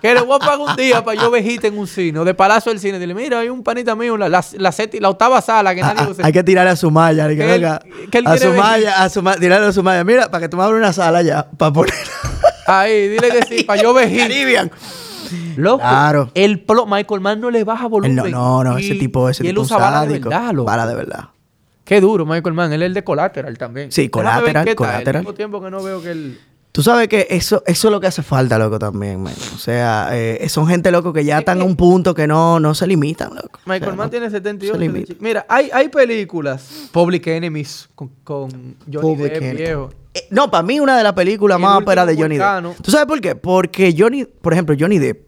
Que 0.00 0.14
le 0.14 0.20
voy 0.22 0.36
a 0.36 0.38
pagar 0.38 0.58
un 0.58 0.74
día 0.76 1.04
para 1.04 1.20
yo 1.20 1.30
ver 1.30 1.42
hit 1.42 1.64
en 1.64 1.78
un 1.78 1.86
cine. 1.86 2.18
O 2.18 2.24
de 2.24 2.34
Palacio 2.34 2.70
del 2.72 2.80
Cine. 2.80 2.98
Dile, 2.98 3.14
mira, 3.14 3.40
hay 3.40 3.48
un 3.48 3.62
panita 3.62 3.94
mío, 3.94 4.16
la, 4.16 4.28
la, 4.28 4.44
la, 4.56 4.70
seti- 4.72 5.00
la 5.00 5.10
octava 5.10 5.40
sala 5.40 5.74
que 5.74 5.82
Ah, 5.82 5.92
nadie 5.94 6.06
ah, 6.08 6.10
usa. 6.10 6.26
hay 6.26 6.32
que 6.32 6.42
tirarle 6.42 6.70
a 6.70 6.76
su 6.76 6.90
malla. 6.90 7.28
que 7.28 7.36
Que 7.36 7.54
él- 7.54 7.64
él 7.64 8.26
a 8.26 8.38
su 8.38 8.52
malla, 8.52 9.02
a 9.02 9.08
su 9.08 9.22
malla, 9.22 9.38
tirarle 9.40 9.66
a 9.66 9.72
su 9.72 9.82
malla. 9.82 10.04
Mira, 10.04 10.30
para 10.30 10.42
que 10.42 10.48
tú 10.48 10.56
me 10.56 10.62
abras 10.64 10.78
una 10.78 10.92
sala 10.92 11.22
ya, 11.22 11.48
para 11.56 11.72
poner. 11.72 11.94
Ahí, 12.66 13.08
dile 13.08 13.28
que 13.30 13.42
sí, 13.46 13.64
para 13.64 13.80
yo 13.82 13.92
ver 13.94 14.08
hit. 14.08 14.18
Caribbean. 14.20 14.70
Loco, 15.56 15.80
Claro. 15.80 16.30
el 16.34 16.64
plo- 16.66 16.86
Michael 16.86 17.20
Mann 17.20 17.40
no 17.40 17.50
le 17.50 17.64
baja 17.64 17.86
volumen. 17.86 18.16
No, 18.16 18.28
no, 18.28 18.64
no, 18.64 18.78
ese 18.78 18.94
tipo, 18.94 19.28
ese 19.28 19.44
y 19.44 19.48
él 19.48 19.54
tipo 19.54 19.62
usa 19.62 19.76
bala 19.76 20.06
de 20.06 20.18
verdad, 20.20 20.52
loco. 20.52 20.66
Bala 20.66 20.86
de 20.86 20.94
verdad. 20.94 21.24
Qué 21.84 22.00
duro, 22.00 22.24
Michael 22.26 22.54
Mann. 22.54 22.72
Él 22.72 22.82
es 22.82 22.86
el 22.86 22.94
de 22.94 23.02
Collateral 23.04 23.56
también. 23.58 23.90
Sí, 23.90 24.08
Collateral. 24.08 24.74
Collateral. 24.74 25.22
Tengo 25.22 25.34
tiempo 25.34 25.60
que 25.62 25.70
no 25.70 25.82
veo 25.82 26.02
que 26.02 26.10
él... 26.10 26.40
Tú 26.78 26.84
sabes 26.84 27.08
que 27.08 27.26
eso, 27.28 27.60
eso 27.66 27.88
es 27.88 27.92
lo 27.92 27.98
que 28.00 28.06
hace 28.06 28.22
falta, 28.22 28.56
loco, 28.56 28.78
también, 28.78 29.20
man. 29.20 29.34
O 29.52 29.58
sea, 29.58 30.10
eh, 30.12 30.48
son 30.48 30.68
gente, 30.68 30.92
loco, 30.92 31.12
que 31.12 31.24
ya 31.24 31.40
están 31.40 31.60
a 31.60 31.64
un 31.64 31.74
punto 31.74 32.14
que 32.14 32.28
no, 32.28 32.60
no 32.60 32.72
se 32.72 32.86
limitan, 32.86 33.34
loco. 33.34 33.58
O 33.66 33.68
Michael 33.68 33.82
sea, 33.82 33.96
Mann 33.96 34.06
no- 34.06 34.10
tiene 34.10 34.30
78. 34.30 34.78
se. 34.78 35.16
Mira, 35.18 35.44
hay, 35.48 35.70
hay 35.72 35.88
películas, 35.88 36.88
Public 36.92 37.26
Enemies, 37.26 37.88
con, 37.96 38.10
con 38.22 38.48
Johnny 38.86 39.00
Public 39.00 39.32
Depp, 39.32 39.42
Enemy. 39.42 39.56
viejo. 39.56 39.88
Eh, 40.14 40.28
no, 40.30 40.52
para 40.52 40.62
mí 40.62 40.78
una 40.78 40.96
de 40.96 41.02
las 41.02 41.14
películas 41.14 41.56
El 41.56 41.62
más 41.62 41.78
óperas 41.82 42.06
de 42.06 42.14
Johnny 42.14 42.36
Vulcano. 42.36 42.68
Depp. 42.68 42.82
¿Tú 42.82 42.90
sabes 42.92 43.06
por 43.08 43.20
qué? 43.20 43.34
Porque 43.34 43.92
Johnny, 43.98 44.24
por 44.24 44.52
ejemplo, 44.52 44.76
Johnny 44.78 45.00
Depp. 45.00 45.27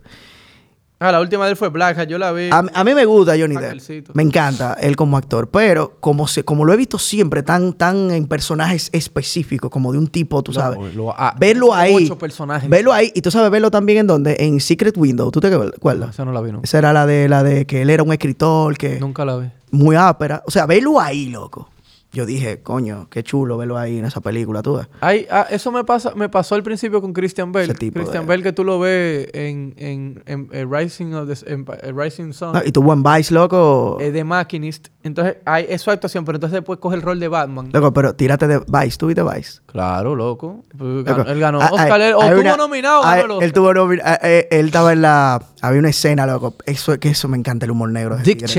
Ah, 1.02 1.10
la 1.12 1.20
última 1.22 1.46
de 1.46 1.52
él 1.52 1.56
fue 1.56 1.70
Black 1.70 2.06
yo 2.06 2.18
la 2.18 2.30
vi. 2.30 2.50
A, 2.52 2.58
a 2.58 2.84
mí 2.84 2.94
me 2.94 3.06
gusta 3.06 3.32
Johnny 3.38 3.56
Depp. 3.56 4.10
Me 4.14 4.22
encanta 4.22 4.74
él 4.74 4.96
como 4.96 5.16
actor. 5.16 5.48
Pero 5.48 5.96
como, 5.98 6.28
se, 6.28 6.44
como 6.44 6.66
lo 6.66 6.74
he 6.74 6.76
visto 6.76 6.98
siempre 6.98 7.42
tan, 7.42 7.72
tan 7.72 8.10
en 8.10 8.26
personajes 8.26 8.90
específicos, 8.92 9.70
como 9.70 9.92
de 9.92 9.98
un 9.98 10.08
tipo, 10.08 10.42
tú 10.42 10.52
sabes. 10.52 10.94
lo- 10.94 11.14
verlo 11.38 11.72
ahí. 11.74 11.94
ocho 12.04 12.18
personajes. 12.18 12.68
Verlo 12.68 12.92
ahí. 12.92 13.10
Y 13.14 13.22
tú 13.22 13.30
sabes 13.30 13.50
verlo 13.50 13.70
también 13.70 14.00
en 14.00 14.06
donde? 14.08 14.36
En 14.40 14.60
Secret 14.60 14.94
Window. 14.98 15.30
¿Tú 15.30 15.40
te 15.40 15.46
acuerdas? 15.46 16.10
Esa 16.10 16.26
no 16.26 16.32
la 16.32 16.42
vi 16.42 16.52
nunca. 16.52 16.64
Esa 16.64 16.76
era 16.76 16.92
la 16.92 17.06
de, 17.06 17.30
la 17.30 17.42
de 17.42 17.64
que 17.64 17.80
él 17.80 17.88
era 17.88 18.02
un 18.02 18.12
escritor, 18.12 18.76
que 18.76 19.00
Nunca 19.00 19.24
la 19.24 19.38
vi. 19.38 19.46
muy 19.70 19.96
ápera. 19.96 20.42
O 20.46 20.50
sea, 20.50 20.66
verlo 20.66 21.00
ahí, 21.00 21.30
loco. 21.30 21.70
Yo 22.12 22.26
dije, 22.26 22.60
coño, 22.60 23.06
qué 23.08 23.22
chulo 23.22 23.56
verlo 23.56 23.78
ahí 23.78 23.98
en 23.98 24.04
esa 24.04 24.20
película, 24.20 24.62
tú. 24.62 24.80
Hay, 25.00 25.28
ah, 25.30 25.46
eso 25.48 25.70
me 25.70 25.84
pasa, 25.84 26.12
me 26.16 26.28
pasó 26.28 26.56
al 26.56 26.64
principio 26.64 27.00
con 27.00 27.12
Christian 27.12 27.52
Bale. 27.52 27.72
Christian 27.72 28.24
de- 28.24 28.28
Bale 28.28 28.42
que 28.42 28.52
tú 28.52 28.64
lo 28.64 28.80
ves 28.80 29.28
en, 29.32 29.74
en, 29.76 30.20
en, 30.26 30.48
eh, 30.50 30.66
Rising 30.68 31.12
of 31.14 31.28
the 31.28 31.52
en, 31.52 31.64
eh, 31.82 31.92
Rising 31.94 32.32
Sun, 32.32 32.56
Ah, 32.56 32.62
y 32.66 32.72
tuvo 32.72 32.92
en 32.92 33.04
Vice, 33.04 33.32
loco. 33.32 33.98
eh, 34.00 34.10
de 34.10 34.24
Machinist. 34.24 34.88
Entonces, 35.04 35.36
hay, 35.44 35.66
es 35.68 35.82
su 35.82 35.90
actuación, 35.92 36.24
pero 36.24 36.34
entonces 36.36 36.54
después 36.54 36.80
coge 36.80 36.96
el 36.96 37.02
rol 37.02 37.20
de 37.20 37.28
Batman. 37.28 37.70
Loco, 37.72 37.92
pero 37.92 38.12
tírate 38.14 38.48
de 38.48 38.58
Vice. 38.66 38.98
¿Tú 38.98 39.06
viste 39.06 39.22
Vice? 39.22 39.60
Claro, 39.66 40.16
loco. 40.16 40.64
Pues, 40.76 41.06
Loco, 41.06 41.22
él 41.30 41.38
ganó 41.38 41.60
ah, 41.62 41.70
Oscar. 41.72 41.92
ah, 42.00 42.08
él- 42.08 42.14
o 42.14 42.22
hay 42.22 42.30
tuvo 42.30 42.40
una- 42.40 42.56
nominado 42.56 43.02
ah, 43.04 43.16
ganó 43.16 43.24
el 43.24 43.30
Oscar. 43.30 43.44
Él 43.44 43.52
tuvo 43.52 43.72
nomi- 43.72 44.02
ah, 44.04 44.18
eh, 44.22 44.48
Él 44.50 44.66
estaba 44.66 44.92
en 44.92 45.02
la... 45.02 45.40
Había 45.62 45.78
una 45.78 45.90
escena, 45.90 46.26
loco. 46.26 46.54
Eso, 46.66 46.98
que 46.98 47.10
eso 47.10 47.28
me 47.28 47.36
encanta, 47.38 47.66
el 47.66 47.70
humor 47.70 47.90
negro. 47.90 48.16
Dick 48.16 48.42
loco. 48.42 48.52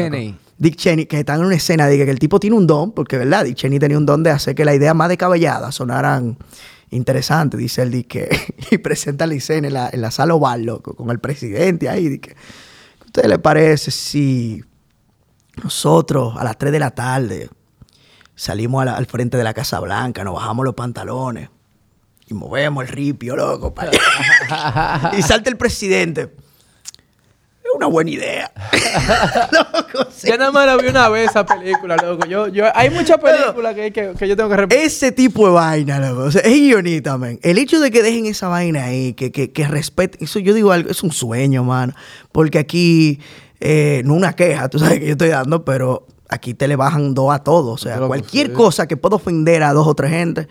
Dick 0.61 0.75
Cheney, 0.75 1.07
que 1.07 1.17
está 1.19 1.33
en 1.33 1.41
una 1.43 1.55
escena 1.55 1.87
de 1.87 1.97
que 1.97 2.11
el 2.11 2.19
tipo 2.19 2.39
tiene 2.39 2.55
un 2.55 2.67
don, 2.67 2.91
porque, 2.91 3.17
¿verdad? 3.17 3.45
Dick 3.45 3.55
Cheney 3.55 3.79
tenía 3.79 3.97
un 3.97 4.05
don 4.05 4.21
de 4.21 4.29
hacer 4.29 4.53
que 4.53 4.63
la 4.63 4.75
idea 4.75 4.93
más 4.93 5.09
descabellada 5.09 5.71
sonaran 5.71 6.37
interesantes, 6.91 7.59
dice 7.59 7.81
él, 7.81 8.05
que, 8.05 8.29
y 8.71 8.77
presenta 8.77 9.25
la 9.25 9.33
escena 9.33 9.67
en 9.69 9.73
la, 9.73 9.89
en 9.91 10.01
la 10.01 10.11
sala 10.11 10.35
oval, 10.35 10.63
loco, 10.63 10.95
con 10.95 11.09
el 11.09 11.17
presidente 11.19 11.89
ahí, 11.89 12.09
di 12.09 12.19
que, 12.19 12.35
¿qué 12.35 12.35
a 13.01 13.05
usted 13.05 13.25
le 13.25 13.39
parece 13.39 13.89
si 13.89 14.63
nosotros 15.63 16.35
a 16.37 16.43
las 16.43 16.57
3 16.59 16.71
de 16.71 16.79
la 16.79 16.91
tarde 16.91 17.49
salimos 18.35 18.85
la- 18.85 18.95
al 18.97 19.07
frente 19.07 19.37
de 19.37 19.43
la 19.43 19.55
Casa 19.55 19.79
Blanca, 19.79 20.23
nos 20.23 20.35
bajamos 20.35 20.63
los 20.63 20.75
pantalones 20.75 21.49
y 22.27 22.33
movemos 22.35 22.83
el 22.83 22.89
ripio, 22.89 23.35
loco, 23.35 23.73
y 25.17 25.21
salta 25.23 25.49
el 25.49 25.57
presidente. 25.57 26.35
Es 27.71 27.77
una 27.77 27.87
buena 27.87 28.11
idea. 28.11 28.51
loco, 29.51 30.09
sí. 30.13 30.27
Ya 30.27 30.37
nada 30.37 30.51
más 30.51 30.65
la 30.65 30.77
vi 30.77 30.87
una 30.87 31.07
vez 31.09 31.29
esa 31.29 31.45
película, 31.45 31.95
loco. 31.95 32.25
Yo, 32.25 32.47
yo, 32.47 32.65
hay 32.75 32.89
muchas 32.89 33.17
películas 33.17 33.75
que, 33.75 33.91
que, 33.91 34.13
que 34.17 34.27
yo 34.27 34.35
tengo 34.35 34.49
que 34.49 34.57
repetir. 34.57 34.85
Ese 34.85 35.11
tipo 35.11 35.47
de 35.47 35.53
vaina, 35.53 35.99
loco. 35.99 36.23
O 36.23 36.31
sea, 36.31 36.41
es 36.41 36.53
guionita, 36.53 37.17
man. 37.17 37.39
El 37.41 37.57
hecho 37.57 37.79
de 37.79 37.91
que 37.91 38.03
dejen 38.03 38.25
esa 38.25 38.47
vaina 38.47 38.85
ahí, 38.85 39.13
que, 39.13 39.31
que, 39.31 39.51
que 39.51 39.67
respeten, 39.67 40.23
eso 40.23 40.39
yo 40.39 40.53
digo 40.53 40.71
algo, 40.71 40.89
es 40.89 41.01
un 41.03 41.11
sueño, 41.11 41.63
mano. 41.63 41.93
Porque 42.31 42.59
aquí, 42.59 43.19
eh, 43.59 44.01
no 44.05 44.15
una 44.15 44.33
queja, 44.33 44.67
tú 44.69 44.79
sabes 44.79 44.99
que 44.99 45.05
yo 45.05 45.11
estoy 45.13 45.29
dando, 45.29 45.63
pero 45.63 46.07
aquí 46.29 46.53
te 46.53 46.67
le 46.67 46.75
bajan 46.75 47.13
dos 47.13 47.33
a 47.33 47.39
todo. 47.39 47.71
O 47.71 47.77
sea, 47.77 47.95
Loco, 47.95 48.07
cualquier 48.07 48.47
sí. 48.47 48.53
cosa 48.53 48.87
que 48.87 48.97
pueda 48.97 49.15
ofender 49.15 49.63
a 49.63 49.73
dos 49.73 49.87
o 49.87 49.93
tres 49.95 50.11
gente, 50.11 50.47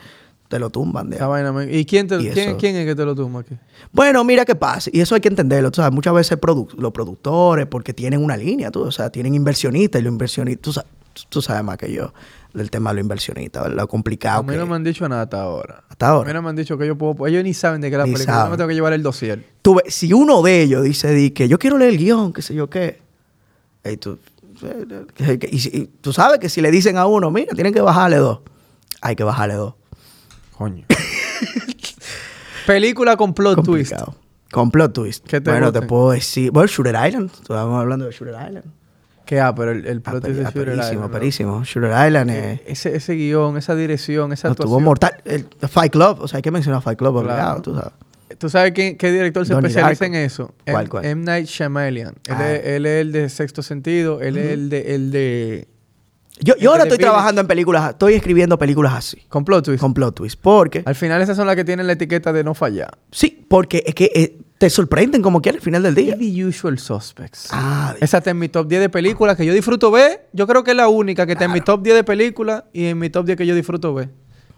te 0.50 0.58
lo 0.58 0.68
tumban. 0.68 1.08
de 1.08 1.16
vaina. 1.18 1.54
¿Y 1.64 1.84
quién, 1.86 2.08
te, 2.08 2.16
Y 2.16 2.28
quién, 2.30 2.56
quién 2.56 2.74
es 2.74 2.84
que 2.84 2.94
te 2.96 3.04
lo 3.04 3.14
tumba 3.14 3.40
aquí? 3.40 3.54
Bueno, 3.92 4.24
mira 4.24 4.44
qué 4.44 4.56
pasa. 4.56 4.90
Y 4.92 5.00
eso 5.00 5.14
hay 5.14 5.20
que 5.20 5.28
entenderlo. 5.28 5.70
Tú 5.70 5.76
sabes, 5.76 5.92
muchas 5.94 6.12
veces 6.12 6.38
produ- 6.40 6.74
los 6.76 6.90
productores, 6.92 7.66
porque 7.66 7.94
tienen 7.94 8.22
una 8.22 8.36
línea, 8.36 8.72
tú, 8.72 8.82
o 8.82 8.90
sea, 8.90 9.10
tienen 9.10 9.34
inversionistas 9.36 10.00
y 10.00 10.04
los 10.04 10.10
inversionistas, 10.12 10.60
tú, 10.62 10.72
sa- 10.72 10.84
tú 11.28 11.40
sabes 11.40 11.62
más 11.62 11.78
que 11.78 11.92
yo 11.92 12.12
del 12.52 12.68
tema 12.68 12.90
de 12.90 12.94
los 12.96 13.02
inversionistas, 13.02 13.70
lo 13.72 13.86
complicado 13.86 14.40
A 14.40 14.42
mí 14.42 14.48
que 14.52 14.56
no 14.58 14.66
me 14.66 14.74
han 14.74 14.82
dicho 14.82 15.08
nada 15.08 15.22
hasta 15.22 15.40
ahora. 15.40 15.84
hasta 15.88 16.06
A 16.08 16.10
mí 16.10 16.16
ahora. 16.16 16.32
no 16.32 16.42
me 16.42 16.48
han 16.50 16.56
dicho 16.56 16.76
que 16.76 16.84
yo 16.84 16.98
puedo... 16.98 17.28
Ellos 17.28 17.44
ni 17.44 17.54
saben 17.54 17.80
de 17.80 17.88
qué 17.92 17.96
la 17.96 18.04
Ni 18.06 18.12
película. 18.12 18.34
Yo 18.34 18.38
saben. 18.40 18.50
me 18.50 18.56
tengo 18.56 18.66
que 18.68 18.74
llevar 18.74 18.92
el 18.92 19.04
dossier. 19.04 19.46
Tú 19.62 19.76
ves, 19.76 19.94
si 19.94 20.12
uno 20.12 20.42
de 20.42 20.62
ellos 20.62 20.82
dice 20.82 21.12
di 21.14 21.30
que 21.30 21.46
yo 21.46 21.60
quiero 21.60 21.78
leer 21.78 21.92
el 21.92 21.98
guion, 21.98 22.32
qué 22.32 22.42
sé 22.42 22.54
yo 22.56 22.68
qué, 22.68 22.98
y 23.84 23.96
tú, 23.98 24.18
que- 25.14 25.38
que- 25.38 25.48
y 25.50 25.60
si- 25.60 25.68
y 25.74 25.84
tú 26.00 26.12
sabes 26.12 26.40
que 26.40 26.48
si 26.48 26.60
le 26.60 26.72
dicen 26.72 26.96
a 26.96 27.06
uno, 27.06 27.30
mira, 27.30 27.54
tienen 27.54 27.72
que 27.72 27.80
bajarle 27.80 28.16
dos, 28.16 28.40
hay 29.00 29.14
que 29.14 29.22
bajarle 29.22 29.54
dos. 29.54 29.74
Coño. 30.60 30.84
película 32.66 33.16
con 33.16 33.32
plot 33.32 33.64
twist. 33.64 33.92
Complicado. 33.94 34.14
Con 34.52 34.70
plot 34.70 34.92
twist. 34.92 35.26
¿Qué 35.26 35.40
te 35.40 35.50
bueno, 35.50 35.72
te 35.72 35.80
puedo 35.82 36.10
decir. 36.10 36.50
Bueno, 36.50 36.66
Shooter 36.66 36.94
Island. 37.06 37.30
Estábamos 37.32 37.80
hablando 37.80 38.04
de 38.04 38.12
Shooter 38.12 38.34
Island. 38.46 38.64
Que 39.24 39.40
ah, 39.40 39.54
pero 39.54 39.70
el, 39.70 39.86
el 39.86 40.02
Ah, 40.04 40.10
plot 40.10 40.24
twist 40.24 40.36
de 40.38 40.44
Shooter 40.44 40.68
Island. 40.74 41.64
Shooter 41.64 42.06
Island 42.08 42.30
eh, 42.30 42.62
Ese, 42.66 42.94
ese 42.94 43.14
guion, 43.14 43.56
esa 43.56 43.74
dirección, 43.74 44.32
esa 44.34 44.48
no, 44.48 44.52
actuación. 44.52 44.70
tuvo 44.70 44.80
mortal. 44.80 45.12
El, 45.24 45.46
Fight 45.68 45.92
Club. 45.92 46.18
O 46.20 46.28
sea, 46.28 46.36
hay 46.38 46.42
que 46.42 46.50
mencionar 46.50 46.82
Fight 46.82 46.98
Club, 46.98 47.22
Claro. 47.22 47.26
obligado, 47.28 47.62
tú 47.62 47.74
sabes. 47.74 47.92
¿Tú 48.38 48.48
sabes 48.50 48.72
quién- 48.72 48.98
qué 48.98 49.10
director 49.12 49.46
se 49.46 49.54
Donnie 49.54 49.68
especializa 49.68 50.04
Darko. 50.04 50.16
en 50.16 50.22
eso? 50.24 50.54
¿Cuál, 50.70 50.88
cuál? 50.90 51.04
M. 51.06 51.24
Night 51.24 51.46
Shyamalan. 51.46 52.14
Él, 52.26 52.34
Ah. 52.36 52.52
es, 52.52 52.66
él 52.66 52.86
es 52.86 53.00
el 53.00 53.12
de 53.12 53.28
Sexto 53.30 53.62
Sentido. 53.62 54.20
Él 54.20 54.36
es 54.36 54.50
el 54.52 54.68
de... 54.68 54.94
El 54.94 55.10
de 55.10 55.68
Yo, 56.42 56.56
yo 56.56 56.70
ahora 56.70 56.84
estoy 56.84 56.98
trabajando 56.98 57.40
en 57.40 57.46
películas, 57.46 57.90
estoy 57.90 58.14
escribiendo 58.14 58.58
películas 58.58 58.94
así. 58.94 59.18
con 59.28 59.44
plot 59.44 59.64
twist. 59.64 59.80
Con 59.80 59.94
plot 59.94 60.14
twist. 60.14 60.40
Porque, 60.40 60.82
Al 60.86 60.94
final 60.94 61.20
esas 61.22 61.36
son 61.36 61.46
las 61.46 61.56
que 61.56 61.64
tienen 61.64 61.86
la 61.86 61.92
etiqueta 61.94 62.32
de 62.32 62.44
no 62.44 62.54
fallar. 62.54 62.96
sí, 63.10 63.44
porque 63.48 63.82
es 63.86 63.94
que 63.94 64.10
eh, 64.14 64.38
te 64.58 64.68
sorprenden 64.70 65.22
como 65.22 65.40
quieras 65.40 65.60
al 65.60 65.64
final 65.64 65.82
del 65.82 65.94
día. 65.94 66.16
The 66.18 66.44
Usual 66.44 66.78
Suspects. 66.78 67.48
Ah, 67.50 67.94
Esa 68.00 68.18
está 68.18 68.30
en 68.30 68.38
mi 68.38 68.48
top 68.48 68.68
10 68.68 68.82
de 68.82 68.88
películas 68.90 69.36
que 69.36 69.46
yo 69.46 69.54
disfruto 69.54 69.90
ver. 69.90 70.28
Yo 70.34 70.46
creo 70.46 70.62
que 70.64 70.72
es 70.72 70.76
la 70.76 70.88
única 70.88 71.24
que 71.26 71.32
está 71.32 71.46
en 71.46 71.52
mi 71.52 71.62
top 71.62 71.82
10 71.82 71.96
de 71.96 72.04
películas 72.04 72.64
y 72.72 72.84
en 72.86 72.98
mi 72.98 73.08
top 73.08 73.24
10 73.24 73.38
que 73.38 73.46
yo 73.46 73.54
disfruto 73.54 73.94
ver. 73.94 74.10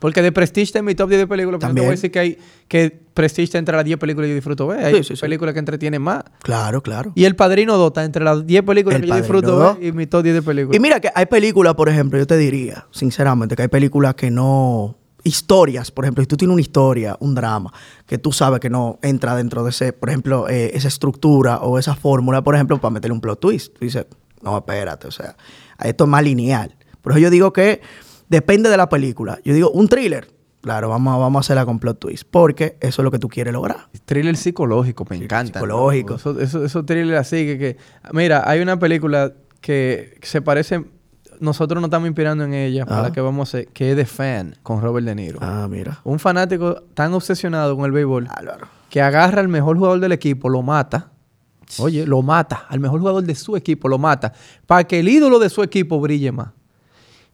Porque 0.03 0.21
de 0.21 0.33
Prestige 0.33 0.65
está 0.65 0.81
en 0.81 0.85
mi 0.85 0.95
top 0.95 1.09
10 1.09 1.21
de 1.23 1.27
películas. 1.27 1.59
Pero 1.61 1.69
no 1.71 1.75
te 1.75 1.81
voy 1.81 1.87
a 1.87 1.89
También. 1.89 1.91
decir 1.93 2.11
que, 2.11 2.19
hay, 2.19 2.39
que 2.69 2.91
Prestige 3.15 3.45
está 3.45 3.59
entre 3.59 3.75
las 3.75 3.85
10 3.87 3.99
películas 3.99 4.27
que 4.27 4.31
yo 4.31 4.35
disfruto 4.35 4.67
ver. 4.67 4.85
Hay 4.85 4.97
Sí, 4.97 5.05
sí, 5.05 5.17
sí. 5.17 5.21
películas 5.23 5.55
que 5.55 5.61
entretienen 5.61 6.03
más. 6.03 6.25
claro, 6.43 6.83
claro. 6.83 7.13
Y 7.15 7.25
El 7.25 7.37
Padrino 7.37 7.79
2 7.79 7.87
está 7.89 8.05
entre 8.05 8.23
las 8.25 8.45
10 8.47 8.63
películas 8.65 8.97
El 8.97 9.03
que 9.03 9.09
yo 9.09 9.17
disfruto 9.17 9.53
2. 9.57 9.79
ver 9.79 9.87
y 9.87 9.93
mi 9.93 10.07
top 10.07 10.25
10 10.25 10.35
de 10.35 10.43
películas. 10.43 10.77
Y 10.77 10.81
mira 10.81 11.01
que 11.01 11.09
hay 11.15 11.27
películas, 11.27 11.75
por 11.75 11.89
ejemplo, 11.89 12.19
yo 12.19 12.27
te 12.27 12.37
diría, 12.37 12.87
sinceramente, 12.91 13.57
que 13.57 13.63
hay 13.63 13.69
películas 13.69 14.15
que 14.17 14.31
no... 14.31 14.97
Historias, 15.25 15.93
por 15.93 16.05
ejemplo, 16.05 16.25
si 16.25 16.27
tú 16.27 16.37
tienes 16.37 16.53
una 16.53 16.61
historia, 16.61 17.17
un 17.21 17.33
drama, 17.37 17.73
que 18.07 18.19
tú 18.19 18.33
sabes 18.33 18.59
que 18.59 18.69
no 18.69 18.99
entra 19.03 19.37
dentro 19.37 19.63
de 19.63 19.71
ese, 19.71 19.93
por 19.93 20.09
ejemplo, 20.09 20.49
eh, 20.49 20.73
esa 20.75 20.89
estructura 20.89 21.59
o 21.59 21.79
esa 21.79 21.95
fórmula, 21.95 22.43
por 22.43 22.57
ejemplo, 22.57 22.81
para 22.81 22.91
meterle 22.91 23.15
un 23.15 23.21
plot 23.21 23.39
twist. 23.39 23.73
Tú 23.79 23.85
dices, 23.85 24.05
no, 24.43 24.59
espérate, 24.59 25.07
o 25.07 25.13
sea, 25.13 25.37
esto 25.81 26.03
es 26.05 26.11
más 26.11 26.25
lineal. 26.25 26.75
Por 27.03 27.13
eso 27.13 27.21
yo 27.21 27.31
digo 27.31 27.53
que 27.53 27.81
depende 28.33 28.68
de 28.68 28.76
la 28.76 28.89
película. 28.89 29.39
Yo 29.45 29.55
digo, 29.55 29.70
un 29.70 29.87
thriller, 29.87 30.26
claro, 30.61 30.89
vamos, 30.89 31.14
a- 31.14 31.18
vamos 31.18 31.39
a 31.39 31.41
hacerla 31.41 31.64
con 31.64 31.78
plot 31.78 31.99
twist, 32.01 32.24
porque 32.30 32.76
eso 32.80 33.03
es 33.03 33.05
lo 33.05 33.11
que 33.12 33.18
tú 33.20 33.28
quieres 33.28 33.53
lograr. 33.53 33.87
Thriller 34.05 34.37
psicológico, 34.37 35.07
me 35.09 35.16
encanta. 35.16 35.61
psicológico. 35.61 36.16
Eso, 36.16 36.41
eso, 36.41 36.64
esos 36.64 36.85
thrillers 36.87 37.20
así 37.20 37.47
que, 37.47 37.59
que- 37.59 37.76
Mira, 38.12 38.43
hay 38.49 38.61
una 38.61 38.78
película 38.78 39.33
que 39.61 40.18
se 40.22 40.43
parece... 40.43 40.85
Nosotros 41.41 41.80
nos 41.80 41.89
estamos 41.89 42.07
inspirando 42.07 42.45
en 42.45 42.55
ella 42.55 42.87
para 42.87 43.07
Ah. 43.07 43.12
que 43.12 43.20
vamos 43.20 43.41
a 43.41 43.59
hacer, 43.59 43.68
que 43.68 43.91
es 43.91 43.97
The 43.97 44.07
Fan, 44.07 44.55
con 44.62 44.80
Robert 44.80 45.05
De 45.05 45.14
Niro. 45.16 45.39
Ah, 45.43 45.66
mira. 45.68 46.01
Un 46.05 46.20
fanático 46.20 46.83
tan 46.95 47.12
obsesionado 47.14 47.74
con 47.76 47.85
el 47.85 47.91
béisbol 47.91 48.28
Álvaro. 48.30 48.68
que 48.91 49.03
agarra 49.03 49.41
al 49.41 49.49
mejor 49.49 49.76
jugador 49.76 49.99
del 49.99 50.12
equipo, 50.12 50.49
lo 50.49 50.62
mata. 50.62 51.11
Oye, 51.78 52.07
lo 52.07 52.22
mata. 52.22 52.66
Al 52.68 52.78
mejor 52.78 53.01
jugador 53.01 53.24
de 53.24 53.35
su 53.35 53.57
equipo 53.57 53.89
lo 53.89 53.99
mata. 53.99 54.33
Para 54.66 54.85
que 54.85 55.01
el 55.01 55.09
ídolo 55.09 55.41
de 55.41 55.49
su 55.49 55.62
equipo 55.64 55.99
brille 56.01 56.30
más. 56.30 56.49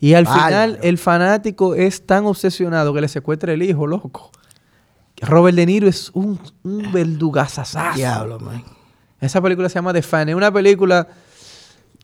Y 0.00 0.14
al 0.14 0.26
final, 0.26 0.78
el 0.82 0.96
fanático 0.98 1.74
es 1.74 2.06
tan 2.06 2.24
obsesionado 2.26 2.94
que 2.94 3.00
le 3.00 3.08
secuestra 3.08 3.52
el 3.52 3.62
hijo, 3.62 3.86
loco. 3.86 4.30
Robert 5.20 5.56
De 5.56 5.66
Niro 5.66 5.88
es 5.88 6.10
un, 6.14 6.38
un 6.62 6.92
verdugazazazo. 6.92 7.96
Diablo, 7.96 8.38
man. 8.38 8.62
Esa 9.20 9.40
película 9.42 9.68
se 9.68 9.74
llama 9.74 9.92
The 9.92 10.02
Fan. 10.02 10.28
Es 10.28 10.34
una 10.36 10.52
película 10.52 11.08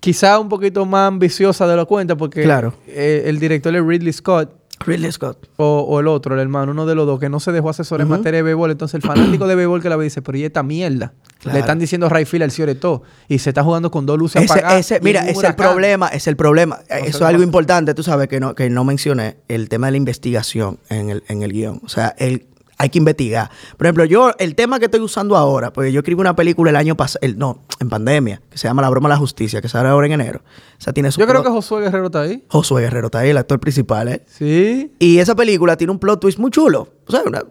quizá 0.00 0.38
un 0.40 0.48
poquito 0.48 0.84
más 0.84 1.06
ambiciosa 1.08 1.66
de 1.68 1.76
lo 1.76 1.86
cuenta 1.86 2.16
porque 2.16 2.42
Claro. 2.42 2.74
eh, 2.88 3.22
el 3.26 3.38
director 3.38 3.74
es 3.74 3.82
Ridley 3.84 4.12
Scott 4.12 4.50
Ridley 4.80 5.10
Scott. 5.12 5.48
o, 5.56 5.80
o 5.88 6.00
el 6.00 6.08
otro, 6.08 6.34
el 6.34 6.40
hermano, 6.40 6.72
uno 6.72 6.84
de 6.86 6.94
los 6.94 7.06
dos, 7.06 7.18
que 7.20 7.28
no 7.28 7.40
se 7.40 7.52
dejó 7.52 7.70
asesorar 7.70 8.06
en 8.06 8.12
Ujú. 8.12 8.18
materia 8.18 8.38
de 8.38 8.42
béisbol. 8.42 8.70
Entonces, 8.72 8.94
el 8.96 9.02
fanático 9.08 9.46
de 9.46 9.54
béisbol 9.54 9.80
que 9.82 9.88
la 9.88 9.96
ve 9.96 10.04
dice, 10.04 10.20
pero 10.22 10.36
¿y 10.38 10.44
esta 10.44 10.62
mierda? 10.62 11.12
Claro. 11.38 11.54
Le 11.54 11.60
están 11.60 11.78
diciendo 11.78 12.08
Rayfield 12.08 12.42
al 12.44 12.50
cierre 12.50 12.74
todo. 12.74 13.02
Y 13.28 13.38
se 13.38 13.50
está 13.50 13.62
jugando 13.62 13.90
con 13.90 14.06
dos 14.06 14.18
luces 14.18 14.42
Ese, 14.42 14.52
apagadas. 14.52 14.80
ese- 14.80 15.00
mira, 15.00 15.28
es 15.28 15.42
el 15.42 15.54
problema, 15.54 16.08
es 16.08 16.26
el 16.26 16.36
problema. 16.36 16.80
Eso 16.88 17.18
es 17.18 17.22
algo 17.22 17.42
importante, 17.42 17.94
tú 17.94 18.02
sabes, 18.02 18.28
que 18.28 18.40
no, 18.40 18.54
que 18.54 18.68
no 18.70 18.84
mencioné, 18.84 19.36
el 19.48 19.68
tema 19.68 19.86
de 19.88 19.92
la 19.92 19.96
investigación 19.98 20.78
en 20.88 21.10
el, 21.10 21.22
en 21.28 21.42
el 21.42 21.52
guion. 21.52 21.80
O 21.84 21.88
sea, 21.88 22.14
el, 22.18 22.46
hay 22.78 22.88
que 22.90 22.98
investigar. 22.98 23.50
Por 23.76 23.86
ejemplo, 23.86 24.04
yo, 24.04 24.32
el 24.38 24.54
tema 24.54 24.78
que 24.78 24.86
estoy 24.86 25.00
usando 25.00 25.36
ahora, 25.36 25.72
pues 25.72 25.92
yo 25.92 26.00
escribí 26.00 26.20
una 26.20 26.34
película 26.36 26.70
el 26.70 26.76
año 26.76 26.96
pasado, 26.96 27.26
no, 27.36 27.60
en 27.80 27.88
pandemia, 27.88 28.40
que 28.50 28.58
se 28.58 28.66
llama 28.68 28.82
La 28.82 28.90
broma 28.90 29.08
de 29.08 29.14
la 29.14 29.18
justicia, 29.18 29.60
que 29.62 29.68
sale 29.68 29.88
ahora 29.88 30.06
en 30.06 30.12
enero. 30.12 30.40
O 30.78 30.80
sea, 30.80 30.92
tiene 30.92 31.10
su 31.12 31.20
Yo 31.20 31.26
creo 31.26 31.42
que 31.42 31.50
Josué 31.50 31.82
Guerrero 31.82 32.06
está 32.06 32.22
ahí. 32.22 32.44
Josué 32.48 32.82
Guerrero 32.82 33.06
está 33.06 33.20
ahí, 33.20 33.30
el 33.30 33.36
actor 33.38 33.60
principal, 33.60 34.08
¿eh? 34.08 34.24
Sí. 34.26 34.92
Y 34.98 35.18
esa 35.18 35.34
película 35.34 35.76
tiene 35.76 35.92
un 35.92 35.98
plot 35.98 36.20
twist 36.20 36.38
muy 36.38 36.50
chulo. 36.50 36.88
O 37.06 37.10
sea, 37.12 37.22
una- 37.26 37.44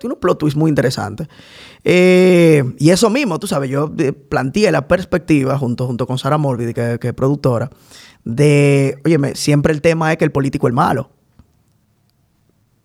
tiene 0.00 0.14
un 0.14 0.20
plot 0.20 0.38
twist 0.38 0.56
muy 0.56 0.68
interesante. 0.68 1.28
Eh, 1.84 2.64
y 2.78 2.90
eso 2.90 3.10
mismo, 3.10 3.38
tú 3.38 3.46
sabes, 3.46 3.70
yo 3.70 3.92
eh, 3.98 4.12
planteé 4.12 4.70
la 4.72 4.88
perspectiva 4.88 5.56
junto, 5.58 5.86
junto 5.86 6.06
con 6.06 6.18
Sara 6.18 6.36
Morbidi, 6.38 6.74
que, 6.74 6.98
que 7.00 7.08
es 7.08 7.14
productora, 7.14 7.70
de, 8.24 8.98
óyeme, 9.04 9.34
siempre 9.36 9.72
el 9.72 9.80
tema 9.80 10.10
es 10.12 10.18
que 10.18 10.24
el 10.24 10.32
político 10.32 10.68
es 10.68 10.74
malo. 10.74 11.10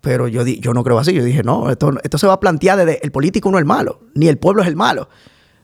Pero 0.04 0.28
yo, 0.28 0.43
di- 0.43 0.60
yo 0.60 0.74
no 0.74 0.84
creo 0.84 0.99
así. 0.99 1.14
Yo 1.14 1.24
dije, 1.24 1.43
no, 1.43 1.70
esto, 1.72 1.93
esto 2.04 2.18
se 2.18 2.28
va 2.28 2.34
a 2.34 2.39
plantear 2.41 2.78
desde 2.78 2.99
el 3.06 3.12
político 3.14 3.49
no 3.49 3.58
es 3.58 3.62
el 3.62 3.66
malo, 3.66 4.01
ni 4.16 4.28
el 4.28 4.38
pueblo 4.38 4.62
es 4.62 4.68
el 4.68 4.76
malo. 4.76 5.08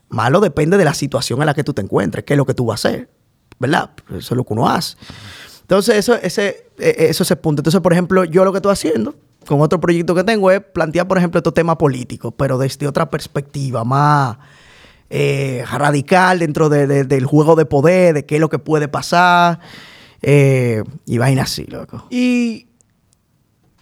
Malo 0.08 0.40
depende 0.40 0.78
de 0.78 0.84
la 0.86 0.94
situación 0.94 1.40
en 1.40 1.46
la 1.46 1.52
que 1.52 1.62
tú 1.62 1.74
te 1.74 1.82
encuentres, 1.82 2.24
qué 2.24 2.32
es 2.32 2.38
lo 2.38 2.46
que 2.46 2.54
tú 2.54 2.64
vas 2.64 2.82
a 2.84 2.88
hacer, 2.88 3.10
¿verdad? 3.58 3.90
Eso 4.08 4.16
es 4.16 4.30
lo 4.32 4.44
que 4.44 4.54
uno 4.54 4.66
hace. 4.66 4.96
Entonces, 5.60 5.96
eso, 5.96 6.14
ese, 6.14 6.68
eh, 6.78 6.96
eso 7.10 7.22
es 7.22 7.30
el 7.30 7.36
punto. 7.36 7.60
Entonces, 7.60 7.82
por 7.82 7.92
ejemplo, 7.92 8.24
yo 8.24 8.44
lo 8.46 8.50
que 8.52 8.58
estoy 8.58 8.72
haciendo 8.72 9.14
con 9.46 9.60
otro 9.60 9.78
proyecto 9.78 10.14
que 10.14 10.24
tengo 10.24 10.50
es 10.50 10.60
plantear, 10.62 11.06
por 11.06 11.18
ejemplo, 11.18 11.38
estos 11.38 11.52
temas 11.54 11.76
políticos, 11.76 12.32
pero 12.36 12.56
desde 12.56 12.86
otra 12.88 13.10
perspectiva 13.10 13.84
más 13.84 14.38
eh, 15.10 15.64
radical 15.70 16.38
dentro 16.38 16.68
de- 16.68 16.86
de- 16.86 17.04
del 17.04 17.26
juego 17.26 17.56
de 17.56 17.66
poder, 17.66 18.14
de 18.14 18.24
qué 18.26 18.36
es 18.36 18.40
lo 18.40 18.48
que 18.48 18.58
puede 18.60 18.88
pasar, 18.88 19.58
eh, 20.22 20.82
y 21.04 21.18
vaina 21.18 21.42
así, 21.42 21.64
loco. 21.66 22.06
Y 22.10 22.68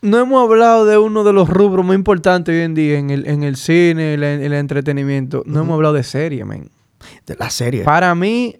no 0.02 0.18
hemos 0.18 0.42
hablado 0.48 0.84
de 0.86 0.98
uno 0.98 1.24
de 1.24 1.32
los 1.32 1.48
rubros 1.48 1.84
más 1.84 1.94
importantes 1.96 2.52
hoy 2.54 2.60
en 2.62 2.74
día 2.74 2.98
en 2.98 3.10
el, 3.10 3.26
en 3.26 3.42
el 3.42 3.56
cine, 3.56 4.14
en 4.14 4.22
el, 4.22 4.40
en 4.40 4.42
el 4.42 4.52
entretenimiento. 4.54 5.42
No 5.46 5.60
hemos 5.60 5.74
hablado 5.74 5.94
de 5.94 6.02
serie, 6.04 6.44
man. 6.44 6.68
De 7.26 7.36
la 7.36 7.50
serie. 7.50 7.84
Para 7.84 8.14
mí, 8.14 8.56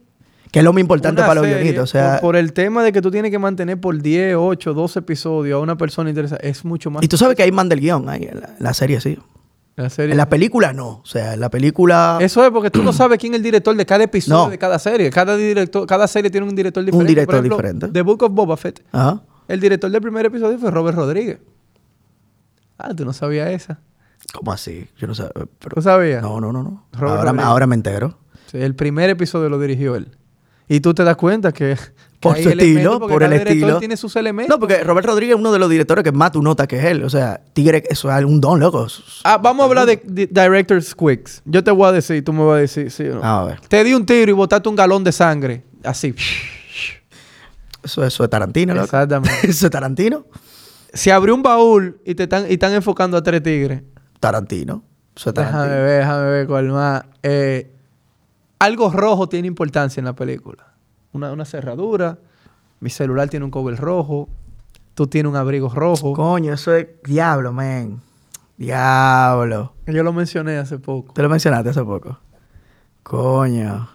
que 0.51 0.61
es 0.61 0.65
lo 0.65 0.73
más 0.73 0.81
importante 0.81 1.21
para 1.23 1.35
los 1.35 1.45
serie, 1.45 1.59
guionistas. 1.59 1.85
O 1.85 1.87
sea, 1.87 2.13
por, 2.15 2.21
por 2.21 2.37
el 2.37 2.53
tema 2.53 2.83
de 2.83 2.93
que 2.93 3.03
tú 3.03 3.11
tienes 3.11 3.31
que 3.31 3.39
mantener 3.39 3.81
por 3.81 4.01
10, 4.01 4.37
8, 4.39 4.75
12 4.75 4.99
episodios 5.01 5.57
a 5.57 5.61
una 5.61 5.77
persona 5.77 6.09
interesada, 6.11 6.41
es 6.43 6.65
mucho 6.65 6.91
más. 6.91 7.03
y 7.03 7.09
tú 7.09 7.17
sabes 7.17 7.37
que 7.37 7.43
hay 7.43 7.53
manda 7.53 7.75
el 7.75 7.81
guion 7.81 8.09
ahí 8.09 8.25
en 8.31 8.41
la, 8.41 8.47
en 8.59 8.65
la 8.65 8.75
serie, 8.75 9.01
sí. 9.01 9.19
La 9.77 9.91
serie. 9.91 10.11
En 10.13 10.17
la 10.17 10.29
película 10.29 10.73
no. 10.73 10.89
O 10.89 11.07
sea, 11.07 11.35
en 11.35 11.41
la 11.41 11.51
película. 11.51 12.19
Eso 12.21 12.45
es 12.45 12.51
porque 12.51 12.69
tú 12.69 12.83
no 12.83 12.93
sabes 12.93 13.17
quién 13.19 13.35
es 13.35 13.37
el 13.39 13.45
director 13.45 13.77
de 13.77 13.87
cada 13.87 14.03
episodio 14.03 14.45
No. 14.47 14.51
de 14.51 14.59
cada 14.59 14.77
serie. 14.81 15.09
Cada 15.11 15.37
director, 15.37 15.87
cada 15.87 16.09
serie 16.09 16.31
tiene 16.33 16.49
un 16.49 16.57
director 16.57 16.85
diferente. 16.85 17.09
director 17.09 17.27
Por 17.37 17.47
ejemplo, 17.47 17.57
diferente. 17.59 17.89
The 17.93 18.03
Book 18.03 18.23
of 18.25 18.33
Boba 18.33 18.57
Fett. 18.57 18.83
Ajá. 18.91 19.23
El 19.49 19.61
director 19.61 19.91
del 19.91 20.01
primer 20.03 20.27
episodio 20.27 20.59
fue 20.59 20.71
Robert 20.71 20.97
Rodríguez. 20.97 21.39
Ah, 22.79 22.95
tú 22.95 23.05
no 23.05 23.13
sabías 23.13 23.51
esa. 23.51 23.81
¿Cómo 24.33 24.53
así? 24.53 24.87
Yo 24.99 25.07
no. 25.07 25.15
¿Tú 25.15 25.49
Pero, 25.59 25.83
sabías? 25.83 26.23
no, 26.23 26.41
no, 26.41 26.53
no, 26.53 26.63
no. 26.63 26.87
Robert 26.93 27.19
Ahora, 27.19 27.33
me- 27.33 27.39
Rodríguez. 27.39 27.47
ahora 27.47 27.67
me 27.67 27.75
entero. 27.75 28.19
Sí, 28.51 28.59
el 28.59 28.75
primer 28.75 29.11
episodio 29.11 29.49
lo 29.49 29.59
dirigió 29.59 29.97
él. 29.97 30.17
Y 30.69 30.81
tú 30.81 30.93
te 30.95 31.03
das 31.03 31.17
cuenta 31.17 31.53
que. 31.53 31.77
Por 32.21 32.37
su 32.37 32.49
estilo, 32.49 32.99
por 32.99 33.23
el 33.23 33.31
director 33.31 33.53
estilo. 33.57 33.79
tiene 33.79 33.97
sus 33.97 34.17
elementos. 34.17 34.55
No, 34.55 34.59
porque 34.59 34.83
Robert 34.83 35.07
Rodríguez 35.07 35.35
es 35.37 35.41
uno 35.41 35.53
de 35.53 35.61
los 35.61 35.71
directores 35.71 36.03
que 36.03 36.11
más 36.11 36.33
tú 36.33 36.43
notas 36.43 36.67
que 36.67 36.77
es 36.77 36.85
él. 36.85 37.05
O 37.05 37.11
sea, 37.11 37.41
Tigre, 37.53 37.85
eso 37.89 38.11
es 38.13 38.25
un 38.25 38.41
don, 38.41 38.59
loco. 38.59 38.89
Ah, 39.23 39.39
vamos 39.39 39.63
a 39.65 39.69
hablar 39.69 39.87
de, 39.87 40.03
de 40.05 40.27
Director's 40.27 40.97
Quicks. 40.97 41.43
Yo 41.45 41.63
te 41.63 41.71
voy 41.71 41.89
a 41.89 41.93
decir, 41.93 42.25
tú 42.25 42.33
me 42.33 42.45
vas 42.45 42.57
a 42.57 42.61
decir, 42.61 42.91
sí 42.91 43.05
o 43.05 43.15
no. 43.15 43.23
A 43.23 43.45
ver. 43.45 43.61
Te 43.61 43.85
di 43.85 43.95
un 43.95 44.05
tiro 44.05 44.33
y 44.33 44.35
botaste 44.35 44.69
un 44.69 44.75
galón 44.75 45.05
de 45.05 45.13
sangre. 45.13 45.63
Así. 45.85 46.13
Eso, 47.89 48.05
eso 48.05 48.23
es 48.25 48.29
Tarantino, 48.29 48.75
loco. 48.75 48.85
Exactamente. 48.85 49.39
eso 49.49 49.67
es 49.67 49.73
Tarantino. 49.73 50.27
Se 50.93 51.11
abrió 51.11 51.35
un 51.35 51.43
baúl 51.43 51.99
y 52.05 52.15
te 52.15 52.25
están, 52.25 52.45
y 52.51 52.53
están 52.53 52.75
enfocando 52.75 53.17
a 53.17 53.23
tres 53.23 53.43
tigres. 53.43 53.83
Tarantino. 54.21 54.83
Eso 55.17 55.31
es 55.31 55.35
Déjame 55.35 55.53
Tarantino. 55.53 55.83
ver, 55.85 55.99
déjame 56.01 56.31
ver 56.31 56.47
cuál 56.47 56.69
más. 56.69 57.03
Eh, 57.23 57.75
algo 58.59 58.91
rojo 58.91 59.27
tiene 59.29 59.49
importancia 59.49 60.03
en 60.03 60.05
la 60.05 60.13
película. 60.15 60.75
Una, 61.13 61.33
una 61.33 61.47
cerradura. 61.47 62.19
Mi 62.81 62.91
celular 62.91 63.31
tiene 63.31 63.45
un 63.47 63.51
cover 63.51 63.77
rojo. 63.77 64.29
Tú 64.95 65.07
tienes 65.07 65.31
un 65.31 65.37
abrigo 65.37 65.71
rojo. 65.71 66.13
Coño, 66.13 66.53
eso 66.53 66.75
es 66.75 66.89
diablo, 67.05 67.53
man. 67.55 68.03
Diablo. 68.59 69.73
Yo 69.87 70.03
lo 70.03 70.13
mencioné 70.13 70.59
hace 70.59 70.79
poco. 70.79 71.15
Te 71.15 71.23
lo 71.23 71.31
mencionaste 71.31 71.71
hace 71.71 71.85
poco. 71.85 72.19
Coño. 73.03 73.89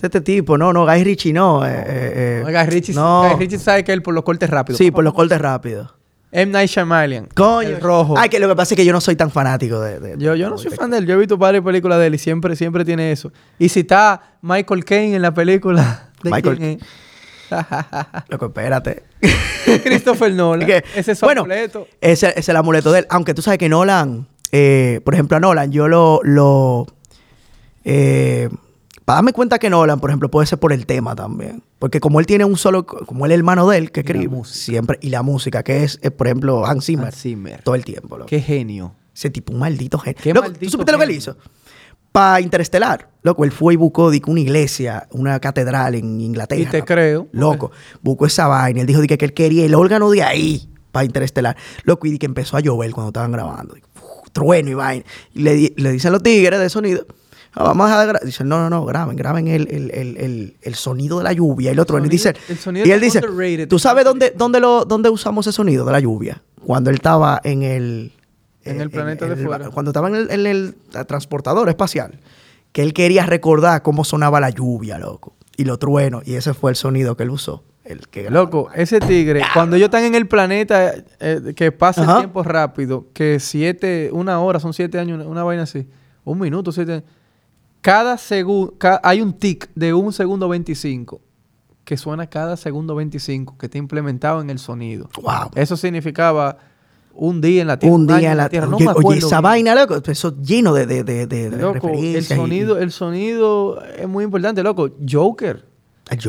Este 0.00 0.20
tipo, 0.20 0.58
no, 0.58 0.72
no, 0.72 0.84
Guy 0.86 1.04
Ritchie 1.04 1.32
no. 1.32 1.64
eh, 1.66 1.70
eh, 1.72 1.82
eh, 1.86 2.42
Oiga, 2.46 2.64
Richie, 2.64 2.94
no. 2.94 3.22
Guy 3.30 3.38
Ritchie 3.38 3.58
sabe 3.58 3.82
que 3.82 3.92
él 3.92 4.02
por 4.02 4.12
los 4.14 4.24
cortes 4.24 4.50
rápidos. 4.50 4.78
Sí, 4.78 4.90
por 4.90 5.02
los 5.04 5.14
cortes 5.14 5.40
rápidos. 5.40 5.92
M. 6.32 6.52
Night 6.52 6.68
Shyamalan. 6.68 7.28
Coño. 7.34 7.68
El 7.68 7.80
rojo. 7.80 8.14
Ay, 8.18 8.28
que 8.28 8.38
lo 8.38 8.46
que 8.48 8.54
pasa 8.56 8.74
es 8.74 8.76
que 8.76 8.84
yo 8.84 8.92
no 8.92 9.00
soy 9.00 9.16
tan 9.16 9.30
fanático 9.30 9.80
de. 9.80 9.98
de- 10.00 10.18
Yo, 10.18 10.34
yo 10.34 10.50
no 10.50 10.58
soy 10.58 10.70
fan 10.72 10.90
de 10.90 10.98
él. 10.98 11.06
Yo 11.06 11.14
he 11.14 11.16
visto 11.16 11.38
varias 11.38 11.64
películas 11.64 11.98
de 11.98 12.08
él 12.08 12.14
y 12.14 12.18
siempre, 12.18 12.54
siempre 12.56 12.84
tiene 12.84 13.10
eso. 13.10 13.32
Y 13.58 13.70
si 13.70 13.80
está 13.80 14.36
Michael 14.42 14.84
Caine 14.84 15.16
en 15.16 15.22
la 15.22 15.32
película... 15.32 16.10
¿de 16.22 16.30
Michael- 16.30 16.58
quién 16.58 16.70
es? 16.80 16.86
Loco, 18.28 18.46
espérate. 18.46 19.02
Christopher 19.84 20.32
Nolan. 20.32 20.68
Ese 20.94 21.12
es 21.12 21.18
su 21.18 21.24
bueno, 21.24 21.42
amuleto. 21.42 21.86
Ese, 22.00 22.28
ese 22.30 22.40
es 22.40 22.48
el 22.50 22.56
amuleto 22.56 22.92
de 22.92 22.98
él. 23.00 23.06
Aunque 23.08 23.32
tú 23.32 23.40
sabes 23.40 23.58
que 23.58 23.68
Nolan, 23.68 24.26
eh, 24.52 25.00
por 25.04 25.14
ejemplo, 25.14 25.36
a 25.38 25.40
Nolan, 25.40 25.70
yo 25.72 25.88
lo. 25.88 26.20
lo 26.22 26.86
eh, 27.84 28.50
para 29.06 29.18
darme 29.18 29.32
cuenta 29.32 29.60
que 29.60 29.70
Nolan, 29.70 30.00
por 30.00 30.10
ejemplo, 30.10 30.28
puede 30.28 30.48
ser 30.48 30.58
por 30.58 30.72
el 30.72 30.84
tema 30.84 31.14
también. 31.14 31.62
Porque 31.78 32.00
como 32.00 32.18
él 32.18 32.26
tiene 32.26 32.44
un 32.44 32.56
solo. 32.56 32.84
Como 32.84 33.24
él 33.24 33.30
es 33.30 33.36
el 33.36 33.40
hermano 33.40 33.68
de 33.68 33.78
él 33.78 33.92
que 33.92 34.00
escribe. 34.00 34.36
Siempre. 34.44 34.98
Y 35.00 35.10
la 35.10 35.22
música, 35.22 35.62
que 35.62 35.84
es, 35.84 36.00
eh, 36.02 36.10
por 36.10 36.26
ejemplo, 36.26 36.66
Hans 36.66 36.86
Zimmer. 36.86 37.06
Hans 37.06 37.22
Zimmer. 37.22 37.62
Todo 37.62 37.76
el 37.76 37.84
tiempo. 37.84 38.16
loco. 38.16 38.28
Qué 38.28 38.40
genio. 38.40 38.96
Ese 39.14 39.30
tipo, 39.30 39.52
un 39.52 39.60
maldito 39.60 39.96
genio. 40.00 40.20
Qué 40.20 40.34
Loco, 40.34 40.48
maldito 40.48 40.66
¿Tú 40.66 40.70
supiste 40.72 40.90
lo 40.90 40.98
que 40.98 41.04
él 41.04 41.10
genio. 41.10 41.18
hizo? 41.20 41.36
Para 42.10 42.40
Interestelar. 42.40 43.08
Loco, 43.22 43.44
él 43.44 43.52
fue 43.52 43.74
y 43.74 43.76
buscó 43.76 44.10
dice, 44.10 44.24
una 44.26 44.40
iglesia, 44.40 45.06
una 45.12 45.38
catedral 45.38 45.94
en 45.94 46.20
Inglaterra. 46.20 46.60
Y 46.60 46.66
te 46.66 46.82
creo. 46.82 47.28
Loco, 47.30 47.70
buscó 48.02 48.26
esa 48.26 48.48
vaina. 48.48 48.80
Él 48.80 48.88
dijo 48.88 49.00
di 49.00 49.06
que, 49.06 49.24
él 49.24 49.34
quería 49.34 49.64
el 49.66 49.76
órgano 49.76 50.10
de 50.10 50.24
ahí 50.24 50.68
para 50.90 51.04
Interestelar. 51.04 51.56
Loco, 51.84 52.08
y 52.08 52.18
que 52.18 52.26
empezó 52.26 52.56
a 52.56 52.60
llover 52.60 52.90
cuando 52.90 53.10
estaban 53.10 53.30
grabando. 53.30 53.74
Uf, 53.74 54.32
trueno 54.32 54.68
y 54.68 54.74
vaina. 54.74 55.04
Y 55.32 55.42
le, 55.42 55.72
le 55.76 55.92
dicen 55.92 56.10
los 56.10 56.24
tigres 56.24 56.58
de 56.58 56.68
sonido. 56.70 57.06
"Ah, 57.56 57.64
vamos 57.64 57.86
a 57.86 57.90
dejar 57.90 58.06
de 58.06 58.12
gra-". 58.12 58.24
Dicen, 58.24 58.48
no, 58.48 58.58
no, 58.58 58.70
no, 58.70 58.84
graben, 58.84 59.16
graben 59.16 59.48
el, 59.48 59.66
el, 59.70 59.90
el, 59.90 60.56
el, 60.60 60.74
sonido 60.74 61.18
de 61.18 61.24
la 61.24 61.32
lluvia. 61.32 61.70
Y 61.70 61.72
el 61.72 61.80
otro, 61.80 61.96
y 61.96 62.00
sonido- 62.00 62.10
dice, 62.10 62.34
y 62.84 62.90
él 62.90 63.00
dice. 63.00 63.20
¿tú 63.66 63.78
sabes 63.78 64.04
dónde, 64.04 64.32
dónde, 64.36 64.60
lo, 64.60 64.84
dónde 64.84 65.08
usamos 65.08 65.46
ese 65.46 65.56
sonido 65.56 65.84
de 65.84 65.92
la 65.92 66.00
lluvia? 66.00 66.42
Cuando 66.64 66.90
él 66.90 66.96
estaba 66.96 67.40
en 67.42 67.62
el... 67.62 68.12
En 68.64 68.80
el 68.80 68.90
planeta 68.90 69.26
de 69.26 69.36
fuera. 69.36 69.70
Cuando 69.70 69.90
estaba 69.90 70.08
en 70.08 70.16
el, 70.16 70.30
en 70.30 70.46
el 70.46 70.74
transportador 71.06 71.68
espacial. 71.68 72.20
Que 72.72 72.82
él 72.82 72.92
quería 72.92 73.24
recordar 73.24 73.82
cómo 73.82 74.04
sonaba 74.04 74.38
la 74.40 74.50
lluvia, 74.50 74.98
loco. 74.98 75.34
Y 75.56 75.64
los 75.64 75.78
truenos. 75.78 76.26
Y 76.26 76.34
ese 76.34 76.52
fue 76.52 76.70
el 76.72 76.76
sonido 76.76 77.16
que 77.16 77.22
él 77.22 77.30
usó. 77.30 77.62
El 77.86 78.08
que 78.08 78.28
Loco, 78.30 78.68
ese 78.74 78.98
tigre, 78.98 79.42
cuando 79.54 79.76
ellos 79.76 79.86
están 79.86 80.02
en 80.02 80.16
el 80.16 80.26
planeta, 80.26 80.92
eh, 81.20 81.52
que 81.54 81.70
pasa 81.70 82.02
el 82.02 82.18
tiempo 82.18 82.42
rápido, 82.42 83.06
que 83.12 83.38
siete, 83.38 84.10
una 84.12 84.40
hora, 84.40 84.58
son 84.58 84.74
siete 84.74 84.98
años, 84.98 85.20
una, 85.20 85.28
una 85.28 85.44
vaina 85.44 85.62
así, 85.62 85.86
un 86.24 86.40
minuto, 86.40 86.72
siete 86.72 87.04
Cada 87.86 88.18
segundo, 88.18 88.74
hay 89.04 89.20
un 89.20 89.32
tic 89.32 89.70
de 89.76 89.94
un 89.94 90.12
segundo 90.12 90.48
25 90.48 91.20
que 91.84 91.96
suena 91.96 92.26
cada 92.26 92.56
segundo 92.56 92.96
25 92.96 93.56
que 93.56 93.66
está 93.66 93.78
implementado 93.78 94.40
en 94.40 94.50
el 94.50 94.58
sonido. 94.58 95.08
Wow. 95.22 95.52
Eso 95.54 95.76
significaba 95.76 96.58
un 97.14 97.40
día 97.40 97.62
en 97.62 97.68
la 97.68 97.78
Tierra. 97.78 97.94
Un 97.94 98.06
día 98.08 98.32
en 98.32 98.38
la 98.38 98.48
Tierra. 98.48 98.66
No 98.66 98.74
oye, 98.74 98.86
me 98.86 98.90
oye, 98.90 98.98
acuerdo 98.98 99.26
esa 99.28 99.36
bien. 99.36 99.42
vaina, 99.44 99.74
loco, 99.76 100.02
eso 100.04 100.36
lleno 100.42 100.74
de, 100.74 100.84
de, 100.86 101.04
de, 101.04 101.26
de, 101.28 101.56
Loco, 101.56 101.88
el 101.90 102.16
y- 102.16 102.22
sonido, 102.22 102.76
el 102.76 102.90
sonido 102.90 103.80
es 103.84 104.08
muy 104.08 104.24
importante, 104.24 104.64
loco. 104.64 104.90
Joker. 105.08 105.64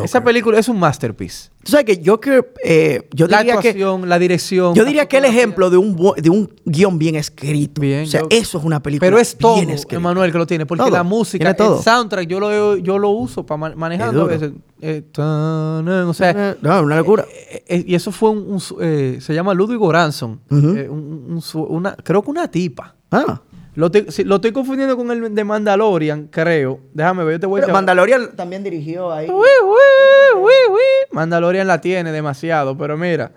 Esa 0.03 0.23
película 0.23 0.57
es 0.57 0.67
un 0.69 0.79
masterpiece. 0.79 1.49
Tú 1.63 1.71
sabes 1.71 1.85
que 1.85 2.01
Joker, 2.03 2.51
eh, 2.63 3.07
yo 3.13 3.27
la 3.27 3.39
diría 3.39 3.53
que 3.59 3.69
actuación, 3.69 4.09
la 4.09 4.17
dirección. 4.17 4.73
yo 4.73 4.83
diría 4.85 5.05
que 5.07 5.17
el 5.17 5.25
ejemplo 5.25 5.69
de 5.69 5.77
un 5.77 5.95
de 6.17 6.29
un 6.31 6.49
guion 6.65 6.97
bien 6.97 7.15
escrito. 7.15 7.81
Bien, 7.81 8.03
o 8.03 8.07
sea, 8.07 8.21
yo- 8.21 8.27
eso 8.31 8.57
es 8.57 8.63
una 8.63 8.81
película 8.81 9.05
Pero 9.07 9.19
es 9.19 9.37
todo, 9.37 9.55
bien. 9.55 9.69
Emanuel, 9.97 10.31
que 10.31 10.37
lo 10.39 10.47
tiene. 10.47 10.65
Porque 10.65 10.83
Todo, 10.83 10.89
la 10.95 11.03
música, 11.03 11.43
tiene 11.53 11.53
todo. 11.53 11.77
el 11.77 11.83
soundtrack, 11.83 12.27
yo 12.27 12.39
lo, 12.39 12.77
yo 12.77 12.97
lo 12.97 13.09
uso 13.09 13.45
para 13.45 13.57
a 14.23 14.23
veces. 14.25 14.51
Eh, 14.81 15.03
o 16.07 16.13
sea, 16.13 16.31
Eh, 16.51 16.55
no, 16.61 16.81
una 16.81 16.95
locura. 16.97 17.25
eh, 17.51 17.63
eh, 17.67 17.83
y 17.87 17.93
eso 17.95 18.11
fue 18.11 18.31
un... 18.31 18.39
un 18.53 18.61
eh, 18.81 19.17
se 19.21 19.33
llama 19.33 19.53
Ludwig 19.53 19.77
Goranson. 19.77 20.39
Un- 20.49 21.39
una, 21.69 21.95
creo 21.97 22.23
que 22.23 22.29
una 22.31 22.47
tipa. 22.49 22.95
Ah. 23.11 23.41
Lo, 23.77 23.85
estoy- 23.91 24.05
si- 24.09 24.23
lo 24.23 24.35
estoy 24.37 24.51
confundiendo 24.51 24.97
con 24.97 25.11
el 25.11 25.35
de 25.35 25.43
Mandalorian, 25.43 26.27
creo. 26.31 26.79
Déjame 26.95 27.23
ver, 27.23 27.35
yo 27.35 27.39
te 27.41 27.45
voy 27.45 27.59
a 27.59 27.61
Pero 27.61 27.67
decir. 27.67 27.73
Mandalorian 27.73 28.35
también 28.35 28.63
dirigió 28.63 29.11
ahí. 29.11 29.27
Uy, 29.29 29.35
uy, 29.63 30.41
uy, 30.41 30.51
uy. 30.71 30.79
Mandalorian 31.11 31.67
la 31.67 31.79
tiene 31.79 32.11
demasiado, 32.11 32.75
pero 32.75 32.97
mira, 32.97 33.33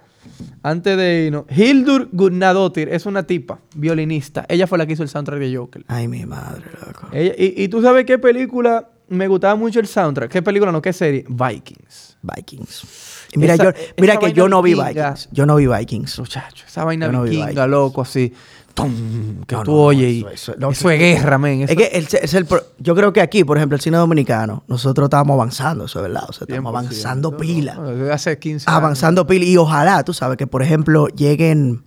antes 0.62 0.97
de 0.97 1.24
irnos, 1.26 1.45
Hildur 1.55 2.09
Gudnadottir 2.11 2.88
es 2.88 3.05
una 3.05 3.22
tipa, 3.24 3.59
violinista. 3.74 4.47
Ella 4.49 4.66
fue 4.66 4.78
la 4.78 4.86
que 4.86 4.95
hizo 4.95 5.03
el 5.03 5.11
soundtrack 5.11 5.41
de 5.41 5.55
Joker. 5.57 5.84
Ay, 5.88 6.09
mi 6.09 6.24
madre, 6.24 6.64
loco. 6.86 7.09
Ella- 7.12 7.34
y, 7.36 7.62
y 7.62 7.68
tú 7.68 7.82
sabes 7.82 8.07
qué 8.07 8.18
película 8.18 8.88
me 9.09 9.28
gustaba 9.28 9.57
mucho 9.57 9.78
el 9.80 9.86
soundtrack. 9.88 10.30
¿Qué 10.30 10.41
película 10.41 10.72
no? 10.72 10.80
¿Qué 10.80 10.93
serie? 10.95 11.24
Vikings. 11.28 12.16
Vikings. 12.22 13.26
Y 13.32 13.38
mira, 13.38 13.55
Esa- 13.55 13.64
yo, 13.64 13.72
mira 13.99 14.16
que 14.18 14.32
yo 14.32 14.49
no 14.49 14.62
vi. 14.62 14.74
Vikings. 14.74 15.28
Yo 15.32 15.45
no 15.47 15.57
vi 15.57 15.66
Vikings. 15.66 16.18
Muchacho, 16.18 16.64
esa 16.66 16.84
vaina 16.84 17.07
Yo 17.07 17.12
no 17.12 17.22
vi 17.24 17.30
vikinga, 17.30 17.47
Vikings. 17.49 17.68
loco, 17.70 18.03
así. 18.03 18.32
Tum, 18.75 19.43
que 19.47 19.55
No, 19.57 19.62
tú 19.62 19.71
no, 19.73 19.77
oyes 19.83 20.12
y 20.12 20.18
eso- 20.21 20.29
eso, 20.31 20.53
eso- 20.53 20.61
no, 20.61 20.71
es 20.71 20.99
guerra, 20.99 21.39
men. 21.39 21.62
Es 21.62 21.77
que 21.77 21.87
el- 21.87 22.07
es 22.11 22.35
el 22.35 22.47
pro- 22.47 22.62
yo 22.79 22.95
creo 22.95 23.12
que 23.12 23.21
aquí, 23.21 23.45
por 23.45 23.57
ejemplo, 23.57 23.77
el 23.77 23.83
cine 23.83 23.97
dominicano, 23.97 24.62
nosotros 24.68 25.07
estábamos 25.07 25.35
avanzando, 25.35 25.85
eso 25.85 25.99
es 25.99 26.03
verdad. 26.05 26.25
O 26.29 26.33
sea, 26.33 26.47
estamos 26.49 26.73
100%. 26.73 26.79
avanzando 26.79 27.37
pila. 27.37 27.79
Hace 28.12 28.39
15 28.39 28.68
años. 28.68 28.77
Avanzando 28.77 29.27
pila. 29.27 29.45
Y 29.45 29.57
ojalá, 29.57 30.03
tú 30.05 30.12
sabes, 30.14 30.37
que 30.37 30.47
por 30.47 30.62
ejemplo 30.62 31.09
lleguen 31.09 31.83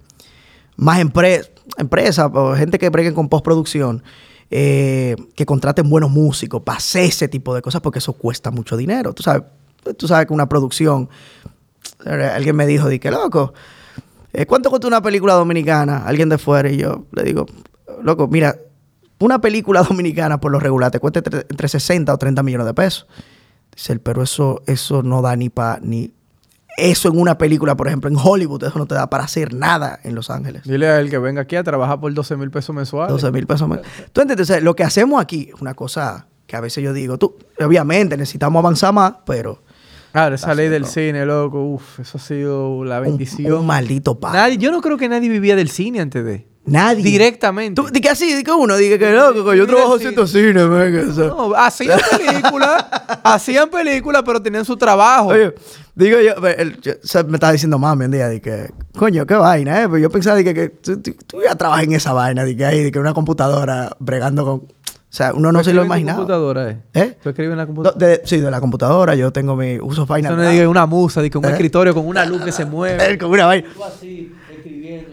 más 0.76 1.00
empresas. 1.00 1.50
empresas 1.78 2.30
o 2.34 2.56
gente 2.56 2.78
que 2.78 2.90
breguen 2.90 3.14
con 3.14 3.30
postproducción, 3.30 4.04
eh, 4.52 5.16
que 5.36 5.46
contraten 5.46 5.90
buenos 5.90 6.12
músicos 6.12 6.62
para 6.62 6.78
hacer 6.78 7.06
ese 7.06 7.28
tipo 7.30 7.56
de 7.56 7.62
cosas, 7.62 7.82
porque 7.82 8.00
eso 8.00 8.14
cuesta 8.14 8.52
mucho 8.52 8.76
dinero. 8.76 9.14
Tú 9.14 9.24
sabes, 9.24 9.44
tú 9.98 10.08
sabes 10.08 10.28
que 10.28 10.34
una 10.34 10.50
producción, 10.50 11.10
alguien 12.06 12.56
me 12.56 12.66
dijo, 12.68 12.90
di 12.90 13.00
que 13.00 13.12
loco, 13.12 13.54
¿cuánto 14.48 14.70
cuesta 14.70 14.88
una 14.88 15.02
película 15.02 15.34
dominicana? 15.34 16.04
Alguien 16.06 16.30
de 16.30 16.38
fuera, 16.38 16.70
y 16.70 16.78
yo 16.78 17.06
le 17.12 17.24
digo, 17.24 17.46
loco, 18.02 18.28
mira, 18.28 18.56
una 19.20 19.40
película 19.40 19.84
dominicana 19.90 20.40
por 20.40 20.52
lo 20.52 20.60
regular 20.60 20.92
te 20.92 21.00
cuesta 21.00 21.20
entre, 21.20 21.46
entre 21.50 21.68
60 21.68 22.14
o 22.14 22.18
30 22.18 22.44
millones 22.44 22.68
de 22.68 22.74
pesos. 22.74 23.08
Dice 23.76 23.94
él, 23.94 24.00
pero 24.00 24.22
eso, 24.22 24.62
eso 24.68 25.04
no 25.04 25.22
da 25.22 25.36
ni 25.36 25.50
para 25.50 25.80
ni 25.82 26.14
eso 26.78 27.10
en 27.10 27.20
una 27.20 27.38
película, 27.38 27.76
por 27.76 27.88
ejemplo, 27.88 28.10
en 28.10 28.18
Hollywood, 28.18 28.64
eso 28.64 28.80
no 28.80 28.88
te 28.88 28.96
da 28.96 29.10
para 29.10 29.24
hacer 29.24 29.54
nada 29.54 30.00
en 30.04 30.16
Los 30.16 30.30
Ángeles. 30.30 30.64
Dile 30.64 30.88
a 30.88 31.00
él 31.00 31.10
que 31.10 31.20
venga 31.20 31.42
aquí 31.42 31.56
a 31.56 31.64
trabajar 31.64 32.00
por 32.00 32.14
12 32.14 32.36
mil 32.36 32.50
pesos 32.50 32.76
mensuales. 32.76 33.12
12 33.12 33.32
mil 33.32 33.46
pesos 33.46 33.68
más. 33.68 33.82
Tú 34.12 34.22
entiendes, 34.22 34.50
O 34.50 34.54
sea, 34.54 34.62
lo 34.62 34.76
que 34.76 34.84
hacemos 34.84 35.22
aquí 35.22 35.52
es 35.54 35.62
una 35.62 35.76
cosa 35.76 36.28
que 36.48 36.56
a 36.56 36.62
veces 36.62 36.84
yo 36.84 36.94
digo, 36.94 37.18
tú, 37.18 37.38
obviamente 37.60 38.18
necesitamos 38.18 38.60
avanzar 38.60 38.94
más, 38.94 39.14
pero 39.26 39.62
Claro, 40.14 40.36
esa 40.36 40.54
ley 40.54 40.70
del 40.70 40.86
cine, 40.86 41.26
loco, 41.26 41.60
uf, 41.62 42.00
eso 42.00 42.18
ha 42.18 42.22
sido 42.22 42.86
la 42.86 43.00
bendición. 43.02 43.52
un 43.52 43.66
maldito 43.66 44.20
pa. 44.20 44.32
Nadie- 44.32 44.58
yo 44.60 44.72
no 44.72 44.80
creo 44.80 44.96
que 44.96 45.10
nadie 45.10 45.28
vivía 45.28 45.56
del 45.58 45.70
cine 45.70 46.00
antes 46.02 46.24
de. 46.24 46.48
Nadie. 46.66 47.04
Directamente. 47.04 47.82
Tú, 47.82 47.90
que 47.92 48.10
así, 48.10 48.42
que 48.42 48.52
uno, 48.52 48.78
diga 48.78 48.98
que 48.98 49.12
loco, 49.12 49.44
que 49.52 49.58
yo 49.58 49.68
trabajo 49.68 49.96
haciendo 49.96 50.26
cine, 50.26 50.64
man, 50.66 50.92
que 50.94 51.00
eso. 51.02 51.28
No, 51.28 51.54
hacían 51.56 52.00
películas, 52.18 52.86
hacían 53.24 53.70
películas, 53.70 54.24
pero 54.26 54.42
tenían 54.42 54.64
su 54.64 54.78
trabajo. 54.78 55.28
Oye, 55.30 55.54
digo 55.96 56.20
yo, 56.22 56.40
ve, 56.40 56.56
el- 56.60 56.80
yo- 56.80 56.94
o 56.94 57.06
sea, 57.08 57.24
me 57.24 57.34
estaba 57.34 57.52
diciendo 57.52 57.78
mami 57.80 58.06
un 58.06 58.12
día, 58.12 58.30
de 58.30 58.40
que, 58.40 58.70
coño, 58.96 59.26
qué 59.26 59.34
vaina, 59.34 59.82
¿eh? 59.82 59.88
Pero 59.88 59.98
yo 59.98 60.10
pensaba 60.10 60.38
de 60.38 60.44
que, 60.46 60.54
que 60.54 60.70
tú, 60.70 61.02
tú- 61.02 61.16
tú 61.28 61.42
ya 61.44 61.56
trabajas 61.56 61.84
en 61.84 61.94
esa 61.94 62.14
vaina, 62.14 62.46
de 62.46 62.56
que 62.56 62.64
hay, 62.66 62.84
de 62.84 62.92
que 62.94 63.00
una 63.00 63.14
computadora 63.14 63.92
bregando 64.00 64.46
con. 64.46 64.68
O 65.14 65.16
sea, 65.16 65.32
uno 65.32 65.52
no 65.52 65.60
¿Tú 65.60 65.66
se 65.66 65.74
lo 65.76 65.86
imaginaba. 65.86 66.18
computadora, 66.18 66.72
eh? 66.72 66.78
¿Eh? 66.96 67.18
¿Tú 67.22 67.30
escribes 67.30 67.52
en 67.52 67.58
la 67.58 67.66
No, 67.66 67.68
computadora? 67.68 68.08
de- 68.08 68.22
sí, 68.26 68.40
de 68.40 68.50
la 68.50 68.60
computadora, 68.60 69.14
yo 69.14 69.32
tengo 69.32 69.56
mi 69.56 69.78
uso 69.80 70.08
vaina. 70.08 70.30
Eso 70.30 70.38
no 70.38 70.50
diga 70.50 70.68
una 70.68 70.88
musa, 70.88 71.22
diga 71.22 71.38
un 71.38 71.46
¿Eh? 71.46 71.50
escritorio 71.52 71.94
con 71.94 72.08
una 72.08 72.26
luz 72.26 72.42
que 72.42 72.52
se 72.52 72.66
mueve. 72.66 73.16
Con 73.20 73.30
una 73.30 73.46
vaina. 73.46 73.68
Tú 73.76 73.84
así, 73.84 74.34
escribiendo. 74.52 75.10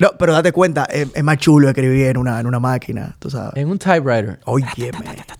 No, 0.00 0.08
pero 0.18 0.32
date 0.32 0.50
cuenta, 0.50 0.84
es, 0.86 1.08
es 1.14 1.22
más 1.22 1.36
chulo 1.38 1.68
escribir 1.68 2.06
en 2.06 2.16
una, 2.16 2.40
en 2.40 2.46
una 2.46 2.58
máquina, 2.58 3.14
tú 3.20 3.30
sabes. 3.30 3.52
En 3.54 3.68
un 3.70 3.78
typewriter. 3.78 4.40
Oye, 4.46 4.66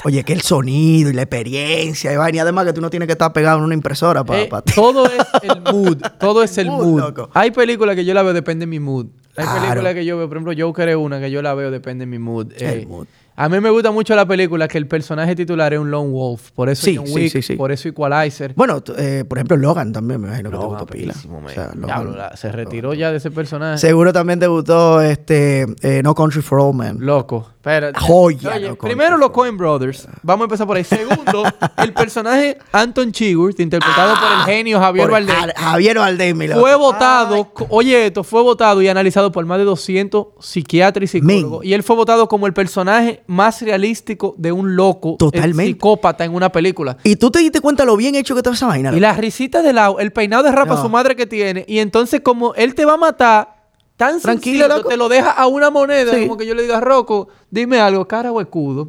oye, 0.05 0.23
que 0.23 0.35
el 0.35 0.43
sonido 0.43 1.11
y 1.11 1.13
la 1.13 1.23
experiencia 1.23 2.13
y 2.13 2.17
vaina. 2.17 2.37
Y 2.37 2.39
además 2.41 2.67
que 2.67 2.73
tú 2.75 2.81
no 2.81 2.91
tienes 2.91 3.07
que 3.09 3.13
estar 3.15 3.33
pegado 3.33 3.59
en 3.59 3.65
una 3.65 3.75
impresora 3.75 4.23
para... 4.23 4.43
Eh, 4.43 4.49
todo 4.77 5.07
es 5.07 5.27
el 5.43 5.63
mood. 5.63 5.97
Todo 6.21 6.45
es 6.45 6.57
el 6.59 6.69
Mood, 6.69 6.85
mood. 6.87 7.01
loco. 7.01 7.31
Hay 7.35 7.51
películas 7.51 7.97
que 7.97 8.05
yo 8.05 8.15
la 8.15 8.23
veo, 8.23 8.35
depende 8.35 8.65
de 8.67 8.71
mi 8.71 8.79
mood. 8.79 9.07
Hay 9.37 9.45
Claro. 9.47 9.61
películas 9.63 9.95
que 9.95 10.05
yo 10.05 10.17
veo, 10.17 10.29
por 10.29 10.37
ejemplo, 10.37 10.55
Joker 10.67 10.89
es 10.91 10.97
una 10.97 11.19
que 11.19 11.31
yo 11.33 11.43
la 11.43 11.55
veo, 11.55 11.73
depende 11.73 12.03
de 12.05 12.07
mi 12.11 12.19
mood. 12.21 12.53
El 12.59 12.87
mood. 12.87 13.07
A 13.43 13.49
mí 13.49 13.59
me 13.59 13.71
gusta 13.71 13.91
mucho 13.91 14.15
la 14.15 14.27
película 14.27 14.69
que 14.69 14.77
el 14.77 14.87
personaje 14.87 15.35
titular 15.35 15.73
es 15.73 15.79
un 15.79 15.91
lone 15.91 16.11
wolf. 16.11 16.51
Por 16.51 16.69
eso 16.69 16.85
Sí, 16.85 16.97
John 16.97 17.07
sí, 17.07 17.15
Wick, 17.15 17.33
sí, 17.33 17.41
sí. 17.43 17.55
por 17.57 17.73
eso 17.73 17.89
Equalizer. 17.89 18.53
Bueno, 18.55 18.83
eh, 18.99 19.25
por 19.27 19.39
ejemplo, 19.39 19.57
Logan 19.57 19.93
también 19.95 20.21
me 20.21 20.27
imagino 20.29 20.51
que 20.51 20.57
te 20.57 20.63
Logan, 20.63 20.79
gustó 20.81 20.87
pila. 20.87 21.15
O 21.15 21.49
sea, 21.49 21.69
Logan- 21.75 21.87
Diablo, 21.87 22.17
la- 22.17 22.37
se 22.37 22.53
retiró 22.53 22.93
ya 22.93 23.11
de 23.11 23.17
ese 23.17 23.31
personaje. 23.31 23.79
Seguro 23.79 24.13
también 24.13 24.41
te 24.41 24.47
gustó 24.47 25.01
este 25.01 25.67
eh, 25.81 26.03
No 26.03 26.15
Country 26.15 26.43
for 26.43 26.61
Old 26.61 26.75
Men. 26.79 26.97
Loco. 27.01 27.49
Espérate. 27.61 28.01
Joya, 28.01 28.53
Oye, 28.57 28.69
loco. 28.69 28.87
primero 28.87 29.19
los 29.19 29.31
Coen 29.33 29.55
Brothers. 29.59 30.09
Vamos 30.23 30.45
a 30.45 30.47
empezar 30.47 30.67
por 30.67 30.79
ahí. 30.79 30.85
Segundo, 30.85 31.43
el 31.77 31.93
personaje 31.93 32.57
Anton 32.73 33.13
Chigurh, 33.13 33.55
interpretado 33.59 34.15
por 34.15 34.33
el 34.33 34.45
genio 34.47 34.81
Javier. 34.81 35.11
Ja- 35.27 35.53
Javier 35.55 35.99
Bardem, 35.99 36.39
mi. 36.39 36.49
Fue 36.49 36.75
votado, 36.75 37.53
oye 37.69 38.07
esto, 38.07 38.25
fue 38.25 38.43
votado 38.43 38.81
y 38.81 38.89
analizado 38.89 39.31
por 39.31 39.45
más 39.45 39.59
de 39.59 39.65
200 39.65 40.29
psiquiatras 40.41 41.05
y 41.05 41.19
psicólogos. 41.21 41.61
Men. 41.61 41.69
Y 41.69 41.75
él 41.75 41.83
fue 41.83 41.97
votado 41.97 42.29
como 42.29 42.47
el 42.47 42.55
personaje 42.55 43.23
más 43.27 43.61
realístico 43.61 44.35
de 44.39 44.53
un 44.53 44.75
loco, 44.75 45.17
Totalmente. 45.19 45.73
psicópata 45.75 46.25
en 46.25 46.35
una 46.35 46.51
película. 46.51 46.97
Y 47.05 47.17
tú 47.17 47.31
te 47.31 47.41
diste 47.41 47.61
cuenta 47.61 47.85
lo 47.85 47.95
bien 47.99 48.15
hecho 48.15 48.35
que 48.35 48.39
estaba 48.39 48.57
esa 48.57 48.69
vaina. 48.69 48.91
Y 48.97 49.01
las 49.01 49.19
risitas 49.19 49.63
de 49.63 49.75
lado, 49.75 49.99
el 50.01 50.13
peinado 50.13 50.45
de 50.45 50.53
rapa 50.53 50.77
No. 50.77 50.83
su 50.83 50.89
madre 50.89 51.15
que 51.15 51.27
tiene. 51.27 51.67
Y 51.69 51.81
entonces 51.81 52.23
como 52.23 52.55
él 52.55 52.75
te 52.75 52.87
va 52.87 52.95
a 52.95 52.97
matar, 52.97 53.60
tan 54.01 54.19
Tranquilo, 54.19 54.65
sencillo, 54.67 54.89
te 54.89 54.97
lo 54.97 55.11
deja 55.11 55.31
a 55.31 55.47
una 55.47 55.69
moneda, 55.69 56.15
Sí. 56.15 56.23
como 56.23 56.39
que 56.39 56.47
yo 56.47 56.55
le 56.55 56.63
diga, 56.63 56.81
Rocco, 56.81 57.29
dime 57.51 57.79
algo, 57.81 58.09
cara 58.09 58.33
o 58.33 58.41
escudo. 58.41 58.89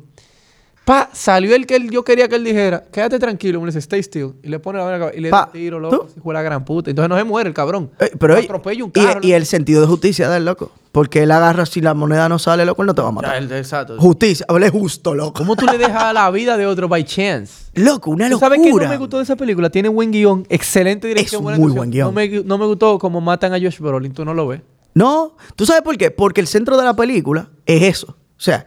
Pa, 0.85 1.09
salió 1.11 1.53
el 1.53 1.67
que 1.67 1.75
él- 1.75 1.91
yo 1.91 2.03
quería 2.03 2.27
que 2.29 2.35
él 2.35 2.43
dijera, 2.45 2.85
quédate 2.91 3.19
tranquilo, 3.19 3.59
me 3.59 3.67
dice, 3.67 3.79
stay 3.79 3.99
still. 4.01 4.31
Y 4.41 4.47
le 4.47 4.57
pone 4.59 4.79
la 4.79 4.85
verga 4.85 5.11
y 5.13 5.19
le 5.19 5.29
da 5.29 5.49
tiro, 5.51 5.79
loco, 5.81 6.07
¿tú? 6.07 6.19
hijo 6.19 6.29
de 6.29 6.33
la 6.33 6.41
gran 6.41 6.63
puta. 6.65 6.89
Entonces 6.89 7.09
no 7.09 7.17
se 7.17 7.23
muere 7.25 7.49
el 7.49 7.53
cabrón. 7.53 7.91
Eh, 7.99 8.11
pero 8.17 8.35
atropella 8.37 8.83
un 8.85 8.89
y- 8.89 8.93
carro. 9.05 9.19
y, 9.21 9.33
el 9.33 9.45
sentido 9.45 9.81
de 9.81 9.87
justicia 9.87 10.29
del 10.29 10.45
loco. 10.45 10.71
Porque 10.93 11.23
él 11.23 11.31
agarra, 11.31 11.65
si 11.65 11.81
la 11.81 11.93
moneda 11.93 12.27
no 12.29 12.39
sale, 12.39 12.65
loco, 12.65 12.81
él 12.81 12.87
no 12.87 12.95
te 12.95 13.01
va 13.01 13.09
a 13.09 13.11
Ya, 13.11 13.15
matar. 13.15 13.35
el- 13.35 13.51
exacto. 13.51 13.95
Justicia, 13.99 14.45
él 14.49 14.63
es 14.63 14.71
justo, 14.71 15.13
loco. 15.13 15.33
¿Cómo 15.33 15.55
tú 15.57 15.65
le 15.65 15.77
dejas 15.77 16.03
a 16.03 16.13
la 16.13 16.31
vida 16.31 16.55
de 16.57 16.65
otro 16.65 16.87
by 16.87 17.03
chance? 17.03 17.65
Loco, 17.75 18.09
una 18.11 18.25
¿Tú 18.27 18.31
locura. 18.31 18.47
sabes 18.49 18.61
qué 18.63 18.71
no 18.71 18.89
me 18.89 18.97
gustó 18.97 19.17
de 19.17 19.23
esa 19.23 19.35
película? 19.35 19.69
Tiene 19.69 19.89
buen 19.89 20.09
guion, 20.11 20.45
excelente 20.49 21.07
dirección. 21.07 21.41
Es 21.41 21.43
buena 21.43 21.57
muy 21.59 21.67
actuación. 21.73 22.13
buen 22.13 22.29
guion. 22.31 22.47
No 22.47 22.47
me, 22.47 22.49
no 22.49 22.57
me 22.57 22.65
gustó 22.65 22.97
como 22.97 23.21
matan 23.21 23.53
a 23.53 23.59
Josh 23.59 23.79
Brolin, 23.79 24.13
tú 24.13 24.25
no 24.25 24.33
lo 24.33 24.47
ves. 24.47 24.61
No, 24.93 25.37
¿tú 25.55 25.65
sabes 25.65 25.81
por 25.83 25.97
qué? 25.97 26.11
Porque 26.11 26.41
el 26.41 26.47
centro 26.47 26.77
de 26.77 26.83
la 26.83 26.95
película 26.95 27.49
es 27.65 27.83
eso. 27.83 28.07
O 28.37 28.39
sea, 28.41 28.65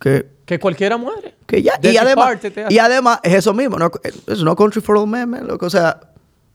que, 0.00 0.26
Que 0.46 0.58
cualquiera 0.58 0.96
muere. 0.96 1.34
que 1.46 1.62
ya. 1.62 1.78
Y 1.82 1.96
además, 1.96 2.38
y 2.68 2.78
además 2.78 3.20
es 3.22 3.34
eso 3.34 3.52
mismo. 3.52 3.78
No, 3.78 3.90
es 4.26 4.42
no 4.42 4.56
country 4.56 4.80
for 4.80 4.96
old 4.96 5.08
men, 5.08 5.28
man, 5.28 5.46
loco. 5.46 5.66
O 5.66 5.70
sea, 5.70 6.00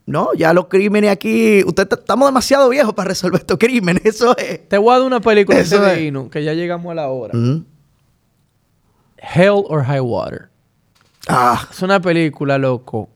no, 0.06 0.34
ya 0.34 0.54
los 0.54 0.68
crímenes 0.68 1.12
aquí. 1.12 1.64
Usted 1.66 1.88
estamos 1.92 2.28
demasiado 2.28 2.70
viejos 2.70 2.94
para 2.94 3.10
resolver 3.10 3.42
estos 3.42 3.58
crímenes. 3.58 4.04
Eso 4.06 4.36
es. 4.38 4.68
Te 4.68 4.78
voy 4.78 4.94
a 4.94 4.98
dar 4.98 5.08
una 5.08 5.20
película 5.22 5.60
Eso 5.60 5.80
de 5.82 6.30
que 6.32 6.44
ya 6.44 6.54
llegamos 6.54 6.92
a 6.92 6.96
la 6.96 7.10
hora. 7.10 7.34
Mm. 7.38 7.66
Hell 9.18 9.64
or 9.68 9.84
High 9.84 10.02
Water. 10.02 10.50
Ah, 11.28 11.68
Es 11.70 11.82
una 11.82 12.00
película, 12.02 12.58
loco. 12.58 13.10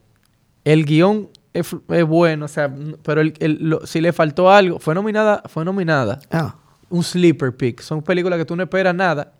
El 0.64 0.84
guion 0.84 1.28
es, 1.58 1.74
es 1.88 2.04
bueno, 2.06 2.44
o 2.44 2.48
sea, 2.48 2.72
pero 3.02 3.20
el- 3.20 3.34
el- 3.40 3.58
lo- 3.60 3.86
si 3.86 4.00
le 4.00 4.12
faltó 4.12 4.50
algo, 4.50 4.78
fue 4.78 4.94
nominada, 4.94 5.42
fue 5.46 5.64
nominada. 5.64 6.18
ah. 6.30 6.56
Un 6.88 7.02
sleeper 7.02 7.56
pick. 7.56 7.80
Son 7.80 8.00
películas 8.02 8.38
que 8.38 8.44
tú 8.44 8.54
no 8.54 8.62
esperas 8.62 8.94
nada. 8.94 9.32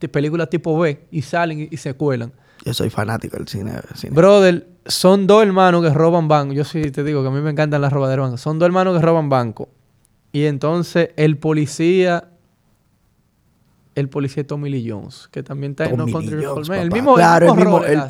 De 0.00 0.08
películas 0.08 0.50
tipo 0.50 0.76
B 0.78 1.06
y 1.12 1.22
salen 1.22 1.60
y, 1.60 1.68
y 1.70 1.76
se 1.76 1.94
cuelan. 1.94 2.32
Yo 2.64 2.74
soy 2.74 2.90
fanático 2.90 3.36
del 3.36 3.46
cine. 3.46 3.70
del 3.72 3.82
cine. 3.96 4.14
Brother, 4.14 4.66
son 4.86 5.26
dos 5.28 5.42
hermanos 5.44 5.82
que 5.84 5.90
roban 5.94 6.26
banco. 6.26 6.52
Yo 6.54 6.64
sí 6.64 6.90
te 6.90 7.04
digo 7.04 7.22
que 7.22 7.28
a 7.28 7.30
mí 7.30 7.40
me 7.40 7.50
encantan 7.50 7.80
las 7.82 7.92
robaderas 7.92 8.16
de 8.24 8.26
banco. 8.30 8.36
Son 8.38 8.58
dos 8.58 8.66
hermanos 8.66 8.98
que 8.98 9.04
roban 9.06 9.28
banco. 9.28 9.68
Y 10.32 10.44
entonces 10.46 11.10
el 11.16 11.36
policía, 11.38 12.30
el 13.94 14.08
policía 14.08 14.46
Tommy 14.46 14.70
Lee 14.70 14.88
Jones, 14.90 15.28
que 15.30 15.42
también 15.42 15.72
está 15.72 15.86
en 15.86 15.96
No 15.96 16.06
Country 16.06 16.44
Jones. 16.44 16.68
El 16.68 16.90
mismo, 16.90 17.14
Claro, 17.14 17.50
el 17.52 17.56
mismo 17.56 17.84
el-. 17.84 18.02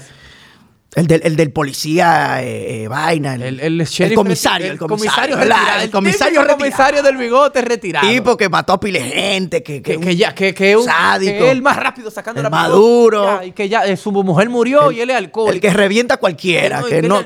El 0.94 1.06
del, 1.06 1.20
el 1.22 1.36
del 1.36 1.52
policía, 1.52 2.42
eh, 2.42 2.84
eh, 2.84 2.88
vaina. 2.88 3.34
El, 3.34 3.42
El, 3.42 3.60
el 3.60 3.86
sheriff 3.86 4.16
comisario. 4.16 4.72
El 4.72 4.78
comisario. 4.78 5.36
retirado. 5.36 5.80
El 5.82 5.90
comisario 5.90 6.40
retirado. 6.40 6.58
comisario 6.58 7.02
del 7.02 7.16
bigote 7.18 7.60
retirado. 7.60 8.08
Tipo 8.08 8.36
que 8.38 8.48
mató 8.48 8.72
a 8.72 8.80
pile 8.80 9.00
gente. 9.02 9.62
Que, 9.62 9.82
que, 9.82 9.96
que, 9.98 10.00
que 10.00 10.16
ya, 10.16 10.34
que, 10.34 10.54
que, 10.54 10.76
un- 10.78 10.84
sádico. 10.86 11.32
que 11.44 11.50
él 11.50 11.60
más 11.60 11.76
rápido 11.76 12.10
sacando 12.10 12.42
la 12.42 12.48
maduro. 12.48 13.22
Ya, 13.40 13.44
y 13.44 13.52
que 13.52 13.68
ya 13.68 13.84
eh, 13.84 13.98
su 13.98 14.10
mujer 14.12 14.48
murió 14.48 14.90
y 14.90 15.02
él 15.02 15.10
es 15.10 15.16
alcohólico. 15.16 15.54
El 15.54 15.60
que 15.60 15.70
revienta 15.76 16.14
a 16.14 16.16
cualquiera. 16.16 16.82
Que, 16.82 17.02
no, 17.02 17.22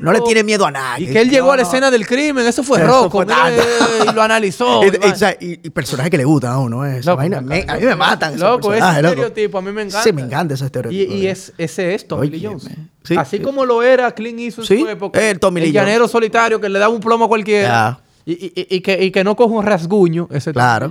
no 0.00 0.12
le 0.12 0.20
tiene 0.22 0.42
miedo 0.42 0.64
a 0.64 0.70
nadie. 0.70 1.10
Y 1.10 1.12
que 1.12 1.20
él 1.20 1.28
llegó 1.28 1.48
No, 1.48 1.52
a 1.52 1.56
la 1.56 1.62
escena 1.62 1.90
del 1.90 2.06
crimen, 2.06 2.46
eso 2.46 2.62
fue 2.64 2.78
tanto. 2.80 3.10
y 4.10 4.14
lo 4.14 4.22
analizó. 4.22 4.80
Y, 5.40 5.66
y 5.66 5.70
personajes 5.70 6.10
que 6.10 6.16
le 6.18 6.24
gustan 6.24 6.52
a 6.52 6.58
uno, 6.58 6.86
eh, 6.86 7.00
vaina. 7.14 7.38
a 7.38 7.40
mí 7.42 7.84
me 7.84 7.94
matan. 7.94 8.38
Loco, 8.38 8.72
ese 8.72 8.84
estereotipo, 8.88 9.58
a 9.58 9.62
mí 9.62 9.70
me 9.72 9.82
encanta. 9.82 10.02
Sí, 10.02 10.12
me 10.12 10.22
encanta 10.22 10.54
ese 10.54 10.64
estereotipo. 10.66 11.12
y 11.14 11.26
es, 11.26 11.52
ese 11.58 11.94
es 11.94 12.08
Tommy 12.08 12.40
Jones. 12.42 12.68
Sí, 13.04 13.16
Así 13.16 13.38
sí. 13.38 13.42
como 13.42 13.64
lo 13.64 13.82
era 13.82 14.10
Clint 14.12 14.38
Sí, 14.38 14.74
en 14.74 14.80
su 14.80 14.88
época. 14.88 15.20
el 15.20 15.38
El 15.58 15.72
llanero 15.72 16.08
solitario 16.08 16.60
que 16.60 16.68
le 16.68 16.78
daba 16.78 16.92
un 16.92 17.00
plomo 17.00 17.24
a 17.24 17.28
cualquiera. 17.28 18.00
Y, 18.24 18.32
y- 18.32 18.66
y- 18.76 18.80
que, 18.80 19.02
y 19.04 19.10
que 19.10 19.24
no 19.24 19.34
coja 19.36 19.54
un 19.54 19.64
rasguño. 19.66 20.28
Ese 20.30 20.52
Claro. 20.52 20.88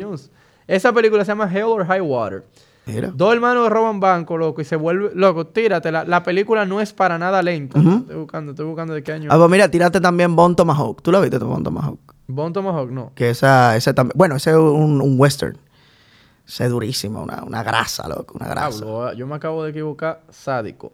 Esa 0.67 0.93
película 0.93 1.23
se 1.25 1.31
llama 1.31 1.49
Hell 1.53 1.63
or 1.65 1.85
High 1.85 2.01
Water. 2.01 2.45
Mira. 2.85 3.11
Dos 3.13 3.31
hermanos 3.33 3.69
roban 3.69 3.99
banco, 3.99 4.37
loco, 4.37 4.59
y 4.61 4.65
se 4.65 4.75
vuelve... 4.75 5.11
Loco, 5.13 5.45
tírate. 5.47 5.91
La, 5.91 6.03
la 6.03 6.23
película 6.23 6.65
no 6.65 6.81
es 6.81 6.93
para 6.93 7.17
nada 7.17 7.41
lenta. 7.43 7.79
Estoy 7.79 8.15
buscando, 8.15 8.51
estoy 8.51 8.65
buscando 8.65 8.93
de 8.93 9.03
qué 9.03 9.11
año. 9.13 9.29
Ah, 9.31 9.37
pues 9.37 9.49
mira, 9.51 9.69
tírate 9.69 10.01
también 10.01 10.35
Bon 10.35 10.55
Tomahawk. 10.55 11.01
¿Tú 11.01 11.11
la 11.11 11.19
viste, 11.19 11.37
Bon 11.37 11.63
Tomahawk? 11.63 11.99
Bon 12.27 12.51
Tomahawk, 12.51 12.89
no. 12.91 13.11
Que 13.15 13.29
esa, 13.29 13.75
esa 13.77 13.93
también. 13.93 14.13
Bueno, 14.17 14.35
ese 14.35 14.49
es 14.51 14.55
un, 14.57 14.99
un 15.01 15.19
western. 15.19 15.57
Ese 16.47 16.65
es 16.65 16.69
durísimo, 16.71 17.21
una, 17.23 17.43
una 17.43 17.63
grasa, 17.63 18.07
loco, 18.09 18.35
una 18.37 18.47
grasa. 18.49 18.79
Pablo, 18.79 19.13
yo 19.13 19.27
me 19.27 19.35
acabo 19.35 19.63
de 19.63 19.69
equivocar. 19.71 20.21
Sádico. 20.29 20.91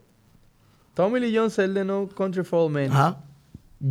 Tommy 0.97 1.19
Lee 1.19 1.31
Jones, 1.31 1.59
el 1.59 1.75
de 1.75 1.85
No 1.85 2.09
Country 2.09 2.43
for 2.43 2.61
Old 2.61 2.73
Men. 2.73 2.91
Ajá. 2.91 3.17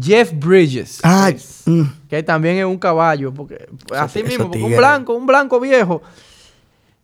Jeff 0.00 0.32
Bridges. 0.34 0.98
Ah, 1.04 1.30
es, 1.30 1.62
mm. 1.64 1.84
Que 2.08 2.20
también 2.24 2.56
es 2.56 2.64
un 2.64 2.78
caballo. 2.78 3.32
Porque, 3.32 3.64
así 3.96 4.24
mismo, 4.24 4.50
porque 4.50 4.64
un 4.64 4.76
blanco, 4.76 5.14
un 5.14 5.24
blanco 5.24 5.60
viejo. 5.60 6.02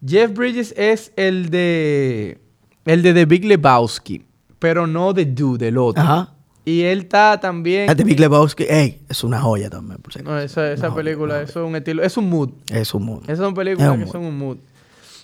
Jeff 0.04 0.32
Bridges 0.32 0.74
es 0.76 1.12
el 1.14 1.50
de. 1.50 2.40
El 2.84 3.02
de 3.02 3.14
The 3.14 3.26
Big 3.26 3.44
Lebowski. 3.44 4.24
Pero 4.58 4.88
no 4.88 5.12
de 5.12 5.24
Dude, 5.24 5.68
el 5.68 5.78
otro. 5.78 6.02
Ajá. 6.02 6.34
Y 6.64 6.82
él 6.82 7.02
está 7.02 7.38
también. 7.38 7.88
Este 7.88 8.02
Big 8.02 8.18
Lebowski, 8.18 8.64
ey, 8.64 9.02
es 9.08 9.22
una 9.22 9.40
joya 9.40 9.70
también, 9.70 10.02
por 10.02 10.12
si. 10.12 10.20
No, 10.20 10.36
esa, 10.36 10.92
película, 10.92 11.34
joya, 11.34 11.42
una 11.42 11.42
eso 11.42 11.62
es 11.62 11.68
un 11.68 11.76
estilo. 11.76 12.02
Es 12.02 12.16
un 12.16 12.28
mood. 12.28 12.50
Es 12.72 12.92
un 12.92 13.04
mundo. 13.04 13.22
Esas 13.26 13.38
son 13.38 13.54
películas 13.54 13.92
Es 13.92 13.98
que 13.98 14.04
mood. 14.04 14.12
son 14.12 14.24
un 14.24 14.36
mood. 14.36 14.56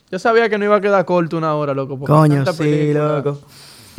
Yo 0.09 0.20
sabía 0.20 0.48
que 0.48 0.56
no 0.56 0.64
iba 0.64 0.76
a 0.76 0.80
quedar 0.80 1.05
corto 1.05 1.36
una 1.36 1.52
hora, 1.56 1.74
loco. 1.74 1.98
Coño, 1.98 2.46
sí, 2.46 2.59
película. 2.59 3.16
loco. 3.18 3.40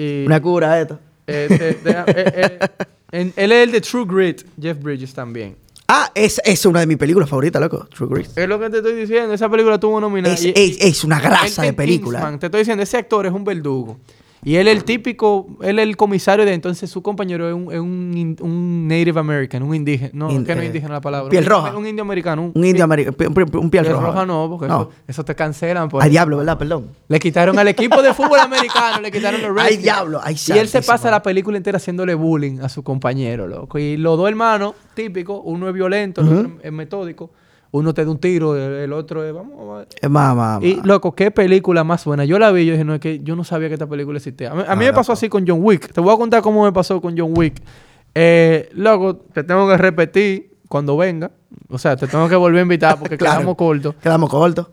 Y, 0.02 0.26
Una 0.26 0.42
cura 0.42 0.80
esta. 0.80 1.00
eh, 1.28 1.48
eh, 1.50 1.78
eh, 1.86 2.32
eh, 2.36 2.68
en- 3.12 3.34
él 3.36 3.52
es 3.52 3.64
el 3.68 3.72
de 3.72 3.82
True 3.82 4.06
Grit, 4.08 4.42
Jeff 4.60 4.82
Bridges 4.82 5.14
también. 5.14 5.56
Ah, 5.88 6.12
es, 6.14 6.40
es 6.46 6.66
una 6.66 6.82
de 6.82 6.88
mis 6.88 6.98
películas 6.98 7.28
favoritas, 7.28 7.60
loco. 7.62 7.88
True 7.94 8.08
Grit. 8.12 8.38
Es 8.38 8.48
lo 8.48 8.60
que 8.60 8.70
te 8.70 8.78
estoy 8.78 8.94
diciendo. 8.94 9.34
Esa 9.34 9.50
película 9.50 9.80
tuvo 9.80 10.00
nominada. 10.00 10.36
Es, 10.36 10.46
y- 10.46 10.54
es, 10.56 10.78
es 10.82 11.04
una 11.04 11.18
él 11.18 11.24
grasa 11.24 11.64
de 11.64 11.70
en 11.70 11.76
película. 11.76 12.20
Kingsman, 12.20 12.40
te 12.40 12.46
estoy 12.46 12.60
diciendo, 12.60 12.84
ese 12.84 12.98
actor 12.98 13.26
es 13.26 13.32
un 13.34 13.44
verdugo. 13.44 14.00
Y 14.44 14.56
él 14.56 14.68
es 14.70 14.78
el 14.78 14.84
típico, 14.86 15.48
él 15.62 15.80
es 15.80 15.84
el 15.84 15.98
comisario 15.98 16.46
de 16.46 16.54
entonces 16.54 16.90
su 16.90 17.02
compañero 17.02 17.48
es 17.50 17.54
un, 17.54 17.72
es 17.74 17.80
un, 17.80 18.38
un 18.40 18.88
Native 18.88 19.20
American, 19.20 19.64
un 19.64 19.76
indígena. 19.76 20.12
No, 20.14 20.32
In- 20.32 20.46
que 20.46 20.56
no 20.56 20.62
eh, 20.62 20.64
es 20.64 20.68
indígena 20.68 20.94
la 20.94 21.02
palabra. 21.02 21.30
piel 21.30 21.46
roja. 21.46 21.76
Un 21.76 21.86
indio 21.86 22.04
americano. 22.04 22.52
Un 22.54 22.66
indio 22.66 22.84
americano, 22.86 23.16
un, 23.28 23.70
piel 23.70 23.84
Piel 23.84 23.94
roja. 23.96 24.08
roja 24.08 24.26
no, 24.26 24.48
porque 24.50 24.66
Eso, 24.68 24.90
eso 25.08 25.26
te 25.26 25.36
cancelan. 25.36 25.90
Por 25.90 26.02
Al 26.02 26.10
diablo, 26.10 26.38
¿verdad? 26.38 26.58
Perdón. 26.58 26.88
Le 27.10 27.20
quitaron 27.20 27.60
al 27.60 27.68
equipo 27.68 28.02
de 28.02 28.14
fútbol 28.14 28.40
americano, 28.40 29.02
le 29.02 29.12
quitaron 29.12 29.42
los 29.42 29.50
Ay, 29.58 29.58
Redskins. 29.58 29.84
diablo, 29.84 30.20
ay, 30.24 30.36
Y 30.48 30.52
él 30.54 30.68
se 30.70 30.82
pasa 30.84 31.12
la 31.12 31.22
película 31.22 31.58
entera 31.58 31.76
haciéndole 31.78 32.14
bullying 32.16 32.60
a 32.62 32.70
su 32.70 32.82
compañero, 32.84 33.48
loco. 33.48 33.78
Y 33.78 33.98
los 33.98 34.18
dos 34.18 34.30
hermanos, 34.30 34.74
típicos, 34.94 35.42
uno 35.44 35.68
es 35.68 35.74
violento, 35.74 36.22
el 36.22 36.28
otro 36.30 36.52
es 36.64 36.72
metódico. 36.72 37.32
Uno 37.72 37.94
te 37.94 38.04
da 38.04 38.10
un 38.10 38.18
tiro, 38.18 38.56
el, 38.56 38.92
otro 38.94 39.24
es, 39.24 39.32
vamos, 39.34 39.56
vamos. 39.56 39.88
Es 40.02 40.10
más, 40.10 40.36
más, 40.36 40.64
Y 40.64 40.82
loco, 40.84 41.14
qué 41.14 41.30
película 41.30 41.84
más 41.84 42.04
buena. 42.04 42.26
Yo 42.26 42.40
la 42.40 42.52
vi 42.52 42.62
y 42.62 42.66
yo 42.66 42.72
dije, 42.74 42.84
no, 42.84 42.96
es 42.96 43.00
que 43.00 43.20
yo 43.20 43.36
no 43.36 43.44
sabía 43.44 43.68
que 43.68 43.76
esta 43.76 43.86
película 43.88 44.18
existía. 44.18 44.52
A 44.52 44.56
mí, 44.56 44.64
a 44.68 44.76
mí 44.76 44.86
me 44.86 44.94
pasó 44.94 45.12
así 45.14 45.30
con 45.30 45.46
John 45.48 45.60
Wick. 45.62 45.94
Te 45.94 46.02
voy 46.02 46.12
a 46.14 46.18
contar 46.18 46.42
cómo 46.42 46.64
me 46.64 46.72
pasó 46.72 47.00
con 47.00 47.16
John 47.18 47.34
Wick. 47.38 47.62
Eh, 48.16 48.70
loco, 48.74 49.18
te 49.18 49.44
tengo 49.44 49.68
que 49.68 49.78
repetir 49.78 50.58
cuando 50.68 50.98
venga. 50.98 51.30
O 51.70 51.78
sea, 51.78 51.96
te 51.96 52.08
tengo 52.08 52.28
que 52.28 52.36
volver 52.36 52.60
a 52.60 52.62
invitar 52.64 52.98
porque 52.98 53.18
Claro. 53.20 53.38
quedamos 53.38 53.56
cortos. 53.56 53.96
Quedamos 54.02 54.30
cortos. 54.32 54.68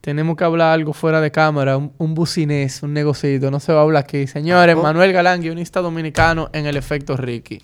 Tenemos 0.00 0.34
que 0.36 0.44
hablar 0.44 0.72
algo 0.72 0.94
fuera 0.94 1.20
de 1.20 1.30
cámara, 1.30 1.76
un, 1.76 1.92
un 1.98 2.14
bucinés, 2.14 2.82
un 2.82 2.92
negocito, 2.92 3.50
no 3.50 3.60
se 3.60 3.72
va 3.72 3.80
a 3.80 3.82
hablar 3.82 4.04
aquí. 4.04 4.26
Señores, 4.26 4.76
Manuel 4.76 5.12
Galán, 5.12 5.42
guionista 5.42 5.80
dominicano 5.80 6.48
en 6.52 6.66
el 6.66 6.76
efecto 6.76 7.16
Ricky. 7.16 7.62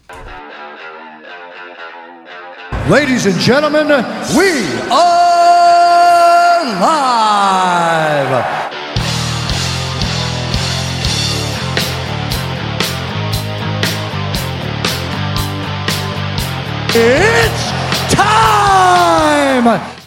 Ladies 2.88 3.26
and 3.26 3.38
gentlemen, 3.38 3.88
we 4.34 4.64
are 4.90 6.64
live. 6.80 8.32
It's 16.94 18.14
time 18.14 19.97